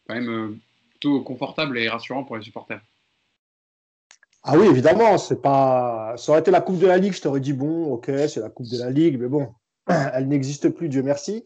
quand 0.07 0.15
même 0.15 0.29
euh, 0.29 0.57
plutôt 0.89 1.21
confortable 1.21 1.77
et 1.77 1.87
rassurant 1.87 2.23
pour 2.23 2.37
les 2.37 2.43
supporters. 2.43 2.81
Ah 4.43 4.57
oui, 4.57 4.67
évidemment, 4.67 5.17
c'est 5.17 5.41
pas. 5.41 6.15
Ça 6.17 6.31
aurait 6.31 6.41
été 6.41 6.51
la 6.51 6.61
Coupe 6.61 6.79
de 6.79 6.87
la 6.87 6.97
Ligue, 6.97 7.13
je 7.13 7.21
t'aurais 7.21 7.39
dit 7.39 7.53
bon, 7.53 7.93
ok, 7.93 8.05
c'est 8.27 8.39
la 8.39 8.49
Coupe 8.49 8.67
de 8.67 8.77
la 8.77 8.89
Ligue, 8.89 9.19
mais 9.19 9.27
bon, 9.27 9.53
elle 9.87 10.27
n'existe 10.27 10.69
plus, 10.69 10.89
Dieu 10.89 11.01
merci. 11.01 11.43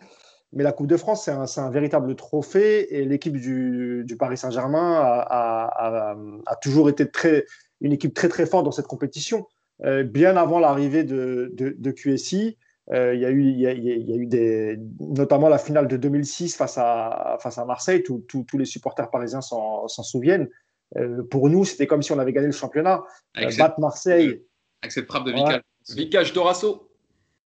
Mais 0.52 0.64
la 0.64 0.72
Coupe 0.72 0.88
de 0.88 0.98
France, 0.98 1.26
c'est 1.26 1.60
un, 1.62 1.70
véritable 1.70 2.16
trophée 2.16 2.96
et 2.96 3.06
l'équipe 3.06 3.38
du, 3.38 4.16
Paris 4.18 4.38
Saint-Germain 4.38 4.96
a, 5.00 6.16
toujours 6.62 6.90
été 6.90 7.10
très, 7.10 7.46
une 7.82 7.92
équipe 7.92 8.14
très 8.14 8.30
très 8.30 8.46
forte 8.46 8.66
dans 8.66 8.72
cette 8.72 8.88
compétition. 8.88 9.48
Euh, 9.86 10.04
bien 10.04 10.36
avant 10.38 10.60
l'arrivée 10.60 11.04
de, 11.04 11.92
QSI, 11.92 12.58
euh, 12.92 13.14
il, 13.14 13.22
y 13.22 13.26
a 13.26 13.30
eu, 13.30 13.44
il, 13.44 13.60
y 13.60 13.68
a, 13.68 13.74
eu 14.16 14.26
des, 14.26 14.78
notamment 15.00 15.50
la 15.50 15.60
finale 15.60 15.88
de 15.88 15.98
2006 15.98 16.56
face 16.56 16.78
à, 16.80 17.38
face 17.42 17.60
à 17.60 17.66
Marseille, 17.66 18.02
tous 18.04 18.58
les 18.58 18.66
supporters 18.66 19.12
parisiens 19.12 19.42
s'en 19.42 19.88
souviennent. 19.88 20.50
Euh, 20.98 21.24
pour 21.30 21.50
nous, 21.50 21.66
c'était 21.66 21.88
comme 21.88 22.02
si 22.02 22.12
on 22.12 22.20
avait 22.20 22.34
gagné 22.34 22.48
le 22.48 22.54
championnat. 22.54 23.04
Avec 23.36 23.58
battre 23.58 23.80
Marseille. 23.80 24.44
Avec 24.82 24.92
cette 24.92 25.06
frappe 25.06 25.26
de 25.26 25.32
Vicage. 25.32 25.62
Vicage 25.90 26.34
Dorasso. 26.34 26.89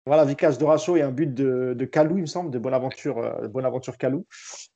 Voilà, 0.06 0.24
Vicage 0.24 0.58
Dorasso 0.58 0.96
et 0.96 1.02
un 1.02 1.12
but 1.12 1.34
de, 1.34 1.74
de 1.76 1.86
Calou, 1.86 2.18
il 2.18 2.22
me 2.22 2.28
semble, 2.28 2.52
de 2.52 2.60
Bonaventure, 2.60 3.18
euh, 3.18 3.48
Bonaventure 3.48 3.98
Calou. 3.98 4.26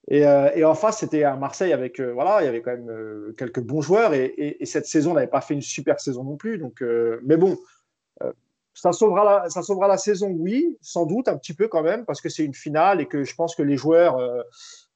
Et, 0.08 0.22
et, 0.22 0.66
en 0.66 0.74
face, 0.74 1.00
c'était 1.00 1.24
à 1.24 1.36
Marseille 1.36 1.72
avec, 1.72 2.02
voilà, 2.02 2.42
il 2.42 2.46
y 2.46 2.48
avait 2.48 2.64
quand 2.64 2.72
même 2.72 3.34
quelques 3.38 3.60
bons 3.60 3.82
joueurs 3.82 4.16
et, 4.16 4.34
et, 4.38 4.66
cette 4.66 4.88
saison 4.88 5.14
n'avait 5.14 5.28
pas 5.28 5.42
fait 5.42 5.54
une 5.54 5.62
super 5.62 6.00
saison 6.00 6.24
non 6.24 6.36
plus. 6.36 6.58
Donc, 6.58 6.84
mais 7.24 7.38
bon, 7.38 7.60
ça 8.74 8.92
sauvera, 8.92 9.24
la, 9.24 9.50
ça 9.50 9.62
sauvera 9.62 9.88
la 9.88 9.98
saison, 9.98 10.30
oui, 10.30 10.78
sans 10.82 11.06
doute, 11.06 11.28
un 11.28 11.38
petit 11.38 11.54
peu 11.54 11.68
quand 11.68 11.84
même, 11.84 12.06
parce 12.06 12.22
que 12.22 12.30
c'est 12.30 12.44
une 12.44 12.56
finale 12.56 13.02
et 13.02 13.06
que 13.06 13.24
je 13.24 13.36
pense 13.36 13.56
que 13.56 13.62
les 13.62 13.78
joueurs, 13.78 14.18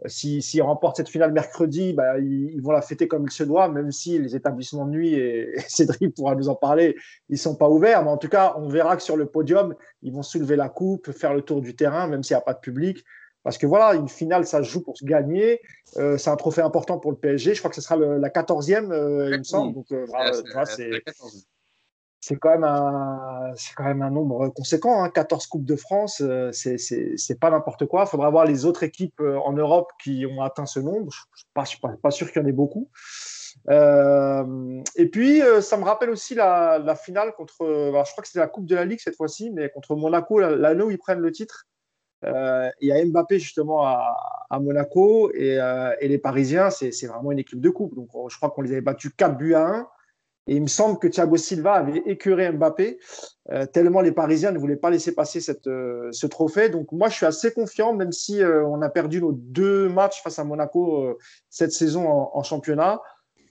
euh, 0.06 0.10
s'ils 0.10 0.62
remportent 0.62 0.98
cette 0.98 1.10
finale 1.10 1.32
mercredi, 1.32 1.94
bah, 1.94 2.20
ils, 2.20 2.62
vont 2.62 2.72
la 2.72 2.82
fêter 2.82 3.08
comme 3.08 3.26
il 3.26 3.32
se 3.32 3.44
doit, 3.44 3.70
même 3.70 3.92
si 3.92 4.20
les 4.20 4.36
établissements 4.36 4.86
de 4.86 4.92
nuit, 4.92 5.14
et, 5.14 5.54
Cédric 5.68 6.16
pourra 6.16 6.36
nous 6.36 6.50
en 6.50 6.56
parler, 6.56 6.96
ils 7.30 7.34
ne 7.34 7.38
sont 7.38 7.56
pas 7.56 7.70
ouverts. 7.70 8.04
Mais 8.04 8.10
en 8.10 8.18
tout 8.18 8.30
cas, 8.30 8.56
on 8.58 8.68
verra 8.68 8.96
que 8.96 9.04
sur 9.04 9.18
le 9.18 9.26
podium, 9.26 9.76
ils 10.02 10.14
vont 10.14 10.24
soulever 10.24 10.56
la 10.56 10.70
coupe, 10.70 11.12
faire 11.12 11.34
le 11.34 11.42
tour 11.42 11.62
du 11.62 11.76
terrain, 11.76 12.08
même 12.08 12.24
s'il 12.24 12.36
n'y 12.36 12.42
a 12.42 12.46
pas 12.46 12.54
de 12.54 12.60
public. 12.60 13.04
Parce 13.44 13.58
que 13.58 13.66
voilà, 13.66 13.96
une 13.96 14.08
finale, 14.08 14.46
ça 14.46 14.64
se 14.64 14.70
joue 14.70 14.82
pour 14.82 14.98
se 14.98 15.04
gagner. 15.04 15.60
Euh, 15.98 16.18
c'est 16.18 16.30
un 16.30 16.36
trophée 16.38 16.62
important 16.62 16.98
pour 16.98 17.12
le 17.12 17.18
PSG. 17.18 17.54
Je 17.54 17.60
crois 17.60 17.70
que 17.70 17.76
ce 17.76 17.82
sera 17.82 17.98
la 17.98 18.30
14e, 18.30 18.92
euh, 18.92 19.32
il 19.34 19.40
me 19.40 19.44
semble. 19.44 19.74
Donc, 19.74 19.88
c'est 20.66 21.04
c'est 22.26 22.38
quand, 22.38 22.52
même 22.52 22.64
un, 22.64 23.54
quand 23.76 23.84
même 23.84 24.02
un 24.02 24.10
nombre 24.10 24.48
conséquent. 24.48 25.10
14 25.10 25.44
hein. 25.44 25.48
Coupes 25.52 25.66
de 25.66 25.76
France, 25.76 26.22
euh, 26.22 26.52
c'est 26.54 27.38
pas 27.38 27.50
n'importe 27.50 27.86
quoi. 27.86 28.04
Il 28.04 28.10
faudra 28.10 28.30
voir 28.30 28.46
les 28.46 28.64
autres 28.64 28.84
équipes 28.84 29.20
euh, 29.20 29.38
en 29.40 29.52
Europe 29.52 29.92
qui 30.02 30.26
ont 30.26 30.42
atteint 30.42 30.66
ce 30.66 30.80
nombre. 30.80 31.12
Je 31.12 31.20
ne 31.60 31.66
suis 31.66 31.82
pas, 31.82 32.12
sûr 32.12 32.32
qu'il 32.32 32.42
y 32.42 32.46
en 32.46 32.48
ait 32.48 32.54
beaucoup. 32.54 32.90
Euh, 33.70 34.82
et 34.96 35.10
puis, 35.10 35.42
ça 35.60 35.76
me 35.76 35.84
rappelle 35.84 36.12
aussi 36.12 36.34
la, 36.34 36.96
finale 36.96 37.34
contre, 37.34 37.56
je 37.60 38.12
crois 38.12 38.22
que 38.22 38.28
c'était 38.28 38.40
la 38.40 38.48
Coupe 38.48 38.68
de 38.68 38.76
la 38.76 38.86
Ligue 38.86 39.02
cette 39.04 39.18
fois-ci, 39.18 39.52
mais 39.52 39.70
contre 39.70 39.94
Monaco, 39.98 40.40
l'anneau 40.40 40.86
où 40.86 40.92
ils 40.92 40.98
prennent 40.98 41.20
le 41.20 41.32
titre. 41.34 41.68
il 42.24 42.88
y 42.88 42.94
a 42.94 43.06
Mbappé 43.06 43.38
justement 43.38 43.86
à, 43.86 44.60
Monaco 44.62 45.30
et, 45.34 45.58
et, 46.00 46.08
les 46.08 46.20
Parisiens, 46.20 46.70
c'est 46.70 47.06
vraiment 47.06 47.34
une 47.34 47.40
équipe 47.40 47.60
de 47.60 47.70
coupe. 47.70 47.96
Donc, 47.96 48.08
je 48.30 48.38
crois 48.38 48.50
qu'on 48.50 48.62
les 48.62 48.72
avait 48.72 48.80
battus 48.82 49.12
4 49.18 49.36
buts 49.36 49.56
à 49.56 49.68
1. 49.68 49.88
Et 50.48 50.56
il 50.56 50.62
me 50.62 50.68
semble 50.68 51.00
que 51.00 51.08
Thiago 51.08 51.38
Silva 51.38 51.74
avait 51.76 52.04
écœuré 52.06 52.52
Mbappé, 52.52 53.00
euh, 53.52 53.66
tellement 53.66 54.02
les 54.02 54.12
Parisiens 54.12 54.52
ne 54.52 54.58
voulaient 54.58 54.76
pas 54.76 54.90
laisser 54.90 55.16
passer 55.16 55.40
cette, 55.40 55.68
euh, 55.68 56.10
ce 56.12 56.28
trophée. 56.28 56.70
Donc 56.70 56.92
moi, 56.92 57.08
je 57.08 57.16
suis 57.16 57.26
assez 57.26 57.54
confiant, 57.54 57.94
même 57.94 58.12
si 58.12 58.42
euh, 58.42 58.66
on 58.66 58.82
a 58.82 58.90
perdu 58.90 59.22
nos 59.22 59.32
deux 59.32 59.88
matchs 59.88 60.22
face 60.22 60.40
à 60.40 60.44
Monaco 60.44 61.18
cette 61.50 61.72
saison 61.72 62.10
en, 62.10 62.44
championnat. 62.44 63.02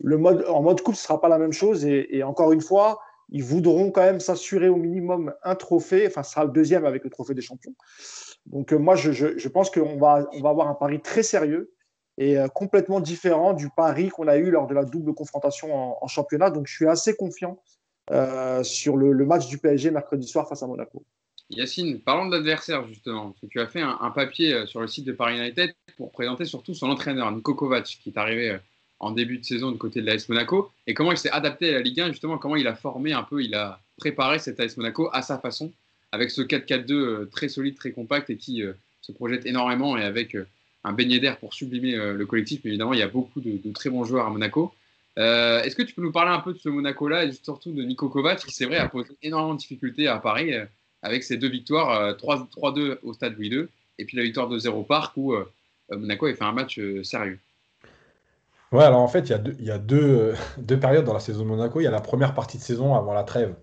Le 0.00 0.18
mode, 0.18 0.44
en 0.48 0.62
mode 0.62 0.82
coupe, 0.82 0.94
ce 0.94 1.02
ne 1.02 1.06
sera 1.06 1.20
pas 1.20 1.28
la 1.28 1.38
même 1.38 1.52
chose. 1.52 1.86
Et, 1.86 2.22
encore 2.22 2.52
une 2.52 2.60
fois, 2.60 3.00
ils 3.30 3.44
voudront 3.44 3.90
quand 3.90 4.02
même 4.02 4.20
s'assurer 4.20 4.68
au 4.68 4.76
minimum 4.76 5.32
un 5.44 5.54
trophée. 5.54 6.06
Enfin, 6.06 6.22
ce 6.22 6.32
sera 6.32 6.44
le 6.44 6.50
deuxième 6.50 6.84
avec 6.84 7.04
le 7.04 7.10
trophée 7.10 7.34
des 7.34 7.40
champions. 7.40 7.74
Donc 8.46 8.72
moi, 8.72 8.96
je, 8.96 9.12
je, 9.12 9.38
je 9.38 9.48
pense 9.48 9.70
qu'on 9.70 9.96
va, 9.96 10.28
on 10.32 10.40
va 10.40 10.50
avoir 10.50 10.68
un 10.68 10.74
pari 10.74 11.00
très 11.00 11.22
sérieux 11.22 11.72
et 12.18 12.38
euh, 12.38 12.48
complètement 12.48 13.00
différent 13.00 13.52
du 13.52 13.68
pari 13.70 14.08
qu'on 14.10 14.28
a 14.28 14.36
eu 14.36 14.50
lors 14.50 14.66
de 14.66 14.74
la 14.74 14.84
double 14.84 15.14
confrontation 15.14 16.02
en, 16.02 16.06
championnat. 16.08 16.50
Donc 16.50 16.66
je 16.66 16.74
suis 16.74 16.86
assez 16.86 17.16
confiant 17.16 17.60
euh, 18.10 18.62
sur 18.62 18.96
le, 18.96 19.24
match 19.24 19.48
du 19.48 19.58
PSG 19.58 19.90
mercredi 19.90 20.26
soir 20.26 20.48
face 20.48 20.62
à 20.62 20.66
Monaco. 20.66 21.02
Yacine, 21.50 22.00
parlons 22.00 22.26
de 22.26 22.36
l'adversaire 22.36 22.86
justement. 22.86 23.34
tu 23.50 23.60
as 23.60 23.66
fait 23.66 23.82
un, 23.82 24.10
papier 24.10 24.54
euh, 24.54 24.66
sur 24.66 24.80
le 24.80 24.88
site 24.88 25.04
de 25.04 25.12
Paris 25.12 25.38
United 25.38 25.74
pour 25.96 26.10
présenter 26.10 26.44
surtout 26.44 26.74
son 26.74 26.88
entraîneur, 26.90 27.30
Niko 27.30 27.54
Kovac, 27.54 27.84
qui 27.84 28.10
est 28.10 28.18
arrivé 28.18 28.58
en 29.00 29.10
début 29.10 29.38
de 29.38 29.44
saison 29.44 29.72
de 29.72 29.76
côté 29.76 30.00
de 30.00 30.06
l'AS 30.06 30.28
Monaco, 30.28 30.70
et 30.86 30.94
comment 30.94 31.10
il 31.10 31.18
s'est 31.18 31.30
adapté 31.30 31.70
à 31.70 31.72
la 31.72 31.80
Ligue 31.80 32.00
1, 32.00 32.08
justement, 32.12 32.38
comment 32.38 32.54
il 32.54 32.68
a 32.68 32.74
formé 32.76 33.12
un 33.12 33.24
peu, 33.24 33.42
il 33.42 33.52
a 33.54 33.80
préparé 33.96 34.38
cet 34.38 34.60
AS 34.60 34.76
Monaco 34.76 35.10
à 35.12 35.22
sa 35.22 35.38
façon, 35.38 35.72
avec 36.12 36.30
ce 36.30 36.40
4-4-2 36.40 37.28
très 37.28 37.48
solide, 37.48 37.74
très 37.74 37.90
compact 37.90 38.30
et 38.30 38.36
qui 38.36 38.62
se 39.00 39.10
projette 39.10 39.44
énormément 39.44 39.96
et 39.96 40.04
avec 40.04 40.36
un 40.84 40.92
beignet 40.92 41.20
d'air 41.20 41.38
pour 41.38 41.54
sublimer 41.54 41.94
euh, 41.94 42.14
le 42.14 42.26
collectif. 42.26 42.60
Mais 42.64 42.70
évidemment, 42.70 42.92
il 42.92 43.00
y 43.00 43.02
a 43.02 43.08
beaucoup 43.08 43.40
de, 43.40 43.72
très 43.72 43.90
bons 43.90 44.04
joueurs 44.04 44.26
à 44.26 44.30
Monaco. 44.30 44.72
Euh, 45.18 45.62
est-ce 45.62 45.76
que 45.76 45.82
tu 45.82 45.94
peux 45.94 46.02
nous 46.02 46.12
parler 46.12 46.30
un 46.30 46.40
peu 46.40 46.52
de 46.52 46.58
ce 46.58 46.68
Monaco-là 46.68 47.24
et 47.24 47.32
surtout 47.32 47.72
de 47.72 47.82
Nico 47.82 48.08
Kovac, 48.08 48.38
qui 48.44 48.52
c'est 48.52 48.64
vrai 48.64 48.78
a 48.78 48.88
posé 48.88 49.10
énormément 49.22 49.54
de 49.54 49.58
difficultés 49.58 50.08
à 50.08 50.18
Paris 50.18 50.54
euh, 50.54 50.64
avec 51.02 51.22
ses 51.22 51.36
deux 51.36 51.48
victoires, 51.48 52.14
3-2 52.16 52.98
au 53.02 53.12
stade 53.12 53.36
Louis 53.36 53.48
II 53.48 53.66
et 53.98 54.04
puis 54.04 54.16
la 54.16 54.22
victoire 54.22 54.48
de 54.48 54.56
0 54.56 54.84
Parc 54.84 55.16
où 55.16 55.34
Monaco 55.90 56.26
a 56.26 56.34
fait 56.34 56.44
un 56.44 56.52
match 56.52 56.78
sérieux. 57.02 57.40
Ouais, 58.70 58.84
alors 58.84 59.00
en 59.00 59.08
fait, 59.08 59.28
il 59.28 59.30
y 59.30 59.70
a, 59.70 59.78
deux, 59.78 60.32
deux, 60.32 60.34
deux 60.58 60.78
périodes 60.78 61.04
dans 61.04 61.12
la 61.12 61.18
saison 61.18 61.42
de 61.42 61.48
Monaco. 61.48 61.80
Il 61.80 61.84
y 61.84 61.88
a 61.88 61.90
la 61.90 62.00
première 62.00 62.34
partie 62.34 62.56
de 62.56 62.62
saison 62.62 62.94
avant 62.94 63.12
la 63.14 63.24
trêve, 63.24 63.56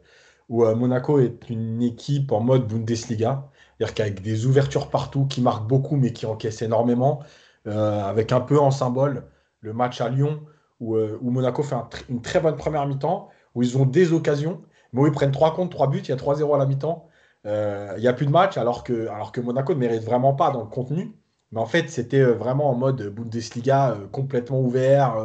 où 0.49 0.65
euh, 0.65 0.75
Monaco 0.75 1.19
est 1.19 1.49
une 1.49 1.81
équipe 1.81 2.31
en 2.31 2.41
mode 2.41 2.67
Bundesliga, 2.67 3.49
c'est-à-dire 3.79 3.95
qu'avec 3.95 4.21
des 4.21 4.45
ouvertures 4.45 4.89
partout, 4.89 5.25
qui 5.25 5.41
marquent 5.41 5.67
beaucoup, 5.67 5.95
mais 5.95 6.11
qui 6.11 6.25
encaissent 6.25 6.61
énormément, 6.61 7.21
euh, 7.65 8.03
avec 8.03 8.33
un 8.33 8.41
peu 8.41 8.59
en 8.59 8.71
symbole 8.71 9.23
le 9.61 9.71
match 9.71 10.01
à 10.01 10.09
Lyon, 10.09 10.41
où, 10.81 10.95
euh, 10.95 11.17
Monaco 11.21 11.63
fait 11.63 11.75
une 12.09 12.21
très 12.21 12.41
bonne 12.41 12.57
première 12.57 12.85
mi-temps, 12.85 13.29
où 13.55 13.63
ils 13.63 13.77
ont 13.77 13.85
des 13.85 14.11
occasions, 14.11 14.61
mais 14.91 15.01
où 15.01 15.07
ils 15.07 15.13
prennent 15.13 15.31
3 15.31 15.53
contre 15.53 15.69
3 15.71 15.87
buts, 15.87 16.01
il 16.03 16.09
y 16.09 16.11
a 16.11 16.17
3-0 16.17 16.53
à 16.55 16.57
la 16.57 16.65
mi-temps. 16.65 17.07
Euh, 17.45 17.93
il 17.95 18.01
n'y 18.01 18.07
a 18.09 18.13
plus 18.13 18.25
de 18.25 18.31
match, 18.31 18.57
alors 18.57 18.83
que, 18.83 19.07
alors 19.07 19.31
que 19.31 19.39
Monaco 19.39 19.73
ne 19.73 19.79
mérite 19.79 20.03
vraiment 20.03 20.33
pas 20.33 20.51
dans 20.51 20.61
le 20.61 20.67
contenu. 20.67 21.15
Mais 21.53 21.61
en 21.61 21.65
fait, 21.65 21.89
c'était 21.89 22.23
vraiment 22.23 22.69
en 22.69 22.75
mode 22.75 23.01
Bundesliga 23.15 23.97
complètement 24.11 24.59
ouvert. 24.59 25.15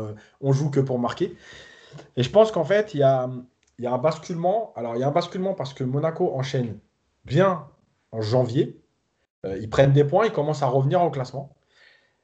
on 0.41 0.53
joue 0.53 0.71
que 0.71 0.81
pour 0.81 0.99
marquer. 0.99 1.37
Et 2.17 2.23
je 2.23 2.31
pense 2.31 2.51
qu'en 2.53 2.65
fait, 2.65 2.95
il 2.95 3.01
y 3.01 3.03
a, 3.03 3.29
il 3.79 3.85
y 3.85 3.87
a 3.87 3.93
un 3.93 3.99
basculement. 3.99 4.73
Alors, 4.77 4.97
il 4.97 5.01
y 5.01 5.03
a 5.03 5.09
un 5.09 5.13
basculement 5.13 5.55
parce 5.55 5.75
que 5.75 5.85
Monaco 5.85 6.33
enchaîne 6.35 6.79
bien 7.25 7.67
en 8.15 8.23
janvier. 8.23 8.81
Euh, 9.47 9.59
ils 9.59 9.71
prennent 9.71 9.93
des 9.93 10.05
points, 10.05 10.27
ils 10.27 10.33
commencent 10.33 10.63
à 10.63 10.69
revenir 10.69 11.03
au 11.03 11.11
classement. 11.11 11.57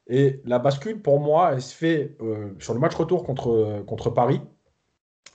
Et 0.07 0.41
la 0.45 0.59
bascule, 0.59 1.01
pour 1.01 1.19
moi, 1.21 1.51
elle 1.53 1.61
se 1.61 1.75
fait 1.75 2.17
euh, 2.21 2.53
sur 2.59 2.73
le 2.73 2.79
match 2.79 2.95
retour 2.95 3.23
contre, 3.25 3.83
contre 3.87 4.09
Paris. 4.11 4.41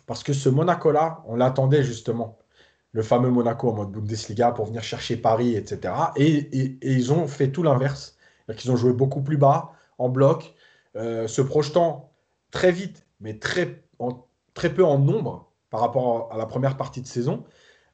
Parce 0.07 0.23
que 0.23 0.33
ce 0.33 0.49
Monaco-là, 0.49 1.23
on 1.27 1.37
l'attendait 1.37 1.83
justement. 1.83 2.39
Le 2.93 3.03
fameux 3.03 3.31
Monaco 3.31 3.71
en 3.71 3.75
mode 3.75 3.93
Bundesliga 3.93 4.53
pour 4.53 4.67
venir 4.67 4.83
chercher 4.83 5.17
Paris, 5.17 5.55
etc. 5.57 5.95
Et, 6.17 6.27
et- 6.29 6.79
et 6.83 6.93
ils 6.93 7.13
ont 7.13 7.27
fait 7.29 7.51
tout 7.53 7.63
l'inverse. 7.63 8.17
Qu'ils 8.57 8.71
ont 8.71 8.77
joué 8.77 8.93
beaucoup 8.93 9.23
plus 9.23 9.37
bas, 9.37 9.73
en 9.99 10.09
bloc, 10.09 10.55
euh, 10.97 11.27
se 11.29 11.43
projetant 11.43 12.13
très 12.53 12.73
vite, 12.73 13.07
mais 13.21 13.39
très, 13.39 13.83
en- 13.99 14.27
très 14.55 14.73
peu 14.73 14.85
en 14.85 14.99
nombre 14.99 15.53
par 15.71 15.81
rapport 15.81 16.33
à 16.33 16.39
la 16.39 16.47
première 16.47 16.77
partie 16.77 17.03
de 17.03 17.07
saison. 17.07 17.45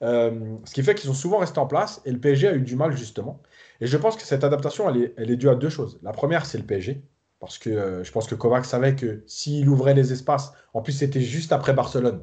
Euh, 0.03 0.57
ce 0.64 0.74
qui 0.74 0.82
fait 0.82 0.94
qu'ils 0.94 1.11
ont 1.11 1.14
souvent 1.14 1.38
resté 1.38 1.61
en 1.61 1.66
place 1.66 2.00
et 2.05 2.11
le 2.11 2.18
PSG 2.18 2.48
a 2.48 2.55
eu 2.55 2.62
du 2.62 2.76
mal 2.76 2.96
justement. 2.96 3.40
Et 3.80 3.86
je 3.86 3.96
pense 3.96 4.16
que 4.16 4.22
cette 4.22 4.44
adaptation, 4.44 4.88
elle 4.90 5.30
est, 5.30 5.36
due 5.36 5.48
à 5.48 5.55
deux 5.55 5.68
choses. 5.68 6.00
La 6.03 6.12
première, 6.12 6.46
c'est 6.46 6.59
le 6.59 6.64
PSG. 6.64 7.03
Parce 7.40 7.59
que 7.59 7.70
euh, 7.70 8.05
je 8.05 8.12
pense 8.12 8.26
que 8.28 8.34
Kovac 8.34 8.64
savait 8.64 8.94
que 8.94 9.24
s'il 9.26 9.68
ouvrait 9.68 9.94
les 9.94 10.12
espaces, 10.12 10.53
en 10.74 10.82
plus 10.82 10.92
c'était 10.92 11.20
juste 11.20 11.53
après 11.53 11.72
Barcelone. 11.72 12.22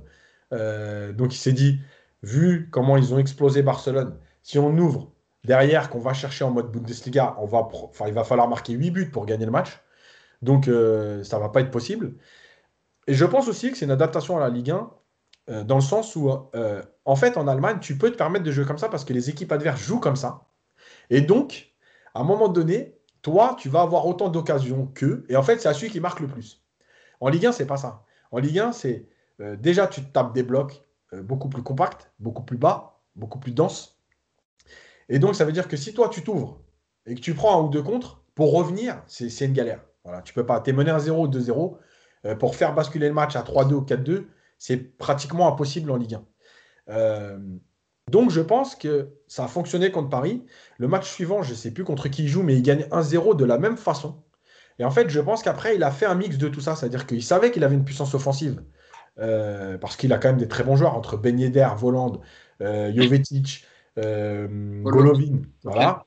Euh, 0.53 1.11
donc 1.13 1.33
il 1.35 1.37
s'est 1.37 1.53
dit, 1.53 1.79
vu 2.23 2.69
comment 2.71 2.97
ils 2.97 3.13
ont 3.13 3.19
explosé 3.19 3.61
Barcelone, 3.61 4.17
si 4.43 4.57
on 4.59 4.77
ouvre 4.77 5.11
derrière, 5.43 5.89
qu'on 5.89 5.99
va 5.99 6.13
chercher 6.13 6.45
en 6.45 6.51
mode 6.51 6.71
Bundesliga, 6.71 7.37
il 8.07 8.13
va 8.13 8.23
falloir 8.23 8.47
marquer 8.47 8.73
8 8.73 8.91
buts 8.91 9.09
pour 9.11 9.25
gagner 9.25 9.45
le 9.45 9.51
match. 9.51 9.81
Donc 10.41 10.65
ça 10.65 10.71
ne 10.71 11.41
va 11.41 11.49
pas 11.49 11.61
être 11.61 11.71
possible. 11.71 12.13
Et 13.07 13.13
je 13.13 13.25
pense 13.25 13.47
aussi 13.49 13.71
que 13.71 13.77
c'est 13.77 13.85
une 13.85 13.91
adaptation 13.91 14.37
à 14.37 14.39
la 14.39 14.49
Ligue 14.49 14.71
1, 14.71 14.89
euh, 15.49 15.63
dans 15.63 15.75
le 15.75 15.81
sens 15.81 16.15
où, 16.15 16.29
euh, 16.55 16.81
en 17.05 17.15
fait, 17.15 17.37
en 17.37 17.47
Allemagne, 17.47 17.79
tu 17.79 17.97
peux 17.97 18.11
te 18.11 18.17
permettre 18.17 18.45
de 18.45 18.51
jouer 18.51 18.65
comme 18.65 18.77
ça 18.77 18.89
parce 18.89 19.05
que 19.05 19.13
les 19.13 19.29
équipes 19.29 19.51
adverses 19.51 19.81
jouent 19.81 19.99
comme 19.99 20.15
ça. 20.15 20.47
Et 21.09 21.21
donc, 21.21 21.73
à 22.13 22.21
un 22.21 22.23
moment 22.23 22.47
donné, 22.49 22.97
toi, 23.21 23.55
tu 23.59 23.69
vas 23.69 23.81
avoir 23.81 24.05
autant 24.05 24.29
d'occasions 24.29 24.87
qu'eux. 24.87 25.25
Et 25.29 25.35
en 25.35 25.43
fait, 25.43 25.59
c'est 25.59 25.67
à 25.67 25.73
celui 25.73 25.91
qui 25.91 25.99
marque 25.99 26.19
le 26.19 26.27
plus. 26.27 26.63
En 27.19 27.29
Ligue 27.29 27.47
1, 27.47 27.51
c'est 27.51 27.65
pas 27.65 27.77
ça. 27.77 28.05
En 28.31 28.39
Ligue 28.39 28.59
1, 28.59 28.71
c'est 28.71 29.07
euh, 29.41 29.55
déjà, 29.55 29.87
tu 29.87 30.03
tapes 30.03 30.33
des 30.33 30.43
blocs 30.43 30.83
beaucoup 31.23 31.49
plus 31.49 31.63
compacts, 31.63 32.11
beaucoup 32.19 32.43
plus 32.43 32.57
bas, 32.57 33.01
beaucoup 33.15 33.39
plus 33.39 33.51
denses. 33.51 33.99
Et 35.09 35.17
donc, 35.17 35.33
ça 35.33 35.43
veut 35.43 35.51
dire 35.51 35.67
que 35.67 35.75
si 35.75 35.91
toi, 35.95 36.07
tu 36.09 36.23
t'ouvres 36.23 36.61
et 37.07 37.15
que 37.15 37.19
tu 37.19 37.33
prends 37.33 37.59
un 37.59 37.63
ou 37.63 37.69
deux 37.69 37.81
contre, 37.81 38.21
pour 38.35 38.53
revenir, 38.53 39.01
c'est 39.07 39.45
une 39.45 39.53
galère. 39.53 39.81
Voilà, 40.03 40.21
tu 40.21 40.33
peux 40.33 40.45
pas. 40.45 40.61
Tu 40.61 40.69
es 40.69 40.73
mené 40.73 40.91
à 40.91 40.99
0 40.99 41.25
ou 41.25 41.27
2-0. 41.27 41.77
euh, 42.25 42.35
pour 42.35 42.55
faire 42.55 42.73
basculer 42.73 43.07
le 43.07 43.13
match 43.13 43.35
à 43.35 43.41
3-2 43.41 43.73
ou 43.73 43.81
4-2, 43.81 44.25
c'est 44.59 44.77
pratiquement 44.77 45.47
impossible 45.47 45.89
en 45.89 45.97
Ligue 45.97 46.15
1. 46.15 46.25
Euh, 46.89 47.39
donc, 48.11 48.31
je 48.31 48.41
pense 48.41 48.75
que 48.75 49.13
ça 49.27 49.45
a 49.45 49.47
fonctionné 49.47 49.91
contre 49.91 50.09
Paris. 50.09 50.45
Le 50.77 50.87
match 50.87 51.09
suivant, 51.09 51.43
je 51.43 51.51
ne 51.51 51.55
sais 51.55 51.71
plus 51.71 51.83
contre 51.83 52.07
qui 52.09 52.23
il 52.23 52.27
joue, 52.27 52.43
mais 52.43 52.55
il 52.55 52.61
gagne 52.61 52.85
1-0 52.91 53.35
de 53.35 53.45
la 53.45 53.57
même 53.57 53.77
façon. 53.77 54.23
Et 54.79 54.85
en 54.85 54.91
fait, 54.91 55.09
je 55.09 55.19
pense 55.19 55.43
qu'après, 55.43 55.75
il 55.75 55.83
a 55.83 55.91
fait 55.91 56.05
un 56.05 56.15
mix 56.15 56.37
de 56.37 56.47
tout 56.47 56.61
ça. 56.61 56.75
C'est-à-dire 56.75 57.05
qu'il 57.05 57.23
savait 57.23 57.51
qu'il 57.51 57.63
avait 57.63 57.75
une 57.75 57.85
puissance 57.85 58.13
offensive. 58.15 58.63
euh, 59.19 59.77
parce 59.77 59.97
qu'il 59.97 60.13
a 60.13 60.17
quand 60.17 60.29
même 60.29 60.37
des 60.37 60.47
très 60.47 60.63
bons 60.63 60.75
joueurs 60.77 60.95
entre 60.95 61.17
Ben 61.17 61.37
Yedder, 61.37 61.67
Voland, 61.75 62.21
euh, 62.61 62.93
Jovetic, 62.95 63.65
euh, 63.97 64.81
Golovin. 64.83 65.41
Voilà. 65.63 66.05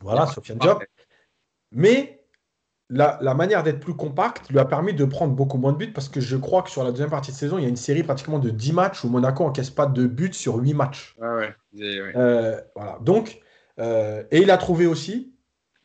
Voilà, 0.00 0.26
Sofiane 0.26 0.58
Diop. 0.58 0.82
Mais 1.72 2.17
la, 2.90 3.18
la 3.20 3.34
manière 3.34 3.62
d'être 3.62 3.80
plus 3.80 3.94
compact 3.94 4.48
lui 4.50 4.58
a 4.58 4.64
permis 4.64 4.94
de 4.94 5.04
prendre 5.04 5.34
beaucoup 5.34 5.58
moins 5.58 5.72
de 5.72 5.78
buts 5.78 5.92
parce 5.92 6.08
que 6.08 6.20
je 6.20 6.36
crois 6.36 6.62
que 6.62 6.70
sur 6.70 6.82
la 6.84 6.90
deuxième 6.90 7.10
partie 7.10 7.32
de 7.32 7.36
saison, 7.36 7.58
il 7.58 7.62
y 7.62 7.66
a 7.66 7.68
une 7.68 7.76
série 7.76 8.02
pratiquement 8.02 8.38
de 8.38 8.50
10 8.50 8.72
matchs 8.72 9.04
où 9.04 9.08
Monaco 9.08 9.44
encaisse 9.44 9.70
pas 9.70 9.86
de 9.86 10.06
buts 10.06 10.32
sur 10.32 10.56
8 10.56 10.74
matchs. 10.74 11.14
Ouais, 11.20 11.28
ouais. 11.28 11.54
Et, 11.76 12.00
ouais. 12.00 12.12
Euh, 12.16 12.60
voilà. 12.74 12.98
Donc, 13.02 13.40
euh, 13.78 14.24
et 14.30 14.40
il 14.40 14.50
a 14.50 14.56
trouvé 14.56 14.86
aussi, 14.86 15.34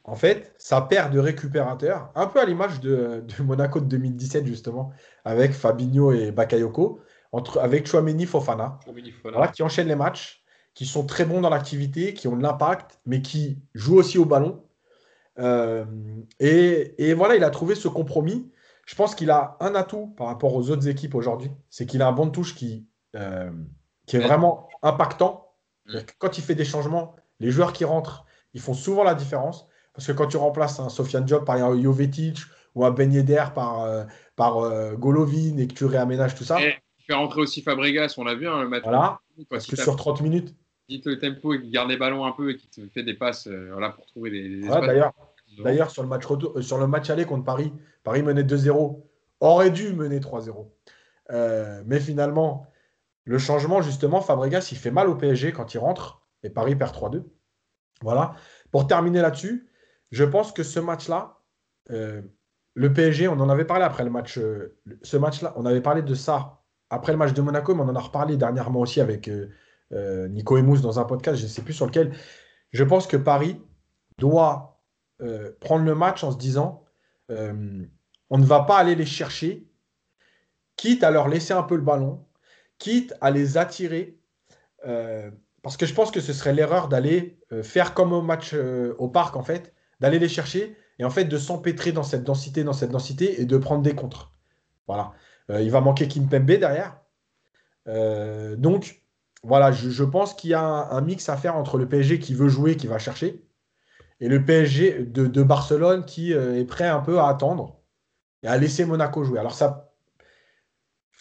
en 0.06 0.16
fait, 0.16 0.54
sa 0.58 0.82
paire 0.82 1.10
de 1.10 1.20
récupérateurs, 1.20 2.10
un 2.16 2.28
peu 2.28 2.40
à 2.40 2.46
l'image 2.46 2.80
de, 2.80 3.22
de 3.22 3.44
Monaco 3.44 3.82
de 3.82 3.86
2017, 3.86 4.46
justement, 4.46 4.92
avec 5.26 5.52
Fabinho 5.52 6.14
et 6.14 6.32
Bakayoko, 6.32 7.02
entre, 7.34 7.60
avec 7.60 7.88
Chouameni 7.88 8.26
Fofana, 8.26 8.80
voilà, 9.24 9.50
qui 9.50 9.64
enchaînent 9.64 9.88
les 9.88 9.96
matchs, 9.96 10.44
qui 10.74 10.86
sont 10.86 11.06
très 11.06 11.26
bons 11.26 11.42
dans 11.42 11.50
l'activité, 11.50 12.14
qui 12.14 12.28
ont 12.28 12.38
de 12.38 12.44
l'impact, 12.44 13.00
mais 13.06 13.22
qui 13.22 13.60
jouent 13.74 13.98
aussi 13.98 14.18
au 14.18 14.26
ballon. 14.26 14.64
Euh, 15.40 15.86
et, 16.40 17.10
et 17.10 17.14
voilà, 17.14 17.36
il 17.36 17.44
a 17.44 17.50
trouvé 17.50 17.76
ce 17.76 17.88
compromis. 17.88 18.52
Je 18.86 18.96
pense 18.96 19.16
qu'il 19.16 19.32
a 19.32 19.58
un 19.60 19.76
atout 19.76 20.08
par 20.18 20.28
rapport 20.28 20.54
aux 20.54 20.70
autres 20.70 20.88
équipes 20.88 21.16
aujourd'hui, 21.16 21.52
c'est 21.70 21.86
qu'il 21.86 22.02
a 22.02 22.08
un 22.08 22.12
bon 22.12 22.26
de 22.26 22.32
touche 22.32 22.56
qui, 22.56 22.86
euh, 23.16 23.50
qui 24.06 24.18
est 24.18 24.20
vraiment 24.20 24.70
impactant. 24.82 25.54
Mm. 25.86 26.00
Quand 26.20 26.38
il 26.38 26.44
fait 26.44 26.56
des 26.56 26.66
changements, 26.66 27.16
les 27.40 27.52
joueurs 27.52 27.74
qui 27.74 27.86
rentrent, 27.86 28.26
ils 28.54 28.62
font 28.62 28.74
souvent 28.74 29.04
la 29.04 29.16
différence. 29.16 29.68
Parce 29.94 30.08
que 30.08 30.12
quand 30.12 30.28
tu 30.28 30.38
remplaces 30.38 30.80
un 30.80 30.90
Sofiane 30.90 31.24
Diop 31.24 31.46
par 31.46 31.56
un 31.56 31.82
Jovetic 31.82 32.40
ou 32.74 32.84
un 32.84 32.92
Ben 32.92 33.14
Yedder 33.14 33.46
par, 33.54 33.82
euh, 33.82 34.04
par 34.36 34.96
Golovin 34.98 35.58
et 35.58 35.68
que 35.68 35.74
tu 35.74 35.86
réaménages 35.86 36.34
tout 36.36 36.44
ça, 36.44 36.62
Et 36.62 36.76
faire 37.06 37.20
rentrer 37.20 37.42
aussi 37.42 37.62
Fabregas, 37.62 38.16
on 38.18 38.24
l'a 38.24 38.34
vu, 38.36 38.48
hein, 38.48 38.62
le 38.62 38.70
match. 38.70 38.84
voilà, 38.84 39.20
parce 39.50 39.68
que 39.68 39.76
sur 39.76 39.96
30 39.96 40.22
minutes, 40.22 40.56
vite 40.90 41.06
le 41.06 41.18
tempo 41.20 41.54
et 41.54 41.62
qu'il 41.62 41.72
garde 41.72 41.90
les 41.90 41.98
ballons 41.98 42.26
un 42.26 42.32
peu 42.32 42.52
et 42.52 42.56
qu'il 42.58 42.70
te 42.70 42.88
fait 42.94 43.04
des 43.04 43.14
passes 43.14 43.48
euh, 43.48 43.70
voilà, 43.72 43.90
pour 43.90 44.06
trouver 44.06 44.32
des, 44.32 44.50
des 44.50 44.62
Ouais, 44.64 44.68
espaces. 44.68 44.86
d'ailleurs, 44.88 45.14
D'ailleurs, 45.60 45.92
sur 45.92 46.02
le 46.04 46.10
match 46.10 46.26
retour, 46.26 46.58
euh, 46.58 46.62
sur 46.62 46.78
le 46.78 46.88
match 46.88 47.10
aller 47.10 47.26
contre 47.26 47.44
Paris, 47.44 47.72
Paris 48.04 48.24
menait 48.24 48.44
2-0, 48.44 49.04
aurait 49.40 49.70
dû 49.72 49.94
mener 49.94 50.20
3-0. 50.20 50.68
Euh, 51.32 51.84
mais 51.86 52.00
finalement, 52.00 52.66
le 53.26 53.38
changement, 53.38 53.82
justement, 53.82 54.20
Fabregas, 54.22 54.70
il 54.72 54.78
fait 54.78 54.92
mal 54.92 55.08
au 55.10 55.16
PSG 55.16 55.52
quand 55.52 55.74
il 55.74 55.78
rentre 55.78 56.22
et 56.44 56.50
Paris 56.50 56.76
perd 56.76 56.94
3-2. 56.96 57.24
Voilà. 58.02 58.34
Pour 58.72 58.88
terminer 58.88 59.22
là-dessus, 59.22 59.70
je 60.12 60.24
pense 60.24 60.52
que 60.52 60.64
ce 60.64 60.80
match-là, 60.80 61.40
euh, 61.92 62.22
le 62.74 62.92
PSG, 62.92 63.28
on 63.28 63.34
en 63.40 63.50
avait 63.50 63.66
parlé 63.66 63.86
après 63.86 64.04
le 64.04 64.10
match. 64.10 64.40
ce 65.04 65.18
match-là, 65.18 65.54
on 65.56 65.66
avait 65.66 65.82
parlé 65.82 66.02
de 66.02 66.16
ça 66.16 66.64
après 66.90 67.12
le 67.12 67.18
match 67.20 67.34
de 67.34 67.42
Monaco, 67.42 67.76
mais 67.76 67.82
on 67.84 67.90
en 67.90 67.96
a 67.96 68.00
reparlé 68.00 68.38
dernièrement 68.38 68.80
aussi 68.80 69.00
avec 69.00 69.30
Nico 70.30 70.58
Emous 70.58 70.80
dans 70.80 71.00
un 71.00 71.06
podcast, 71.06 71.38
je 71.38 71.44
ne 71.44 71.50
sais 71.50 71.62
plus 71.62 71.74
sur 71.74 71.86
lequel. 71.86 72.14
Je 72.72 72.84
pense 72.84 73.08
que 73.08 73.18
Paris 73.18 73.62
doit 74.18 74.82
euh, 75.22 75.52
prendre 75.60 75.86
le 75.86 75.96
match 75.96 76.24
en 76.24 76.32
se 76.32 76.38
disant 76.38 76.84
euh, 77.32 77.86
on 78.30 78.38
ne 78.38 78.46
va 78.46 78.62
pas 78.62 78.78
aller 78.78 78.96
les 78.96 79.06
chercher, 79.06 79.68
quitte 80.76 81.04
à 81.04 81.12
leur 81.12 81.28
laisser 81.28 81.54
un 81.54 81.64
peu 81.64 81.76
le 81.76 81.82
ballon, 81.82 82.26
quitte 82.78 83.14
à 83.22 83.32
les 83.32 83.58
attirer. 83.58 84.18
euh, 84.86 85.30
parce 85.62 85.78
que 85.78 85.86
je 85.86 85.94
pense 85.94 86.12
que 86.12 86.20
ce 86.20 86.34
serait 86.34 86.54
l'erreur 86.54 86.90
d'aller 86.90 87.40
euh, 87.54 87.64
faire 87.64 87.94
comme 87.94 88.12
au 88.12 88.22
match 88.22 88.52
euh, 88.54 88.96
au 88.98 89.08
parc, 89.08 89.38
en 89.38 89.44
fait, 89.44 89.74
d'aller 90.02 90.20
les 90.20 90.28
chercher 90.28 90.76
et 91.00 91.06
en 91.06 91.10
fait 91.10 91.24
de 91.26 91.38
s'empêtrer 91.38 91.94
dans 91.94 92.04
cette 92.04 92.24
densité, 92.26 92.64
dans 92.66 92.74
cette 92.74 92.92
densité 92.92 93.42
et 93.42 93.46
de 93.46 93.58
prendre 93.58 93.82
des 93.82 93.96
contres. 93.96 94.34
Voilà. 94.88 95.14
Euh, 95.50 95.62
il 95.62 95.72
va 95.72 95.80
manquer 95.80 96.08
Kimpembe 96.10 96.52
derrière. 96.52 97.00
Euh, 97.88 98.56
donc, 98.58 99.03
voilà, 99.44 99.72
je, 99.72 100.04
pense 100.04 100.34
qu'il 100.34 100.52
y 100.52 100.54
a 100.54 100.62
un, 100.62 101.02
mix 101.02 101.28
à 101.30 101.38
faire 101.38 101.56
entre 101.56 101.78
le 101.78 101.88
PSG 101.88 102.20
qui 102.20 102.34
veut 102.34 102.50
jouer, 102.50 102.78
qui 102.78 102.88
va 102.88 102.98
chercher, 102.98 103.44
et 104.20 104.30
le 104.30 104.44
PSG 104.44 105.04
de, 105.06 105.28
de 105.28 105.44
Barcelone 105.44 106.06
qui 106.06 106.34
euh, 106.34 106.58
est 106.58 106.66
prêt 106.66 106.88
un 106.88 107.00
peu 107.00 107.20
à 107.20 107.28
attendre 107.28 107.82
et 108.44 108.48
à 108.48 108.58
laisser 108.58 108.86
Monaco 108.86 109.24
jouer. 109.24 109.40
Alors 109.40 109.54
ça, 109.54 109.94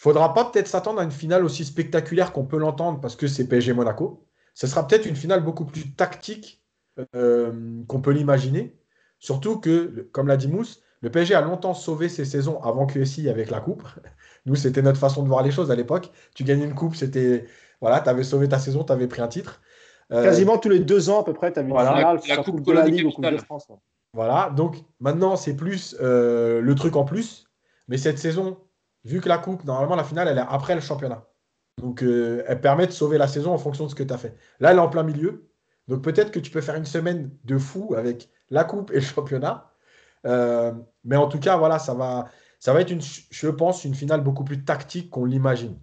faudra 0.02 0.34
pas 0.34 0.46
peut-être 0.46 0.66
s'attendre 0.66 1.00
à 1.00 1.04
une 1.04 1.12
finale 1.12 1.44
aussi 1.44 1.64
spectaculaire 1.64 2.32
qu'on 2.32 2.44
peut 2.44 2.58
l'entendre 2.58 3.00
parce 3.00 3.14
que 3.14 3.28
c'est 3.28 3.46
PSG 3.46 3.72
Monaco. 3.72 4.26
Ce 4.52 4.66
sera 4.66 4.86
peut-être 4.86 5.06
une 5.06 5.16
finale 5.16 5.44
beaucoup 5.44 5.64
plus 5.64 5.94
tactique 5.94 6.62
euh, 7.14 7.52
qu'on 7.86 8.00
peut 8.00 8.10
l'imaginer. 8.10 8.76
Surtout 9.20 9.60
que, 9.60 10.08
comme 10.12 10.26
l'a 10.26 10.36
dit 10.36 10.48
Mousse, 10.48 10.82
le 11.02 11.10
PSG 11.10 11.34
a 11.34 11.40
longtemps 11.40 11.74
sauvé 11.74 12.08
ses 12.08 12.24
saisons 12.24 12.60
avant 12.62 12.86
QSI 12.86 13.28
avec 13.28 13.50
la 13.50 13.60
coupe. 13.60 13.84
Nous, 14.46 14.56
c'était 14.56 14.82
notre 14.82 14.98
façon 14.98 15.22
de 15.22 15.28
voir 15.28 15.44
les 15.44 15.52
choses 15.52 15.70
à 15.70 15.76
l'époque. 15.76 16.10
Tu 16.34 16.42
gagnais 16.42 16.64
une 16.64 16.74
coupe, 16.74 16.96
c'était 16.96 17.46
voilà, 17.82 18.00
tu 18.00 18.08
avais 18.08 18.22
sauvé 18.24 18.48
ta 18.48 18.58
saison, 18.58 18.82
tu 18.84 18.92
avais 18.92 19.06
pris 19.08 19.20
un 19.20 19.28
titre. 19.28 19.60
Euh, 20.10 20.22
Quasiment 20.24 20.56
tous 20.56 20.70
les 20.70 20.78
deux 20.80 21.10
ans 21.10 21.20
à 21.20 21.24
peu 21.24 21.34
près, 21.34 21.52
tu 21.52 21.58
as 21.58 21.62
vu 21.62 21.70
Voilà. 21.70 21.90
une 21.90 21.96
finale, 22.20 22.20
La- 22.28 22.36
Coupe 22.44 22.56
Coupe 22.56 22.66
de 22.66 22.72
la 22.72 22.86
Ligue 22.86 23.06
ou 23.06 23.10
Coupe 23.10 23.26
de. 23.26 23.36
France. 23.38 23.66
ouais. 23.68 23.76
Voilà, 24.14 24.50
donc 24.54 24.76
maintenant 25.00 25.36
c'est 25.36 25.54
plus 25.56 25.96
euh, 26.00 26.60
le 26.60 26.74
truc 26.74 26.96
en 26.96 27.04
plus. 27.04 27.46
Mais 27.88 27.98
cette 27.98 28.18
saison, 28.18 28.58
vu 29.04 29.20
que 29.20 29.28
la 29.28 29.38
coupe, 29.38 29.64
normalement, 29.64 29.96
la 29.96 30.04
finale, 30.04 30.28
elle 30.28 30.38
est 30.38 30.44
après 30.48 30.74
le 30.74 30.80
championnat. 30.80 31.26
Donc, 31.80 32.02
euh, 32.02 32.44
elle 32.46 32.60
permet 32.60 32.86
de 32.86 32.92
sauver 32.92 33.18
la 33.18 33.26
saison 33.26 33.52
en 33.52 33.58
fonction 33.58 33.84
de 33.86 33.90
ce 33.90 33.94
que 33.96 34.02
tu 34.04 34.12
as 34.14 34.18
fait. 34.18 34.36
Là, 34.60 34.70
elle 34.70 34.76
est 34.76 34.80
en 34.80 34.88
plein 34.88 35.02
milieu. 35.02 35.50
Donc, 35.88 36.02
peut-être 36.02 36.30
que 36.30 36.38
tu 36.38 36.50
peux 36.52 36.60
faire 36.60 36.76
une 36.76 36.84
semaine 36.84 37.30
de 37.44 37.58
fou 37.58 37.94
avec 37.96 38.30
la 38.50 38.62
coupe 38.64 38.92
et 38.92 38.96
le 38.96 39.00
championnat. 39.00 39.72
Euh, 40.26 40.72
mais 41.04 41.16
en 41.16 41.26
tout 41.26 41.40
cas, 41.40 41.56
voilà, 41.56 41.78
ça 41.80 41.92
va, 41.94 42.26
ça 42.60 42.72
va 42.72 42.80
être, 42.82 42.90
une, 42.92 43.00
je 43.02 43.48
pense, 43.48 43.84
une 43.84 43.94
finale 43.94 44.20
beaucoup 44.20 44.44
plus 44.44 44.64
tactique 44.64 45.10
qu'on 45.10 45.24
l'imagine. 45.24 45.76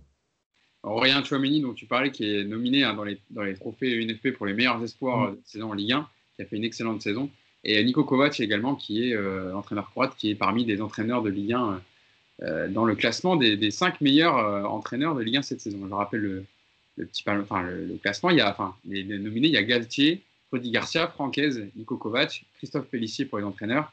Aurélien 0.84 1.24
Chouameni, 1.24 1.62
dont 1.62 1.74
tu 1.74 1.86
parlais, 1.86 2.12
qui 2.12 2.26
est 2.26 2.44
nominé 2.44 2.84
hein, 2.84 2.94
dans, 2.94 3.04
les, 3.04 3.20
dans 3.32 3.44
les 3.44 3.54
trophées 3.54 3.94
UNFP 3.96 4.32
pour 4.32 4.46
les 4.46 4.54
meilleurs 4.54 4.82
espoirs 4.84 5.32
mm. 5.32 5.36
de 5.36 5.42
saison 5.46 5.72
en 5.72 5.74
Ligue 5.74 5.94
1, 5.94 6.08
qui 6.36 6.42
a 6.42 6.46
fait 6.46 6.56
une 6.56 6.64
excellente 6.64 7.02
saison. 7.02 7.30
Et 7.64 7.84
Nico 7.84 8.04
Kovac 8.04 8.40
également, 8.40 8.76
qui 8.76 9.10
est 9.10 9.16
euh, 9.16 9.54
entraîneur 9.54 9.90
croate, 9.90 10.16
qui 10.16 10.30
est 10.30 10.36
parmi 10.36 10.66
des 10.66 10.82
entraîneurs 10.82 11.22
de 11.22 11.30
Ligue 11.30 11.54
1 11.54 11.82
euh, 12.42 12.68
dans 12.70 12.86
le 12.86 12.96
classement 12.96 13.36
des, 13.36 13.58
des 13.58 13.72
cinq 13.72 14.00
meilleurs 14.00 14.38
euh, 14.38 14.64
entraîneurs 14.64 15.16
de 15.16 15.22
Ligue 15.22 15.38
1 15.38 15.42
cette 15.42 15.60
saison. 15.60 15.80
Je 15.86 15.94
rappelle 15.94 16.22
le, 16.22 16.46
petit, 17.06 17.24
enfin, 17.28 17.64
le, 17.64 17.98
classement. 18.02 18.30
Il 18.30 18.38
y 18.38 18.42
a, 18.42 18.50
enfin, 18.50 18.76
les, 18.86 19.04
nominés, 19.04 19.50
il 19.50 19.54
y 19.54 19.58
a 19.58 19.64
Galtier, 19.64 20.22
Rudy 20.54 20.72
Garcia, 20.72 21.08
Francaise, 21.08 21.62
Nico 21.76 21.98
Kovac, 21.98 22.46
Christophe 22.58 22.86
Pellissier 22.86 23.26
pour 23.26 23.40
les 23.40 23.44
entraîneurs. 23.44 23.92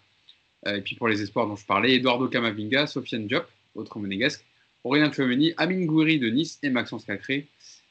et 0.66 0.80
puis 0.80 0.94
pour 0.94 1.08
les 1.08 1.20
espoirs 1.20 1.48
dont 1.48 1.56
je 1.56 1.66
parlais, 1.66 1.96
Eduardo 1.96 2.28
Camavinga, 2.28 2.86
Sofiane 2.86 3.26
Diop, 3.26 3.46
autre 3.74 3.98
monégasque, 3.98 4.44
Aurélien 4.86 5.10
Tchouameni, 5.10 5.52
Amine 5.56 5.84
Gouiri 5.84 6.20
de 6.20 6.28
Nice 6.28 6.60
et 6.62 6.70
Maxence 6.70 7.04
Cacré 7.04 7.48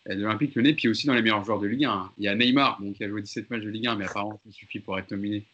de 0.08 0.16
l'Olympique 0.16 0.56
Lyonnais. 0.56 0.74
Puis 0.74 0.88
aussi 0.88 1.08
dans 1.08 1.14
les 1.14 1.22
meilleurs 1.22 1.44
joueurs 1.44 1.60
de 1.60 1.68
Ligue 1.68 1.84
1, 1.84 2.12
il 2.18 2.24
y 2.24 2.28
a 2.30 2.36
Neymar, 2.36 2.80
qui 2.96 3.04
a 3.04 3.10
joué 3.10 3.22
17 3.22 3.50
matchs 3.50 3.64
de 3.64 3.70
Ligue 3.70 3.88
1, 3.88 3.96
mais 3.96 4.06
apparemment 4.06 4.40
ça 4.46 4.52
suffit 4.52 4.80
pour 4.80 4.98
être 4.98 5.12
nominé 5.12 5.46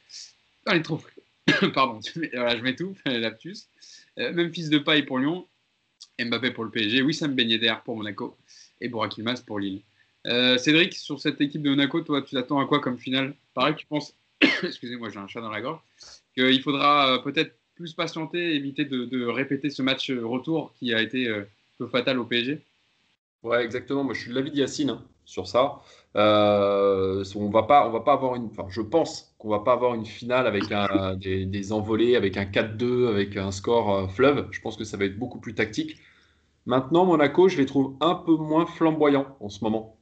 dans 0.67 0.73
les 0.73 0.83
trophées. 0.83 1.09
Pardon, 1.73 1.99
voilà, 2.33 2.55
je 2.55 2.61
m'étouffe, 2.61 3.01
lapsus. 3.05 3.57
Euh, 4.19 4.33
Memphis 4.33 4.67
de 4.67 4.77
paille 4.77 5.03
pour 5.03 5.19
Lyon, 5.19 5.47
Mbappé 6.19 6.51
pour 6.51 6.65
le 6.65 6.69
PSG, 6.69 7.01
Wissam 7.01 7.33
Ben 7.33 7.49
Yedder 7.49 7.75
pour 7.85 7.95
Monaco 7.95 8.37
et 8.81 8.89
Burak 8.89 9.13
pour 9.47 9.57
Lille. 9.57 9.83
Euh, 10.27 10.57
Cédric, 10.57 10.93
sur 10.95 11.21
cette 11.21 11.39
équipe 11.39 11.61
de 11.61 11.69
Monaco, 11.69 12.01
toi, 12.01 12.21
tu 12.21 12.35
t'attends 12.35 12.59
à 12.59 12.65
quoi 12.65 12.81
comme 12.81 12.97
finale? 12.97 13.33
Pareil, 13.53 13.73
tu 13.77 13.85
penses, 13.85 14.13
excusez-moi, 14.63 15.09
j'ai 15.09 15.19
un 15.19 15.29
chat 15.29 15.39
dans 15.39 15.49
la 15.49 15.61
gorge, 15.61 15.79
qu'il 16.35 16.61
faudra 16.61 17.13
euh, 17.13 17.19
peut-être 17.19 17.55
plus 17.82 17.93
patienter, 17.93 18.55
éviter 18.55 18.86
de, 18.86 19.25
répéter 19.25 19.69
ce 19.69 19.82
match 19.82 20.11
retour 20.11 20.73
qui 20.79 20.93
a 20.93 21.01
été 21.01 21.27
peu 21.77 21.88
fatal 21.88 22.19
au 22.19 22.25
PSG 22.25 22.61
Ouais, 23.43 23.63
exactement. 23.63 24.03
Moi, 24.03 24.13
je 24.13 24.21
suis 24.21 24.29
de 24.29 24.36
l'avis 24.36 24.51
d'Yacine 24.51 24.91
hein, 24.91 25.03
sur 25.25 25.47
ça. 25.47 25.82
Euh, 26.15 27.23
on 27.36 27.49
va 27.49 27.63
pas, 27.63 27.88
on 27.88 27.91
va 27.91 28.01
pas 28.01 28.13
avoir 28.13 28.36
une. 28.36 28.45
Enfin, 28.45 28.65
je 28.69 28.82
pense 28.82 29.34
qu'on 29.39 29.49
va 29.49 29.59
pas 29.59 29.73
avoir 29.73 29.95
une 29.95 30.05
finale 30.05 30.45
avec 30.45 30.63
des, 31.17 31.73
envolées, 31.73 32.15
avec 32.15 32.38
un 32.38 32.45
4-2, 32.45 33.07
avec 33.07 33.38
un 33.38 33.51
score 33.51 33.95
euh, 33.95 34.07
fleuve. 34.07 34.47
Je 34.51 34.61
pense 34.61 34.77
que 34.77 34.84
ça 34.84 34.97
va 34.97 35.05
être 35.05 35.17
beaucoup 35.17 35.39
plus 35.39 35.55
tactique. 35.55 35.97
Maintenant, 36.67 37.05
Monaco, 37.05 37.47
je 37.49 37.57
les 37.57 37.65
trouve 37.65 37.95
un 38.01 38.13
peu 38.13 38.36
moins 38.36 38.67
flamboyants 38.67 39.36
en 39.39 39.49
ce 39.49 39.63
moment. 39.63 39.97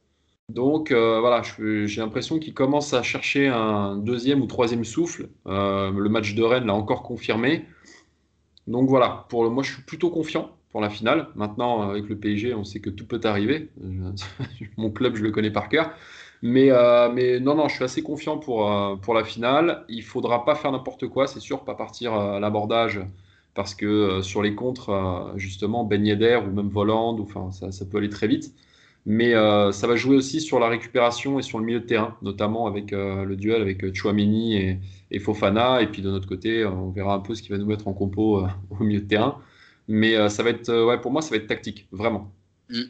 Donc 0.49 0.91
euh, 0.91 1.19
voilà, 1.19 1.41
j'ai 1.59 2.01
l'impression 2.01 2.39
qu'ils 2.39 2.53
commencent 2.53 2.93
à 2.93 3.03
chercher 3.03 3.47
un 3.47 3.95
deuxième 3.95 4.41
ou 4.41 4.47
troisième 4.47 4.83
souffle. 4.83 5.29
le 5.45 6.07
match 6.07 6.35
de 6.35 6.43
Rennes 6.43 6.65
l'a 6.65 6.73
encore 6.73 7.03
confirmé. 7.03 7.65
Donc 8.67 8.89
voilà, 8.89 9.25
pour 9.29 9.49
moi, 9.49 9.63
je 9.63 9.73
suis 9.73 9.83
plutôt 9.83 10.09
confiant 10.09 10.51
pour 10.71 10.81
la 10.81 10.89
finale. 10.89 11.29
Maintenant, 11.35 11.81
avec 11.89 12.07
le 12.07 12.17
PSG, 12.17 12.53
on 12.53 12.63
sait 12.63 12.79
que 12.79 12.89
tout 12.89 13.05
peut 13.05 13.21
arriver. 13.23 13.69
Mon 14.77 14.91
club, 14.91 15.15
je 15.15 15.23
le 15.23 15.31
connais 15.31 15.51
par 15.51 15.69
cœur. 15.69 15.91
Mais, 16.41 16.69
euh, 16.71 17.39
non, 17.39 17.55
non, 17.55 17.67
je 17.67 17.75
suis 17.75 17.83
assez 17.83 18.01
confiant 18.01 18.37
pour, 18.37 18.71
euh, 18.71 18.95
pour 18.95 19.13
la 19.13 19.23
finale. 19.23 19.85
Il 19.89 20.03
faudra 20.03 20.45
pas 20.45 20.55
faire 20.55 20.71
n'importe 20.71 21.07
quoi, 21.07 21.27
c'est 21.27 21.39
sûr, 21.39 21.63
pas 21.65 21.75
partir 21.75 22.13
à 22.13 22.39
l'abordage. 22.39 23.01
Parce 23.55 23.75
que 23.75 23.85
euh, 23.85 24.21
sur 24.21 24.41
les 24.41 24.55
contres, 24.55 25.33
justement, 25.35 25.83
Ben 25.83 26.05
Yedder 26.05 26.39
ou 26.47 26.51
même 26.51 26.69
Voland, 26.69 27.19
enfin, 27.19 27.51
ça, 27.51 27.85
peut 27.85 27.97
aller 27.97 28.09
très 28.09 28.27
vite. 28.27 28.53
Mais 29.11 29.33
ça 29.33 29.87
va 29.87 29.95
jouer 29.95 30.15
aussi 30.15 30.39
sur 30.39 30.59
la 30.59 30.69
récupération 30.69 31.39
et 31.39 31.41
sur 31.41 31.57
le 31.57 31.65
milieu 31.65 31.79
de 31.79 31.85
terrain, 31.85 32.15
notamment 32.21 32.67
avec 32.67 32.91
le 32.91 33.35
duel 33.35 33.59
avec 33.59 33.95
Chouamini 33.95 34.55
et, 34.55 34.79
et, 35.09 35.17
Fofana. 35.17 35.81
Et 35.81 35.87
puis 35.87 36.03
de 36.03 36.11
notre 36.11 36.27
côté, 36.27 36.63
on 36.63 36.91
verra 36.91 37.15
un 37.15 37.19
peu 37.19 37.33
ce 37.33 37.41
qui 37.41 37.49
va 37.49 37.57
nous 37.57 37.65
mettre 37.65 37.87
en 37.87 37.93
compo 37.93 38.45
au 38.69 38.83
milieu 38.83 39.01
de 39.01 39.07
terrain. 39.07 39.41
Mais 39.89 40.15
euh, 40.15 40.29
ça 40.29 40.43
va 40.43 40.51
être, 40.51 40.69
euh, 40.69 40.85
ouais, 40.85 41.01
pour 41.01 41.11
moi, 41.11 41.23
ça 41.23 41.31
va 41.31 41.37
être 41.37 41.47
tactique, 41.47 41.87
vraiment. 41.91 42.31
Mm. 42.69 42.81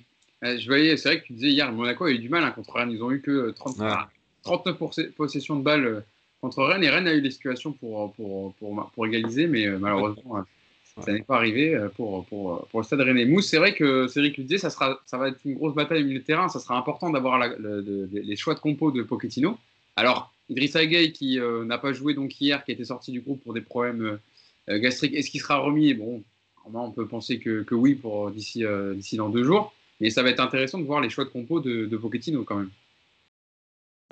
Euh, 0.43 0.57
je 0.59 0.67
voyais, 0.67 0.97
c'est 0.97 1.09
vrai 1.09 1.21
que 1.21 1.27
tu 1.27 1.33
disais 1.33 1.49
hier, 1.49 1.71
Monaco 1.71 2.03
a 2.03 2.11
eu 2.11 2.19
du 2.19 2.27
mal 2.27 2.43
hein, 2.43 2.51
contre 2.51 2.73
Rennes. 2.73 2.91
Ils 2.91 3.01
ont 3.01 3.09
eu 3.09 3.21
que 3.21 3.51
30, 3.51 3.77
39 4.43 4.77
possessions 5.15 5.55
de 5.55 5.63
balles 5.63 6.03
contre 6.41 6.61
Rennes 6.63 6.83
et 6.83 6.89
Rennes 6.89 7.07
a 7.07 7.13
eu 7.13 7.21
des 7.21 7.31
situations 7.31 7.71
pour, 7.71 8.13
pour, 8.13 8.53
pour, 8.55 8.91
pour 8.93 9.07
égaliser, 9.07 9.47
mais 9.47 9.67
malheureusement, 9.69 10.43
ça 11.05 11.11
n'est 11.11 11.21
pas 11.21 11.37
arrivé 11.37 11.79
pour, 11.95 12.25
pour, 12.25 12.67
pour, 12.67 12.79
le 12.79 12.85
stade 12.85 13.01
Rennais. 13.01 13.25
Mousse, 13.25 13.47
c'est 13.47 13.57
vrai 13.57 13.73
que 13.73 14.07
Cédric 14.07 14.37
le 14.37 14.43
disait, 14.43 14.57
ça, 14.57 14.69
sera, 14.69 14.99
ça 15.05 15.17
va 15.17 15.29
être 15.29 15.39
une 15.45 15.55
grosse 15.55 15.75
bataille 15.75 16.03
au 16.03 16.05
milieu 16.05 16.19
de 16.19 16.23
terrain. 16.23 16.47
Ça 16.49 16.59
sera 16.59 16.77
important 16.77 17.09
d'avoir 17.09 17.39
les 17.39 18.35
choix 18.35 18.53
de 18.55 18.59
compo 18.59 18.91
de 18.91 19.03
Pochettino. 19.03 19.57
Alors, 19.95 20.33
Idrissa 20.49 20.85
Gueye, 20.85 21.11
qui 21.11 21.39
n'a 21.65 21.77
pas 21.77 21.93
joué 21.93 22.13
donc 22.13 22.39
hier, 22.39 22.63
qui 22.63 22.71
a 22.71 22.73
été 22.73 22.85
sorti 22.85 23.11
du 23.11 23.21
groupe 23.21 23.43
pour 23.43 23.53
des 23.53 23.61
problèmes 23.61 24.19
gastriques, 24.67 25.13
est-ce 25.13 25.29
qu'il 25.29 25.41
sera 25.41 25.57
remis? 25.57 25.93
Bon, 25.93 26.23
on 26.73 26.91
peut 26.91 27.07
penser 27.07 27.39
que, 27.39 27.73
oui 27.73 27.95
pour 27.95 28.31
d'ici 28.31 28.65
euh, 28.65 28.95
dans 29.13 29.29
deux 29.29 29.43
jours. 29.43 29.73
Mais 29.99 30.09
ça 30.09 30.23
va 30.23 30.29
être 30.29 30.39
intéressant 30.39 30.79
de 30.79 30.85
voir 30.85 31.01
les 31.01 31.09
choix 31.09 31.25
de 31.25 31.29
compo 31.29 31.59
de, 31.59 31.85
de 31.85 31.97
Pochettino 31.97 32.43
quand 32.43 32.55
même. 32.55 32.69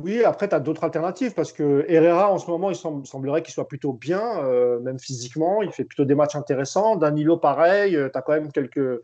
Oui, 0.03 0.23
après, 0.23 0.47
tu 0.47 0.55
as 0.55 0.59
d'autres 0.59 0.83
alternatives 0.83 1.33
parce 1.33 1.51
que 1.51 1.85
Herrera, 1.87 2.31
en 2.31 2.37
ce 2.37 2.49
moment, 2.49 2.69
il 2.69 2.75
semblerait 2.75 3.41
qu'il 3.41 3.53
soit 3.53 3.67
plutôt 3.67 3.93
bien, 3.93 4.43
euh, 4.43 4.79
même 4.79 4.99
physiquement. 4.99 5.63
Il 5.63 5.71
fait 5.71 5.85
plutôt 5.85 6.05
des 6.05 6.13
matchs 6.13 6.35
intéressants. 6.35 6.95
Danilo, 6.95 7.37
pareil. 7.37 7.95
Euh, 7.95 8.09
tu 8.09 8.17
as 8.17 8.21
quand 8.21 8.33
même 8.33 8.51
quelques. 8.51 9.01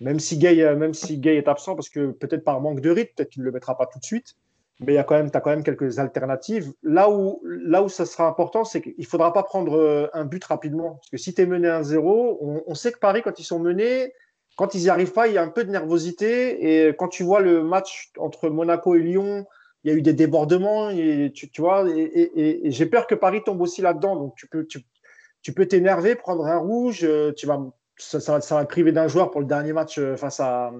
Même 0.00 0.18
si, 0.18 0.38
Gay, 0.38 0.74
même 0.76 0.94
si 0.94 1.18
Gay 1.18 1.36
est 1.36 1.46
absent, 1.46 1.76
parce 1.76 1.90
que 1.90 2.10
peut-être 2.10 2.42
par 2.42 2.60
manque 2.60 2.80
de 2.80 2.90
rythme, 2.90 3.12
peut-être 3.16 3.30
qu'il 3.30 3.42
ne 3.42 3.46
le 3.46 3.52
mettra 3.52 3.76
pas 3.76 3.86
tout 3.86 3.98
de 3.98 4.04
suite 4.04 4.34
mais 4.80 4.94
il 4.94 4.96
y 4.96 4.98
a 4.98 5.04
quand 5.04 5.14
même, 5.14 5.30
tu 5.30 5.36
as 5.36 5.40
quand 5.40 5.50
même 5.50 5.62
quelques 5.62 5.98
alternatives. 5.98 6.72
Là 6.82 7.10
où, 7.10 7.40
là 7.44 7.82
où 7.82 7.88
ça 7.88 8.06
sera 8.06 8.26
important, 8.26 8.64
c'est 8.64 8.80
qu'il 8.80 8.94
ne 8.98 9.04
faudra 9.04 9.32
pas 9.32 9.42
prendre 9.42 9.76
euh, 9.76 10.08
un 10.14 10.24
but 10.24 10.42
rapidement. 10.44 10.94
Parce 10.94 11.10
que 11.10 11.16
si 11.18 11.34
tu 11.34 11.42
es 11.42 11.46
mené 11.46 11.68
1-0, 11.68 12.62
on, 12.66 12.74
sait 12.74 12.90
que 12.90 12.98
Paris, 12.98 13.20
quand 13.22 13.38
ils 13.38 13.44
sont 13.44 13.58
menés, 13.58 14.14
quand 14.56 14.74
ils 14.74 14.82
n'y 14.82 14.88
arrivent 14.88 15.12
pas, 15.12 15.28
il 15.28 15.34
y 15.34 15.38
a 15.38 15.42
un 15.42 15.48
peu 15.48 15.64
de 15.64 15.70
nervosité. 15.70 16.86
Et 16.86 16.94
quand 16.96 17.08
tu 17.08 17.24
vois 17.24 17.40
le 17.40 17.62
match 17.62 18.10
entre 18.18 18.48
Monaco 18.48 18.94
et 18.94 19.00
Lyon, 19.00 19.44
il 19.84 19.90
y 19.90 19.94
a 19.94 19.96
eu 19.96 20.02
des 20.02 20.12
débordements, 20.12 20.90
et, 20.90 21.32
tu, 21.32 21.48
vois, 21.60 21.86
et, 21.88 22.60
j'ai 22.70 22.86
peur 22.86 23.06
que 23.06 23.14
Paris 23.14 23.42
tombe 23.44 23.60
aussi 23.60 23.80
là-dedans. 23.82 24.16
Donc 24.16 24.34
tu 24.36 24.46
peux, 24.46 24.66
tu, 24.66 25.52
peux 25.54 25.66
t'énerver, 25.66 26.14
prendre 26.14 26.46
un 26.46 26.58
rouge, 26.58 27.00
euh, 27.04 27.32
tu 27.32 27.46
vas, 27.46 27.60
ça, 27.96 28.38
va 28.38 28.64
priver 28.66 28.92
d'un 28.92 29.08
joueur 29.08 29.30
pour 29.30 29.40
le 29.40 29.46
dernier 29.46 29.72
match 29.72 29.98
euh, 29.98 30.16
face 30.16 30.40
à, 30.40 30.70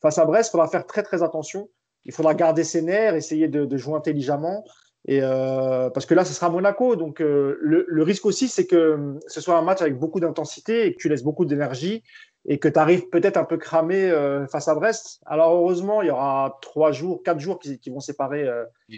face 0.00 0.18
à 0.18 0.24
Brest. 0.24 0.50
Il 0.50 0.52
faudra 0.52 0.68
faire 0.68 0.86
très 0.86 1.02
très 1.02 1.22
attention 1.22 1.68
il 2.04 2.12
faudra 2.12 2.34
garder 2.34 2.64
ses 2.64 2.82
nerfs, 2.82 3.14
essayer 3.14 3.48
de, 3.48 3.76
jouer 3.76 3.94
intelligemment. 3.94 4.64
Et 5.06 5.20
euh, 5.22 5.90
parce 5.90 6.06
que 6.06 6.14
là, 6.14 6.24
ce 6.24 6.32
sera 6.32 6.48
Monaco. 6.50 6.96
Donc, 6.96 7.20
euh, 7.20 7.58
le, 7.60 8.02
risque 8.02 8.26
aussi, 8.26 8.48
c'est 8.48 8.66
que 8.66 9.18
ce 9.26 9.40
soit 9.40 9.56
un 9.56 9.62
match 9.62 9.82
avec 9.82 9.98
beaucoup 9.98 10.20
d'intensité 10.20 10.86
et 10.86 10.94
que 10.94 10.98
tu 10.98 11.08
laisses 11.08 11.22
beaucoup 11.22 11.44
d'énergie 11.44 12.02
et 12.46 12.58
que 12.58 12.68
tu 12.68 12.78
arrives 12.78 13.08
peut-être 13.08 13.36
un 13.36 13.44
peu 13.44 13.56
cramé 13.56 14.10
euh, 14.10 14.46
face 14.46 14.68
à 14.68 14.74
Brest. 14.74 15.20
Alors, 15.26 15.54
heureusement, 15.54 16.02
il 16.02 16.08
y 16.08 16.10
aura 16.10 16.58
trois 16.60 16.92
jours, 16.92 17.22
quatre 17.22 17.40
jours 17.40 17.58
qui, 17.58 17.90
vont 17.90 18.00
séparer 18.00 18.48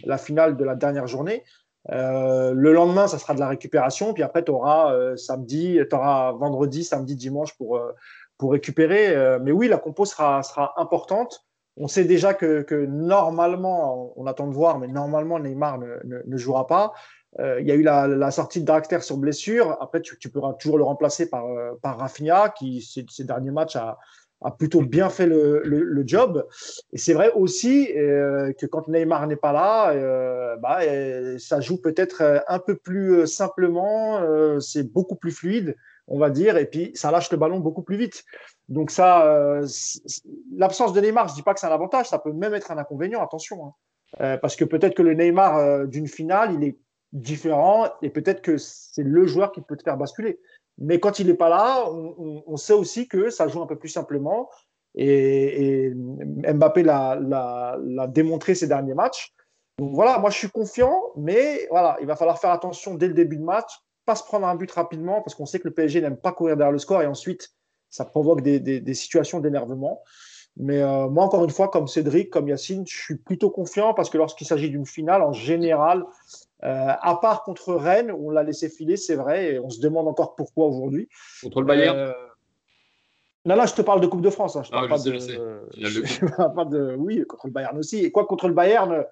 la 0.04 0.18
finale 0.18 0.56
de 0.56 0.64
la 0.64 0.74
dernière 0.74 1.06
journée. 1.06 1.44
le 1.88 2.72
lendemain, 2.72 3.06
ça 3.06 3.18
sera 3.18 3.34
de 3.34 3.40
la 3.40 3.48
récupération. 3.48 4.12
Puis 4.12 4.22
après, 4.22 4.44
tu 4.44 4.50
auras 4.50 5.16
samedi, 5.16 5.78
tu 5.88 5.94
auras 5.94 6.32
vendredi, 6.32 6.82
samedi, 6.82 7.14
dimanche 7.14 7.56
pour, 7.56 7.80
pour 8.36 8.52
récupérer. 8.52 9.38
mais 9.40 9.52
oui, 9.52 9.68
la 9.68 9.78
compo 9.78 10.04
sera, 10.04 10.42
sera 10.42 10.72
importante. 10.76 11.46
On 11.78 11.88
sait 11.88 12.04
déjà 12.04 12.32
que, 12.32 12.86
normalement, 12.86 14.12
on 14.16 14.26
attend 14.26 14.46
de 14.46 14.54
voir, 14.54 14.78
mais 14.78 14.88
normalement, 14.88 15.38
Neymar 15.38 15.78
ne, 15.78 16.36
jouera 16.36 16.66
pas. 16.66 16.92
Euh, 17.38 17.60
il 17.60 17.66
y 17.66 17.72
a 17.72 17.74
eu 17.74 17.82
la, 17.82 18.30
sortie 18.30 18.60
de 18.60 18.66
Draxler 18.66 19.00
sur 19.00 19.18
blessure. 19.18 19.76
Après, 19.80 20.00
tu, 20.00 20.28
pourras 20.30 20.54
toujours 20.54 20.78
le 20.78 20.84
remplacer 20.84 21.28
par, 21.28 21.46
euh, 21.46 21.72
par 21.82 21.98
Rafinha, 21.98 22.50
qui 22.50 22.82
ces, 22.82 23.24
derniers 23.24 23.50
matchs 23.50 23.76
a, 23.76 23.98
plutôt 24.58 24.82
bien 24.82 25.08
fait 25.08 25.26
le, 25.26 26.02
job. 26.06 26.46
Et 26.92 26.98
c'est 26.98 27.14
vrai 27.14 27.32
aussi 27.34 27.92
euh, 27.96 28.52
que 28.52 28.66
quand 28.66 28.88
Neymar 28.88 29.26
n'est 29.26 29.36
pas 29.36 29.52
là, 29.52 30.56
bah, 30.56 30.80
ça 31.38 31.60
joue 31.60 31.80
peut-être 31.80 32.42
un 32.46 32.58
peu 32.58 32.76
plus 32.76 33.26
simplement, 33.26 34.20
c'est 34.60 34.90
beaucoup 34.92 35.16
plus 35.16 35.32
fluide 35.32 35.74
on 36.08 36.18
va 36.18 36.30
dire, 36.30 36.56
et 36.56 36.66
puis 36.66 36.92
ça 36.94 37.10
lâche 37.10 37.30
le 37.30 37.36
ballon 37.36 37.58
beaucoup 37.58 37.82
plus 37.82 37.96
vite. 37.96 38.24
Donc 38.68 38.90
ça, 38.90 39.26
euh, 39.26 39.66
l'absence 40.52 40.92
de 40.92 41.00
Neymar, 41.00 41.28
je 41.28 41.34
dis 41.34 41.42
pas 41.42 41.54
que 41.54 41.60
c'est 41.60 41.66
un 41.66 41.72
avantage, 41.72 42.08
ça 42.08 42.18
peut 42.18 42.32
même 42.32 42.54
être 42.54 42.70
un 42.70 42.78
inconvénient, 42.78 43.22
attention, 43.22 43.66
hein. 43.66 43.72
euh, 44.20 44.36
parce 44.38 44.56
que 44.56 44.64
peut-être 44.64 44.94
que 44.94 45.02
le 45.02 45.14
Neymar 45.14 45.56
euh, 45.56 45.86
d'une 45.86 46.08
finale, 46.08 46.54
il 46.54 46.64
est 46.64 46.76
différent, 47.16 47.88
et 48.02 48.10
peut-être 48.10 48.42
que 48.42 48.56
c'est 48.58 49.02
le 49.02 49.26
joueur 49.26 49.52
qui 49.52 49.60
peut 49.60 49.76
te 49.76 49.82
faire 49.82 49.96
basculer. 49.96 50.38
Mais 50.78 51.00
quand 51.00 51.18
il 51.18 51.26
n'est 51.26 51.34
pas 51.34 51.48
là, 51.48 51.90
on, 51.90 52.56
sait 52.56 52.74
aussi 52.74 53.08
que 53.08 53.30
ça 53.30 53.48
joue 53.48 53.62
un 53.62 53.66
peu 53.66 53.76
plus 53.76 53.88
simplement, 53.88 54.50
et, 54.94 55.92
Mbappé 55.94 56.82
l'a 56.82 58.06
démontré 58.08 58.54
ces 58.54 58.66
derniers 58.66 58.94
matchs. 58.94 59.32
Donc 59.78 59.94
voilà, 59.94 60.18
moi 60.18 60.30
je 60.30 60.38
suis 60.38 60.48
confiant, 60.48 60.94
mais 61.16 61.66
voilà, 61.70 61.98
il 62.00 62.06
va 62.06 62.16
falloir 62.16 62.38
faire 62.38 62.50
attention 62.50 62.94
dès 62.94 63.08
le 63.08 63.14
début 63.14 63.36
de 63.36 63.42
match 63.42 63.82
pas 64.06 64.14
se 64.14 64.22
prendre 64.22 64.46
un 64.46 64.54
but 64.54 64.70
rapidement 64.70 65.20
parce 65.20 65.34
qu'on 65.34 65.44
sait 65.44 65.58
que 65.58 65.68
le 65.68 65.74
PSG 65.74 66.00
n'aime 66.00 66.16
pas 66.16 66.32
courir 66.32 66.56
derrière 66.56 66.72
le 66.72 66.78
score 66.78 67.02
et 67.02 67.06
ensuite 67.06 67.50
ça 67.90 68.04
provoque 68.04 68.40
des, 68.40 68.94
situations 68.94 69.40
d'énervement. 69.40 70.02
Mais 70.56 70.80
euh, 70.80 71.08
moi, 71.08 71.24
encore 71.24 71.44
une 71.44 71.50
fois, 71.50 71.68
comme 71.68 71.86
Cédric, 71.86 72.30
comme 72.30 72.48
Yacine, 72.48 72.86
je 72.86 72.96
suis 72.96 73.16
plutôt 73.16 73.50
confiant 73.50 73.92
parce 73.92 74.08
que 74.08 74.16
lorsqu'il 74.16 74.46
s'agit 74.46 74.70
d'une 74.70 74.86
finale, 74.86 75.22
en 75.22 75.32
général, 75.32 76.04
euh, 76.64 76.92
à 77.00 77.16
part 77.20 77.42
contre 77.42 77.74
Rennes, 77.74 78.10
on 78.10 78.30
l'a 78.30 78.42
laissé 78.42 78.68
filer, 78.68 78.96
c'est 78.96 79.14
vrai, 79.14 79.54
et 79.54 79.58
on 79.58 79.70
se 79.70 79.80
demande 79.80 80.08
encore 80.08 80.34
pourquoi 80.34 80.66
aujourd'hui. 80.66 81.08
Contre 81.42 81.60
le 81.60 81.66
Bayern 81.66 81.98
euh, 81.98 82.12
Non, 83.44 83.56
là, 83.56 83.66
je 83.66 83.74
te 83.74 83.82
parle 83.82 84.00
de 84.00 84.06
Coupe 84.06 84.22
de 84.22 84.30
France. 84.30 84.56
Hein. 84.56 84.62
Je 84.64 84.70
ah, 84.72 84.86
parle 84.86 84.88
pas, 84.88 84.98
de... 84.98 85.18
Je 85.76 86.26
pas 86.54 86.64
de. 86.64 86.94
Oui, 86.98 87.24
contre 87.26 87.46
le 87.46 87.52
Bayern 87.52 87.76
aussi. 87.78 87.98
Et 87.98 88.10
quoi, 88.10 88.26
contre 88.26 88.48
le 88.48 88.54
Bayern, 88.54 89.04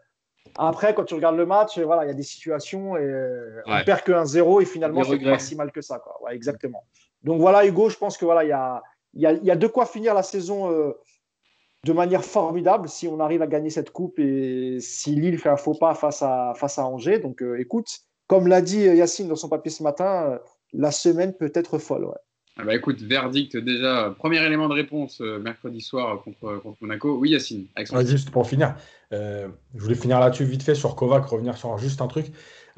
après, 0.57 0.95
quand 0.95 1.05
tu 1.05 1.14
regardes 1.14 1.36
le 1.36 1.47
match, 1.47 1.78
voilà, 1.78 2.05
il 2.05 2.09
y 2.09 2.11
a 2.11 2.14
des 2.14 2.22
situations 2.22 2.97
et 2.97 3.03
euh, 3.03 3.61
on 3.66 3.84
perd 3.84 4.03
que 4.03 4.12
1-0 4.12 4.62
et 4.62 4.64
finalement, 4.64 5.03
c'est 5.05 5.18
pas 5.18 5.38
si 5.38 5.57
mal 5.57 5.72
que 5.72 5.80
ça. 5.80 5.99
Quoi. 5.99 6.22
Ouais, 6.22 6.34
exactement. 6.34 6.84
Donc 7.24 7.40
voilà, 7.40 7.66
Hugo, 7.66 7.88
je 7.88 7.97
pense 7.97 8.16
que 8.16 8.24
voilà, 8.24 8.45
il 8.45 8.49
y 8.49 8.53
a, 8.53 8.82
y, 9.14 9.26
a, 9.26 9.32
y 9.32 9.51
a, 9.51 9.57
de 9.57 9.66
quoi 9.66 9.86
finir 9.86 10.14
la 10.14 10.22
saison 10.22 10.70
euh, 10.70 10.92
de 11.85 11.93
manière 11.93 12.24
formidable 12.24 12.89
si 12.89 13.09
on 13.09 13.20
arrive 13.20 13.43
à 13.43 13.47
gagner 13.47 13.70
cette 13.70 13.91
coupe 13.91 14.18
et 14.18 14.78
si 14.80 15.14
Lille 15.14 15.39
fait 15.39 15.51
un 15.51 15.57
faux 15.57 15.74
pas 15.74 15.95
face 15.95 16.22
à, 16.22 16.53
face 16.57 16.78
à 16.78 16.87
Angers. 16.87 17.18
Donc 17.18 17.43
euh, 17.43 17.61
écoute, 17.61 17.89
comme 18.26 18.47
l'a 18.47 18.62
dit 18.62 18.80
Yacine 18.80 19.28
dans 19.28 19.37
son 19.37 19.49
papier 19.49 19.70
ce 19.70 19.82
matin, 19.82 20.39
la 20.72 20.91
semaine 20.91 21.35
peut 21.35 21.53
être 21.55 21.78
folle. 21.78 22.07
Ouais. 22.07 22.14
Ah 22.57 22.62
bah 22.62 22.74
écoute, 22.74 23.03
verdict 23.03 23.57
déjà, 23.57 24.14
premier 24.16 24.41
élément 24.45 24.68
de 24.68 24.74
réponse 24.74 25.20
euh, 25.20 25.41
mercredi 25.41 25.80
soir 25.80 26.22
contre, 26.22 26.61
contre, 26.62 26.78
Monaco. 26.82 27.16
Oui, 27.18 27.30
Yacine. 27.30 27.66
juste 28.07 28.30
pour 28.30 28.47
finir, 28.47 28.76
euh, 29.12 29.49
je 29.74 29.82
voulais 29.82 29.97
finir 29.97 30.20
là-dessus 30.20 30.45
vite 30.45 30.62
fait 30.62 30.76
sur 30.76 30.95
Kovac, 30.95 31.24
revenir 31.24 31.57
sur 31.57 31.76
juste 31.78 32.01
un 32.01 32.07
truc. 32.07 32.26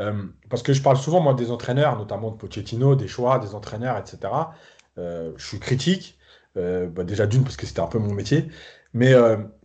Euh, 0.01 0.23
parce 0.49 0.63
que 0.63 0.73
je 0.73 0.81
parle 0.81 0.97
souvent, 0.97 1.21
moi, 1.21 1.35
des 1.35 1.51
entraîneurs, 1.51 1.99
notamment 1.99 2.31
de 2.31 2.37
Pochettino, 2.37 2.95
des 2.97 3.09
choix, 3.09 3.39
des 3.39 3.55
entraîneurs, 3.55 3.99
etc. 3.99 4.33
je 4.97 5.47
suis 5.47 5.59
critique, 5.59 6.19
bah 6.55 7.05
déjà 7.05 7.27
d'une, 7.27 7.43
parce 7.43 7.59
que 7.59 7.67
c'était 7.67 7.81
un 7.81 7.87
peu 7.87 7.99
mon 7.99 8.15
métier, 8.15 8.49
mais 8.97 9.15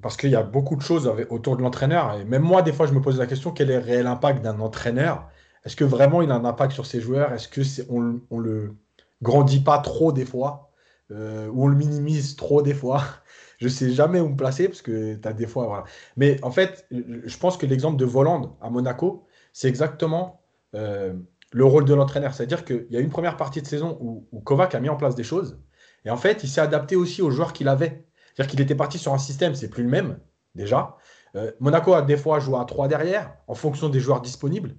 parce 0.01 0.17
qu'il 0.17 0.29
y 0.29 0.35
a 0.35 0.43
beaucoup 0.43 0.75
de 0.75 0.81
choses 0.81 1.11
autour 1.29 1.55
de 1.55 1.61
l'entraîneur. 1.61 2.19
Et 2.19 2.25
même 2.25 2.41
moi, 2.41 2.61
des 2.61 2.73
fois, 2.73 2.85
je 2.85 2.93
me 2.93 3.01
pose 3.01 3.17
la 3.17 3.27
question 3.27 3.51
quel 3.51 3.71
est 3.71 3.79
le 3.79 3.85
réel 3.85 4.07
impact 4.07 4.43
d'un 4.43 4.59
entraîneur? 4.59 5.29
Est-ce 5.63 5.77
que 5.77 5.85
vraiment 5.85 6.21
il 6.21 6.31
a 6.31 6.35
un 6.35 6.43
impact 6.43 6.73
sur 6.73 6.85
ses 6.85 6.99
joueurs? 6.99 7.31
Est-ce 7.33 7.47
que 7.47 7.61
on, 7.89 8.19
on 8.29 8.39
le 8.39 8.75
grandit 9.21 9.61
pas 9.61 9.79
trop 9.79 10.11
des 10.11 10.25
fois, 10.25 10.69
euh, 11.11 11.47
ou 11.47 11.63
on 11.63 11.67
le 11.67 11.77
minimise 11.77 12.35
trop 12.35 12.61
des 12.61 12.73
fois? 12.73 13.03
je 13.59 13.69
sais 13.69 13.91
jamais 13.91 14.19
où 14.19 14.27
me 14.27 14.35
placer 14.35 14.67
parce 14.67 14.81
que 14.81 15.15
tu 15.15 15.27
as 15.27 15.33
des 15.33 15.47
fois. 15.47 15.67
Voilà. 15.67 15.83
Mais 16.17 16.43
en 16.43 16.51
fait, 16.51 16.85
je 16.91 17.37
pense 17.37 17.57
que 17.57 17.65
l'exemple 17.65 17.97
de 17.97 18.05
Voland 18.05 18.57
à 18.59 18.69
Monaco, 18.69 19.25
c'est 19.53 19.69
exactement 19.69 20.41
euh, 20.75 21.13
le 21.53 21.65
rôle 21.65 21.85
de 21.85 21.93
l'entraîneur. 21.93 22.33
C'est-à-dire 22.33 22.65
qu'il 22.65 22.87
y 22.89 22.97
a 22.97 22.99
une 22.99 23.09
première 23.09 23.37
partie 23.37 23.61
de 23.61 23.67
saison 23.67 23.97
où, 24.01 24.39
Kovac 24.41 24.75
a 24.75 24.79
mis 24.79 24.89
en 24.89 24.97
place 24.97 25.15
des 25.15 25.23
choses. 25.23 25.59
Et 26.05 26.09
en 26.09 26.17
fait, 26.17 26.43
il 26.43 26.49
s'est 26.49 26.61
adapté 26.61 26.95
aussi 26.95 27.21
aux 27.21 27.29
joueurs 27.31 27.53
qu'il 27.53 27.67
avait. 27.67 28.05
C'est-à-dire 28.35 28.51
qu'il 28.51 28.61
était 28.61 28.75
parti 28.75 28.97
sur 28.97 29.13
un 29.13 29.17
système, 29.17 29.55
c'est 29.55 29.69
plus 29.69 29.83
le 29.83 29.89
même, 29.89 30.19
déjà. 30.55 30.97
Euh, 31.35 31.51
Monaco 31.59 31.93
a 31.93 32.01
des 32.01 32.17
fois 32.17 32.39
joué 32.39 32.57
à 32.59 32.65
3 32.65 32.87
derrière, 32.87 33.33
en 33.47 33.55
fonction 33.55 33.89
des 33.89 33.99
joueurs 33.99 34.21
disponibles. 34.21 34.75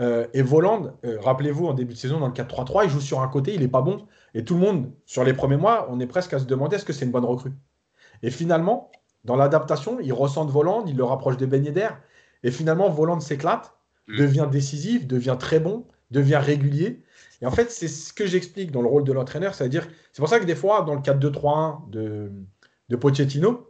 Euh, 0.00 0.28
et 0.32 0.42
Voland, 0.42 0.92
euh, 1.04 1.18
rappelez-vous, 1.20 1.66
en 1.66 1.74
début 1.74 1.94
de 1.94 1.98
saison, 1.98 2.20
dans 2.20 2.28
le 2.28 2.32
4-3-3, 2.32 2.84
il 2.84 2.90
joue 2.90 3.00
sur 3.00 3.20
un 3.20 3.28
côté, 3.28 3.54
il 3.54 3.60
n'est 3.60 3.68
pas 3.68 3.82
bon. 3.82 4.06
Et 4.34 4.44
tout 4.44 4.54
le 4.54 4.60
monde, 4.60 4.92
sur 5.06 5.24
les 5.24 5.34
premiers 5.34 5.56
mois, 5.56 5.88
on 5.90 5.98
est 5.98 6.06
presque 6.06 6.34
à 6.34 6.38
se 6.38 6.44
demander 6.44 6.76
est-ce 6.76 6.84
que 6.84 6.92
c'est 6.92 7.04
une 7.04 7.10
bonne 7.10 7.24
recrue? 7.24 7.52
Et 8.22 8.30
finalement, 8.30 8.92
dans 9.24 9.36
l'adaptation, 9.36 9.98
il 10.00 10.12
ressent 10.12 10.46
Voland, 10.46 10.84
il 10.86 10.96
le 10.96 11.04
rapproche 11.04 11.36
des 11.36 11.46
beignets 11.46 11.72
d'air. 11.72 12.00
Et 12.44 12.52
finalement, 12.52 12.88
Voland 12.88 13.18
s'éclate, 13.20 13.74
mm. 14.06 14.18
devient 14.18 14.48
décisif, 14.50 15.06
devient 15.06 15.36
très 15.38 15.58
bon, 15.58 15.86
devient 16.12 16.40
régulier. 16.40 17.02
Et 17.42 17.46
en 17.46 17.50
fait, 17.50 17.70
c'est 17.70 17.88
ce 17.88 18.12
que 18.12 18.26
j'explique 18.26 18.70
dans 18.70 18.82
le 18.82 18.88
rôle 18.88 19.04
de 19.04 19.12
l'entraîneur. 19.12 19.54
C'est-à-dire, 19.54 19.86
c'est 20.12 20.20
pour 20.20 20.28
ça 20.28 20.38
que 20.38 20.44
des 20.44 20.54
fois, 20.54 20.82
dans 20.82 20.94
le 20.94 21.00
4-2-3-1 21.00 21.90
de, 21.90 22.32
de 22.88 22.96
Pochettino, 22.96 23.68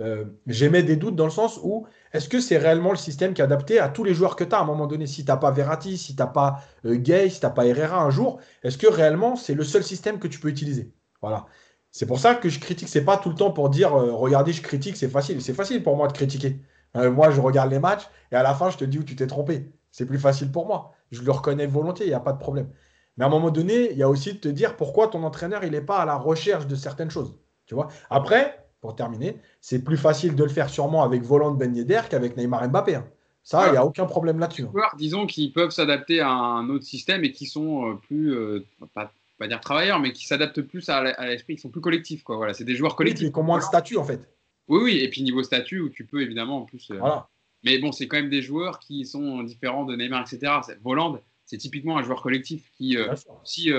euh, 0.00 0.24
j'émets 0.46 0.82
des 0.82 0.96
doutes 0.96 1.16
dans 1.16 1.26
le 1.26 1.30
sens 1.30 1.60
où 1.62 1.86
est-ce 2.12 2.28
que 2.28 2.40
c'est 2.40 2.56
réellement 2.56 2.90
le 2.90 2.96
système 2.96 3.34
qui 3.34 3.42
est 3.42 3.44
adapté 3.44 3.78
à 3.78 3.88
tous 3.88 4.02
les 4.02 4.14
joueurs 4.14 4.34
que 4.34 4.44
tu 4.44 4.54
as 4.54 4.58
à 4.58 4.62
un 4.62 4.64
moment 4.64 4.86
donné 4.86 5.06
Si 5.06 5.24
tu 5.24 5.30
n'as 5.30 5.36
pas 5.36 5.50
Verratti, 5.50 5.98
si 5.98 6.16
tu 6.16 6.22
n'as 6.22 6.26
pas 6.26 6.62
euh, 6.86 6.96
Gay, 6.96 7.28
si 7.28 7.40
tu 7.40 7.46
n'as 7.46 7.52
pas 7.52 7.66
Herrera 7.66 8.02
un 8.02 8.10
jour, 8.10 8.40
est-ce 8.62 8.78
que 8.78 8.86
réellement 8.86 9.36
c'est 9.36 9.54
le 9.54 9.64
seul 9.64 9.84
système 9.84 10.18
que 10.18 10.28
tu 10.28 10.40
peux 10.40 10.48
utiliser? 10.48 10.94
Voilà. 11.20 11.46
C'est 11.90 12.06
pour 12.06 12.18
ça 12.18 12.34
que 12.34 12.48
je 12.48 12.60
critique. 12.60 12.88
C'est 12.88 13.04
pas 13.04 13.18
tout 13.18 13.28
le 13.28 13.34
temps 13.34 13.50
pour 13.50 13.68
dire 13.68 13.94
euh, 13.94 14.12
regardez, 14.12 14.52
je 14.52 14.62
critique, 14.62 14.96
c'est 14.96 15.08
facile. 15.08 15.42
C'est 15.42 15.54
facile 15.54 15.82
pour 15.82 15.96
moi 15.96 16.08
de 16.08 16.12
critiquer. 16.12 16.60
moi, 16.94 17.30
je 17.30 17.40
regarde 17.40 17.70
les 17.70 17.78
matchs 17.78 18.08
et 18.32 18.36
à 18.36 18.42
la 18.42 18.54
fin, 18.54 18.70
je 18.70 18.78
te 18.78 18.84
dis 18.84 18.98
où 18.98 19.04
tu 19.04 19.16
t'es 19.16 19.26
trompé. 19.26 19.70
C'est 19.90 20.06
plus 20.06 20.18
facile 20.18 20.50
pour 20.50 20.66
moi. 20.66 20.92
Je 21.10 21.22
le 21.22 21.30
reconnais 21.32 21.66
volontiers, 21.66 22.06
il 22.06 22.10
n'y 22.10 22.14
a 22.14 22.20
pas 22.20 22.32
de 22.32 22.38
problème. 22.38 22.70
Mais 23.16 23.24
à 23.24 23.26
un 23.28 23.30
moment 23.30 23.50
donné, 23.50 23.90
il 23.92 23.98
y 23.98 24.02
a 24.02 24.08
aussi 24.08 24.34
de 24.34 24.38
te 24.38 24.48
dire 24.48 24.76
pourquoi 24.76 25.08
ton 25.08 25.22
entraîneur, 25.24 25.64
il 25.64 25.72
n'est 25.72 25.80
pas 25.82 25.98
à 25.98 26.06
la 26.06 26.16
recherche 26.16 26.66
de 26.66 26.76
certaines 26.76 27.10
choses. 27.10 27.36
Tu 27.70 27.76
vois 27.76 27.86
Après, 28.10 28.66
pour 28.80 28.96
terminer, 28.96 29.36
c'est 29.60 29.84
plus 29.84 29.96
facile 29.96 30.34
de 30.34 30.42
le 30.42 30.50
faire 30.50 30.68
sûrement 30.68 31.04
avec 31.04 31.22
Volant 31.22 31.52
Ben 31.52 31.72
Yedder 31.72 32.00
qu'avec 32.10 32.36
Neymar 32.36 32.68
Mbappé. 32.68 32.96
Hein. 32.96 33.06
Ça, 33.44 33.68
il 33.68 33.70
n'y 33.70 33.76
a 33.76 33.86
aucun 33.86 34.06
problème 34.06 34.40
là-dessus. 34.40 34.64
Hein. 34.64 34.88
Disons 34.98 35.24
qu'ils 35.28 35.52
peuvent 35.52 35.70
s'adapter 35.70 36.18
à 36.18 36.30
un 36.30 36.68
autre 36.68 36.82
système 36.82 37.22
et 37.22 37.30
qui 37.30 37.46
sont 37.46 37.88
euh, 37.88 37.94
plus, 37.94 38.34
euh, 38.34 38.66
pas, 38.92 39.12
pas, 39.38 39.46
dire 39.46 39.60
travailleurs, 39.60 40.00
mais 40.00 40.12
qui 40.12 40.26
s'adaptent 40.26 40.62
plus 40.62 40.88
à, 40.88 41.28
l'esprit, 41.28 41.54
qui 41.54 41.60
sont 41.60 41.68
plus 41.68 41.80
collectifs. 41.80 42.24
Quoi. 42.24 42.38
Voilà, 42.38 42.54
c'est 42.54 42.64
des 42.64 42.74
joueurs 42.74 42.96
collectifs. 42.96 43.28
Oui, 43.28 43.32
qui 43.32 43.38
ont 43.38 43.44
moins 43.44 43.58
de 43.58 43.62
statut 43.62 43.98
en 43.98 44.04
fait. 44.04 44.20
Oui, 44.66 44.80
oui, 44.82 44.98
et 44.98 45.08
puis 45.08 45.22
niveau 45.22 45.44
statut, 45.44 45.78
où 45.78 45.90
tu 45.90 46.04
peux 46.04 46.22
évidemment 46.22 46.62
en 46.62 46.62
plus. 46.62 46.90
Euh, 46.90 46.98
voilà. 46.98 47.28
Mais 47.62 47.78
bon, 47.78 47.92
c'est 47.92 48.08
quand 48.08 48.16
même 48.16 48.30
des 48.30 48.42
joueurs 48.42 48.80
qui 48.80 49.06
sont 49.06 49.44
différents 49.44 49.84
de 49.84 49.94
Neymar, 49.94 50.22
etc. 50.22 50.54
Voland, 50.82 51.20
c'est 51.44 51.58
typiquement 51.58 51.98
un 51.98 52.02
joueur 52.02 52.20
collectif 52.20 52.72
qui 52.76 52.96
aussi 53.42 53.70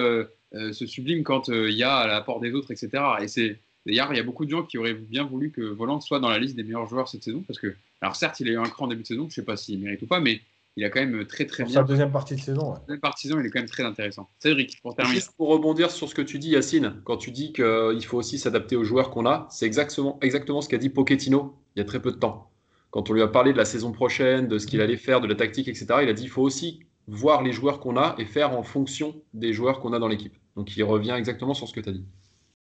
se 0.53 0.85
sublime 0.85 1.23
quand 1.23 1.49
il 1.49 1.73
y 1.73 1.83
a 1.83 2.07
l'apport 2.07 2.39
des 2.39 2.53
autres, 2.53 2.71
etc. 2.71 3.03
Et 3.19 3.27
c'est 3.27 3.59
D'ailleurs, 3.85 4.13
il 4.13 4.17
y 4.17 4.19
a 4.19 4.23
beaucoup 4.23 4.45
de 4.45 4.49
gens 4.49 4.63
qui 4.63 4.77
auraient 4.77 4.93
bien 4.93 5.23
voulu 5.23 5.51
que 5.51 5.61
Voland 5.61 5.99
soit 6.01 6.19
dans 6.19 6.29
la 6.29 6.39
liste 6.39 6.55
des 6.55 6.63
meilleurs 6.63 6.87
joueurs 6.87 7.07
cette 7.07 7.23
saison 7.23 7.43
parce 7.47 7.59
que, 7.59 7.75
alors 8.01 8.15
certes, 8.15 8.39
il 8.39 8.49
a 8.49 8.51
eu 8.51 8.57
un 8.57 8.63
cran 8.63 8.85
en 8.85 8.87
début 8.87 9.01
de 9.01 9.07
saison, 9.07 9.23
je 9.23 9.27
ne 9.27 9.31
sais 9.31 9.45
pas 9.45 9.57
s'il 9.57 9.79
mérite 9.79 10.01
ou 10.03 10.07
pas, 10.07 10.19
mais 10.19 10.41
il 10.77 10.85
a 10.85 10.89
quand 10.89 10.99
même 10.99 11.25
très 11.25 11.45
très 11.45 11.63
bien. 11.63 11.73
Sa 11.73 11.83
deuxième 11.83 12.11
partie 12.11 12.35
de 12.35 12.39
saison. 12.39 12.73
Ouais. 12.73 12.79
Deuxième 12.87 13.01
partie 13.01 13.27
de 13.27 13.31
saison, 13.31 13.41
il 13.41 13.47
est 13.47 13.49
quand 13.49 13.59
même 13.59 13.69
très 13.69 13.83
intéressant. 13.83 14.29
Cédric, 14.39 14.81
pour 14.81 14.95
terminer. 14.95 15.15
Juste 15.15 15.31
pour 15.35 15.49
rebondir 15.49 15.91
sur 15.91 16.07
ce 16.07 16.15
que 16.15 16.21
tu 16.21 16.39
dis, 16.39 16.49
Yacine, 16.49 17.01
quand 17.03 17.17
tu 17.17 17.31
dis 17.31 17.51
qu'il 17.53 18.05
faut 18.05 18.17
aussi 18.17 18.39
s'adapter 18.39 18.75
aux 18.75 18.83
joueurs 18.83 19.09
qu'on 19.09 19.25
a, 19.25 19.47
c'est 19.49 19.65
exactement, 19.65 20.17
exactement 20.21 20.61
ce 20.61 20.69
qu'a 20.69 20.77
dit 20.77 20.89
Pochettino 20.89 21.57
il 21.75 21.79
y 21.79 21.81
a 21.81 21.85
très 21.85 22.01
peu 22.01 22.11
de 22.11 22.17
temps. 22.17 22.51
Quand 22.89 23.09
on 23.09 23.13
lui 23.13 23.21
a 23.21 23.27
parlé 23.27 23.53
de 23.53 23.57
la 23.57 23.65
saison 23.65 23.91
prochaine, 23.91 24.47
de 24.47 24.57
ce 24.57 24.67
qu'il 24.67 24.81
allait 24.81 24.97
faire, 24.97 25.21
de 25.21 25.27
la 25.27 25.35
tactique, 25.35 25.67
etc., 25.67 25.85
il 26.03 26.09
a 26.09 26.13
dit 26.13 26.23
qu'il 26.23 26.31
faut 26.31 26.41
aussi 26.41 26.81
voir 27.07 27.41
les 27.41 27.53
joueurs 27.53 27.79
qu'on 27.79 27.97
a 27.97 28.15
et 28.17 28.25
faire 28.25 28.51
en 28.57 28.63
fonction 28.63 29.15
des 29.33 29.53
joueurs 29.53 29.79
qu'on 29.79 29.93
a 29.93 29.99
dans 29.99 30.07
l'équipe. 30.07 30.35
Donc 30.55 30.75
il 30.75 30.83
revient 30.83 31.15
exactement 31.17 31.53
sur 31.53 31.67
ce 31.67 31.73
que 31.73 31.79
tu 31.79 31.89
as 31.89 31.93
dit. 31.93 32.05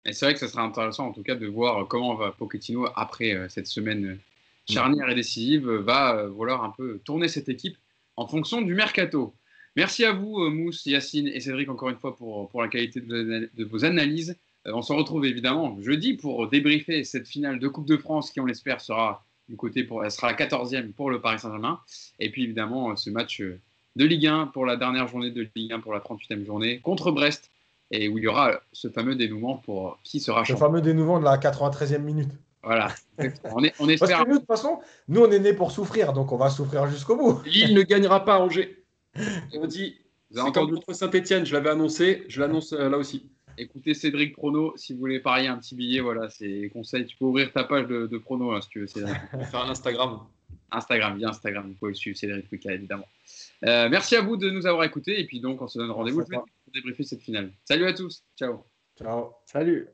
Et 0.06 0.14
c'est 0.14 0.26
vrai 0.26 0.34
que 0.34 0.40
ça 0.40 0.48
sera 0.48 0.62
intéressant 0.62 1.08
en 1.08 1.12
tout 1.12 1.24
cas 1.24 1.36
de 1.36 1.48
voir 1.48 1.88
comment 1.88 2.14
va 2.16 2.32
Pochettino 2.32 2.88
après 2.96 3.34
euh, 3.34 3.50
cette 3.50 3.68
semaine 3.68 4.06
euh, 4.06 4.18
charnière 4.72 5.10
et 5.10 5.16
décisive 5.16 5.68
va 5.68 6.16
euh, 6.16 6.30
vouloir 6.30 6.64
un 6.64 6.70
peu 6.70 7.00
tourner 7.04 7.28
cette 7.28 7.50
équipe 7.50 7.78
en 8.16 8.28
fonction 8.28 8.62
du 8.62 8.76
mercato. 8.76 9.34
Merci 9.76 10.06
à 10.06 10.14
vous 10.14 10.50
Mousse, 10.50 10.86
Yacine 10.86 11.28
et 11.28 11.40
Cédric 11.40 11.70
encore 11.70 11.90
une 11.90 11.98
fois 11.98 12.16
pour, 12.16 12.50
pour 12.50 12.62
la 12.62 12.70
qualité 12.70 13.02
de 13.02 13.64
vos, 13.66 13.84
analyses. 13.84 14.38
on 14.64 14.82
se 14.82 14.94
retrouve 14.94 15.26
évidemment 15.26 15.78
jeudi 15.82 16.14
pour 16.14 16.48
débriefer 16.48 17.04
cette 17.04 17.28
finale 17.28 17.60
de 17.60 17.68
Coupe 17.68 17.88
de 17.88 17.98
France 17.98 18.32
qui 18.32 18.40
on 18.40 18.46
l'espère 18.46 18.80
sera 18.80 19.26
du 19.50 19.58
côté 19.58 19.84
pour 19.84 20.06
elle 20.06 20.12
sera 20.12 20.32
la 20.32 20.38
14e 20.38 20.94
pour 20.94 21.10
le 21.10 21.20
Paris 21.20 21.40
Saint-Germain 21.40 21.82
et 22.20 22.30
puis 22.30 22.44
évidemment 22.44 22.96
ce 22.96 23.10
match 23.10 23.42
de 23.42 24.06
Ligue 24.06 24.28
1 24.28 24.48
pour 24.48 24.66
la 24.66 24.78
dernière 24.78 25.10
journée 25.10 25.32
de 25.32 25.46
Ligue 25.56 25.74
1 25.74 25.82
pour 25.82 25.94
la 25.94 26.00
38e 26.00 26.46
journée 26.46 26.80
contre 26.80 27.12
Brest 27.12 27.52
et 27.92 28.10
où 28.10 28.18
il 28.18 28.24
y 28.24 28.28
aura 28.28 28.60
ce 28.72 28.90
fameux 28.90 29.16
dénouement 29.16 29.58
pour 29.58 30.00
qui 30.04 30.20
sera 30.20 30.44
champion. 30.44 30.66
Le 30.66 30.72
fameux 30.72 30.82
dénouement 30.82 31.20
de 31.20 31.26
la 31.26 31.38
93e 31.38 32.00
minute. 32.00 32.32
Voilà. 32.64 32.88
on, 33.54 33.64
est, 33.64 33.74
on 33.80 33.88
espère... 33.88 34.10
Parce 34.10 34.24
que 34.24 34.30
nous, 34.30 34.36
de 34.36 34.40
toute 34.40 34.48
façon, 34.48 34.80
nous, 35.08 35.22
on 35.22 35.32
est 35.32 35.40
nés 35.40 35.54
pour 35.54 35.72
souffrir, 35.72 36.14
donc 36.14 36.32
on 36.32 36.38
va 36.38 36.50
souffrir 36.50 36.88
jusqu'au 36.88 37.16
bout. 37.16 37.42
Lille 37.46 37.76
ne 37.76 37.84
gagnera 37.84 38.26
pas 38.26 38.36
à 38.36 38.40
Angers. 38.40 38.84
On 39.54 39.66
dit, 39.66 39.96
c'est 40.32 40.42
entendu 40.42 40.74
contre 40.74 40.92
Saint-Etienne, 40.94 41.46
je 41.46 41.54
l'avais 41.54 41.70
annoncé, 41.70 42.26
je 42.28 42.42
l'annonce 42.42 42.74
euh, 42.74 42.90
là 42.90 42.98
aussi. 42.98 43.30
Écoutez 43.58 43.94
Cédric 43.94 44.36
Prono, 44.36 44.74
si 44.76 44.92
vous 44.92 45.00
voulez 45.00 45.22
parier 45.22 45.48
un 45.48 45.58
petit 45.58 45.76
billet, 45.76 46.02
voilà, 46.02 46.30
c'est 46.30 46.70
conseil. 46.74 47.06
Tu 47.06 47.16
peux 47.16 47.24
ouvrir 47.24 47.54
ta 47.54 47.64
page 47.64 47.88
de, 47.88 48.18
Prono 48.18 48.52
hein, 48.52 48.60
si 48.60 48.68
tu 48.68 48.82
veux. 48.82 48.88
Cédric. 48.88 49.16
faire 49.52 49.62
un 49.62 49.70
Instagram. 49.70 50.20
Instagram, 50.72 51.18
bien 51.18 51.30
Instagram, 51.30 51.68
vous 51.68 51.76
pouvez 51.76 51.94
suivre 51.94 52.18
Cédric 52.18 52.52
Wicca, 52.52 52.74
évidemment. 52.74 53.08
Euh, 53.64 53.88
merci 53.90 54.18
à 54.18 54.22
vous 54.22 54.36
de 54.36 54.50
nous 54.50 54.68
avoir 54.68 54.84
écoutés 54.84 55.20
et 55.20 55.26
puis 55.26 55.40
donc 55.40 55.62
on 55.62 55.68
se 55.68 55.80
donne 55.80 55.92
rendez-vous 55.92 56.24
débriefer 56.76 57.04
cette 57.04 57.22
finale. 57.22 57.52
Salut 57.64 57.86
à 57.88 57.94
tous, 57.94 58.24
ciao. 58.38 58.66
Ciao. 58.98 59.34
Salut. 59.46 59.90